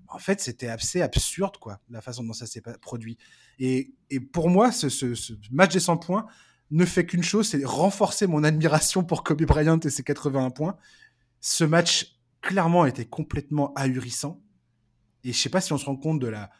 En 0.09 0.19
fait, 0.19 0.41
c'était 0.41 0.69
assez 0.69 1.01
absurde, 1.01 1.57
quoi, 1.57 1.81
la 1.91 2.03
façon 2.03 2.23
dont 2.23 2.35
ça 2.35 2.47
s'est 2.47 2.63
produit. 2.81 3.17
Et, 3.59 3.95
pour 4.33 4.51
moi, 4.51 4.71
ce, 4.71 5.15
match 5.51 5.73
des 5.73 5.81
100 5.81 5.97
points 5.97 6.27
ne 6.71 6.85
fait 6.85 7.07
qu'une 7.07 7.23
chose, 7.23 7.49
c'est 7.49 7.65
renforcer 7.65 8.27
mon 8.27 8.45
admiration 8.45 9.03
pour 9.05 9.25
Kobe 9.25 9.43
Bryant 9.45 9.81
et 9.81 9.91
ses 9.91 10.03
81 10.03 10.51
points. 10.51 10.77
Ce 11.41 11.65
match, 11.65 12.19
clairement, 12.41 12.87
était 12.87 13.07
complètement 13.07 13.73
ahurissant. 13.75 14.41
Et 15.25 15.33
je 15.33 15.39
sais 15.39 15.49
pas 15.49 15.61
si 15.61 15.73
on 15.73 15.79
se 15.79 15.87
rend 15.87 15.97
compte 15.97 16.21
de 16.21 16.29
la 16.29 16.51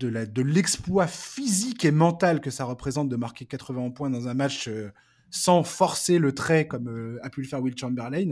de 0.00 0.42
l'exploit 0.42 1.06
physique 1.06 1.84
et 1.84 1.90
mental 1.90 2.40
que 2.40 2.50
ça 2.50 2.64
représente 2.64 3.10
de 3.10 3.16
marquer 3.16 3.44
81 3.44 3.90
points 3.90 4.08
dans 4.08 4.28
un 4.28 4.34
match 4.34 4.66
euh, 4.68 4.90
sans 5.30 5.62
forcer 5.62 6.18
le 6.18 6.34
trait 6.34 6.66
comme 6.66 6.88
euh, 6.88 7.18
a 7.22 7.30
pu 7.30 7.42
le 7.42 7.46
faire 7.46 7.60
Will 7.60 7.76
Chamberlain. 7.76 8.30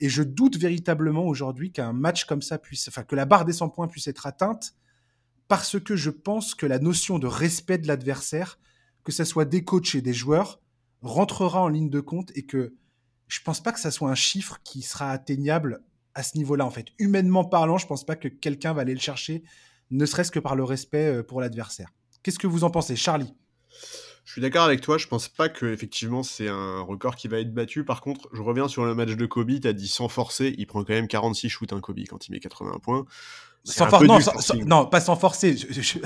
Et 0.00 0.08
je 0.08 0.22
doute 0.22 0.56
véritablement 0.58 1.26
aujourd'hui 1.26 1.72
qu'un 1.72 1.92
match 1.92 2.24
comme 2.24 2.42
ça 2.42 2.58
puisse, 2.58 2.88
enfin, 2.88 3.02
que 3.02 3.16
la 3.16 3.24
barre 3.24 3.44
des 3.44 3.52
100 3.52 3.70
points 3.70 3.88
puisse 3.88 4.06
être 4.06 4.26
atteinte 4.26 4.74
parce 5.48 5.80
que 5.80 5.96
je 5.96 6.10
pense 6.10 6.54
que 6.54 6.66
la 6.66 6.78
notion 6.78 7.18
de 7.18 7.26
respect 7.26 7.78
de 7.78 7.86
l'adversaire, 7.86 8.58
que 9.04 9.12
ce 9.12 9.24
soit 9.24 9.44
des 9.44 9.64
coachs 9.64 9.94
et 9.94 10.02
des 10.02 10.12
joueurs, 10.12 10.60
rentrera 11.02 11.62
en 11.62 11.68
ligne 11.68 11.90
de 11.90 12.00
compte 12.00 12.32
et 12.34 12.44
que 12.44 12.74
je 13.28 13.40
pense 13.40 13.62
pas 13.62 13.72
que 13.72 13.80
ça 13.80 13.90
soit 13.90 14.10
un 14.10 14.14
chiffre 14.14 14.58
qui 14.64 14.82
sera 14.82 15.10
atteignable 15.10 15.80
à 16.14 16.22
ce 16.22 16.36
niveau-là, 16.36 16.64
en 16.64 16.70
fait. 16.70 16.86
Humainement 16.98 17.44
parlant, 17.44 17.78
je 17.78 17.86
pense 17.86 18.04
pas 18.04 18.16
que 18.16 18.28
quelqu'un 18.28 18.72
va 18.72 18.82
aller 18.82 18.94
le 18.94 19.00
chercher, 19.00 19.42
ne 19.90 20.06
serait-ce 20.06 20.30
que 20.30 20.38
par 20.38 20.56
le 20.56 20.64
respect 20.64 21.18
euh, 21.18 21.22
pour 21.22 21.40
l'adversaire. 21.40 21.92
Qu'est-ce 22.22 22.38
que 22.38 22.46
vous 22.46 22.64
en 22.64 22.70
pensez, 22.70 22.96
Charlie? 22.96 23.34
Je 24.24 24.32
suis 24.32 24.40
d'accord 24.40 24.64
avec 24.64 24.80
toi, 24.80 24.98
je 24.98 25.06
pense 25.06 25.28
pas 25.28 25.48
que 25.48 25.66
effectivement 25.66 26.24
c'est 26.24 26.48
un 26.48 26.80
record 26.80 27.14
qui 27.14 27.28
va 27.28 27.38
être 27.38 27.54
battu. 27.54 27.84
Par 27.84 28.00
contre, 28.00 28.28
je 28.32 28.42
reviens 28.42 28.66
sur 28.66 28.84
le 28.84 28.92
match 28.92 29.10
de 29.10 29.26
Kobe, 29.26 29.60
t'as 29.60 29.72
dit 29.72 29.86
sans 29.86 30.08
forcer, 30.08 30.52
il 30.58 30.66
prend 30.66 30.82
quand 30.82 30.94
même 30.94 31.06
46 31.06 31.48
shoots 31.48 31.72
un 31.72 31.80
Kobe 31.80 32.00
quand 32.08 32.26
il 32.26 32.32
met 32.32 32.40
80 32.40 32.80
points. 32.82 33.04
Sans 33.62 33.86
non, 34.66 34.86
pas 34.86 35.00
sans 35.00 35.14
forcer. 35.14 35.56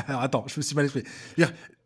attends, 0.07 0.45
je 0.49 0.59
me 0.59 0.63
suis 0.63 0.75
mal 0.75 0.85
expliqué. 0.85 1.09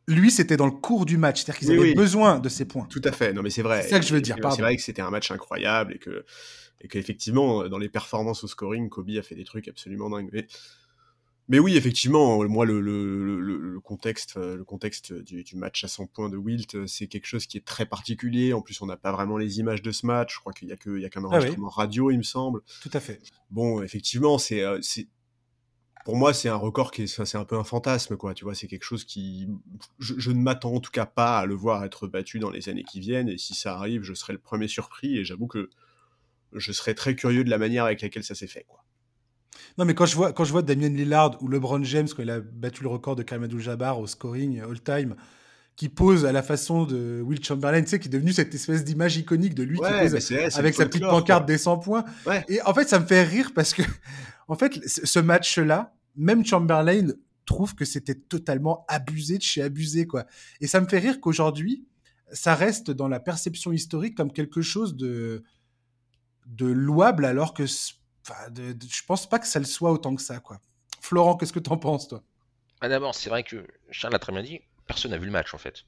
Lui, 0.07 0.31
c'était 0.31 0.57
dans 0.57 0.67
le 0.67 0.73
cours 0.73 1.07
du 1.07 1.17
match, 1.17 1.43
c'est-à-dire 1.43 1.59
qu'ils 1.59 1.71
avaient 1.73 1.95
besoin 1.95 2.39
de 2.39 2.49
ces 2.49 2.67
points. 2.67 2.87
Tout 2.91 3.03
à 3.05 3.13
fait. 3.13 3.33
Non, 3.33 3.43
mais 3.43 3.51
c'est 3.51 3.63
vrai. 3.63 3.83
C'est 3.83 3.91
ça 3.91 4.01
que 4.01 4.07
je 4.07 4.15
veux 4.15 4.21
dire. 4.21 4.37
C'est 4.39 4.63
vrai 4.63 4.77
que 4.77 4.83
c'était 4.83 5.03
un 5.03 5.11
match 5.11 5.31
incroyable 5.31 5.95
et 5.95 5.99
que 5.99 6.25
et 6.81 6.89
qu'effectivement 6.89 7.67
dans 7.69 7.79
les 7.79 7.89
performances 7.89 8.45
au 8.45 8.49
scoring, 8.49 8.91
Kobe 8.91 9.11
a 9.19 9.23
fait 9.23 9.35
des 9.35 9.45
trucs 9.45 9.69
absolument 9.69 10.11
dingues. 10.11 10.29
Mais 10.33 10.47
mais 11.49 11.59
oui, 11.59 11.77
effectivement, 11.77 12.43
moi, 12.49 12.65
le, 12.65 12.81
le, 12.81 13.39
le, 13.39 13.81
contexte, 13.81 14.39
euh, 14.39 14.57
le 14.57 14.65
contexte 14.65 15.13
du, 15.13 15.45
du, 15.45 15.57
match 15.57 15.85
à 15.85 15.89
100 15.89 16.07
points 16.07 16.31
de 16.31 16.39
Wilt, 16.39 16.75
euh, 16.75 16.87
c'est 16.87 17.07
quelque 17.07 17.27
chose 17.27 17.47
qui 17.47 17.59
est 17.59 17.65
très 17.65 17.85
particulier. 17.85 18.55
En 18.55 18.63
plus, 18.63 18.81
on 18.81 18.87
n'a 18.87 18.97
pas 18.97 19.13
vraiment 19.13 19.37
les 19.37 19.59
images 19.59 19.83
de 19.83 19.93
ce 19.93 20.07
match. 20.07 20.35
Je 20.35 20.41
crois 20.41 20.55
qu'il 20.55 20.69
n'y 20.69 20.73
a 20.73 20.77
qu'un 20.77 21.09
qu 21.09 21.19
ah 21.19 21.27
enregistrement 21.27 21.69
radio, 21.69 22.11
il 22.11 22.17
me 22.17 22.23
semble. 22.23 22.63
Tout 22.81 22.91
à 22.95 23.01
fait. 23.01 23.21
Bon, 23.51 23.83
effectivement, 23.83 24.39
c'est 24.39 24.63
euh, 24.63 24.81
pour 26.05 26.17
moi, 26.17 26.35
c'est 26.35 26.51
un 26.51 26.57
record 26.57 26.91
qui 26.91 27.03
est, 27.03 27.07
c'est 27.07 27.39
un 27.39 27.47
peu 27.47 27.57
un 27.57 27.65
fantasme, 27.65 28.17
quoi. 28.17 28.35
Tu 28.35 28.45
vois, 28.45 28.55
c'est 28.55 28.67
quelque 28.67 28.85
chose 28.85 29.05
qui, 29.05 29.49
je, 29.99 30.31
ne 30.31 30.39
m'attends 30.39 30.75
en 30.75 30.81
tout 30.81 30.91
cas 30.91 31.07
pas 31.07 31.39
à 31.39 31.47
le 31.47 31.55
voir 31.55 31.83
être 31.83 32.07
battu 32.07 32.39
dans 32.39 32.51
les 32.51 32.69
années 32.69 32.85
qui 32.85 33.01
viennent. 33.01 33.31
Et 33.31 33.39
si 33.39 33.55
ça 33.55 33.75
arrive, 33.75 34.03
je 34.03 34.13
serai 34.13 34.35
le 34.35 34.39
premier 34.39 34.69
surpris. 34.69 35.17
Et 35.17 35.25
j'avoue 35.25 35.47
que 35.47 35.71
je 36.53 36.73
serais 36.73 36.95
très 36.95 37.17
curieux 37.17 37.43
de 37.43 37.49
la 37.49 37.57
manière 37.57 37.87
avec 37.87 38.03
laquelle 38.03 38.23
ça 38.23 38.35
s'est 38.35 38.47
fait, 38.47 38.65
quoi. 38.69 38.85
Non, 39.79 39.87
mais 39.87 39.95
quand 39.95 40.05
je 40.05 40.15
vois, 40.17 40.63
Damien 40.63 40.91
Lillard 40.91 41.43
ou 41.43 41.49
LeBron 41.49 41.83
James, 41.85 42.09
quand 42.15 42.23
il 42.23 42.31
a 42.31 42.41
battu 42.41 42.83
le 42.83 42.91
record 42.91 43.17
de 43.17 43.23
Karim 43.23 43.45
Abdul-Jabbar 43.45 43.99
au 43.99 44.07
scoring 44.07 44.61
all-time, 44.61 45.17
qui 45.77 45.89
pose 45.89 46.25
à 46.25 46.33
la 46.33 46.43
façon 46.43 46.85
de 46.85 47.21
Will 47.25 47.43
Chamberlain, 47.43 47.83
tu 47.83 47.89
sais, 47.89 47.99
qui 47.99 48.07
est 48.09 48.11
devenu 48.11 48.33
cette 48.33 48.55
espèce 48.55 48.85
d'image 48.85 49.17
iconique 49.17 49.55
de 49.55 49.65
lui 49.65 49.79
qui 49.79 49.83
pose 49.83 50.33
avec 50.57 50.75
sa 50.75 50.87
petite 50.87 51.03
pancarte 51.03 51.47
des 51.47 51.59
100 51.59 51.79
points. 51.79 52.05
Et 52.49 52.63
en 52.63 52.75
fait, 52.75 52.89
ça 52.89 53.01
me 53.01 53.07
fait 53.07 53.23
rire 53.25 53.53
parce 53.55 53.75
que, 53.75 53.83
en 54.49 54.55
fait, 54.55 54.81
ce 54.87 55.19
match-là, 55.19 55.95
même 56.17 56.45
Chamberlain 56.45 57.09
trouve 57.45 57.75
que 57.75 57.85
c'était 57.85 58.15
totalement 58.15 58.85
abusé 58.89 59.39
de 59.39 59.43
chez 59.43 59.63
abusé, 59.63 60.07
quoi. 60.07 60.27
Et 60.61 60.67
ça 60.67 60.81
me 60.81 60.87
fait 60.87 60.99
rire 60.99 61.21
qu'aujourd'hui, 61.21 61.85
ça 62.33 62.55
reste 62.55 62.91
dans 62.91 63.09
la 63.09 63.21
perception 63.21 63.73
historique 63.73 64.17
comme 64.17 64.33
quelque 64.33 64.63
chose 64.63 64.97
de, 64.97 65.43
de 66.47 66.67
louable, 66.67 67.25
alors 67.25 67.53
que 67.53 67.67
je 67.67 69.03
pense 69.07 69.29
pas 69.29 69.39
que 69.39 69.47
ça 69.47 69.59
le 69.59 69.65
soit 69.65 69.93
autant 69.93 70.15
que 70.15 70.23
ça, 70.23 70.39
quoi. 70.39 70.61
Florent, 71.01 71.37
qu'est-ce 71.37 71.53
que 71.53 71.59
t'en 71.59 71.77
penses, 71.77 72.09
toi? 72.09 72.23
Ah, 72.81 72.89
D'abord, 72.89 73.15
c'est 73.15 73.29
vrai 73.29 73.43
que 73.43 73.67
Charles 73.91 74.15
a 74.15 74.19
très 74.19 74.33
bien 74.33 74.43
dit, 74.43 74.61
personne 74.87 75.11
n'a 75.11 75.19
vu 75.19 75.27
le 75.27 75.33
match, 75.33 75.55
en 75.55 75.59
fait. 75.59 75.85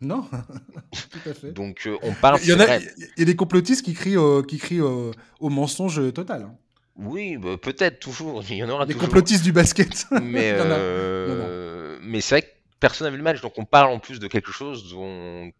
Non, 0.00 0.28
tout 0.92 1.30
à 1.30 1.34
fait. 1.34 1.52
Donc, 1.52 1.86
euh, 1.86 1.96
on 2.02 2.12
parle. 2.12 2.40
Il 2.42 2.48
y, 2.48 2.52
a, 2.52 2.78
il 2.78 3.18
y 3.18 3.22
a 3.22 3.24
des 3.24 3.36
complotistes 3.36 3.84
qui 3.84 3.94
crient, 3.94 4.16
au, 4.16 4.42
qui 4.42 4.58
crient 4.58 4.80
au, 4.80 5.14
mensonge 5.40 6.12
total. 6.12 6.42
Hein. 6.42 6.56
Oui, 6.96 7.36
bah, 7.36 7.56
peut-être 7.56 8.00
toujours. 8.00 8.42
Il 8.50 8.56
y 8.56 8.64
en 8.64 8.68
aura 8.68 8.86
des 8.86 8.94
complotistes 8.94 9.44
du 9.44 9.52
basket. 9.52 10.06
Mais, 10.22 10.52
euh, 10.54 11.98
mais 12.02 12.20
c'est 12.20 12.34
vrai 12.34 12.42
que 12.42 12.52
personne 12.80 13.06
n'a 13.06 13.10
vu 13.12 13.16
le 13.16 13.22
match, 13.22 13.40
donc 13.40 13.56
on 13.58 13.64
parle 13.64 13.92
en 13.92 14.00
plus 14.00 14.18
de 14.18 14.26
quelque 14.26 14.50
chose 14.50 14.90
dont 14.90 15.52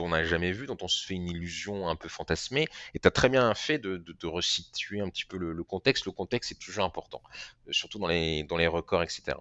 on 0.00 0.08
n'a 0.08 0.24
jamais 0.24 0.50
vu, 0.52 0.66
dont 0.66 0.76
on 0.82 0.88
se 0.88 1.06
fait 1.06 1.14
une 1.14 1.28
illusion 1.28 1.88
un 1.88 1.96
peu 1.96 2.08
fantasmée. 2.08 2.66
Et 2.94 2.98
tu 2.98 3.06
as 3.06 3.10
très 3.10 3.28
bien 3.28 3.54
fait 3.54 3.78
de, 3.78 3.96
de, 3.96 4.26
resituer 4.26 5.00
un 5.00 5.08
petit 5.08 5.24
peu 5.24 5.38
le, 5.38 5.62
contexte. 5.62 6.06
Le 6.06 6.12
contexte 6.12 6.52
est 6.52 6.60
toujours 6.60 6.84
important, 6.84 7.22
euh, 7.68 7.72
surtout 7.72 7.98
dans 7.98 8.08
les, 8.08 8.42
dans 8.42 8.56
les 8.56 8.66
records, 8.66 9.04
etc. 9.04 9.38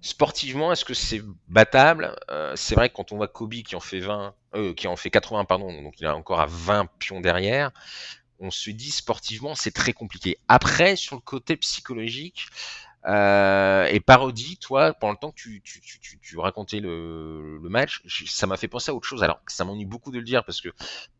Sportivement, 0.00 0.72
est-ce 0.72 0.84
que 0.84 0.94
c'est 0.94 1.22
battable? 1.48 2.16
Euh, 2.30 2.54
C'est 2.56 2.74
vrai 2.74 2.88
que 2.88 2.94
quand 2.94 3.12
on 3.12 3.16
voit 3.16 3.28
Kobe 3.28 3.54
qui 3.54 3.76
en 3.76 3.80
fait 3.80 4.00
20, 4.00 4.34
euh, 4.54 4.74
qui 4.74 4.88
en 4.88 4.96
fait 4.96 5.10
80, 5.10 5.44
pardon, 5.44 5.82
donc 5.82 5.94
il 6.00 6.04
est 6.04 6.08
encore 6.08 6.40
à 6.40 6.46
20 6.46 6.86
pions 6.98 7.20
derrière, 7.20 7.70
on 8.38 8.50
se 8.50 8.70
dit 8.70 8.90
sportivement 8.90 9.54
c'est 9.54 9.72
très 9.72 9.92
compliqué. 9.92 10.38
Après, 10.48 10.96
sur 10.96 11.16
le 11.16 11.20
côté 11.20 11.56
psychologique, 11.56 12.46
euh, 13.06 13.86
et 13.86 14.00
parodie, 14.00 14.58
toi, 14.58 14.92
pendant 14.92 15.12
le 15.12 15.18
temps 15.18 15.30
que 15.30 15.36
tu, 15.36 15.62
tu, 15.62 15.80
tu, 15.80 16.18
tu 16.18 16.38
racontais 16.38 16.80
le, 16.80 17.58
le 17.58 17.68
match, 17.68 18.02
ça 18.26 18.46
m'a 18.46 18.56
fait 18.56 18.68
penser 18.68 18.90
à 18.90 18.94
autre 18.94 19.06
chose. 19.06 19.22
Alors, 19.22 19.40
ça 19.46 19.64
m'ennuie 19.64 19.86
beaucoup 19.86 20.10
de 20.10 20.18
le 20.18 20.24
dire 20.24 20.44
parce 20.44 20.60
que 20.60 20.68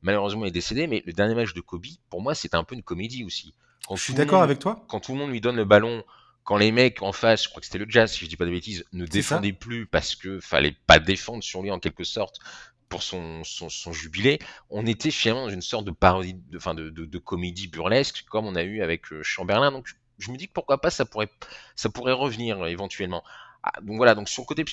malheureusement 0.03 0.45
il 0.45 0.49
est 0.49 0.53
décédé, 0.53 0.87
mais 0.87 1.03
le 1.07 1.13
dernier 1.13 1.35
match 1.35 1.55
de 1.55 1.61
Kobe, 1.61 1.87
pour 2.11 2.21
moi, 2.21 2.35
c'était 2.35 2.57
un 2.57 2.65
peu 2.65 2.75
une 2.75 2.83
comédie 2.83 3.25
aussi. 3.25 3.55
Quand 3.89 3.97
je 3.97 4.03
suis 4.03 4.15
d'accord 4.15 4.43
avec 4.43 4.59
toi. 4.59 4.85
Quand 4.89 5.01
tout 5.01 5.13
le 5.13 5.19
monde 5.19 5.31
lui 5.31 5.41
donne 5.41 5.57
le 5.57 5.65
ballon, 5.65 6.05
quand 6.51 6.57
les 6.57 6.73
mecs 6.73 7.01
en 7.01 7.13
face, 7.13 7.45
je 7.45 7.49
crois 7.49 7.61
que 7.61 7.67
c'était 7.67 7.79
le 7.79 7.87
Jazz, 7.89 8.11
si 8.11 8.25
je 8.25 8.29
dis 8.29 8.35
pas 8.35 8.45
de 8.45 8.51
bêtises, 8.51 8.85
ne 8.93 9.07
défendaient 9.07 9.53
plus 9.53 9.87
parce 9.87 10.17
que 10.17 10.41
fallait 10.41 10.75
pas 10.89 10.99
défendre 10.99 11.45
sur 11.45 11.63
lui 11.63 11.71
en 11.71 11.79
quelque 11.79 12.03
sorte 12.03 12.41
pour 12.89 13.05
son, 13.05 13.45
son, 13.45 13.69
son, 13.69 13.93
jubilé, 13.93 14.41
on 14.69 14.85
était 14.85 15.13
finalement 15.13 15.47
dans 15.47 15.53
une 15.53 15.63
sorte 15.63 15.85
de 15.85 15.93
parodie, 15.93 16.35
de, 16.35 16.57
enfin 16.57 16.75
de, 16.75 16.91
de, 16.91 17.05
de, 17.05 17.19
comédie 17.19 17.69
burlesque 17.69 18.25
comme 18.29 18.47
on 18.47 18.57
a 18.57 18.65
eu 18.65 18.83
avec 18.83 19.13
euh, 19.13 19.23
Chamberlain. 19.23 19.71
Donc 19.71 19.95
je 20.19 20.33
me 20.33 20.37
dis 20.37 20.49
que 20.49 20.53
pourquoi 20.53 20.81
pas 20.81 20.91
ça 20.91 21.05
pourrait, 21.05 21.31
ça 21.77 21.89
pourrait 21.89 22.15
revenir 22.15 22.67
éventuellement. 22.67 23.23
Ah, 23.63 23.81
donc 23.83 23.99
voilà, 23.99 24.17
donc 24.17 24.29
sur 24.29 24.43
le 24.43 24.47
côté 24.47 24.65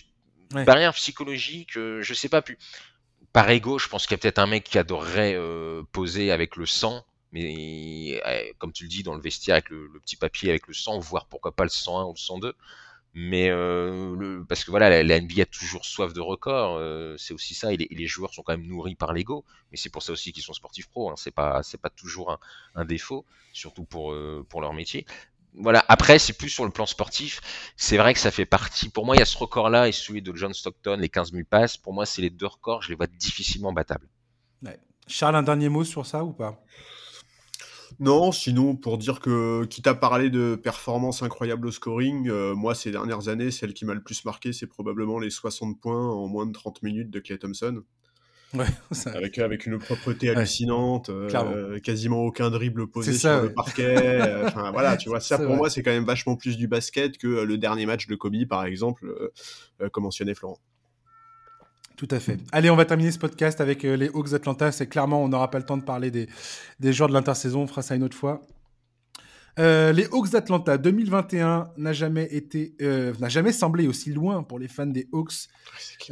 barrière 0.49 0.95
psychologique, 0.95 1.77
euh, 1.77 2.01
je 2.01 2.15
sais 2.15 2.29
pas 2.29 2.41
plus. 2.41 2.57
Par 3.33 3.47
ego, 3.51 3.77
je 3.77 3.87
pense 3.87 4.07
qu'il 4.07 4.13
y 4.13 4.15
a 4.15 4.17
peut-être 4.17 4.39
un 4.39 4.47
mec 4.47 4.63
qui 4.63 4.79
adorerait 4.79 5.35
euh, 5.35 5.83
poser 5.91 6.31
avec 6.31 6.55
le 6.55 6.65
sang, 6.65 7.05
mais 7.31 8.21
comme 8.57 8.71
tu 8.71 8.83
le 8.83 8.89
dis 8.89 9.03
dans 9.03 9.15
le 9.15 9.21
vestiaire 9.21 9.55
avec 9.55 9.69
le, 9.69 9.89
petit 10.01 10.15
papier 10.15 10.49
avec 10.49 10.67
le 10.67 10.73
sang, 10.73 10.99
voire 10.99 11.27
pourquoi 11.27 11.55
pas 11.55 11.63
le 11.63 11.69
101 11.69 12.05
ou 12.05 12.13
le 12.13 12.17
102. 12.17 12.53
Mais 13.19 13.49
euh, 13.49 14.43
parce 14.47 14.63
que 14.63 14.69
voilà, 14.69 15.01
la, 15.01 15.19
NBA 15.19 15.41
a 15.41 15.45
toujours 15.45 15.85
soif 15.85 16.13
de 16.13 16.21
records, 16.21 16.77
euh, 16.77 17.15
c'est 17.17 17.33
aussi 17.33 17.55
ça. 17.55 17.73
Et 17.73 17.77
les, 17.77 18.05
joueurs 18.05 18.31
sont 18.31 18.43
quand 18.43 18.53
même 18.53 18.67
nourris 18.67 18.93
par 18.93 19.11
l'ego, 19.11 19.43
mais 19.71 19.77
c'est 19.77 19.89
pour 19.89 20.03
ça 20.03 20.11
aussi 20.11 20.31
qu'ils 20.31 20.43
sont 20.43 20.53
sportifs 20.53 20.87
pro. 20.87 21.09
Hein. 21.09 21.15
C'est 21.17 21.31
pas, 21.31 21.61
pas 21.81 21.89
toujours 21.89 22.37
un, 22.75 22.85
défaut, 22.85 23.25
surtout 23.53 23.85
pour 23.85 24.11
euh, 24.11 24.45
pour 24.47 24.61
leur 24.61 24.73
métier. 24.73 25.07
Voilà. 25.55 25.83
Après, 25.87 26.19
c'est 26.19 26.33
plus 26.33 26.49
sur 26.49 26.63
le 26.63 26.69
plan 26.69 26.85
sportif. 26.85 27.41
C'est 27.75 27.97
vrai 27.97 28.13
que 28.13 28.19
ça 28.19 28.29
fait 28.29 28.45
partie. 28.45 28.89
Pour 28.89 29.07
moi, 29.07 29.15
il 29.15 29.19
y 29.19 29.23
a 29.23 29.25
ce 29.25 29.37
record-là 29.39 29.87
et 29.87 29.91
celui 29.91 30.21
de 30.21 30.35
John 30.35 30.53
Stockton, 30.53 30.97
les 30.99 31.09
15 31.09 31.31
000 31.31 31.43
passes. 31.49 31.75
Pour 31.75 31.93
moi, 31.93 32.05
c'est 32.05 32.21
les 32.21 32.29
deux 32.29 32.45
records. 32.45 32.83
Je 32.83 32.89
les 32.89 32.95
vois 32.95 33.07
difficilement 33.07 33.73
battables. 33.73 34.07
Charles, 35.07 35.37
un 35.37 35.43
dernier 35.43 35.69
mot 35.69 35.85
sur 35.85 36.05
ça 36.05 36.23
ou 36.23 36.33
pas? 36.33 36.61
Non, 37.99 38.31
sinon, 38.31 38.75
pour 38.75 38.97
dire 38.99 39.19
que, 39.19 39.65
quitte 39.65 39.87
à 39.87 39.95
parler 39.95 40.29
de 40.29 40.55
performance 40.55 41.23
incroyable 41.23 41.67
au 41.67 41.71
scoring, 41.71 42.29
euh, 42.29 42.53
moi, 42.53 42.75
ces 42.75 42.91
dernières 42.91 43.27
années, 43.27 43.49
celle 43.49 43.73
qui 43.73 43.85
m'a 43.85 43.95
le 43.95 44.03
plus 44.03 44.23
marqué, 44.23 44.53
c'est 44.53 44.67
probablement 44.67 45.17
les 45.17 45.31
60 45.31 45.79
points 45.79 46.07
en 46.07 46.27
moins 46.27 46.45
de 46.45 46.51
30 46.51 46.83
minutes 46.83 47.09
de 47.09 47.19
Clay 47.19 47.39
Thompson. 47.39 47.81
Ouais, 48.53 48.67
avec, 49.13 49.39
avec 49.39 49.65
une 49.65 49.79
propreté 49.79 50.29
hallucinante, 50.29 51.09
euh, 51.09 51.79
quasiment 51.79 52.19
aucun 52.19 52.49
dribble 52.49 52.87
posé 52.87 53.13
sur 53.13 53.41
le 53.41 53.53
parquet. 53.53 53.95
Euh, 53.97 54.49
voilà, 54.71 54.95
tu 54.95 55.09
vois, 55.09 55.19
ça 55.19 55.37
pour 55.37 55.55
moi 55.57 55.69
c'est 55.69 55.83
quand 55.83 55.91
même 55.91 56.05
vachement 56.05 56.37
plus 56.37 56.55
du 56.55 56.67
basket 56.67 57.17
que 57.17 57.27
le 57.27 57.57
dernier 57.57 57.85
match 57.85 58.07
de 58.07 58.15
Kobe 58.15 58.45
par 58.47 58.63
exemple, 58.63 59.13
comme 59.91 60.03
mentionné 60.03 60.33
Florent. 60.33 60.59
Tout 61.97 62.07
à 62.11 62.19
fait. 62.19 62.39
Allez, 62.51 62.69
on 62.69 62.75
va 62.75 62.85
terminer 62.85 63.11
ce 63.11 63.17
podcast 63.17 63.59
avec 63.59 63.83
euh, 63.83 63.97
les 63.97 64.07
Hawks 64.09 64.29
d'Atlanta. 64.29 64.71
C'est 64.71 64.85
clairement, 64.85 65.23
on 65.23 65.29
n'aura 65.29 65.49
pas 65.49 65.57
le 65.57 65.65
temps 65.65 65.77
de 65.77 65.83
parler 65.83 66.11
des, 66.11 66.29
des 66.79 66.93
joueurs 66.93 67.09
de 67.09 67.13
l'intersaison. 67.13 67.63
On 67.63 67.67
fera 67.67 67.81
ça 67.81 67.95
une 67.95 68.03
autre 68.03 68.15
fois. 68.15 68.41
Euh, 69.57 69.91
les 69.91 70.05
Hawks 70.05 70.29
d'Atlanta 70.29 70.77
2021 70.77 71.71
n'a 71.77 71.93
jamais 71.93 72.25
été, 72.25 72.75
euh, 72.83 73.15
n'a 73.19 73.29
jamais 73.29 73.51
semblé 73.51 73.87
aussi 73.87 74.13
loin 74.13 74.43
pour 74.43 74.59
les 74.59 74.67
fans 74.67 74.85
des 74.85 75.07
Hawks. 75.11 75.47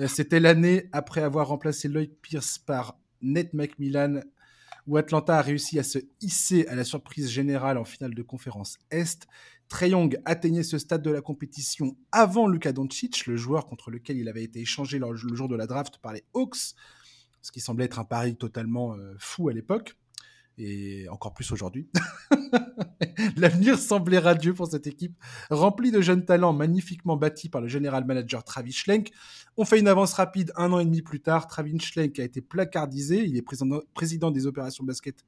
C'était 0.08 0.40
l'année 0.40 0.90
après 0.92 1.22
avoir 1.22 1.50
remplacé 1.50 1.88
Lloyd 1.88 2.12
Pierce 2.20 2.58
par 2.58 2.98
Nate 3.22 3.54
McMillan, 3.54 4.22
où 4.88 4.98
Atlanta 4.98 5.38
a 5.38 5.42
réussi 5.44 5.78
à 5.78 5.84
se 5.84 6.00
hisser 6.22 6.66
à 6.68 6.74
la 6.74 6.84
surprise 6.84 7.30
générale 7.30 7.78
en 7.78 7.86
finale 7.86 8.16
de 8.16 8.24
conférence 8.24 8.80
Est. 8.90 9.28
Trey 9.68 9.90
Young 9.90 10.20
atteignait 10.26 10.64
ce 10.64 10.78
stade 10.78 11.02
de 11.02 11.10
la 11.10 11.22
compétition 11.22 11.98
avant 12.12 12.48
Luka 12.48 12.72
Doncic, 12.72 13.26
le 13.26 13.36
joueur 13.36 13.66
contre 13.68 13.92
lequel 13.92 14.18
il 14.18 14.30
avait 14.30 14.44
été 14.44 14.60
échangé 14.60 15.00
le 15.00 15.16
jour 15.16 15.48
de 15.48 15.56
la 15.56 15.68
draft 15.68 15.98
par 15.98 16.14
les 16.14 16.24
Hawks, 16.34 16.76
ce 17.42 17.52
qui 17.52 17.60
semblait 17.60 17.86
être 17.86 18.00
un 18.00 18.06
pari 18.06 18.36
totalement 18.36 18.94
euh, 18.94 19.16
fou 19.20 19.50
à 19.50 19.54
l'époque, 19.54 19.96
et 20.58 21.08
encore 21.10 21.34
plus 21.34 21.52
aujourd'hui. 21.52 21.90
L'avenir 23.38 23.78
semblait 23.78 24.20
radieux 24.20 24.54
pour 24.54 24.68
cette 24.68 24.88
équipe, 24.88 25.16
remplie 25.50 25.92
de 25.92 26.02
jeunes 26.02 26.26
talents 26.26 26.54
magnifiquement 26.54 27.18
bâtis 27.18 27.50
par 27.50 27.62
le 27.62 27.68
général 27.68 28.06
manager 28.06 28.44
Travis 28.44 28.72
Schlenk. 28.72 29.12
On 29.58 29.66
fait 29.66 29.80
une 29.80 29.88
avance 29.88 30.14
rapide 30.14 30.52
un 30.56 30.72
an 30.72 30.80
et 30.80 30.86
demi 30.86 31.02
plus 31.02 31.22
tard. 31.22 31.48
Travis 31.48 31.80
Schlenk 31.80 32.20
a 32.20 32.24
été 32.24 32.42
placardisé, 32.42 33.26
il 33.26 33.38
est 33.38 33.42
président, 33.94 34.32
des 34.32 34.48
opérations 34.48 34.84
basket 34.84 35.26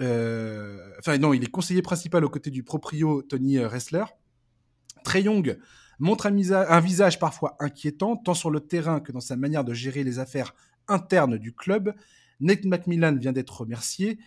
enfin, 0.00 1.18
non, 1.18 1.34
il 1.34 1.44
est 1.44 1.50
conseiller 1.50 1.82
principal 1.82 2.24
aux 2.24 2.30
côtés 2.30 2.50
du 2.50 2.62
proprio 2.62 3.22
Tony 3.22 3.58
euh, 3.58 3.68
Ressler. 3.68 4.04
Trey 5.04 5.22
Young 5.22 5.58
montre 5.98 6.26
un, 6.26 6.80
visage 6.80 7.18
parfois 7.18 7.56
inquiétant, 7.60 8.16
tant 8.16 8.34
sur 8.34 8.50
le 8.50 8.60
terrain 8.60 9.00
que 9.00 9.12
dans 9.12 9.20
sa 9.20 9.36
manière 9.36 9.64
de 9.64 9.74
gérer 9.74 10.02
les 10.02 10.18
affaires 10.18 10.54
internes 10.88 11.36
du 11.36 11.52
club. 11.54 11.94
Nate 12.40 12.64
McMillan 12.64 13.16
vient 13.16 13.32
d'être 13.32 13.60
remercié. 13.60 14.18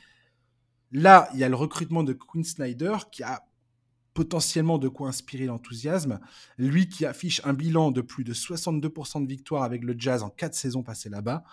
Là, 0.92 1.28
il 1.34 1.40
y 1.40 1.44
a 1.44 1.50
le 1.50 1.56
recrutement 1.56 2.04
de 2.04 2.14
Quinn 2.14 2.44
Snyder 2.44 2.98
qui 3.12 3.24
a 3.24 3.44
potentiellement 4.14 4.78
de 4.78 4.88
quoi 4.88 5.08
inspirer 5.10 5.46
l'enthousiasme. 5.46 6.20
Lui 6.60 6.88
qui 6.88 7.06
affiche 7.08 7.42
un 7.46 7.54
bilan 7.54 7.90
de 7.90 8.02
plus 8.02 8.24
de 8.24 8.34
62% 8.34 9.24
de 9.24 9.28
victoires 9.28 9.64
avec 9.64 9.84
le 9.84 9.96
Jazz 9.98 10.22
en 10.22 10.30
4 10.30 10.54
saisons 10.54 10.84
passées 10.84 11.10
là-bas 11.10 11.44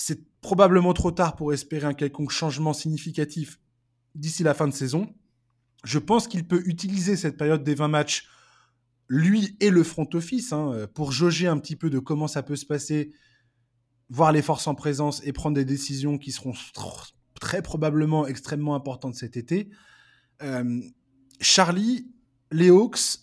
c'est 0.00 0.24
probablement 0.40 0.94
trop 0.94 1.10
tard 1.10 1.36
pour 1.36 1.52
espérer 1.52 1.86
un 1.86 1.92
quelconque 1.92 2.30
changement 2.30 2.72
significatif 2.72 3.60
d'ici 4.14 4.42
la 4.42 4.54
fin 4.54 4.66
de 4.66 4.72
saison. 4.72 5.14
Je 5.84 5.98
pense 5.98 6.26
qu'il 6.26 6.48
peut 6.48 6.62
utiliser 6.64 7.16
cette 7.16 7.36
période 7.36 7.62
des 7.62 7.74
20 7.74 7.88
matchs, 7.88 8.26
lui 9.08 9.58
et 9.60 9.68
le 9.68 9.84
front 9.84 10.08
office, 10.14 10.54
hein, 10.54 10.88
pour 10.94 11.12
jauger 11.12 11.48
un 11.48 11.58
petit 11.58 11.76
peu 11.76 11.90
de 11.90 11.98
comment 11.98 12.28
ça 12.28 12.42
peut 12.42 12.56
se 12.56 12.64
passer, 12.64 13.12
voir 14.08 14.32
les 14.32 14.40
forces 14.40 14.66
en 14.66 14.74
présence 14.74 15.20
et 15.26 15.34
prendre 15.34 15.54
des 15.54 15.66
décisions 15.66 16.16
qui 16.16 16.32
seront 16.32 16.54
très 17.38 17.60
probablement 17.60 18.26
extrêmement 18.26 18.74
importantes 18.74 19.16
cet 19.16 19.36
été. 19.36 19.68
Euh, 20.40 20.80
Charlie, 21.42 22.10
les 22.52 22.70
Hawks, 22.70 23.18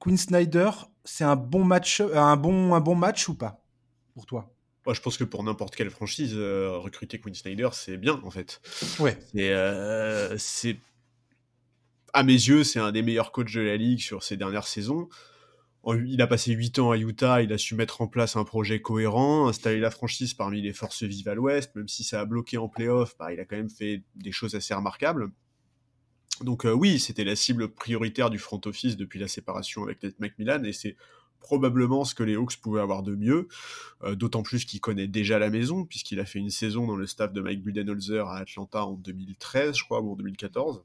Quinn 0.00 0.16
Snyder, 0.16 0.70
c'est 1.04 1.24
un 1.24 1.36
bon 1.36 1.62
match, 1.62 2.00
un 2.00 2.36
bon, 2.36 2.74
un 2.74 2.80
bon 2.80 2.96
match 2.96 3.28
ou 3.28 3.34
pas 3.34 3.64
pour 4.14 4.26
toi? 4.26 4.52
Je 4.94 5.00
pense 5.00 5.16
que 5.16 5.24
pour 5.24 5.42
n'importe 5.42 5.76
quelle 5.76 5.90
franchise, 5.90 6.32
euh, 6.34 6.78
recruter 6.78 7.18
Quinn 7.18 7.34
Snyder, 7.34 7.68
c'est 7.72 7.96
bien, 7.96 8.20
en 8.24 8.30
fait. 8.30 8.60
Ouais. 8.98 9.18
Euh, 9.36 10.34
c'est. 10.38 10.76
à 12.12 12.22
mes 12.22 12.32
yeux, 12.32 12.64
c'est 12.64 12.78
un 12.78 12.92
des 12.92 13.02
meilleurs 13.02 13.32
coachs 13.32 13.52
de 13.52 13.60
la 13.60 13.76
ligue 13.76 14.00
sur 14.00 14.22
ces 14.22 14.36
dernières 14.36 14.66
saisons. 14.66 15.08
Il 15.86 16.20
a 16.20 16.26
passé 16.26 16.52
8 16.52 16.80
ans 16.80 16.90
à 16.90 16.98
Utah, 16.98 17.40
il 17.40 17.50
a 17.52 17.56
su 17.56 17.74
mettre 17.74 18.02
en 18.02 18.08
place 18.08 18.36
un 18.36 18.44
projet 18.44 18.82
cohérent, 18.82 19.48
installer 19.48 19.80
la 19.80 19.90
franchise 19.90 20.34
parmi 20.34 20.60
les 20.60 20.74
forces 20.74 21.02
vives 21.02 21.28
à 21.28 21.34
l'ouest, 21.34 21.74
même 21.76 21.88
si 21.88 22.04
ça 22.04 22.20
a 22.20 22.24
bloqué 22.26 22.58
en 22.58 22.68
playoff, 22.68 23.16
bah, 23.18 23.32
il 23.32 23.40
a 23.40 23.46
quand 23.46 23.56
même 23.56 23.70
fait 23.70 24.02
des 24.14 24.32
choses 24.32 24.54
assez 24.54 24.74
remarquables. 24.74 25.30
Donc 26.42 26.64
oui, 26.64 26.98
c'était 26.98 27.24
la 27.24 27.36
cible 27.36 27.68
prioritaire 27.68 28.28
du 28.28 28.38
front 28.38 28.60
office 28.66 28.98
depuis 28.98 29.18
la 29.18 29.28
séparation 29.28 29.84
avec 29.84 30.02
Nate 30.02 30.18
McMillan, 30.20 30.62
et 30.64 30.74
c'est 30.74 30.96
probablement 31.40 32.04
ce 32.04 32.14
que 32.14 32.22
les 32.22 32.34
Hawks 32.34 32.56
pouvaient 32.56 32.80
avoir 32.80 33.02
de 33.02 33.14
mieux, 33.14 33.48
d'autant 34.12 34.42
plus 34.42 34.64
qu'il 34.64 34.80
connaît 34.80 35.08
déjà 35.08 35.38
la 35.38 35.50
maison, 35.50 35.84
puisqu'il 35.84 36.20
a 36.20 36.24
fait 36.24 36.38
une 36.38 36.50
saison 36.50 36.86
dans 36.86 36.96
le 36.96 37.06
staff 37.06 37.32
de 37.32 37.40
Mike 37.40 37.62
Budenholzer 37.62 38.26
à 38.28 38.38
Atlanta 38.38 38.84
en 38.84 38.94
2013, 38.94 39.76
je 39.76 39.84
crois, 39.84 40.00
ou 40.00 40.12
en 40.12 40.16
2014 40.16 40.82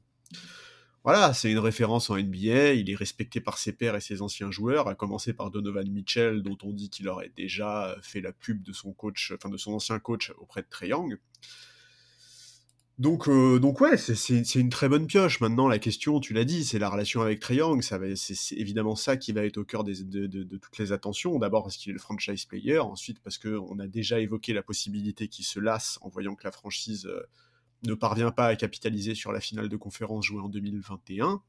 voilà, 1.04 1.34
c'est 1.34 1.52
une 1.52 1.58
référence 1.58 2.08
en 2.08 2.16
NBA, 2.16 2.72
il 2.72 2.90
est 2.90 2.94
respecté 2.94 3.38
par 3.38 3.58
ses 3.58 3.74
pairs 3.74 3.94
et 3.94 4.00
ses 4.00 4.22
anciens 4.22 4.50
joueurs, 4.50 4.88
à 4.88 4.94
commencer 4.94 5.34
par 5.34 5.50
Donovan 5.50 5.86
Mitchell, 5.90 6.42
dont 6.42 6.56
on 6.62 6.72
dit 6.72 6.88
qu'il 6.88 7.08
aurait 7.08 7.30
déjà 7.36 7.94
fait 8.00 8.22
la 8.22 8.32
pub 8.32 8.62
de 8.62 8.72
son 8.72 8.94
coach, 8.94 9.30
enfin 9.34 9.50
de 9.50 9.58
son 9.58 9.74
ancien 9.74 9.98
coach 9.98 10.32
auprès 10.38 10.62
de 10.62 10.66
Trey 10.70 10.88
Young. 10.88 11.18
Donc, 12.98 13.28
euh, 13.28 13.58
donc 13.58 13.80
ouais, 13.80 13.96
c'est 13.96 14.54
une 14.54 14.70
très 14.70 14.88
bonne 14.88 15.08
pioche. 15.08 15.40
Maintenant, 15.40 15.66
la 15.66 15.80
question, 15.80 16.20
tu 16.20 16.32
l'as 16.32 16.44
dit, 16.44 16.64
c'est 16.64 16.78
la 16.78 16.88
relation 16.88 17.22
avec 17.22 17.44
Young. 17.50 17.82
C'est 17.82 18.54
évidemment 18.56 18.94
ça 18.94 19.16
qui 19.16 19.32
va 19.32 19.44
être 19.44 19.58
au 19.58 19.64
cœur 19.64 19.82
de, 19.82 20.58
toutes 20.58 20.78
les 20.78 20.92
attentions. 20.92 21.36
D'abord 21.40 21.64
parce 21.64 21.76
qu'il 21.76 21.90
est 21.90 21.94
le 21.94 21.98
franchise 21.98 22.44
player, 22.44 22.78
ensuite 22.78 23.18
parce 23.20 23.38
qu'on 23.38 23.78
a 23.80 23.88
déjà 23.88 24.20
évoqué 24.20 24.52
la 24.52 24.62
possibilité 24.62 25.26
qu'il 25.26 25.44
se 25.44 25.58
lasse 25.58 25.98
en 26.02 26.08
voyant 26.08 26.36
que 26.36 26.44
la 26.44 26.52
franchise 26.52 27.06
euh, 27.06 27.20
ne 27.82 27.94
parvient 27.94 28.30
pas 28.30 28.46
à 28.46 28.56
capitaliser 28.56 29.16
sur 29.16 29.32
la 29.32 29.40
finale 29.40 29.68
de 29.68 29.76
conférence 29.76 30.26
jouée 30.26 30.40
en 30.40 30.48
2021. 30.48 31.42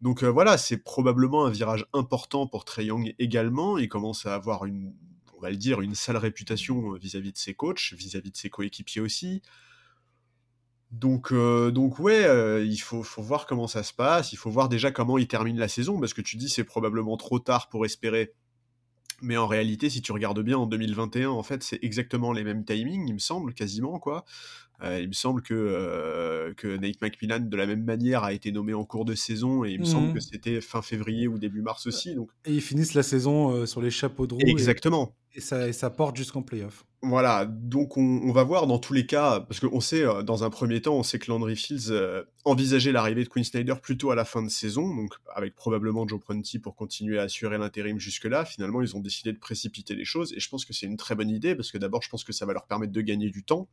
Donc 0.00 0.22
euh, 0.22 0.28
voilà, 0.28 0.58
c'est 0.58 0.78
probablement 0.78 1.44
un 1.44 1.50
virage 1.50 1.86
important 1.92 2.46
pour 2.46 2.64
Young 2.78 3.14
également. 3.18 3.78
Il 3.78 3.88
commence 3.88 4.26
à 4.26 4.34
avoir 4.36 4.64
une, 4.64 4.94
on 5.36 5.40
va 5.40 5.50
le 5.50 5.56
dire, 5.56 5.80
une 5.80 5.96
sale 5.96 6.18
réputation 6.18 6.92
vis-à-vis 6.92 7.32
de 7.32 7.38
ses 7.38 7.54
coachs, 7.54 7.94
vis-à-vis 7.94 8.30
de 8.30 8.36
ses 8.36 8.48
coéquipiers 8.48 9.00
aussi. 9.00 9.42
Donc, 10.92 11.32
euh, 11.32 11.70
donc 11.70 11.98
ouais, 11.98 12.24
euh, 12.24 12.64
il 12.64 12.76
faut, 12.76 13.02
faut, 13.02 13.22
voir 13.22 13.46
comment 13.46 13.66
ça 13.66 13.82
se 13.82 13.94
passe. 13.94 14.32
Il 14.32 14.36
faut 14.36 14.50
voir 14.50 14.68
déjà 14.68 14.90
comment 14.90 15.16
il 15.16 15.26
termine 15.26 15.58
la 15.58 15.68
saison, 15.68 15.98
parce 15.98 16.12
que 16.12 16.20
tu 16.20 16.36
dis 16.36 16.50
c'est 16.50 16.64
probablement 16.64 17.16
trop 17.16 17.38
tard 17.38 17.70
pour 17.70 17.86
espérer. 17.86 18.34
Mais 19.22 19.36
en 19.36 19.46
réalité, 19.46 19.88
si 19.88 20.02
tu 20.02 20.12
regardes 20.12 20.40
bien 20.42 20.58
en 20.58 20.66
2021, 20.66 21.30
en 21.30 21.42
fait, 21.42 21.62
c'est 21.62 21.78
exactement 21.82 22.32
les 22.32 22.44
mêmes 22.44 22.64
timings, 22.64 23.06
il 23.08 23.14
me 23.14 23.18
semble, 23.18 23.54
quasiment, 23.54 23.98
quoi. 23.98 24.24
Euh, 24.82 25.00
il 25.00 25.06
me 25.06 25.12
semble 25.12 25.42
que, 25.42 26.52
que 26.56 26.76
Nate 26.76 27.00
McMillan, 27.00 27.38
de 27.38 27.56
la 27.56 27.66
même 27.66 27.84
manière, 27.84 28.24
a 28.24 28.32
été 28.32 28.50
nommé 28.50 28.74
en 28.74 28.84
cours 28.84 29.04
de 29.04 29.14
saison 29.14 29.64
et 29.64 29.70
il 29.70 29.80
me 29.80 29.84
semble 29.84 30.08
mmh. 30.08 30.14
que 30.14 30.20
c'était 30.20 30.60
fin 30.60 30.82
février 30.82 31.28
ou 31.28 31.38
début 31.38 31.62
mars 31.62 31.86
aussi. 31.86 32.16
Donc... 32.16 32.30
Et 32.44 32.52
ils 32.52 32.60
finissent 32.60 32.94
la 32.94 33.04
saison 33.04 33.64
sur 33.64 33.80
les 33.80 33.92
chapeaux 33.92 34.26
de 34.26 34.34
roue. 34.34 34.40
Exactement. 34.44 35.14
Et, 35.14 35.21
et 35.34 35.40
ça, 35.40 35.90
porte 35.90 36.16
jusqu'en 36.16 36.42
playoff. 36.42 36.84
Voilà, 37.02 37.46
donc 37.46 37.96
on, 37.96 38.30
va 38.32 38.44
voir 38.44 38.66
dans 38.66 38.78
tous 38.78 38.92
les 38.92 39.06
cas, 39.06 39.40
parce 39.40 39.58
qu'on 39.58 39.80
sait, 39.80 40.04
dans 40.22 40.44
un 40.44 40.50
premier 40.50 40.80
temps, 40.80 40.94
on 40.94 41.02
sait 41.02 41.18
que 41.18 41.30
Landry 41.30 41.56
Fields 41.56 41.90
envisageait 42.44 42.92
l'arrivée 42.92 43.24
de 43.24 43.28
Quinn 43.28 43.42
Snyder 43.42 43.74
plutôt 43.82 44.12
à 44.12 44.14
la 44.14 44.24
fin 44.24 44.42
de 44.42 44.48
saison, 44.48 44.94
donc 44.94 45.14
avec 45.34 45.56
probablement 45.56 46.06
Joe 46.06 46.20
Prunty 46.20 46.60
pour 46.60 46.76
continuer 46.76 47.18
à 47.18 47.22
assurer 47.22 47.58
l'intérim 47.58 47.98
jusque-là. 47.98 48.44
Finalement, 48.44 48.82
ils 48.82 48.94
ont 48.94 49.00
décidé 49.00 49.32
de 49.32 49.38
précipiter 49.38 49.96
les 49.96 50.04
choses 50.04 50.32
et 50.32 50.38
je 50.38 50.48
pense 50.48 50.64
que 50.64 50.72
c'est 50.72 50.86
une 50.86 50.96
très 50.96 51.16
bonne 51.16 51.30
idée 51.30 51.56
parce 51.56 51.72
que 51.72 51.78
d'abord, 51.78 52.02
je 52.02 52.08
pense 52.08 52.22
que 52.22 52.32
ça 52.32 52.46
va 52.46 52.52
leur 52.52 52.66
permettre 52.66 52.92
de 52.92 53.00
gagner 53.00 53.30
du 53.30 53.42
temps. 53.42 53.68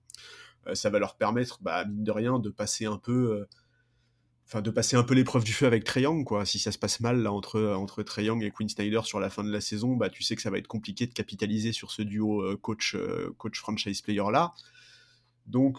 Euh, 0.68 0.76
ça 0.76 0.90
va 0.90 1.00
leur 1.00 1.16
permettre, 1.16 1.60
bah, 1.62 1.86
mine 1.86 2.04
de 2.04 2.12
rien, 2.12 2.40
de 2.40 2.50
passer 2.50 2.86
un 2.86 2.98
peu 2.98 3.32
euh, 3.32 3.46
enfin 4.50 4.62
de 4.62 4.72
passer 4.72 4.96
un 4.96 5.04
peu 5.04 5.14
l'épreuve 5.14 5.44
du 5.44 5.54
feu 5.54 5.68
avec 5.68 5.88
Young, 5.96 6.26
quoi. 6.26 6.46
Si 6.46 6.58
ça 6.58 6.72
se 6.72 6.80
passe 6.80 7.00
mal 7.00 7.22
là 7.22 7.32
entre 7.32 7.74
entre 7.76 8.20
Young 8.20 8.44
et 8.44 8.50
Quinn 8.50 8.68
Snyder 8.68 9.02
sur 9.04 9.20
la 9.20 9.30
fin 9.30 9.44
de 9.44 9.52
la 9.52 9.62
saison, 9.62 9.96
bah 9.96 10.10
tu 10.10 10.24
sais 10.24 10.36
que 10.36 10.42
ça 10.42 10.50
va 10.50 10.58
être 10.58 10.68
compliqué 10.68 11.06
de 11.06 11.14
capitaliser 11.14 11.72
sur 11.72 11.92
ce 11.92 12.02
duo 12.02 12.42
euh, 12.42 12.58
coach 12.58 12.98
coach 13.38 13.60
franchise 13.60 14.02
player 14.02 14.24
là. 14.32 14.54
Donc 15.46 15.78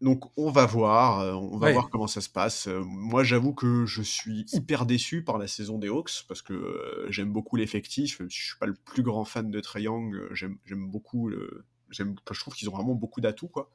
donc 0.00 0.24
on 0.36 0.50
va 0.50 0.66
voir, 0.66 1.40
on 1.40 1.56
va 1.58 1.72
voir 1.72 1.88
comment 1.88 2.06
ça 2.06 2.20
se 2.20 2.28
passe. 2.28 2.68
moi 2.84 3.22
j'avoue 3.22 3.54
que 3.54 3.86
je 3.86 4.02
suis 4.02 4.44
hyper 4.52 4.86
déçu 4.86 5.22
par 5.22 5.38
la 5.38 5.46
saison 5.46 5.78
des 5.78 5.88
Hawks 5.88 6.24
parce 6.28 6.42
que 6.42 7.06
j'aime 7.08 7.32
beaucoup 7.32 7.56
l'effectif. 7.56 8.20
Je 8.28 8.34
suis 8.34 8.58
pas 8.58 8.66
le 8.66 8.74
plus 8.74 9.02
grand 9.02 9.24
fan 9.24 9.50
de 9.50 9.62
Young, 9.76 10.14
j'aime 10.32 10.90
beaucoup 10.90 11.28
le, 11.28 11.64
je 11.90 12.40
trouve 12.40 12.54
qu'ils 12.54 12.68
ont 12.68 12.72
vraiment 12.74 12.94
beaucoup 12.94 13.20
d'atouts 13.20 13.48
quoi. 13.48 13.70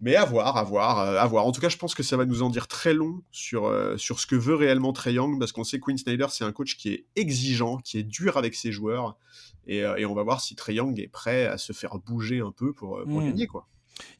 Mais 0.00 0.14
à 0.14 0.24
voir, 0.24 0.56
à 0.56 0.62
voir, 0.62 1.00
euh, 1.00 1.18
à 1.18 1.26
voir. 1.26 1.44
En 1.44 1.52
tout 1.52 1.60
cas, 1.60 1.68
je 1.68 1.76
pense 1.76 1.94
que 1.94 2.04
ça 2.04 2.16
va 2.16 2.24
nous 2.24 2.42
en 2.42 2.50
dire 2.50 2.68
très 2.68 2.94
long 2.94 3.22
sur, 3.32 3.66
euh, 3.66 3.96
sur 3.96 4.20
ce 4.20 4.26
que 4.26 4.36
veut 4.36 4.54
réellement 4.54 4.92
Trey 4.92 5.14
Young, 5.14 5.38
parce 5.40 5.50
qu'on 5.50 5.64
sait 5.64 5.78
que 5.78 5.84
Quinn 5.84 5.98
Snyder, 5.98 6.26
c'est 6.30 6.44
un 6.44 6.52
coach 6.52 6.76
qui 6.76 6.90
est 6.90 7.06
exigeant, 7.16 7.78
qui 7.78 7.98
est 7.98 8.04
dur 8.04 8.36
avec 8.36 8.54
ses 8.54 8.70
joueurs, 8.70 9.18
et, 9.66 9.84
euh, 9.84 9.96
et 9.96 10.06
on 10.06 10.14
va 10.14 10.22
voir 10.22 10.40
si 10.40 10.54
Trey 10.54 10.74
Young 10.74 10.98
est 11.00 11.08
prêt 11.08 11.46
à 11.46 11.58
se 11.58 11.72
faire 11.72 11.98
bouger 11.98 12.40
un 12.40 12.52
peu 12.52 12.72
pour, 12.72 13.00
pour 13.02 13.20
hmm. 13.20 13.26
gagner, 13.26 13.46
quoi. 13.46 13.66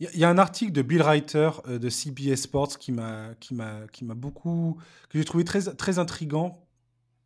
Il 0.01 0.11
y, 0.19 0.25
a 0.25 0.29
un 0.29 0.39
article 0.39 0.73
de 0.73 0.83
Bill 0.83 1.03
Reiter 1.03 1.51
de 1.69 1.89
CBS 1.89 2.35
Sports 2.35 2.79
qui 2.79 2.91
m'a 2.91 3.35
qui 3.39 3.55
m'a 3.55 3.87
qui 3.93 4.05
m'a 4.05 4.15
beaucoup 4.15 4.77
que 5.09 5.21
j'ai 5.21 5.25
trouvé 5.25 5.45
très 5.45 5.73
très 5.77 6.01
intrigant 6.01 6.67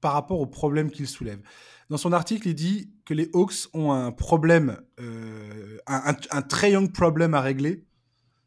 par 0.03 0.13
rapport 0.13 0.39
au 0.39 0.45
problème 0.45 0.91
qu'il 0.91 1.09
soulève. 1.09 1.41
Dans 1.89 1.97
son 1.97 2.13
article, 2.13 2.49
il 2.49 2.55
dit 2.55 2.91
que 3.07 3.15
les 3.15 3.31
Hawks 3.33 3.69
ont 3.73 3.93
un 3.93 4.13
problème, 4.13 4.77
un, 5.87 6.15
un, 6.31 6.69
Young 6.69 6.93
problème 6.93 7.33
à 7.33 7.41
régler 7.41 7.87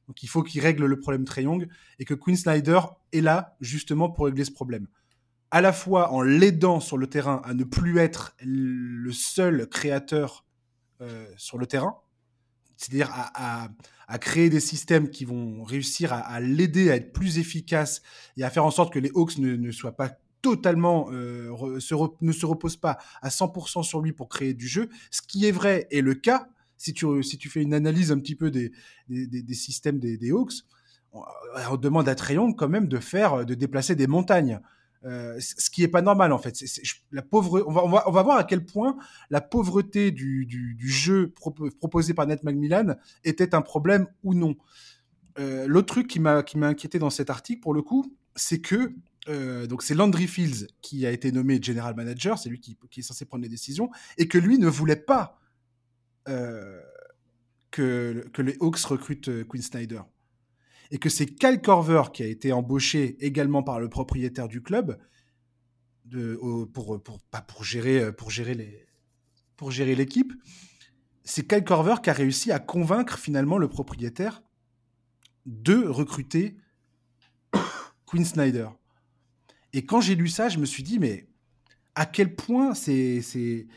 donc 0.07 0.21
il 0.23 0.27
faut 0.27 0.43
qu'il 0.43 0.61
règle 0.61 0.85
le 0.85 0.99
problème 0.99 1.25
Young 1.37 1.67
et 1.99 2.05
que 2.05 2.13
Quinn 2.13 2.35
Snyder 2.35 2.79
est 3.11 3.21
là 3.21 3.55
justement 3.61 4.09
pour 4.09 4.25
régler 4.25 4.45
ce 4.45 4.51
problème. 4.51 4.87
À 5.51 5.61
la 5.61 5.73
fois 5.73 6.11
en 6.11 6.21
l'aidant 6.21 6.79
sur 6.79 6.97
le 6.97 7.07
terrain 7.07 7.41
à 7.43 7.53
ne 7.53 7.63
plus 7.63 7.97
être 7.97 8.35
le 8.41 9.11
seul 9.11 9.67
créateur 9.67 10.45
euh, 11.01 11.27
sur 11.37 11.57
le 11.57 11.65
terrain, 11.65 11.97
c'est-à-dire 12.77 13.09
à, 13.13 13.69
créer 14.19 14.49
des 14.49 14.59
systèmes 14.59 15.09
qui 15.09 15.25
vont 15.25 15.63
réussir 15.63 16.13
à, 16.13 16.39
l'aider 16.39 16.91
à 16.91 16.95
être 16.95 17.13
plus 17.13 17.37
efficace 17.37 18.01
et 18.37 18.43
à 18.43 18.49
faire 18.49 18.65
en 18.65 18.71
sorte 18.71 18.93
que 18.93 18.99
les 18.99 19.11
Hawks 19.15 19.37
ne, 19.37 19.71
soient 19.71 19.95
pas 19.95 20.11
totalement, 20.41 21.07
euh, 21.11 21.49
ne 22.21 22.31
se 22.31 22.45
reposent 22.45 22.77
pas 22.77 22.97
à 23.21 23.29
100% 23.29 23.83
sur 23.83 24.01
lui 24.01 24.11
pour 24.11 24.29
créer 24.29 24.53
du 24.53 24.67
jeu, 24.67 24.89
ce 25.09 25.21
qui 25.21 25.47
est 25.47 25.51
vrai 25.51 25.87
est 25.89 26.01
le 26.01 26.13
cas 26.13 26.47
si 26.77 26.93
tu, 26.93 27.23
si 27.23 27.37
tu 27.37 27.49
fais 27.49 27.61
une 27.61 27.73
analyse 27.73 28.11
un 28.11 28.19
petit 28.19 28.35
peu 28.35 28.51
des, 28.51 28.71
des, 29.07 29.53
systèmes 29.53 29.99
des, 29.99 30.31
Hawks, 30.31 30.53
on, 31.13 31.77
demande 31.77 32.09
à 32.09 32.15
Trayon 32.15 32.53
quand 32.53 32.69
même 32.69 32.87
de 32.87 32.99
faire, 32.99 33.45
de 33.45 33.53
déplacer 33.53 33.95
des 33.95 34.07
montagnes. 34.07 34.59
Euh, 35.03 35.39
ce 35.39 35.69
qui 35.69 35.83
est 35.83 35.87
pas 35.87 36.01
normal 36.01 36.33
en 36.33 36.39
fait. 36.39 36.57
la 37.11 37.21
pauvre, 37.21 37.63
on 37.67 37.71
va, 37.71 37.85
on, 37.85 37.89
va, 37.89 38.03
on 38.07 38.11
va 38.11 38.23
voir 38.23 38.37
à 38.37 38.43
quel 38.43 38.65
point 38.65 38.97
la 39.29 39.39
pauvreté 39.39 40.09
du, 40.09 40.47
du, 40.47 40.89
jeu 40.89 41.31
proposé 41.79 42.15
par 42.15 42.25
Ned 42.25 42.39
McMillan 42.43 42.95
était 43.23 43.53
un 43.53 43.61
problème 43.61 44.07
ou 44.23 44.33
non. 44.33 44.55
Euh, 45.37 45.67
l'autre 45.67 45.93
truc 45.93 46.07
qui 46.07 46.19
m'a 46.19 46.41
qui 46.41 46.57
m'a 46.57 46.67
inquiété 46.67 46.97
dans 46.97 47.11
cet 47.11 47.29
article 47.29 47.59
pour 47.59 47.75
le 47.75 47.83
coup, 47.83 48.15
c'est 48.35 48.61
que 48.61 48.95
euh, 49.27 49.67
c'est 49.79 49.93
Landry 49.93 50.27
Fields 50.27 50.67
qui 50.81 51.05
a 51.05 51.11
été 51.11 51.31
nommé 51.31 51.61
general 51.61 51.95
manager, 51.95 52.39
c'est 52.39 52.49
lui 52.49 52.59
qui, 52.59 52.77
qui, 52.89 53.01
est 53.01 53.03
censé 53.03 53.25
prendre 53.25 53.43
les 53.43 53.49
décisions 53.49 53.91
et 54.17 54.27
que 54.27 54.37
lui 54.37 54.57
ne 54.57 54.67
voulait 54.67 54.95
pas 54.95 55.37
euh, 55.39 55.44
que, 57.75 58.25
que 58.31 58.41
les 58.41 58.55
Hawks 58.61 58.79
recrutent 58.85 59.27
euh, 59.27 59.43
Quinn 59.43 59.61
Snyder. 59.61 60.01
Et 60.91 60.97
que 60.97 61.09
c'est 61.09 61.25
Kyle 61.25 61.59
Corver 61.61 62.03
qui 62.13 62.23
a 62.23 62.27
été 62.27 62.53
embauché 62.53 63.17
également 63.19 63.63
par 63.63 63.81
le 63.81 63.89
propriétaire 63.89 64.47
du 64.47 64.61
club 64.61 64.97
pour, 66.73 67.01
pas 67.31 67.41
pour 67.41 67.65
gérer, 67.65 68.01
euh, 68.01 68.11
pour 68.13 68.31
gérer 68.31 69.95
l'équipe. 69.95 70.33
C'est 71.25 71.47
Kyle 71.47 71.65
Corver 71.65 71.95
qui 72.01 72.09
a 72.09 72.13
réussi 72.13 72.51
à 72.51 72.59
convaincre 72.59 73.17
finalement 73.17 73.57
le 73.57 73.67
propriétaire 73.67 74.41
de 75.45 75.85
recruter 75.85 76.55
Quinn 78.05 78.23
Snyder. 78.23 78.69
Et 79.73 79.85
quand 79.85 79.99
j'ai 79.99 80.15
lu 80.15 80.29
ça, 80.29 80.47
je 80.47 80.59
me 80.59 80.65
suis 80.65 80.83
dit, 80.83 80.97
mais 80.99 81.27
à 81.95 82.05
quel 82.05 82.35
point 82.35 82.73
c'est 82.73 83.67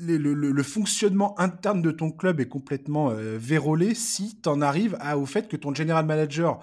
le, 0.00 0.62
fonctionnement 0.62 1.38
interne 1.38 1.82
de 1.82 1.90
ton 1.90 2.10
club 2.10 2.40
est 2.40 2.48
complètement 2.48 3.10
euh, 3.10 3.38
vérolé 3.38 3.94
si 3.94 4.40
tu 4.40 4.48
en 4.48 4.60
arrives 4.60 4.98
au 5.16 5.26
fait 5.26 5.48
que 5.48 5.56
ton 5.56 5.74
general 5.74 6.06
manager 6.06 6.60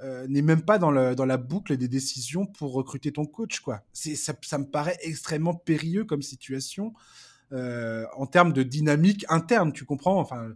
euh, 0.00 0.28
n'est 0.28 0.42
même 0.42 0.62
pas 0.62 0.78
dans, 0.78 0.90
la 0.92 1.36
boucle 1.36 1.76
des 1.76 1.88
décisions 1.88 2.46
pour 2.46 2.72
recruter 2.72 3.12
ton 3.12 3.24
coach. 3.24 3.60
Quoi. 3.60 3.82
Ça, 3.92 4.58
me 4.58 4.70
paraît 4.70 4.96
extrêmement 5.02 5.54
périlleux 5.54 6.04
comme 6.04 6.22
situation 6.22 6.92
euh, 7.52 8.04
en 8.16 8.26
termes 8.26 8.52
de 8.52 8.62
dynamique 8.62 9.24
interne, 9.28 9.72
tu 9.72 9.84
comprends? 9.84 10.20
Enfin, 10.20 10.52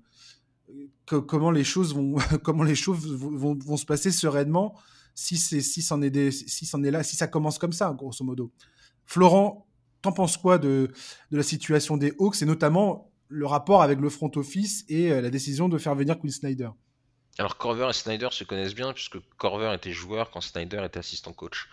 comment 1.07 1.51
les 1.51 1.65
choses, 1.65 1.95
vont, 1.95 2.17
comment 2.45 2.63
les 2.63 2.77
choses 2.77 3.05
vont, 3.17 3.77
se 3.77 3.85
passer 3.85 4.13
sereinement 4.13 4.75
si, 5.15 5.37
c'en 5.37 6.01
si 6.01 6.07
est 6.87 6.91
là, 6.91 7.03
si 7.03 7.17
ça 7.17 7.27
commence 7.27 7.59
comme 7.59 7.73
ça, 7.73 7.93
grosso 7.99 8.25
modo. 8.25 8.53
Florent, 9.07 9.67
T'en 10.03 10.13
penses 10.13 10.37
quoi 10.37 10.59
de, 10.59 10.91
de 11.31 11.37
la 11.37 11.43
situation 11.43 11.97
des 11.97 12.13
Hawks 12.19 12.43
et 12.43 12.45
notamment 12.45 13.11
le 13.29 13.47
rapport 13.47 13.83
avec 13.83 13.99
le 14.01 14.11
front 14.11 14.31
office 14.37 14.85
et 14.89 15.11
euh, 15.11 15.21
la 15.21 15.31
décision 15.31 15.69
de 15.69 15.79
faire 15.79 15.95
venir 15.95 16.19
Quinn 16.19 16.31
Snyder? 16.31 16.71
Alors 17.39 17.57
Corver 17.57 17.89
et 17.89 17.93
Snyder 17.95 18.29
se 18.31 18.45
connaissent 18.45 18.75
bien 18.75 18.93
puisque 18.93 19.19
Corver 19.39 19.73
était 19.75 19.93
joueur 19.93 20.31
quand 20.31 20.41
Snyder 20.41 20.83
était 20.85 20.99
assistant 20.99 21.33
coach 21.33 21.69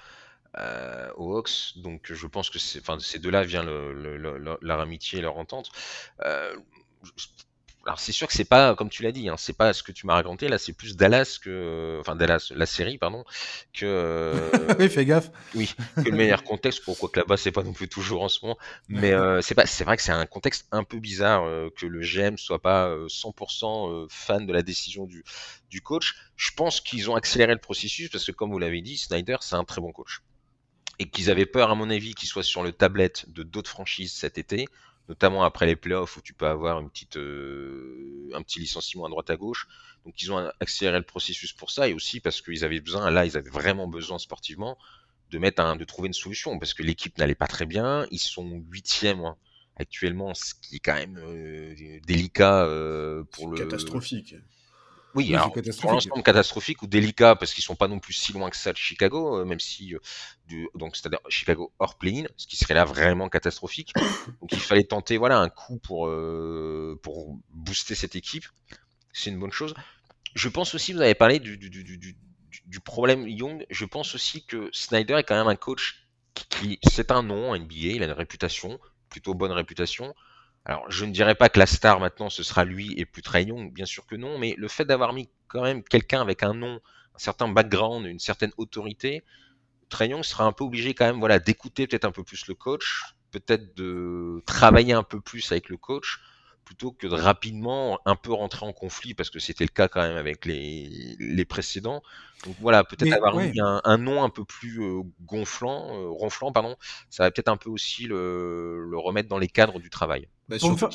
euh, 0.57 1.11
aux 1.17 1.35
Hawks. 1.35 1.73
Donc 1.77 2.13
je 2.13 2.27
pense 2.27 2.49
que 2.49 2.59
enfin, 2.79 2.97
ces 2.99 3.19
deux-là 3.19 3.43
vient 3.43 3.63
le, 3.63 4.27
leur 4.61 4.79
amitié 4.79 5.19
et 5.19 5.21
leur 5.21 5.37
entente. 5.37 5.69
Euh, 6.23 6.55
alors 7.89 7.99
c'est 7.99 8.11
sûr 8.11 8.27
que 8.27 8.33
c'est 8.33 8.45
pas, 8.45 8.75
comme 8.75 8.89
tu 8.89 9.01
l'as 9.01 9.11
dit, 9.11 9.29
hein, 9.29 9.35
c'est 9.35 9.57
pas 9.57 9.73
ce 9.73 9.81
que 9.81 9.91
tu 9.91 10.05
m'as 10.05 10.13
raconté. 10.13 10.47
Là, 10.47 10.59
c'est 10.59 10.73
plus 10.73 10.95
Dallas 10.95 11.39
que, 11.41 11.97
enfin 11.99 12.15
Dallas, 12.15 12.51
la 12.55 12.67
série, 12.67 12.99
pardon, 12.99 13.25
que. 13.73 14.35
oui, 14.79 14.89
fais 14.89 15.05
gaffe. 15.05 15.31
Oui, 15.55 15.73
que 15.95 16.07
le 16.07 16.15
meilleur 16.15 16.43
contexte. 16.43 16.83
Pourquoi 16.85 17.09
que 17.09 17.19
là-bas, 17.19 17.35
c'est 17.35 17.51
pas 17.51 17.63
non 17.63 17.73
plus 17.73 17.89
toujours 17.89 18.21
en 18.21 18.29
ce 18.29 18.45
moment. 18.45 18.59
Mais 18.89 19.11
euh, 19.11 19.41
c'est 19.41 19.55
pas, 19.55 19.65
c'est 19.65 19.85
vrai 19.85 19.97
que 19.97 20.03
c'est 20.03 20.11
un 20.11 20.27
contexte 20.27 20.67
un 20.71 20.83
peu 20.83 20.99
bizarre 20.99 21.45
euh, 21.45 21.71
que 21.75 21.87
le 21.87 22.01
GM 22.01 22.37
soit 22.37 22.61
pas 22.61 22.95
100% 23.07 24.03
euh, 24.03 24.07
fan 24.07 24.45
de 24.45 24.53
la 24.53 24.61
décision 24.61 25.07
du 25.07 25.23
du 25.71 25.81
coach. 25.81 26.13
Je 26.35 26.51
pense 26.55 26.81
qu'ils 26.81 27.09
ont 27.09 27.15
accéléré 27.15 27.53
le 27.53 27.59
processus 27.59 28.11
parce 28.11 28.23
que, 28.23 28.31
comme 28.31 28.51
vous 28.51 28.59
l'avez 28.59 28.81
dit, 28.81 28.99
Snyder, 28.99 29.37
c'est 29.41 29.55
un 29.55 29.63
très 29.63 29.81
bon 29.81 29.91
coach 29.91 30.21
et 30.99 31.09
qu'ils 31.09 31.31
avaient 31.31 31.45
peur, 31.45 31.71
à 31.71 31.75
mon 31.75 31.89
avis, 31.89 32.13
qu'il 32.13 32.27
soit 32.27 32.43
sur 32.43 32.61
le 32.61 32.73
tablette 32.73 33.25
de 33.29 33.41
d'autres 33.41 33.69
franchises 33.69 34.11
cet 34.11 34.37
été 34.37 34.67
notamment 35.09 35.43
après 35.43 35.65
les 35.65 35.75
playoffs 35.75 36.15
où 36.17 36.21
tu 36.21 36.33
peux 36.33 36.45
avoir 36.45 36.79
une 36.79 36.89
petite, 36.89 37.17
euh, 37.17 38.29
un 38.33 38.41
petit 38.43 38.59
licenciement 38.59 39.05
à 39.05 39.09
droite 39.09 39.29
à 39.31 39.35
gauche. 39.35 39.67
Donc 40.05 40.21
ils 40.21 40.31
ont 40.31 40.51
accéléré 40.59 40.97
le 40.97 41.03
processus 41.03 41.51
pour 41.51 41.71
ça 41.71 41.89
et 41.89 41.93
aussi 41.93 42.21
parce 42.21 42.41
qu'ils 42.41 42.63
avaient 42.63 42.79
besoin, 42.79 43.09
là 43.09 43.25
ils 43.25 43.35
avaient 43.35 43.49
vraiment 43.49 43.87
besoin 43.87 44.19
sportivement 44.19 44.77
de 45.31 45.37
mettre 45.39 45.61
un, 45.61 45.75
de 45.75 45.83
trouver 45.83 46.07
une 46.07 46.13
solution 46.13 46.57
parce 46.59 46.73
que 46.73 46.83
l'équipe 46.83 47.17
n'allait 47.17 47.35
pas 47.35 47.47
très 47.47 47.65
bien. 47.65 48.05
Ils 48.11 48.19
sont 48.19 48.63
huitièmes 48.69 49.25
hein, 49.25 49.35
actuellement, 49.75 50.33
ce 50.35 50.53
qui 50.53 50.77
est 50.77 50.79
quand 50.79 50.93
même 50.93 51.19
euh, 51.21 51.99
délicat 52.05 52.65
euh, 52.65 53.23
pour 53.31 53.49
le. 53.49 53.57
Catastrophique. 53.57 54.35
Oui, 55.15 55.33
alors, 55.33 55.51
pour 55.51 55.93
l'instant 55.93 56.21
catastrophique 56.21 56.83
ou 56.83 56.87
délicat 56.87 57.35
parce 57.35 57.53
qu'ils 57.53 57.63
sont 57.63 57.75
pas 57.75 57.87
non 57.87 57.99
plus 57.99 58.13
si 58.13 58.31
loin 58.31 58.49
que 58.49 58.55
ça 58.57 58.71
de 58.71 58.77
Chicago, 58.77 59.39
euh, 59.39 59.45
même 59.45 59.59
si 59.59 59.95
euh, 59.95 59.99
du, 60.47 60.67
donc 60.75 60.95
c'est-à-dire 60.95 61.19
Chicago 61.29 61.73
hors 61.79 61.97
play 61.97 62.27
ce 62.37 62.45
qui 62.45 62.55
serait 62.57 62.75
là 62.75 62.85
vraiment 62.85 63.27
catastrophique. 63.29 63.93
donc 64.41 64.51
il 64.51 64.59
fallait 64.59 64.83
tenter 64.83 65.17
voilà 65.17 65.39
un 65.39 65.49
coup 65.49 65.79
pour 65.79 66.07
euh, 66.07 66.99
pour 67.01 67.37
booster 67.49 67.95
cette 67.95 68.15
équipe. 68.15 68.45
C'est 69.11 69.31
une 69.31 69.39
bonne 69.39 69.51
chose. 69.51 69.73
Je 70.35 70.47
pense 70.47 70.75
aussi, 70.75 70.93
vous 70.93 71.01
avez 71.01 71.15
parlé 71.15 71.39
du, 71.39 71.57
du, 71.57 71.69
du, 71.69 72.15
du 72.65 72.79
problème 72.79 73.27
Young. 73.27 73.65
Je 73.71 73.85
pense 73.85 74.13
aussi 74.13 74.45
que 74.45 74.69
Snyder 74.71 75.15
est 75.15 75.23
quand 75.23 75.35
même 75.35 75.47
un 75.47 75.55
coach 75.55 76.07
qui, 76.33 76.77
qui 76.77 76.89
c'est 76.91 77.11
un 77.11 77.23
nom 77.23 77.55
NBA, 77.57 77.75
il 77.75 78.03
a 78.03 78.05
une 78.05 78.11
réputation, 78.11 78.79
plutôt 79.09 79.33
bonne 79.33 79.51
réputation. 79.51 80.13
Alors, 80.69 80.85
je 80.91 81.03
ne 81.03 81.11
dirais 81.11 81.33
pas 81.33 81.49
que 81.49 81.57
la 81.57 81.65
star 81.65 81.99
maintenant 81.99 82.29
ce 82.29 82.43
sera 82.43 82.63
lui 82.63 82.93
et 82.95 83.03
plus 83.03 83.23
Trae 83.23 83.41
Young, 83.41 83.73
bien 83.73 83.87
sûr 83.87 84.05
que 84.05 84.15
non, 84.15 84.37
mais 84.37 84.53
le 84.55 84.67
fait 84.67 84.85
d'avoir 84.85 85.13
mis 85.13 85.27
quand 85.47 85.63
même 85.63 85.83
quelqu'un 85.83 86.21
avec 86.21 86.43
un 86.43 86.53
nom, 86.53 86.79
un 87.15 87.17
certain 87.17 87.47
background, 87.47 88.05
une 88.05 88.19
certaine 88.19 88.51
autorité, 88.55 89.23
Trae 89.89 90.09
Young 90.09 90.23
sera 90.23 90.43
un 90.43 90.51
peu 90.51 90.63
obligé 90.63 90.93
quand 90.93 91.05
même, 91.05 91.17
voilà, 91.17 91.39
d'écouter 91.39 91.87
peut-être 91.87 92.05
un 92.05 92.11
peu 92.11 92.23
plus 92.23 92.45
le 92.45 92.53
coach, 92.53 93.15
peut-être 93.31 93.75
de 93.75 94.43
travailler 94.45 94.93
un 94.93 95.01
peu 95.01 95.19
plus 95.19 95.51
avec 95.51 95.69
le 95.69 95.77
coach, 95.77 96.19
plutôt 96.65 96.91
que 96.91 97.07
de 97.07 97.15
rapidement 97.15 97.99
un 98.05 98.15
peu 98.15 98.31
rentrer 98.31 98.63
en 98.63 98.71
conflit, 98.71 99.15
parce 99.15 99.31
que 99.31 99.39
c'était 99.39 99.63
le 99.63 99.71
cas 99.71 99.87
quand 99.87 100.01
même 100.01 100.17
avec 100.17 100.45
les, 100.45 101.15
les 101.17 101.45
précédents. 101.45 102.03
Donc 102.45 102.55
voilà, 102.59 102.83
peut-être 102.83 103.11
avoir 103.11 103.35
mis 103.37 103.59
un, 103.59 103.97
nom 103.97 104.23
un 104.23 104.29
peu 104.29 104.45
plus 104.45 104.83
euh, 104.83 105.01
gonflant, 105.21 105.95
euh, 105.95 106.09
ronflant, 106.09 106.51
pardon, 106.51 106.75
ça 107.09 107.23
va 107.23 107.31
peut-être 107.31 107.49
un 107.49 107.57
peu 107.57 107.71
aussi 107.71 108.05
le, 108.05 108.87
le, 108.87 108.99
remettre 108.99 109.29
dans 109.29 109.39
les 109.39 109.47
cadres 109.47 109.79
du 109.79 109.89
travail. 109.89 110.29
Bah, 110.49 110.57
pour, 110.59 110.71
me 110.71 110.77
faire, 110.77 110.89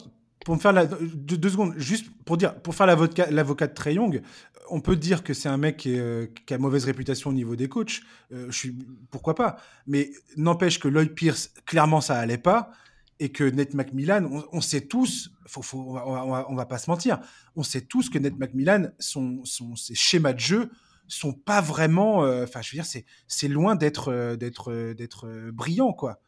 pour, 0.45 0.55
me 0.57 0.61
faire, 0.61 0.73
la, 0.73 0.87
deux, 0.87 1.49
secondes, 1.49 1.75
juste 1.77 2.07
pour 2.25 2.37
dire, 2.37 2.55
pour 2.61 2.75
faire 2.75 2.87
l'avocat, 2.87 3.31
l'avocat 3.31 3.67
de 3.69 3.75
Trey 3.75 3.95
Young, 3.95 4.21
on 4.69 4.81
peut 4.81 4.97
dire 4.97 5.23
que 5.23 5.33
c'est 5.33 5.49
un 5.49 5.57
mec 5.57 5.79
qui, 5.79 5.99
euh, 5.99 6.27
qui, 6.47 6.55
a 6.55 6.59
mauvaise 6.59 6.85
réputation 6.85 7.31
au 7.31 7.33
niveau 7.33 7.57
des 7.57 7.69
coachs. 7.69 8.01
je 8.31 8.51
suis, 8.51 8.77
pourquoi 9.11 9.35
pas? 9.35 9.57
Mais 9.87 10.11
n'empêche 10.37 10.79
que 10.79 10.89
Lloyd 10.89 11.15
Pierce, 11.15 11.53
clairement, 11.67 12.01
ça 12.01 12.19
allait 12.19 12.39
pas 12.39 12.73
et 13.21 13.31
que 13.31 13.45
Nate 13.45 13.75
McMillan, 13.75 14.29
on, 14.53 14.61
sait 14.61 14.83
tous, 14.83 15.31
faut, 15.47 15.63
faut, 15.63 15.79
on, 15.79 16.31
va, 16.31 16.47
va, 16.51 16.67
pas 16.67 16.79
se 16.79 16.91
mentir, 16.91 17.21
on 17.55 17.63
sait 17.63 17.83
tous 17.83 18.11
que 18.11 18.19
Nate 18.19 18.39
McMillan, 18.39 18.89
son, 18.99 19.45
son, 19.45 19.77
ses 19.77 19.95
schémas 19.95 20.33
de 20.33 20.41
jeu 20.41 20.71
sont 21.07 21.33
pas 21.33 21.61
vraiment, 21.61 22.25
euh, 22.25 22.45
enfin, 22.45 22.63
je 22.63 22.71
veux 22.71 22.77
dire, 22.77 22.87
c'est, 22.87 23.05
c'est 23.29 23.49
loin 23.49 23.77
d'être, 23.77 24.13
euh, 24.13 24.37
d'être, 24.37 24.73
euh, 24.73 24.95
d'être 24.95 25.51
brillant, 25.53 25.93
quoi. 25.93 26.21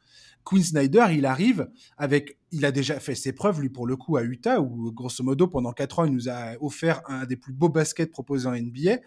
Quinn 0.47 0.63
Snyder, 0.63 1.07
il 1.11 1.27
arrive 1.27 1.69
avec, 1.99 2.39
il 2.53 2.65
a 2.65 2.71
déjà 2.71 3.01
fait 3.01 3.17
ses 3.17 3.33
preuves, 3.33 3.61
lui, 3.61 3.69
pour 3.69 3.85
le 3.85 3.97
coup, 3.97 4.17
à 4.17 4.23
Utah, 4.23 4.61
où, 4.61 4.93
grosso 4.93 5.25
modo, 5.25 5.49
pendant 5.49 5.73
quatre 5.73 5.99
ans, 5.99 6.05
il 6.05 6.13
nous 6.13 6.29
a 6.29 6.53
offert 6.61 7.03
un 7.09 7.27
des 7.27 7.35
plus 7.35 7.53
beaux 7.53 7.69
baskets 7.69 8.13
proposés 8.13 8.47
en 8.47 8.53
NBA. 8.53 8.99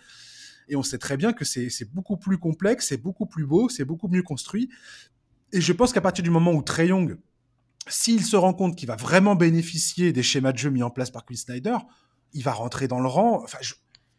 Et 0.68 0.76
on 0.76 0.84
sait 0.84 0.98
très 0.98 1.16
bien 1.16 1.32
que 1.32 1.46
c'est, 1.46 1.70
c'est 1.70 1.90
beaucoup 1.90 2.18
plus 2.18 2.38
complexe, 2.38 2.90
c'est 2.90 2.98
beaucoup 3.02 3.26
plus 3.26 3.46
beau, 3.46 3.70
c'est 3.70 3.86
beaucoup 3.86 4.10
mieux 4.10 4.22
construit. 4.22 4.70
Et 5.54 5.62
je 5.62 5.72
pense 5.72 5.94
qu'à 5.94 6.02
partir 6.02 6.26
du 6.26 6.30
moment 6.30 6.52
où 6.52 6.62
Trey 6.62 6.88
Young, 6.88 7.18
s'il 7.88 8.26
se 8.26 8.36
rend 8.36 8.54
compte 8.54 8.76
qu'il 8.76 8.90
va 8.90 8.98
vraiment 8.98 9.36
bénéficier 9.36 10.12
des 10.12 10.24
schémas 10.24 10.52
de 10.52 10.58
jeu 10.58 10.70
mis 10.70 10.84
en 10.84 10.90
place 10.90 11.10
par 11.10 11.24
Quinn 11.24 11.38
Snyder, 11.38 11.78
il 12.34 12.44
va 12.44 12.52
rentrer 12.52 12.90
dans 12.90 13.00
le 13.00 13.08
rang. 13.08 13.42
Enfin, 13.46 13.60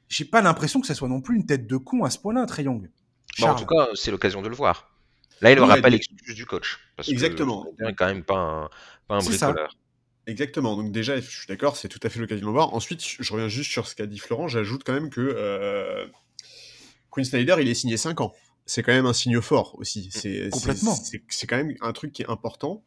j'ai 0.08 0.24
pas 0.24 0.40
l'impression 0.40 0.80
que 0.80 0.86
ce 0.86 0.94
soit 0.94 1.08
non 1.08 1.20
plus 1.20 1.36
une 1.36 1.44
tête 1.44 1.66
de 1.66 1.76
con 1.76 2.02
à 2.02 2.08
ce 2.08 2.18
point-là, 2.18 2.46
Trey 2.46 2.64
Young. 2.64 2.90
en 3.42 3.54
tout 3.54 3.66
cas, 3.66 3.88
c'est 3.94 4.10
l'occasion 4.10 4.40
de 4.40 4.48
le 4.48 4.56
voir. 4.56 4.90
Là, 5.40 5.52
il 5.52 5.58
aura 5.58 5.76
pas 5.78 5.88
l'excuse 5.88 6.34
du 6.34 6.46
coach. 6.46 6.78
Exactement. 7.08 7.66
Il 7.78 7.94
quand 7.94 8.06
même 8.06 8.24
pas 8.24 8.38
un, 8.38 8.70
pas 9.08 9.16
un 9.16 9.18
bricoleur. 9.18 9.76
Exactement. 10.26 10.76
Donc 10.76 10.92
déjà, 10.92 11.16
je 11.16 11.28
suis 11.28 11.46
d'accord, 11.48 11.76
c'est 11.76 11.88
tout 11.88 11.98
à 12.02 12.08
fait 12.08 12.20
l'occasion 12.20 12.42
de 12.42 12.46
le 12.46 12.52
voir. 12.52 12.74
Ensuite, 12.74 13.02
je 13.02 13.32
reviens 13.32 13.48
juste 13.48 13.70
sur 13.70 13.86
ce 13.86 13.94
qu'a 13.94 14.06
dit 14.06 14.18
Florent. 14.18 14.48
J'ajoute 14.48 14.82
quand 14.84 14.92
même 14.92 15.10
que 15.10 15.20
euh, 15.20 16.06
Quinn 17.10 17.24
Snyder, 17.24 17.56
il 17.60 17.68
est 17.68 17.74
signé 17.74 17.96
5 17.96 18.20
ans. 18.20 18.32
C'est 18.66 18.82
quand 18.82 18.92
même 18.92 19.06
un 19.06 19.12
signe 19.12 19.40
fort 19.40 19.74
aussi. 19.78 20.10
C'est, 20.12 20.50
Complètement. 20.50 20.94
C'est 20.94 21.46
quand 21.46 21.56
même 21.56 21.74
un 21.80 21.92
truc 21.92 22.12
qui 22.12 22.22
est 22.22 22.30
important. 22.30 22.84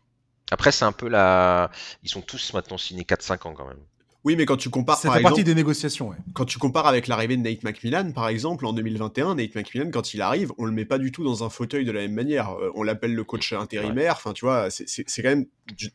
Après, 0.52 0.72
c'est 0.72 0.86
un 0.86 0.92
peu 0.92 1.10
la. 1.10 1.72
Ils 2.04 2.10
sont 2.10 2.22
tous 2.22 2.54
maintenant 2.54 2.78
signés 2.78 3.04
4-5 3.04 3.48
ans 3.48 3.54
quand 3.54 3.68
même. 3.68 3.84
Oui, 4.24 4.36
mais 4.38 4.46
quand 4.46 4.56
tu 4.56 4.70
compares. 4.70 4.98
Ça 4.98 5.12
fait 5.12 5.22
partie 5.22 5.44
des 5.44 5.56
négociations, 5.56 6.10
ouais. 6.10 6.18
Quand 6.34 6.46
tu 6.46 6.58
compares 6.58 6.88
avec 6.88 7.08
l'arrivée 7.08 7.36
de 7.36 7.42
Nate 7.42 7.64
McMillan, 7.64 8.12
par 8.14 8.30
exemple, 8.30 8.66
en 8.66 8.74
2021, 8.74 9.36
Nate 9.36 9.54
McMillan, 9.56 9.92
quand 9.92 10.14
il 10.14 10.22
arrive, 10.22 10.52
on 10.58 10.66
le 10.66 10.72
met 10.72 10.86
pas 10.86 10.98
du 10.98 11.12
tout 11.12 11.24
dans 11.24 11.44
un 11.44 11.50
fauteuil 11.50 11.84
de 11.84 11.92
la 11.92 12.02
même 12.02 12.14
manière. 12.14 12.52
Euh, 12.52 12.72
on 12.76 12.84
l'appelle 12.84 13.14
le 13.14 13.24
coach 13.24 13.52
intérimaire. 13.54 14.14
Enfin, 14.16 14.34
tu 14.34 14.46
vois, 14.46 14.70
c'est 14.70 15.22
quand 15.22 15.30
même. 15.30 15.46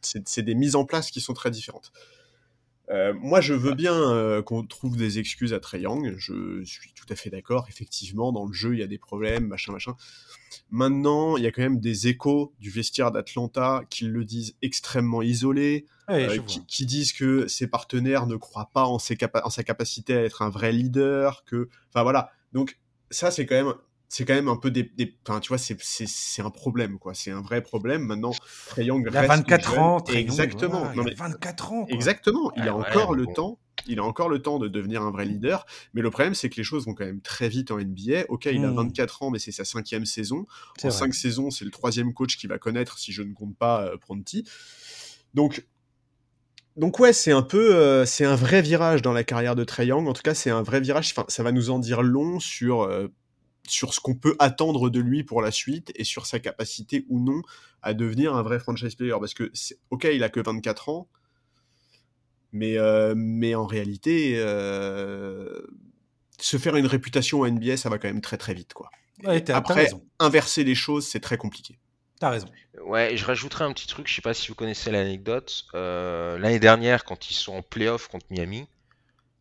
C'est 0.02 0.42
des 0.42 0.54
mises 0.54 0.76
en 0.76 0.84
place 0.84 1.10
qui 1.10 1.20
sont 1.20 1.34
très 1.34 1.50
différentes. 1.50 1.92
Euh, 2.90 3.12
moi, 3.14 3.40
je 3.40 3.54
veux 3.54 3.74
bien 3.74 3.94
euh, 3.94 4.42
qu'on 4.42 4.64
trouve 4.64 4.96
des 4.96 5.18
excuses 5.18 5.52
à 5.52 5.60
Trey 5.60 5.80
Young. 5.80 6.14
Je 6.16 6.62
suis 6.64 6.92
tout 6.94 7.06
à 7.10 7.16
fait 7.16 7.30
d'accord. 7.30 7.66
Effectivement, 7.68 8.32
dans 8.32 8.46
le 8.46 8.52
jeu, 8.52 8.74
il 8.74 8.80
y 8.80 8.82
a 8.82 8.86
des 8.86 8.98
problèmes, 8.98 9.46
machin, 9.46 9.72
machin. 9.72 9.94
Maintenant, 10.70 11.36
il 11.36 11.44
y 11.44 11.46
a 11.46 11.52
quand 11.52 11.62
même 11.62 11.80
des 11.80 12.08
échos 12.08 12.54
du 12.58 12.70
vestiaire 12.70 13.10
d'Atlanta 13.10 13.82
qui 13.90 14.04
le 14.04 14.24
disent 14.24 14.56
extrêmement 14.62 15.22
isolé, 15.22 15.86
euh, 16.10 16.38
qui, 16.66 16.86
disent 16.86 17.12
que 17.12 17.46
ses 17.46 17.66
partenaires 17.66 18.26
ne 18.26 18.36
croient 18.36 18.70
pas 18.72 18.84
en, 18.84 18.98
ses 18.98 19.18
en 19.44 19.50
sa 19.50 19.62
capacité 19.62 20.16
à 20.16 20.24
être 20.24 20.42
un 20.42 20.48
vrai 20.48 20.72
leader. 20.72 21.44
Que, 21.44 21.68
enfin 21.90 22.02
voilà. 22.02 22.32
Donc 22.52 22.78
ça, 23.10 23.30
c'est 23.30 23.44
quand 23.44 23.54
même 23.54 23.74
c'est 24.08 24.24
quand 24.24 24.34
même 24.34 24.48
un 24.48 24.56
peu 24.56 24.70
des, 24.70 24.90
enfin 25.26 25.38
tu 25.40 25.48
vois 25.48 25.58
c'est 25.58 25.76
c'est 25.78 26.42
un 26.42 26.50
problème 26.50 26.98
quoi. 26.98 27.12
C'est 27.14 27.30
un 27.30 27.42
vrai 27.42 27.62
problème. 27.62 28.02
Maintenant 28.02 28.32
Trey 28.66 28.86
Young 28.86 29.06
il 29.08 29.16
a 29.16 29.26
24 29.26 29.78
ans 29.78 30.04
exactement. 30.04 30.90
Il 30.92 31.00
a 31.00 31.14
24 31.14 31.72
ans 31.72 31.86
exactement. 31.88 32.52
Il 32.56 32.68
a 32.68 32.74
encore 32.74 33.14
le 33.14 33.26
temps. 33.26 33.58
Il 33.86 34.00
a 34.00 34.04
encore 34.04 34.28
le 34.28 34.40
temps 34.40 34.58
de 34.58 34.66
devenir 34.66 35.02
un 35.02 35.10
vrai 35.10 35.24
leader. 35.24 35.66
Mais 35.92 36.00
le 36.00 36.10
problème 36.10 36.34
c'est 36.34 36.48
que 36.48 36.56
les 36.56 36.64
choses 36.64 36.86
vont 36.86 36.94
quand 36.94 37.04
même 37.04 37.20
très 37.20 37.48
vite 37.48 37.70
en 37.70 37.78
NBA 37.78 38.24
ok 38.28 38.46
il 38.46 38.64
a 38.64 38.70
24 38.70 39.22
hmm. 39.22 39.24
ans 39.24 39.30
mais 39.30 39.38
c'est 39.38 39.52
sa 39.52 39.64
cinquième 39.64 40.06
saison. 40.06 40.46
En 40.82 40.90
cinq 40.90 41.12
saisons 41.14 41.50
c'est 41.50 41.66
le 41.66 41.70
troisième 41.70 42.14
coach 42.14 42.38
qu'il 42.38 42.48
va 42.48 42.58
connaître 42.58 42.98
si 42.98 43.12
je 43.12 43.22
ne 43.22 43.34
compte 43.34 43.56
pas 43.56 43.82
euh, 43.82 43.96
Pronti 43.98 44.44
donc 45.34 45.64
donc 46.76 47.00
ouais, 47.00 47.12
c'est 47.12 47.32
un 47.32 47.42
peu, 47.42 47.74
euh, 47.74 48.06
c'est 48.06 48.24
un 48.24 48.36
vrai 48.36 48.62
virage 48.62 49.02
dans 49.02 49.12
la 49.12 49.24
carrière 49.24 49.56
de 49.56 49.64
Trey 49.64 49.86
Young. 49.86 50.06
En 50.06 50.12
tout 50.12 50.22
cas, 50.22 50.34
c'est 50.34 50.50
un 50.50 50.62
vrai 50.62 50.80
virage. 50.80 51.10
Enfin, 51.10 51.24
ça 51.26 51.42
va 51.42 51.50
nous 51.50 51.70
en 51.70 51.80
dire 51.80 52.02
long 52.02 52.38
sur 52.38 52.82
euh, 52.82 53.08
sur 53.70 53.94
ce 53.94 54.00
qu'on 54.00 54.14
peut 54.14 54.36
attendre 54.38 54.90
de 54.90 55.00
lui 55.00 55.24
pour 55.24 55.42
la 55.42 55.50
suite 55.50 55.92
et 55.94 56.04
sur 56.04 56.26
sa 56.26 56.38
capacité 56.38 57.04
ou 57.08 57.20
non 57.20 57.42
à 57.82 57.94
devenir 57.94 58.34
un 58.34 58.42
vrai 58.42 58.58
franchise 58.58 58.94
player. 58.94 59.14
Parce 59.18 59.34
que, 59.34 59.50
ok, 59.90 60.08
il 60.12 60.22
a 60.22 60.28
que 60.28 60.40
24 60.40 60.88
ans, 60.88 61.08
mais, 62.52 62.78
euh, 62.78 63.14
mais 63.16 63.54
en 63.54 63.66
réalité, 63.66 64.34
euh, 64.36 65.60
se 66.40 66.56
faire 66.56 66.76
une 66.76 66.86
réputation 66.86 67.40
en 67.40 67.46
NBA, 67.46 67.76
ça 67.76 67.88
va 67.88 67.98
quand 67.98 68.08
même 68.08 68.20
très 68.20 68.38
très 68.38 68.54
vite. 68.54 68.72
Quoi. 68.72 68.90
Après, 69.48 69.90
inverser 70.18 70.64
les 70.64 70.74
choses, 70.74 71.06
c'est 71.06 71.20
très 71.20 71.36
compliqué. 71.36 71.78
T'as 72.20 72.30
raison. 72.30 72.48
Ouais, 72.84 73.16
je 73.16 73.24
rajouterai 73.24 73.64
un 73.64 73.72
petit 73.72 73.86
truc, 73.86 74.08
je 74.08 74.14
sais 74.14 74.22
pas 74.22 74.34
si 74.34 74.48
vous 74.48 74.54
connaissez 74.54 74.90
l'anecdote. 74.90 75.66
Euh, 75.74 76.38
l'année 76.38 76.58
dernière, 76.58 77.04
quand 77.04 77.30
ils 77.30 77.34
sont 77.34 77.54
en 77.54 77.62
playoff 77.62 78.08
contre 78.08 78.26
Miami, 78.30 78.66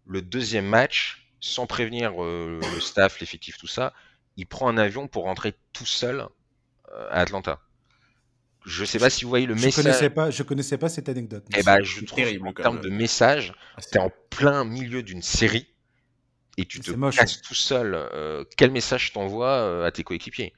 le 0.05 0.21
deuxième 0.21 0.67
match, 0.67 1.27
sans 1.39 1.65
prévenir 1.65 2.13
le 2.17 2.61
staff, 2.79 3.19
l'effectif, 3.19 3.57
tout 3.57 3.67
ça, 3.67 3.93
il 4.38 4.45
prend 4.45 4.69
un 4.69 4.77
avion 4.77 5.07
pour 5.07 5.23
rentrer 5.23 5.55
tout 5.73 5.85
seul 5.85 6.27
euh, 6.93 7.07
à 7.09 7.22
Atlanta. 7.22 7.59
Je 8.65 8.85
sais 8.85 8.99
pas 8.99 9.09
si 9.09 9.23
vous 9.23 9.30
voyez 9.30 9.45
le 9.45 9.55
message. 9.55 9.76
Je 9.76 9.81
connaissais 9.81 10.09
pas, 10.09 10.30
je 10.30 10.43
connaissais 10.43 10.77
pas 10.77 10.89
cette 10.89 11.09
anecdote. 11.09 11.45
Eh 11.57 11.64
ben, 11.64 11.81
je 11.84 12.03
trouve 12.05 12.26
en 12.45 12.53
termes 12.53 12.81
de 12.81 12.89
message, 12.89 13.53
ah, 13.76 13.81
tu 13.81 13.97
es 13.97 14.01
en 14.01 14.11
plein 14.30 14.64
milieu 14.65 15.03
d'une 15.03 15.22
série 15.22 15.73
et 16.57 16.65
tu 16.65 16.80
te 16.80 16.91
casses 17.11 17.41
tout 17.41 17.55
seul. 17.55 17.93
Euh, 17.95 18.43
quel 18.57 18.72
message 18.72 19.14
t'envoies 19.14 19.47
euh, 19.47 19.85
à 19.85 19.91
tes 19.91 20.03
coéquipiers? 20.03 20.53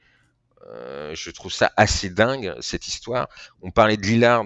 Je 1.12 1.30
trouve 1.30 1.52
ça 1.52 1.72
assez 1.76 2.10
dingue 2.10 2.54
cette 2.60 2.86
histoire. 2.86 3.28
On 3.62 3.72
parlait 3.72 3.96
de 3.96 4.02
Lillard 4.02 4.44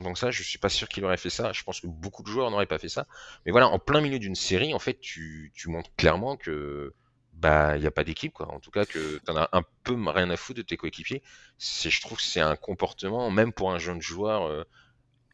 Donc 0.00 0.16
ça, 0.16 0.30
je 0.30 0.42
suis 0.42 0.58
pas 0.58 0.70
sûr 0.70 0.88
qu'il 0.88 1.04
aurait 1.04 1.18
fait 1.18 1.28
ça. 1.28 1.52
Je 1.52 1.62
pense 1.62 1.80
que 1.80 1.86
beaucoup 1.86 2.22
de 2.22 2.28
joueurs 2.28 2.50
n'auraient 2.50 2.64
pas 2.66 2.78
fait 2.78 2.88
ça. 2.88 3.06
Mais 3.44 3.52
voilà, 3.52 3.68
en 3.68 3.78
plein 3.78 4.00
milieu 4.00 4.18
d'une 4.18 4.34
série, 4.34 4.72
en 4.72 4.78
fait, 4.78 5.00
tu, 5.00 5.52
tu 5.54 5.68
montres 5.68 5.90
clairement 5.96 6.36
que 6.36 6.94
bah 7.40 7.76
il 7.76 7.82
y 7.82 7.86
a 7.86 7.90
pas 7.90 8.04
d'équipe 8.04 8.32
quoi. 8.32 8.52
En 8.52 8.60
tout 8.60 8.70
cas 8.70 8.84
que 8.84 9.18
tu 9.24 9.30
en 9.30 9.36
as 9.36 9.48
un 9.52 9.62
peu 9.82 9.94
rien 10.08 10.28
à 10.30 10.36
foutre 10.36 10.58
de 10.58 10.62
tes 10.62 10.76
coéquipiers. 10.76 11.22
C'est, 11.58 11.90
je 11.90 12.00
trouve 12.00 12.18
que 12.18 12.24
c'est 12.24 12.40
un 12.40 12.56
comportement, 12.56 13.30
même 13.30 13.52
pour 13.52 13.72
un 13.72 13.78
jeune 13.78 14.00
joueur. 14.00 14.44
Euh, 14.44 14.64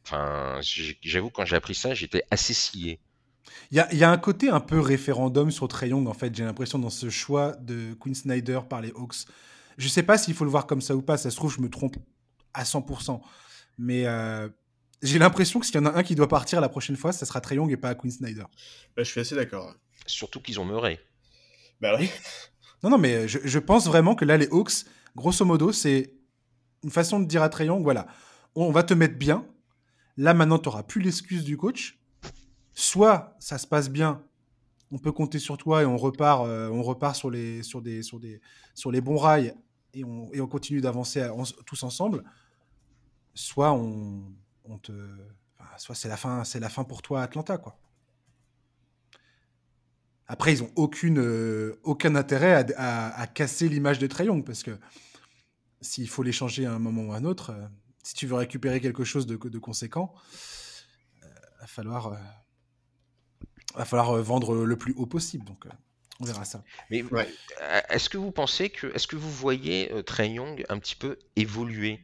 enfin, 0.04 0.60
j'avoue 1.02 1.30
quand 1.30 1.44
j'ai 1.44 1.56
appris 1.56 1.74
ça, 1.74 1.94
j'étais 1.94 2.22
assez 2.30 2.54
scié. 2.54 3.00
Il 3.70 3.76
y 3.76 3.80
a, 3.80 3.92
y 3.94 4.04
a, 4.04 4.10
un 4.10 4.18
côté 4.18 4.48
un 4.48 4.60
peu 4.60 4.78
référendum 4.80 5.50
sur 5.50 5.68
Young, 5.82 6.06
en 6.06 6.14
fait. 6.14 6.34
J'ai 6.34 6.44
l'impression 6.44 6.78
dans 6.78 6.90
ce 6.90 7.10
choix 7.10 7.52
de 7.56 7.94
Quinn 7.94 8.14
Snyder 8.14 8.60
par 8.68 8.80
les 8.80 8.90
Hawks. 8.90 9.26
Je 9.78 9.88
sais 9.88 10.02
pas 10.02 10.18
s'il 10.18 10.34
faut 10.34 10.44
le 10.44 10.50
voir 10.50 10.66
comme 10.66 10.80
ça 10.80 10.94
ou 10.94 11.02
pas. 11.02 11.16
Ça 11.16 11.30
se 11.30 11.36
trouve, 11.36 11.52
je 11.52 11.60
me 11.60 11.68
trompe 11.68 11.96
à 12.54 12.64
100%. 12.64 13.20
Mais 13.78 14.06
euh, 14.06 14.48
j'ai 15.02 15.18
l'impression 15.18 15.60
que 15.60 15.66
s'il 15.66 15.74
y 15.76 15.78
en 15.78 15.86
a 15.86 15.96
un 15.96 16.02
qui 16.02 16.14
doit 16.14 16.28
partir 16.28 16.60
la 16.60 16.68
prochaine 16.68 16.96
fois, 16.96 17.12
ça 17.12 17.26
sera 17.26 17.40
Trey 17.40 17.56
Young 17.56 17.70
et 17.70 17.76
pas 17.76 17.94
Quinn 17.94 18.10
Snyder. 18.10 18.44
Bah, 18.96 19.02
je 19.02 19.10
suis 19.10 19.20
assez 19.20 19.34
d'accord. 19.34 19.74
Surtout 20.06 20.40
qu'ils 20.40 20.60
ont 20.60 20.64
meuré. 20.64 21.00
Bah 21.80 21.96
oui. 21.98 22.10
Non, 22.82 22.90
non, 22.90 22.98
mais 22.98 23.28
je, 23.28 23.38
je, 23.42 23.58
pense 23.58 23.86
vraiment 23.86 24.14
que 24.14 24.24
là, 24.24 24.36
les 24.36 24.48
Hawks, 24.48 24.84
grosso 25.14 25.44
modo, 25.44 25.72
c'est 25.72 26.12
une 26.82 26.90
façon 26.90 27.20
de 27.20 27.24
dire 27.24 27.42
à 27.42 27.48
Trey 27.48 27.66
Young, 27.66 27.82
voilà, 27.82 28.06
on 28.54 28.70
va 28.70 28.82
te 28.82 28.94
mettre 28.94 29.18
bien. 29.18 29.46
Là, 30.16 30.34
maintenant, 30.34 30.58
tu 30.58 30.68
n'auras 30.68 30.82
plus 30.82 31.00
l'excuse 31.00 31.44
du 31.44 31.56
coach. 31.56 31.98
Soit 32.74 33.34
ça 33.38 33.58
se 33.58 33.66
passe 33.66 33.88
bien, 33.88 34.22
on 34.90 34.98
peut 34.98 35.12
compter 35.12 35.38
sur 35.38 35.56
toi 35.56 35.82
et 35.82 35.86
on 35.86 35.96
repart, 35.96 36.46
euh, 36.46 36.68
on 36.70 36.82
repart 36.82 37.16
sur, 37.16 37.30
les, 37.30 37.62
des, 37.82 39.00
bons 39.00 39.16
rails 39.16 39.54
et 39.94 40.04
on, 40.04 40.30
et 40.32 40.40
on 40.40 40.46
continue 40.46 40.80
d'avancer 40.80 41.26
tous 41.64 41.82
ensemble. 41.82 42.22
Soit 43.34 43.72
on, 43.72 44.24
on 44.64 44.78
te, 44.78 44.92
soit 45.78 45.94
c'est 45.94 46.08
la 46.08 46.16
fin, 46.16 46.44
c'est 46.44 46.60
la 46.60 46.68
fin 46.68 46.84
pour 46.84 47.02
toi, 47.02 47.22
Atlanta, 47.22 47.58
quoi. 47.58 47.78
Après, 50.28 50.52
ils 50.52 50.62
ont 50.62 50.70
aucune, 50.74 51.18
euh, 51.18 51.78
aucun 51.84 52.16
intérêt 52.16 52.66
à, 52.76 53.26
casser 53.28 53.68
l'image 53.68 53.98
de 53.98 54.06
Trae 54.06 54.42
parce 54.44 54.62
que 54.62 54.76
s'il 55.80 56.08
faut 56.08 56.22
l'échanger 56.22 56.66
à 56.66 56.72
un 56.72 56.78
moment 56.78 57.02
ou 57.02 57.12
à 57.12 57.16
un 57.16 57.24
autre, 57.24 57.50
euh, 57.50 57.66
si 58.02 58.14
tu 58.14 58.26
veux 58.26 58.34
récupérer 58.34 58.80
quelque 58.80 59.04
chose 59.04 59.26
de, 59.26 59.36
de 59.36 59.58
conséquent, 59.58 60.14
il 61.22 61.28
va 61.60 61.66
falloir 61.66 62.16
va 63.76 63.84
falloir 63.84 64.10
euh, 64.10 64.22
vendre 64.22 64.64
le 64.64 64.76
plus 64.76 64.94
haut 64.96 65.06
possible. 65.06 65.44
Donc, 65.44 65.66
euh, 65.66 65.70
on 66.20 66.24
verra 66.24 66.44
ça. 66.44 66.62
Mais 66.90 67.04
est-ce 67.90 68.08
que 68.08 68.18
vous 68.18 68.32
pensez 68.32 68.70
que, 68.70 68.86
est-ce 68.94 69.06
que 69.06 69.16
vous 69.16 69.30
voyez 69.30 69.92
euh, 69.92 70.02
Trey 70.02 70.30
Young 70.30 70.64
un 70.68 70.78
petit 70.78 70.96
peu 70.96 71.18
évoluer? 71.36 72.00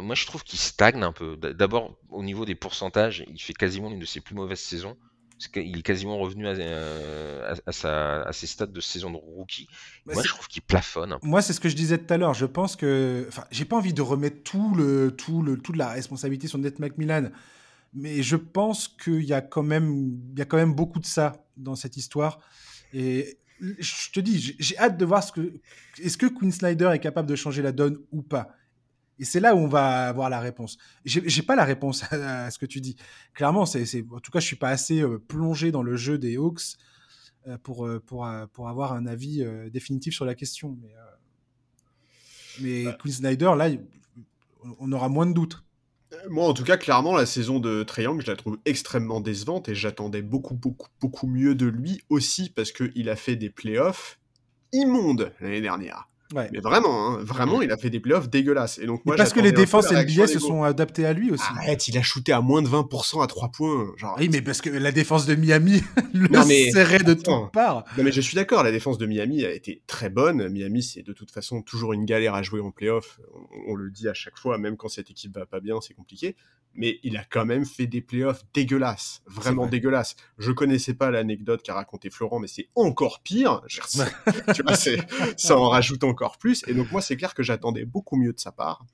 Moi, 0.00 0.14
je 0.14 0.26
trouve 0.26 0.44
qu'il 0.44 0.60
stagne 0.60 1.02
un 1.02 1.10
peu. 1.10 1.36
D'abord, 1.36 1.98
au 2.10 2.22
niveau 2.22 2.44
des 2.44 2.54
pourcentages, 2.54 3.24
il 3.26 3.40
fait 3.40 3.54
quasiment 3.54 3.90
une 3.90 3.98
de 3.98 4.04
ses 4.04 4.20
plus 4.20 4.36
mauvaises 4.36 4.60
saisons. 4.60 4.96
Il 5.54 5.78
est 5.78 5.82
quasiment 5.82 6.18
revenu 6.18 6.46
à, 6.46 7.54
à, 7.66 8.32
ses 8.32 8.46
stades 8.46 8.72
de 8.72 8.80
saison 8.80 9.10
de 9.10 9.16
rookie. 9.16 9.68
Bah, 10.06 10.14
moi, 10.14 10.22
je 10.22 10.28
trouve 10.28 10.48
qu'il 10.48 10.62
plafonne. 10.62 11.16
Moi, 11.22 11.42
c'est 11.42 11.52
ce 11.52 11.60
que 11.60 11.68
je 11.68 11.76
disais 11.76 11.98
tout 11.98 12.12
à 12.12 12.16
l'heure. 12.16 12.34
Je 12.34 12.46
pense 12.46 12.74
que, 12.74 13.26
enfin, 13.28 13.44
j'ai 13.50 13.64
pas 13.66 13.76
envie 13.76 13.92
de 13.92 14.02
remettre 14.02 14.42
tout 14.42 14.74
le, 14.74 15.14
tout 15.14 15.42
le, 15.42 15.58
toute 15.58 15.76
la 15.76 15.90
responsabilité 15.90 16.48
sur 16.48 16.58
Ned 16.58 16.78
McMillan 16.78 17.30
mais 17.96 18.22
je 18.22 18.36
pense 18.36 18.88
qu'il 18.88 19.24
y 19.24 19.32
a 19.32 19.40
quand 19.40 19.62
même, 19.62 20.18
il 20.32 20.38
y 20.38 20.42
a 20.42 20.44
quand 20.44 20.58
même 20.58 20.74
beaucoup 20.74 21.00
de 21.00 21.06
ça 21.06 21.44
dans 21.56 21.74
cette 21.74 21.96
histoire. 21.96 22.40
Et 22.92 23.38
je 23.58 24.10
te 24.12 24.20
dis, 24.20 24.54
j'ai 24.58 24.78
hâte 24.78 24.98
de 24.98 25.04
voir 25.04 25.24
ce 25.24 25.32
que, 25.32 25.54
est-ce 26.02 26.18
que 26.18 26.26
Queen 26.26 26.52
Snyder 26.52 26.90
est 26.92 26.98
capable 26.98 27.28
de 27.28 27.34
changer 27.34 27.62
la 27.62 27.72
donne 27.72 27.98
ou 28.12 28.22
pas? 28.22 28.54
Et 29.18 29.24
c'est 29.24 29.40
là 29.40 29.54
où 29.54 29.58
on 29.58 29.68
va 29.68 30.08
avoir 30.08 30.28
la 30.28 30.40
réponse. 30.40 30.76
J'ai 31.04 31.42
pas 31.42 31.56
la 31.56 31.64
réponse 31.64 32.04
à, 32.12 32.50
ce 32.50 32.58
que 32.58 32.66
tu 32.66 32.80
dis. 32.80 32.96
Clairement, 33.34 33.66
c'est, 33.66 34.04
en 34.12 34.20
tout 34.20 34.30
cas, 34.30 34.40
je 34.40 34.46
suis 34.46 34.56
pas 34.56 34.68
assez 34.68 35.00
euh, 35.00 35.18
plongé 35.18 35.72
dans 35.72 35.82
le 35.82 35.96
jeu 35.96 36.18
des 36.18 36.36
Hawks 36.36 36.76
euh, 37.46 37.56
pour, 37.58 37.86
euh, 37.86 38.00
pour, 38.04 38.28
pour 38.52 38.68
avoir 38.68 38.92
un 38.92 39.06
avis 39.06 39.44
définitif 39.70 40.14
sur 40.14 40.24
la 40.24 40.34
question. 40.34 40.76
Mais, 40.82 40.94
mais 42.60 42.84
bah 42.84 42.98
Queen 43.00 43.14
Snyder, 43.14 43.52
là, 43.56 43.70
on 44.80 44.92
aura 44.92 45.08
moins 45.08 45.26
de 45.26 45.32
doutes. 45.32 45.62
Moi, 46.28 46.46
en 46.46 46.54
tout 46.54 46.64
cas, 46.64 46.76
clairement, 46.76 47.16
la 47.16 47.26
saison 47.26 47.58
de 47.58 47.82
Triangle, 47.82 48.22
je 48.22 48.30
la 48.30 48.36
trouve 48.36 48.58
extrêmement 48.64 49.20
décevante 49.20 49.68
et 49.68 49.74
j'attendais 49.74 50.22
beaucoup, 50.22 50.54
beaucoup, 50.54 50.88
beaucoup 51.00 51.26
mieux 51.26 51.54
de 51.54 51.66
lui 51.66 52.02
aussi 52.10 52.50
parce 52.50 52.70
qu'il 52.70 53.08
a 53.08 53.16
fait 53.16 53.36
des 53.36 53.50
playoffs 53.50 54.18
immondes 54.72 55.32
l'année 55.40 55.60
dernière. 55.60 56.08
Mais 56.34 56.60
vraiment, 56.60 57.12
hein, 57.12 57.18
vraiment, 57.22 57.62
il 57.62 57.70
a 57.70 57.76
fait 57.76 57.90
des 57.90 58.00
playoffs 58.00 58.28
dégueulasses. 58.28 58.78
Et 58.78 58.86
donc, 58.86 59.04
moi, 59.04 59.16
parce 59.16 59.32
que 59.32 59.40
les 59.40 59.52
défenses 59.52 59.90
NBA 59.92 60.26
se 60.26 60.38
sont 60.38 60.62
adaptées 60.62 61.06
à 61.06 61.12
lui 61.12 61.30
aussi. 61.30 61.44
Arrête, 61.56 61.88
il 61.88 61.96
a 61.98 62.02
shooté 62.02 62.32
à 62.32 62.40
moins 62.40 62.62
de 62.62 62.68
20% 62.68 63.22
à 63.22 63.26
3 63.26 63.50
points. 63.50 63.92
Genre, 63.96 64.16
oui, 64.18 64.28
mais 64.30 64.42
parce 64.42 64.60
que 64.60 64.70
la 64.70 64.92
défense 64.92 65.26
de 65.26 65.34
Miami 65.34 65.82
le 66.14 66.28
non, 66.28 66.44
mais... 66.46 66.70
serrait 66.70 66.98
de 66.98 67.14
toutes 67.14 67.52
parts. 67.52 67.84
Non, 67.96 68.04
mais 68.04 68.12
je 68.12 68.20
suis 68.20 68.34
d'accord, 68.34 68.62
la 68.62 68.72
défense 68.72 68.98
de 68.98 69.06
Miami 69.06 69.44
a 69.44 69.52
été 69.52 69.82
très 69.86 70.10
bonne. 70.10 70.48
Miami, 70.48 70.82
c'est 70.82 71.02
de 71.02 71.12
toute 71.12 71.30
façon 71.30 71.62
toujours 71.62 71.92
une 71.92 72.04
galère 72.04 72.34
à 72.34 72.42
jouer 72.42 72.60
en 72.60 72.70
playoff. 72.70 73.20
On, 73.34 73.72
on, 73.72 73.74
le 73.74 73.90
dit 73.90 74.08
à 74.08 74.14
chaque 74.14 74.38
fois, 74.38 74.58
même 74.58 74.76
quand 74.76 74.88
cette 74.88 75.10
équipe 75.10 75.34
va 75.34 75.46
pas 75.46 75.60
bien, 75.60 75.80
c'est 75.80 75.94
compliqué 75.94 76.36
mais 76.76 77.00
il 77.02 77.16
a 77.16 77.24
quand 77.24 77.44
même 77.44 77.64
fait 77.64 77.86
des 77.86 78.00
playoffs 78.00 78.42
dégueulasses, 78.54 79.22
vraiment 79.26 79.66
dégueulasses. 79.66 80.16
Je 80.38 80.52
connaissais 80.52 80.94
pas 80.94 81.10
l'anecdote 81.10 81.62
qu'a 81.62 81.74
raconté 81.74 82.10
Florent, 82.10 82.38
mais 82.38 82.48
c'est 82.48 82.68
encore 82.74 83.20
pire. 83.20 83.62
tu 84.54 84.62
vois, 84.62 84.76
ça 84.76 85.56
en 85.56 85.68
rajoute 85.68 86.04
encore 86.04 86.38
plus. 86.38 86.64
Et 86.66 86.74
donc 86.74 86.90
moi, 86.92 87.00
c'est 87.00 87.16
clair 87.16 87.34
que 87.34 87.42
j'attendais 87.42 87.84
beaucoup 87.84 88.16
mieux 88.16 88.32
de 88.32 88.40
sa 88.40 88.52
part, 88.52 88.84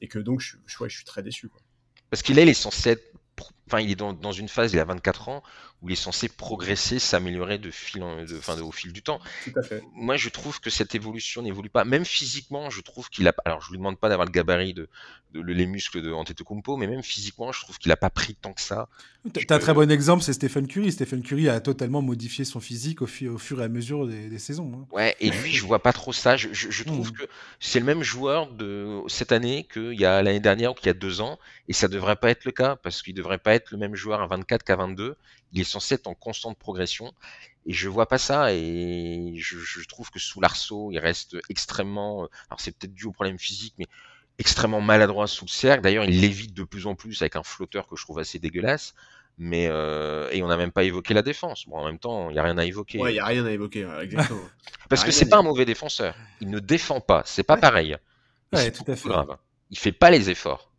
et 0.00 0.08
que 0.08 0.18
donc 0.18 0.40
je, 0.40 0.56
je, 0.66 0.76
je 0.88 0.94
suis 0.94 1.04
très 1.04 1.22
déçu. 1.22 1.48
Quoi. 1.48 1.60
Parce 2.10 2.22
qu'il 2.22 2.38
est, 2.38 2.42
il 2.42 2.48
est 2.48 2.54
censé 2.54 2.90
être 2.90 3.12
enfin, 3.72 3.82
il 3.82 3.90
est 3.90 3.96
dans, 3.96 4.12
dans, 4.12 4.32
une 4.32 4.48
phase, 4.48 4.72
il 4.72 4.78
a 4.78 4.84
24 4.84 5.28
ans, 5.28 5.42
où 5.80 5.88
il 5.88 5.92
est 5.92 5.96
censé 5.96 6.28
progresser, 6.28 6.98
s'améliorer 6.98 7.58
de 7.58 7.70
fil 7.70 8.02
en, 8.02 8.24
de, 8.24 8.38
enfin, 8.38 8.56
de, 8.56 8.62
au 8.62 8.70
fil 8.70 8.92
du 8.92 9.02
temps. 9.02 9.20
Tout 9.44 9.58
à 9.58 9.62
fait. 9.62 9.82
Moi, 9.94 10.16
je 10.16 10.28
trouve 10.28 10.60
que 10.60 10.70
cette 10.70 10.94
évolution 10.94 11.42
n'évolue 11.42 11.70
pas. 11.70 11.84
Même 11.84 12.04
physiquement, 12.04 12.70
je 12.70 12.80
trouve 12.82 13.08
qu'il 13.08 13.26
a. 13.26 13.34
Alors, 13.44 13.62
je 13.62 13.70
lui 13.70 13.78
demande 13.78 13.98
pas 13.98 14.08
d'avoir 14.08 14.26
le 14.26 14.32
gabarit 14.32 14.74
de, 14.74 14.88
de, 15.32 15.40
les 15.40 15.66
muscles 15.66 16.02
de 16.02 16.12
Antetokounmpo, 16.12 16.76
mais 16.76 16.86
même 16.86 17.02
physiquement, 17.02 17.50
je 17.52 17.60
trouve 17.60 17.78
qu'il 17.78 17.90
a 17.90 17.96
pas 17.96 18.10
pris 18.10 18.34
tant 18.34 18.52
que 18.52 18.60
ça. 18.60 18.88
T'as 19.32 19.56
un 19.56 19.58
très 19.58 19.74
bon 19.74 19.90
exemple, 19.90 20.22
c'est 20.22 20.32
Stephen 20.32 20.66
Curry. 20.66 20.92
Stephen 20.92 21.22
Curry 21.22 21.48
a 21.48 21.60
totalement 21.60 22.02
modifié 22.02 22.44
son 22.44 22.60
physique 22.60 23.02
au, 23.02 23.06
au 23.06 23.38
fur 23.38 23.60
et 23.60 23.64
à 23.64 23.68
mesure 23.68 24.06
des, 24.06 24.28
des 24.28 24.38
saisons. 24.38 24.72
Hein. 24.74 24.86
Ouais, 24.92 25.16
et 25.20 25.30
lui, 25.30 25.52
je 25.52 25.64
vois 25.64 25.82
pas 25.82 25.92
trop 25.92 26.12
ça. 26.12 26.36
Je, 26.36 26.48
je, 26.52 26.70
je 26.70 26.84
trouve 26.84 27.10
mmh. 27.10 27.12
que 27.12 27.22
c'est 27.60 27.80
le 27.80 27.86
même 27.86 28.02
joueur 28.02 28.50
de 28.52 29.00
cette 29.08 29.32
année 29.32 29.66
qu'il 29.72 29.94
y 29.94 30.04
a 30.04 30.22
l'année 30.22 30.40
dernière 30.40 30.72
ou 30.72 30.74
qu'il 30.74 30.86
y 30.86 30.90
a 30.90 30.94
deux 30.94 31.20
ans, 31.20 31.38
et 31.68 31.72
ça 31.72 31.88
devrait 31.88 32.16
pas 32.16 32.30
être 32.30 32.44
le 32.44 32.52
cas 32.52 32.76
parce 32.76 33.02
qu'il 33.02 33.14
devrait 33.14 33.38
pas 33.38 33.54
être 33.54 33.61
le 33.70 33.78
même 33.78 33.94
joueur 33.94 34.20
à 34.20 34.26
24 34.26 34.62
qu'à 34.62 34.76
22. 34.76 35.16
Il 35.52 35.60
est 35.60 35.64
censé 35.64 35.94
être 35.94 36.06
en 36.06 36.14
constante 36.14 36.58
progression. 36.58 37.12
Et 37.66 37.72
je 37.72 37.88
vois 37.88 38.06
pas 38.06 38.18
ça. 38.18 38.52
Et 38.52 39.34
je, 39.36 39.86
trouve 39.86 40.10
que 40.10 40.18
sous 40.18 40.40
l'arceau, 40.40 40.90
il 40.90 40.98
reste 40.98 41.36
extrêmement. 41.48 42.24
Euh, 42.24 42.26
alors 42.50 42.60
c'est 42.60 42.76
peut-être 42.76 42.94
dû 42.94 43.06
au 43.06 43.12
problème 43.12 43.38
physique, 43.38 43.74
mais 43.78 43.86
extrêmement 44.38 44.80
maladroit 44.80 45.26
sous 45.26 45.44
le 45.44 45.50
cercle. 45.50 45.82
D'ailleurs, 45.82 46.04
il 46.04 46.20
l'évite 46.20 46.54
de 46.54 46.64
plus 46.64 46.86
en 46.86 46.94
plus 46.94 47.20
avec 47.22 47.36
un 47.36 47.42
flotteur 47.42 47.86
que 47.86 47.96
je 47.96 48.04
trouve 48.04 48.18
assez 48.18 48.38
dégueulasse. 48.38 48.94
Mais 49.38 49.66
euh, 49.68 50.28
et 50.30 50.42
on 50.42 50.48
n'a 50.48 50.58
même 50.58 50.72
pas 50.72 50.84
évoqué 50.84 51.14
la 51.14 51.22
défense. 51.22 51.66
Bon, 51.66 51.78
en 51.78 51.86
même 51.86 51.98
temps, 51.98 52.28
il 52.30 52.36
y 52.36 52.38
a 52.38 52.42
rien 52.42 52.58
à 52.58 52.64
évoquer. 52.64 52.98
Ouais, 52.98 53.12
il 53.12 53.16
y 53.16 53.20
a 53.20 53.24
rien 53.24 53.46
à 53.46 53.50
évoquer, 53.50 53.88
exactement. 54.02 54.42
Parce 54.90 55.04
que 55.04 55.10
c'est 55.10 55.28
pas 55.28 55.38
un 55.38 55.42
mauvais 55.42 55.64
défenseur. 55.64 56.14
Il 56.40 56.50
ne 56.50 56.58
défend 56.58 57.00
pas. 57.00 57.22
C'est 57.24 57.42
pas 57.42 57.56
pareil. 57.56 57.96
Ouais, 58.52 58.70
tout 58.70 58.84
à 58.86 58.96
fait. 58.96 59.08
Grave. 59.08 59.36
Il 59.70 59.78
fait 59.78 59.92
pas 59.92 60.10
les 60.10 60.28
efforts. 60.28 60.71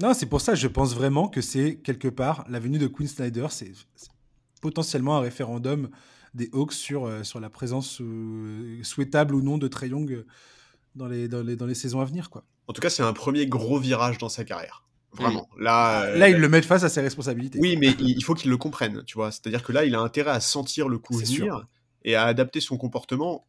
Non, 0.00 0.14
c'est 0.14 0.26
pour 0.26 0.40
ça, 0.40 0.54
je 0.54 0.66
pense 0.66 0.94
vraiment 0.94 1.28
que 1.28 1.42
c'est 1.42 1.76
quelque 1.76 2.08
part 2.08 2.44
la 2.48 2.58
venue 2.58 2.78
de 2.78 2.86
Queen 2.86 3.08
Snyder, 3.08 3.46
c'est 3.50 3.72
potentiellement 4.62 5.16
un 5.16 5.20
référendum 5.20 5.90
des 6.34 6.48
Hawks 6.52 6.72
sur, 6.72 7.06
euh, 7.06 7.22
sur 7.22 7.40
la 7.40 7.50
présence 7.50 8.00
euh, 8.00 8.78
souhaitable 8.82 9.34
ou 9.34 9.42
non 9.42 9.58
de 9.58 9.68
Trey 9.68 9.88
Young 9.88 10.12
euh, 10.12 10.26
dans 10.94 11.06
les, 11.06 11.28
dans, 11.28 11.42
les, 11.42 11.56
dans 11.56 11.66
les 11.66 11.74
saisons 11.74 12.00
à 12.00 12.04
venir. 12.04 12.30
Quoi. 12.30 12.44
En 12.66 12.72
tout 12.72 12.80
cas, 12.80 12.88
c'est 12.88 13.02
un 13.02 13.12
premier 13.12 13.46
gros 13.46 13.78
virage 13.78 14.18
dans 14.18 14.28
sa 14.28 14.44
carrière. 14.44 14.84
Vraiment. 15.12 15.48
Là, 15.58 16.16
là, 16.16 16.28
il 16.28 16.36
le 16.36 16.48
met 16.48 16.62
face 16.62 16.84
à 16.84 16.88
ses 16.88 17.00
responsabilités. 17.00 17.58
Oui, 17.60 17.76
mais 17.76 17.88
il 17.98 18.22
faut 18.22 18.34
qu'il 18.34 18.48
le 18.48 18.56
comprenne, 18.56 19.02
tu 19.04 19.14
vois. 19.14 19.32
C'est-à-dire 19.32 19.64
que 19.64 19.72
là, 19.72 19.84
il 19.84 19.96
a 19.96 20.00
intérêt 20.00 20.30
à 20.30 20.40
sentir 20.40 20.88
le 20.88 20.98
coup 20.98 21.18
venir 21.18 21.66
et 22.04 22.14
à 22.14 22.24
adapter 22.24 22.60
son 22.60 22.76
comportement 22.76 23.44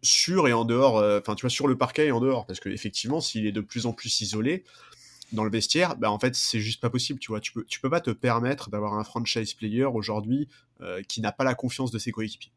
sur 0.00 0.46
et 0.46 0.52
en 0.52 0.64
dehors, 0.64 1.02
enfin, 1.18 1.34
tu 1.34 1.40
vois, 1.40 1.50
sur 1.50 1.66
le 1.66 1.76
parquet 1.76 2.06
et 2.06 2.12
en 2.12 2.20
dehors. 2.20 2.46
Parce 2.46 2.60
qu'effectivement, 2.60 3.20
s'il 3.20 3.46
est 3.46 3.52
de 3.52 3.60
plus 3.60 3.86
en 3.86 3.92
plus 3.92 4.20
isolé, 4.20 4.62
dans 5.32 5.44
le 5.44 5.50
vestiaire, 5.50 5.96
bah 5.96 6.10
en 6.10 6.18
fait 6.18 6.34
c'est 6.34 6.60
juste 6.60 6.80
pas 6.80 6.90
possible, 6.90 7.18
tu 7.18 7.30
vois. 7.30 7.40
Tu 7.40 7.52
peux, 7.52 7.64
tu 7.64 7.80
peux 7.80 7.90
pas 7.90 8.00
te 8.00 8.10
permettre 8.10 8.70
d'avoir 8.70 8.94
un 8.94 9.04
franchise 9.04 9.54
player 9.54 9.84
aujourd'hui 9.84 10.48
euh, 10.80 11.02
qui 11.02 11.20
n'a 11.20 11.32
pas 11.32 11.44
la 11.44 11.54
confiance 11.54 11.90
de 11.90 11.98
ses 11.98 12.12
coéquipiers. 12.12 12.52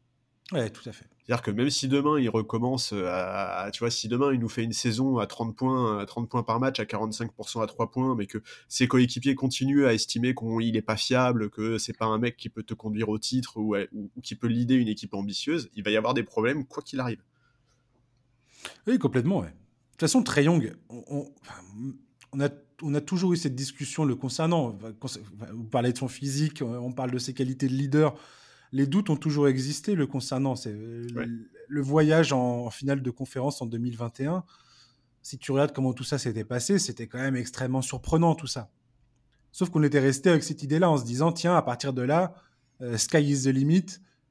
Ouais, 0.52 0.68
tout 0.68 0.86
à 0.88 0.92
fait. 0.92 1.06
C'est-à-dire 1.24 1.42
que 1.42 1.50
même 1.50 1.70
si 1.70 1.88
demain 1.88 2.18
il 2.18 2.28
recommence 2.28 2.92
à, 2.92 3.70
tu 3.72 3.78
vois, 3.78 3.90
si 3.90 4.08
demain 4.08 4.32
il 4.34 4.40
nous 4.40 4.48
fait 4.48 4.64
une 4.64 4.72
saison 4.72 5.18
à 5.18 5.26
30 5.26 5.56
points, 5.56 6.00
à 6.00 6.04
30 6.04 6.28
points 6.28 6.42
par 6.42 6.60
match, 6.60 6.78
à 6.80 6.84
45% 6.84 7.62
à 7.62 7.66
3 7.66 7.90
points, 7.90 8.14
mais 8.16 8.26
que 8.26 8.38
ses 8.68 8.86
coéquipiers 8.86 9.34
continuent 9.34 9.86
à 9.86 9.94
estimer 9.94 10.34
qu'il 10.34 10.72
n'est 10.72 10.82
pas 10.82 10.96
fiable, 10.96 11.48
que 11.48 11.78
c'est 11.78 11.96
pas 11.96 12.06
un 12.06 12.18
mec 12.18 12.36
qui 12.36 12.48
peut 12.48 12.64
te 12.64 12.74
conduire 12.74 13.08
au 13.08 13.18
titre 13.18 13.56
ou, 13.56 13.76
ou, 13.92 14.10
qui 14.22 14.34
peut 14.34 14.48
leader 14.48 14.78
une 14.78 14.88
équipe 14.88 15.14
ambitieuse, 15.14 15.70
il 15.74 15.84
va 15.84 15.90
y 15.90 15.96
avoir 15.96 16.12
des 16.12 16.24
problèmes 16.24 16.66
quoi 16.66 16.82
qu'il 16.82 17.00
arrive. 17.00 17.22
Oui, 18.86 18.98
complètement, 18.98 19.40
ouais. 19.40 19.46
De 19.46 19.52
toute 19.92 20.00
façon, 20.00 20.22
Trey 20.22 20.44
Young, 20.44 20.74
on, 20.88 21.04
on 21.08 21.32
a, 22.40 22.48
on 22.82 22.94
a 22.94 23.00
toujours 23.00 23.32
eu 23.32 23.36
cette 23.36 23.54
discussion 23.54 24.04
le 24.04 24.14
concernant. 24.14 24.76
Vous 25.52 25.64
parlez 25.64 25.92
de 25.92 25.98
son 25.98 26.08
physique, 26.08 26.62
on 26.62 26.92
parle 26.92 27.10
de 27.10 27.18
ses 27.18 27.34
qualités 27.34 27.68
de 27.68 27.72
leader. 27.72 28.14
Les 28.72 28.86
doutes 28.86 29.10
ont 29.10 29.16
toujours 29.16 29.48
existé 29.48 29.94
le 29.94 30.06
concernant. 30.06 30.56
C'est 30.56 30.72
le, 30.72 31.82
voyage 31.82 32.32
en, 32.32 32.70
finale 32.70 33.02
de 33.02 33.10
conférence 33.10 33.60
en 33.60 33.66
2021. 33.66 34.44
Si 35.22 35.38
tu 35.38 35.52
regardes 35.52 35.72
comment 35.72 35.92
tout 35.92 36.04
ça 36.04 36.18
s'était 36.18 36.44
passé, 36.44 36.78
c'était 36.78 37.06
quand 37.06 37.18
même 37.18 37.36
extrêmement 37.36 37.82
surprenant 37.82 38.34
tout 38.34 38.46
ça. 38.46 38.70
Sauf 39.52 39.68
qu'on 39.70 39.82
était 39.82 40.00
resté 40.00 40.30
avec 40.30 40.42
cette 40.42 40.62
idée-là 40.62 40.90
en 40.90 40.96
se 40.96 41.04
disant 41.04 41.32
tiens, 41.32 41.54
à 41.54 41.62
partir 41.62 41.92
de 41.92 42.02
là, 42.02 42.34
euh, 42.80 42.96
sky 42.96 43.18
is 43.18 43.42
the 43.42 43.48
limit 43.48 43.86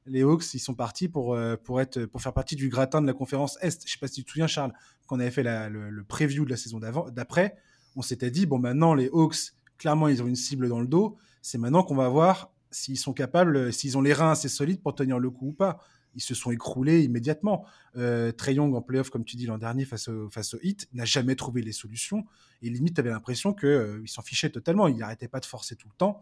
les 0.06 0.22
Hawks, 0.22 0.54
ils 0.54 0.58
sont 0.58 0.74
partis 0.74 1.08
pour, 1.08 1.34
euh, 1.34 1.56
pour, 1.56 1.80
être, 1.80 2.04
pour 2.06 2.20
faire 2.20 2.32
partie 2.32 2.56
du 2.56 2.68
gratin 2.68 3.00
de 3.00 3.06
la 3.06 3.12
conférence 3.12 3.58
Est. 3.60 3.86
Je 3.86 3.92
sais 3.92 3.98
pas 3.98 4.08
si 4.08 4.14
tu 4.14 4.24
te 4.24 4.30
souviens, 4.30 4.46
Charles, 4.46 4.72
quand 5.06 5.16
on 5.16 5.20
avait 5.20 5.30
fait 5.30 5.42
le, 5.42 6.04
preview 6.04 6.44
de 6.44 6.50
la 6.50 6.56
saison 6.56 6.80
d'après, 6.80 7.56
on 7.96 8.02
s'était 8.02 8.30
dit, 8.30 8.46
bon, 8.46 8.58
maintenant, 8.58 8.94
les 8.94 9.08
Hawks, 9.08 9.52
clairement, 9.78 10.08
ils 10.08 10.22
ont 10.22 10.26
une 10.26 10.36
cible 10.36 10.68
dans 10.68 10.80
le 10.80 10.86
dos. 10.86 11.16
C'est 11.42 11.58
maintenant 11.58 11.82
qu'on 11.82 11.96
va 11.96 12.08
voir 12.08 12.52
s'ils 12.70 12.98
sont 12.98 13.12
capables, 13.12 13.72
s'ils 13.72 13.98
ont 13.98 14.00
les 14.00 14.12
reins 14.12 14.32
assez 14.32 14.48
solides 14.48 14.80
pour 14.80 14.94
tenir 14.94 15.18
le 15.18 15.30
coup 15.30 15.48
ou 15.48 15.52
pas. 15.52 15.80
Ils 16.14 16.22
se 16.22 16.34
sont 16.34 16.50
écroulés 16.50 17.02
immédiatement. 17.02 17.64
Euh, 17.96 18.32
Trey 18.32 18.54
Young 18.54 18.74
en 18.74 18.82
playoff, 18.82 19.10
comme 19.10 19.24
tu 19.24 19.36
dis 19.36 19.46
l'an 19.46 19.58
dernier, 19.58 19.84
face 19.84 20.08
au, 20.08 20.28
face 20.30 20.54
au 20.54 20.58
Heat, 20.62 20.88
n'a 20.92 21.04
jamais 21.04 21.36
trouvé 21.36 21.62
les 21.62 21.72
solutions. 21.72 22.24
Et 22.60 22.70
limite, 22.70 22.94
tu 22.94 23.00
avais 23.00 23.10
l'impression 23.10 23.54
qu'il 23.54 23.68
euh, 23.68 24.06
s'en 24.06 24.22
fichait 24.22 24.50
totalement. 24.50 24.88
Il 24.88 24.96
n'arrêtait 24.96 25.28
pas 25.28 25.40
de 25.40 25.46
forcer 25.46 25.74
tout 25.76 25.88
le 25.88 25.94
temps, 25.96 26.20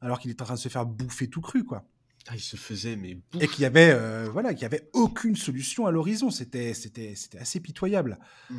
alors 0.00 0.18
qu'il 0.18 0.30
était 0.30 0.42
en 0.42 0.46
train 0.46 0.54
de 0.54 0.60
se 0.60 0.68
faire 0.68 0.86
bouffer 0.86 1.28
tout 1.28 1.40
cru, 1.40 1.64
quoi. 1.64 1.86
Ah, 2.28 2.34
il 2.34 2.40
se 2.40 2.56
faisait, 2.56 2.96
mais 2.96 3.18
Et 3.38 3.48
qu'il 3.48 3.62
y 3.62 3.66
avait, 3.66 3.90
euh, 3.90 4.30
voilà, 4.32 4.54
qu'il 4.54 4.62
y 4.62 4.64
avait 4.64 4.88
aucune 4.94 5.36
solution 5.36 5.86
à 5.86 5.90
l'horizon. 5.90 6.30
C'était, 6.30 6.72
c'était, 6.72 7.14
c'était 7.16 7.38
assez 7.38 7.60
pitoyable. 7.60 8.18
Mm. 8.48 8.58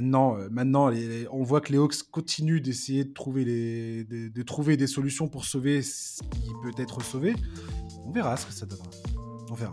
Maintenant, 0.00 0.38
euh, 0.38 0.48
maintenant 0.48 0.92
on 1.32 1.42
voit 1.42 1.60
que 1.60 1.72
les 1.72 1.78
Hawks 1.78 2.04
continuent 2.12 2.60
d'essayer 2.60 3.04
de 3.04 3.12
trouver, 3.12 3.44
les, 3.44 4.04
de, 4.04 4.42
trouver 4.42 4.76
des 4.76 4.86
solutions 4.86 5.26
pour 5.26 5.44
sauver 5.44 5.82
ce 5.82 6.22
qui 6.22 6.52
peut 6.62 6.70
être 6.80 7.02
sauvé. 7.02 7.34
On 8.06 8.12
verra 8.12 8.36
ce 8.36 8.46
que 8.46 8.52
ça 8.52 8.64
donnera. 8.64 8.86
On 9.50 9.54
verra. 9.54 9.72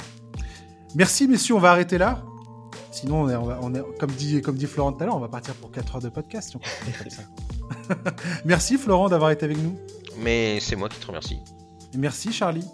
Merci, 0.96 1.28
messieurs, 1.28 1.54
on 1.54 1.60
va 1.60 1.70
arrêter 1.72 2.00
là. 2.00 2.26
Sinon, 2.92 3.22
on 3.24 3.30
est, 3.30 3.36
on 3.36 3.76
est, 3.76 3.98
comme, 4.00 4.10
dit, 4.12 4.42
comme 4.42 4.56
dit 4.56 4.66
Florent 4.66 4.94
tout 4.94 5.04
à 5.04 5.06
l'heure, 5.06 5.16
on 5.16 5.20
va 5.20 5.28
partir 5.28 5.54
pour 5.56 5.70
4 5.72 5.98
heures 5.98 6.02
de 6.02 6.10
podcast. 6.10 6.50
Si 6.50 6.56
on 6.56 6.60
comme 6.60 7.12
ça. 7.12 8.16
Merci, 8.46 8.80
Florent, 8.80 9.10
d'avoir 9.10 9.30
été 9.30 9.46
avec 9.46 9.60
nous. 9.60 9.78
Mais 10.18 10.60
c'est 10.60 10.76
moi 10.76 10.90
qui 10.90 11.00
te 11.00 11.06
remercie. 11.06 11.38
Merci 11.96 12.34
Charlie. 12.34 12.66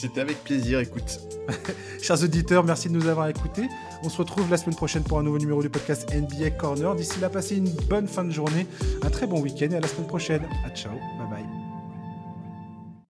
C'était 0.00 0.22
avec 0.22 0.42
plaisir, 0.44 0.80
écoute. 0.80 1.20
Chers 2.02 2.24
auditeurs, 2.24 2.64
merci 2.64 2.88
de 2.88 2.94
nous 2.94 3.06
avoir 3.06 3.28
écoutés. 3.28 3.68
On 4.02 4.08
se 4.08 4.16
retrouve 4.16 4.50
la 4.50 4.56
semaine 4.56 4.74
prochaine 4.74 5.02
pour 5.02 5.18
un 5.18 5.22
nouveau 5.22 5.36
numéro 5.36 5.60
du 5.60 5.68
podcast 5.68 6.10
NBA 6.14 6.52
Corner. 6.52 6.94
D'ici 6.94 7.20
là, 7.20 7.28
passez 7.28 7.58
une 7.58 7.68
bonne 7.68 8.08
fin 8.08 8.24
de 8.24 8.30
journée, 8.30 8.66
un 9.02 9.10
très 9.10 9.26
bon 9.26 9.42
week-end 9.42 9.68
et 9.70 9.76
à 9.76 9.80
la 9.80 9.88
semaine 9.88 10.06
prochaine. 10.06 10.48
À 10.64 10.70
ciao, 10.70 10.94
bye 11.18 11.28
bye. 11.28 11.59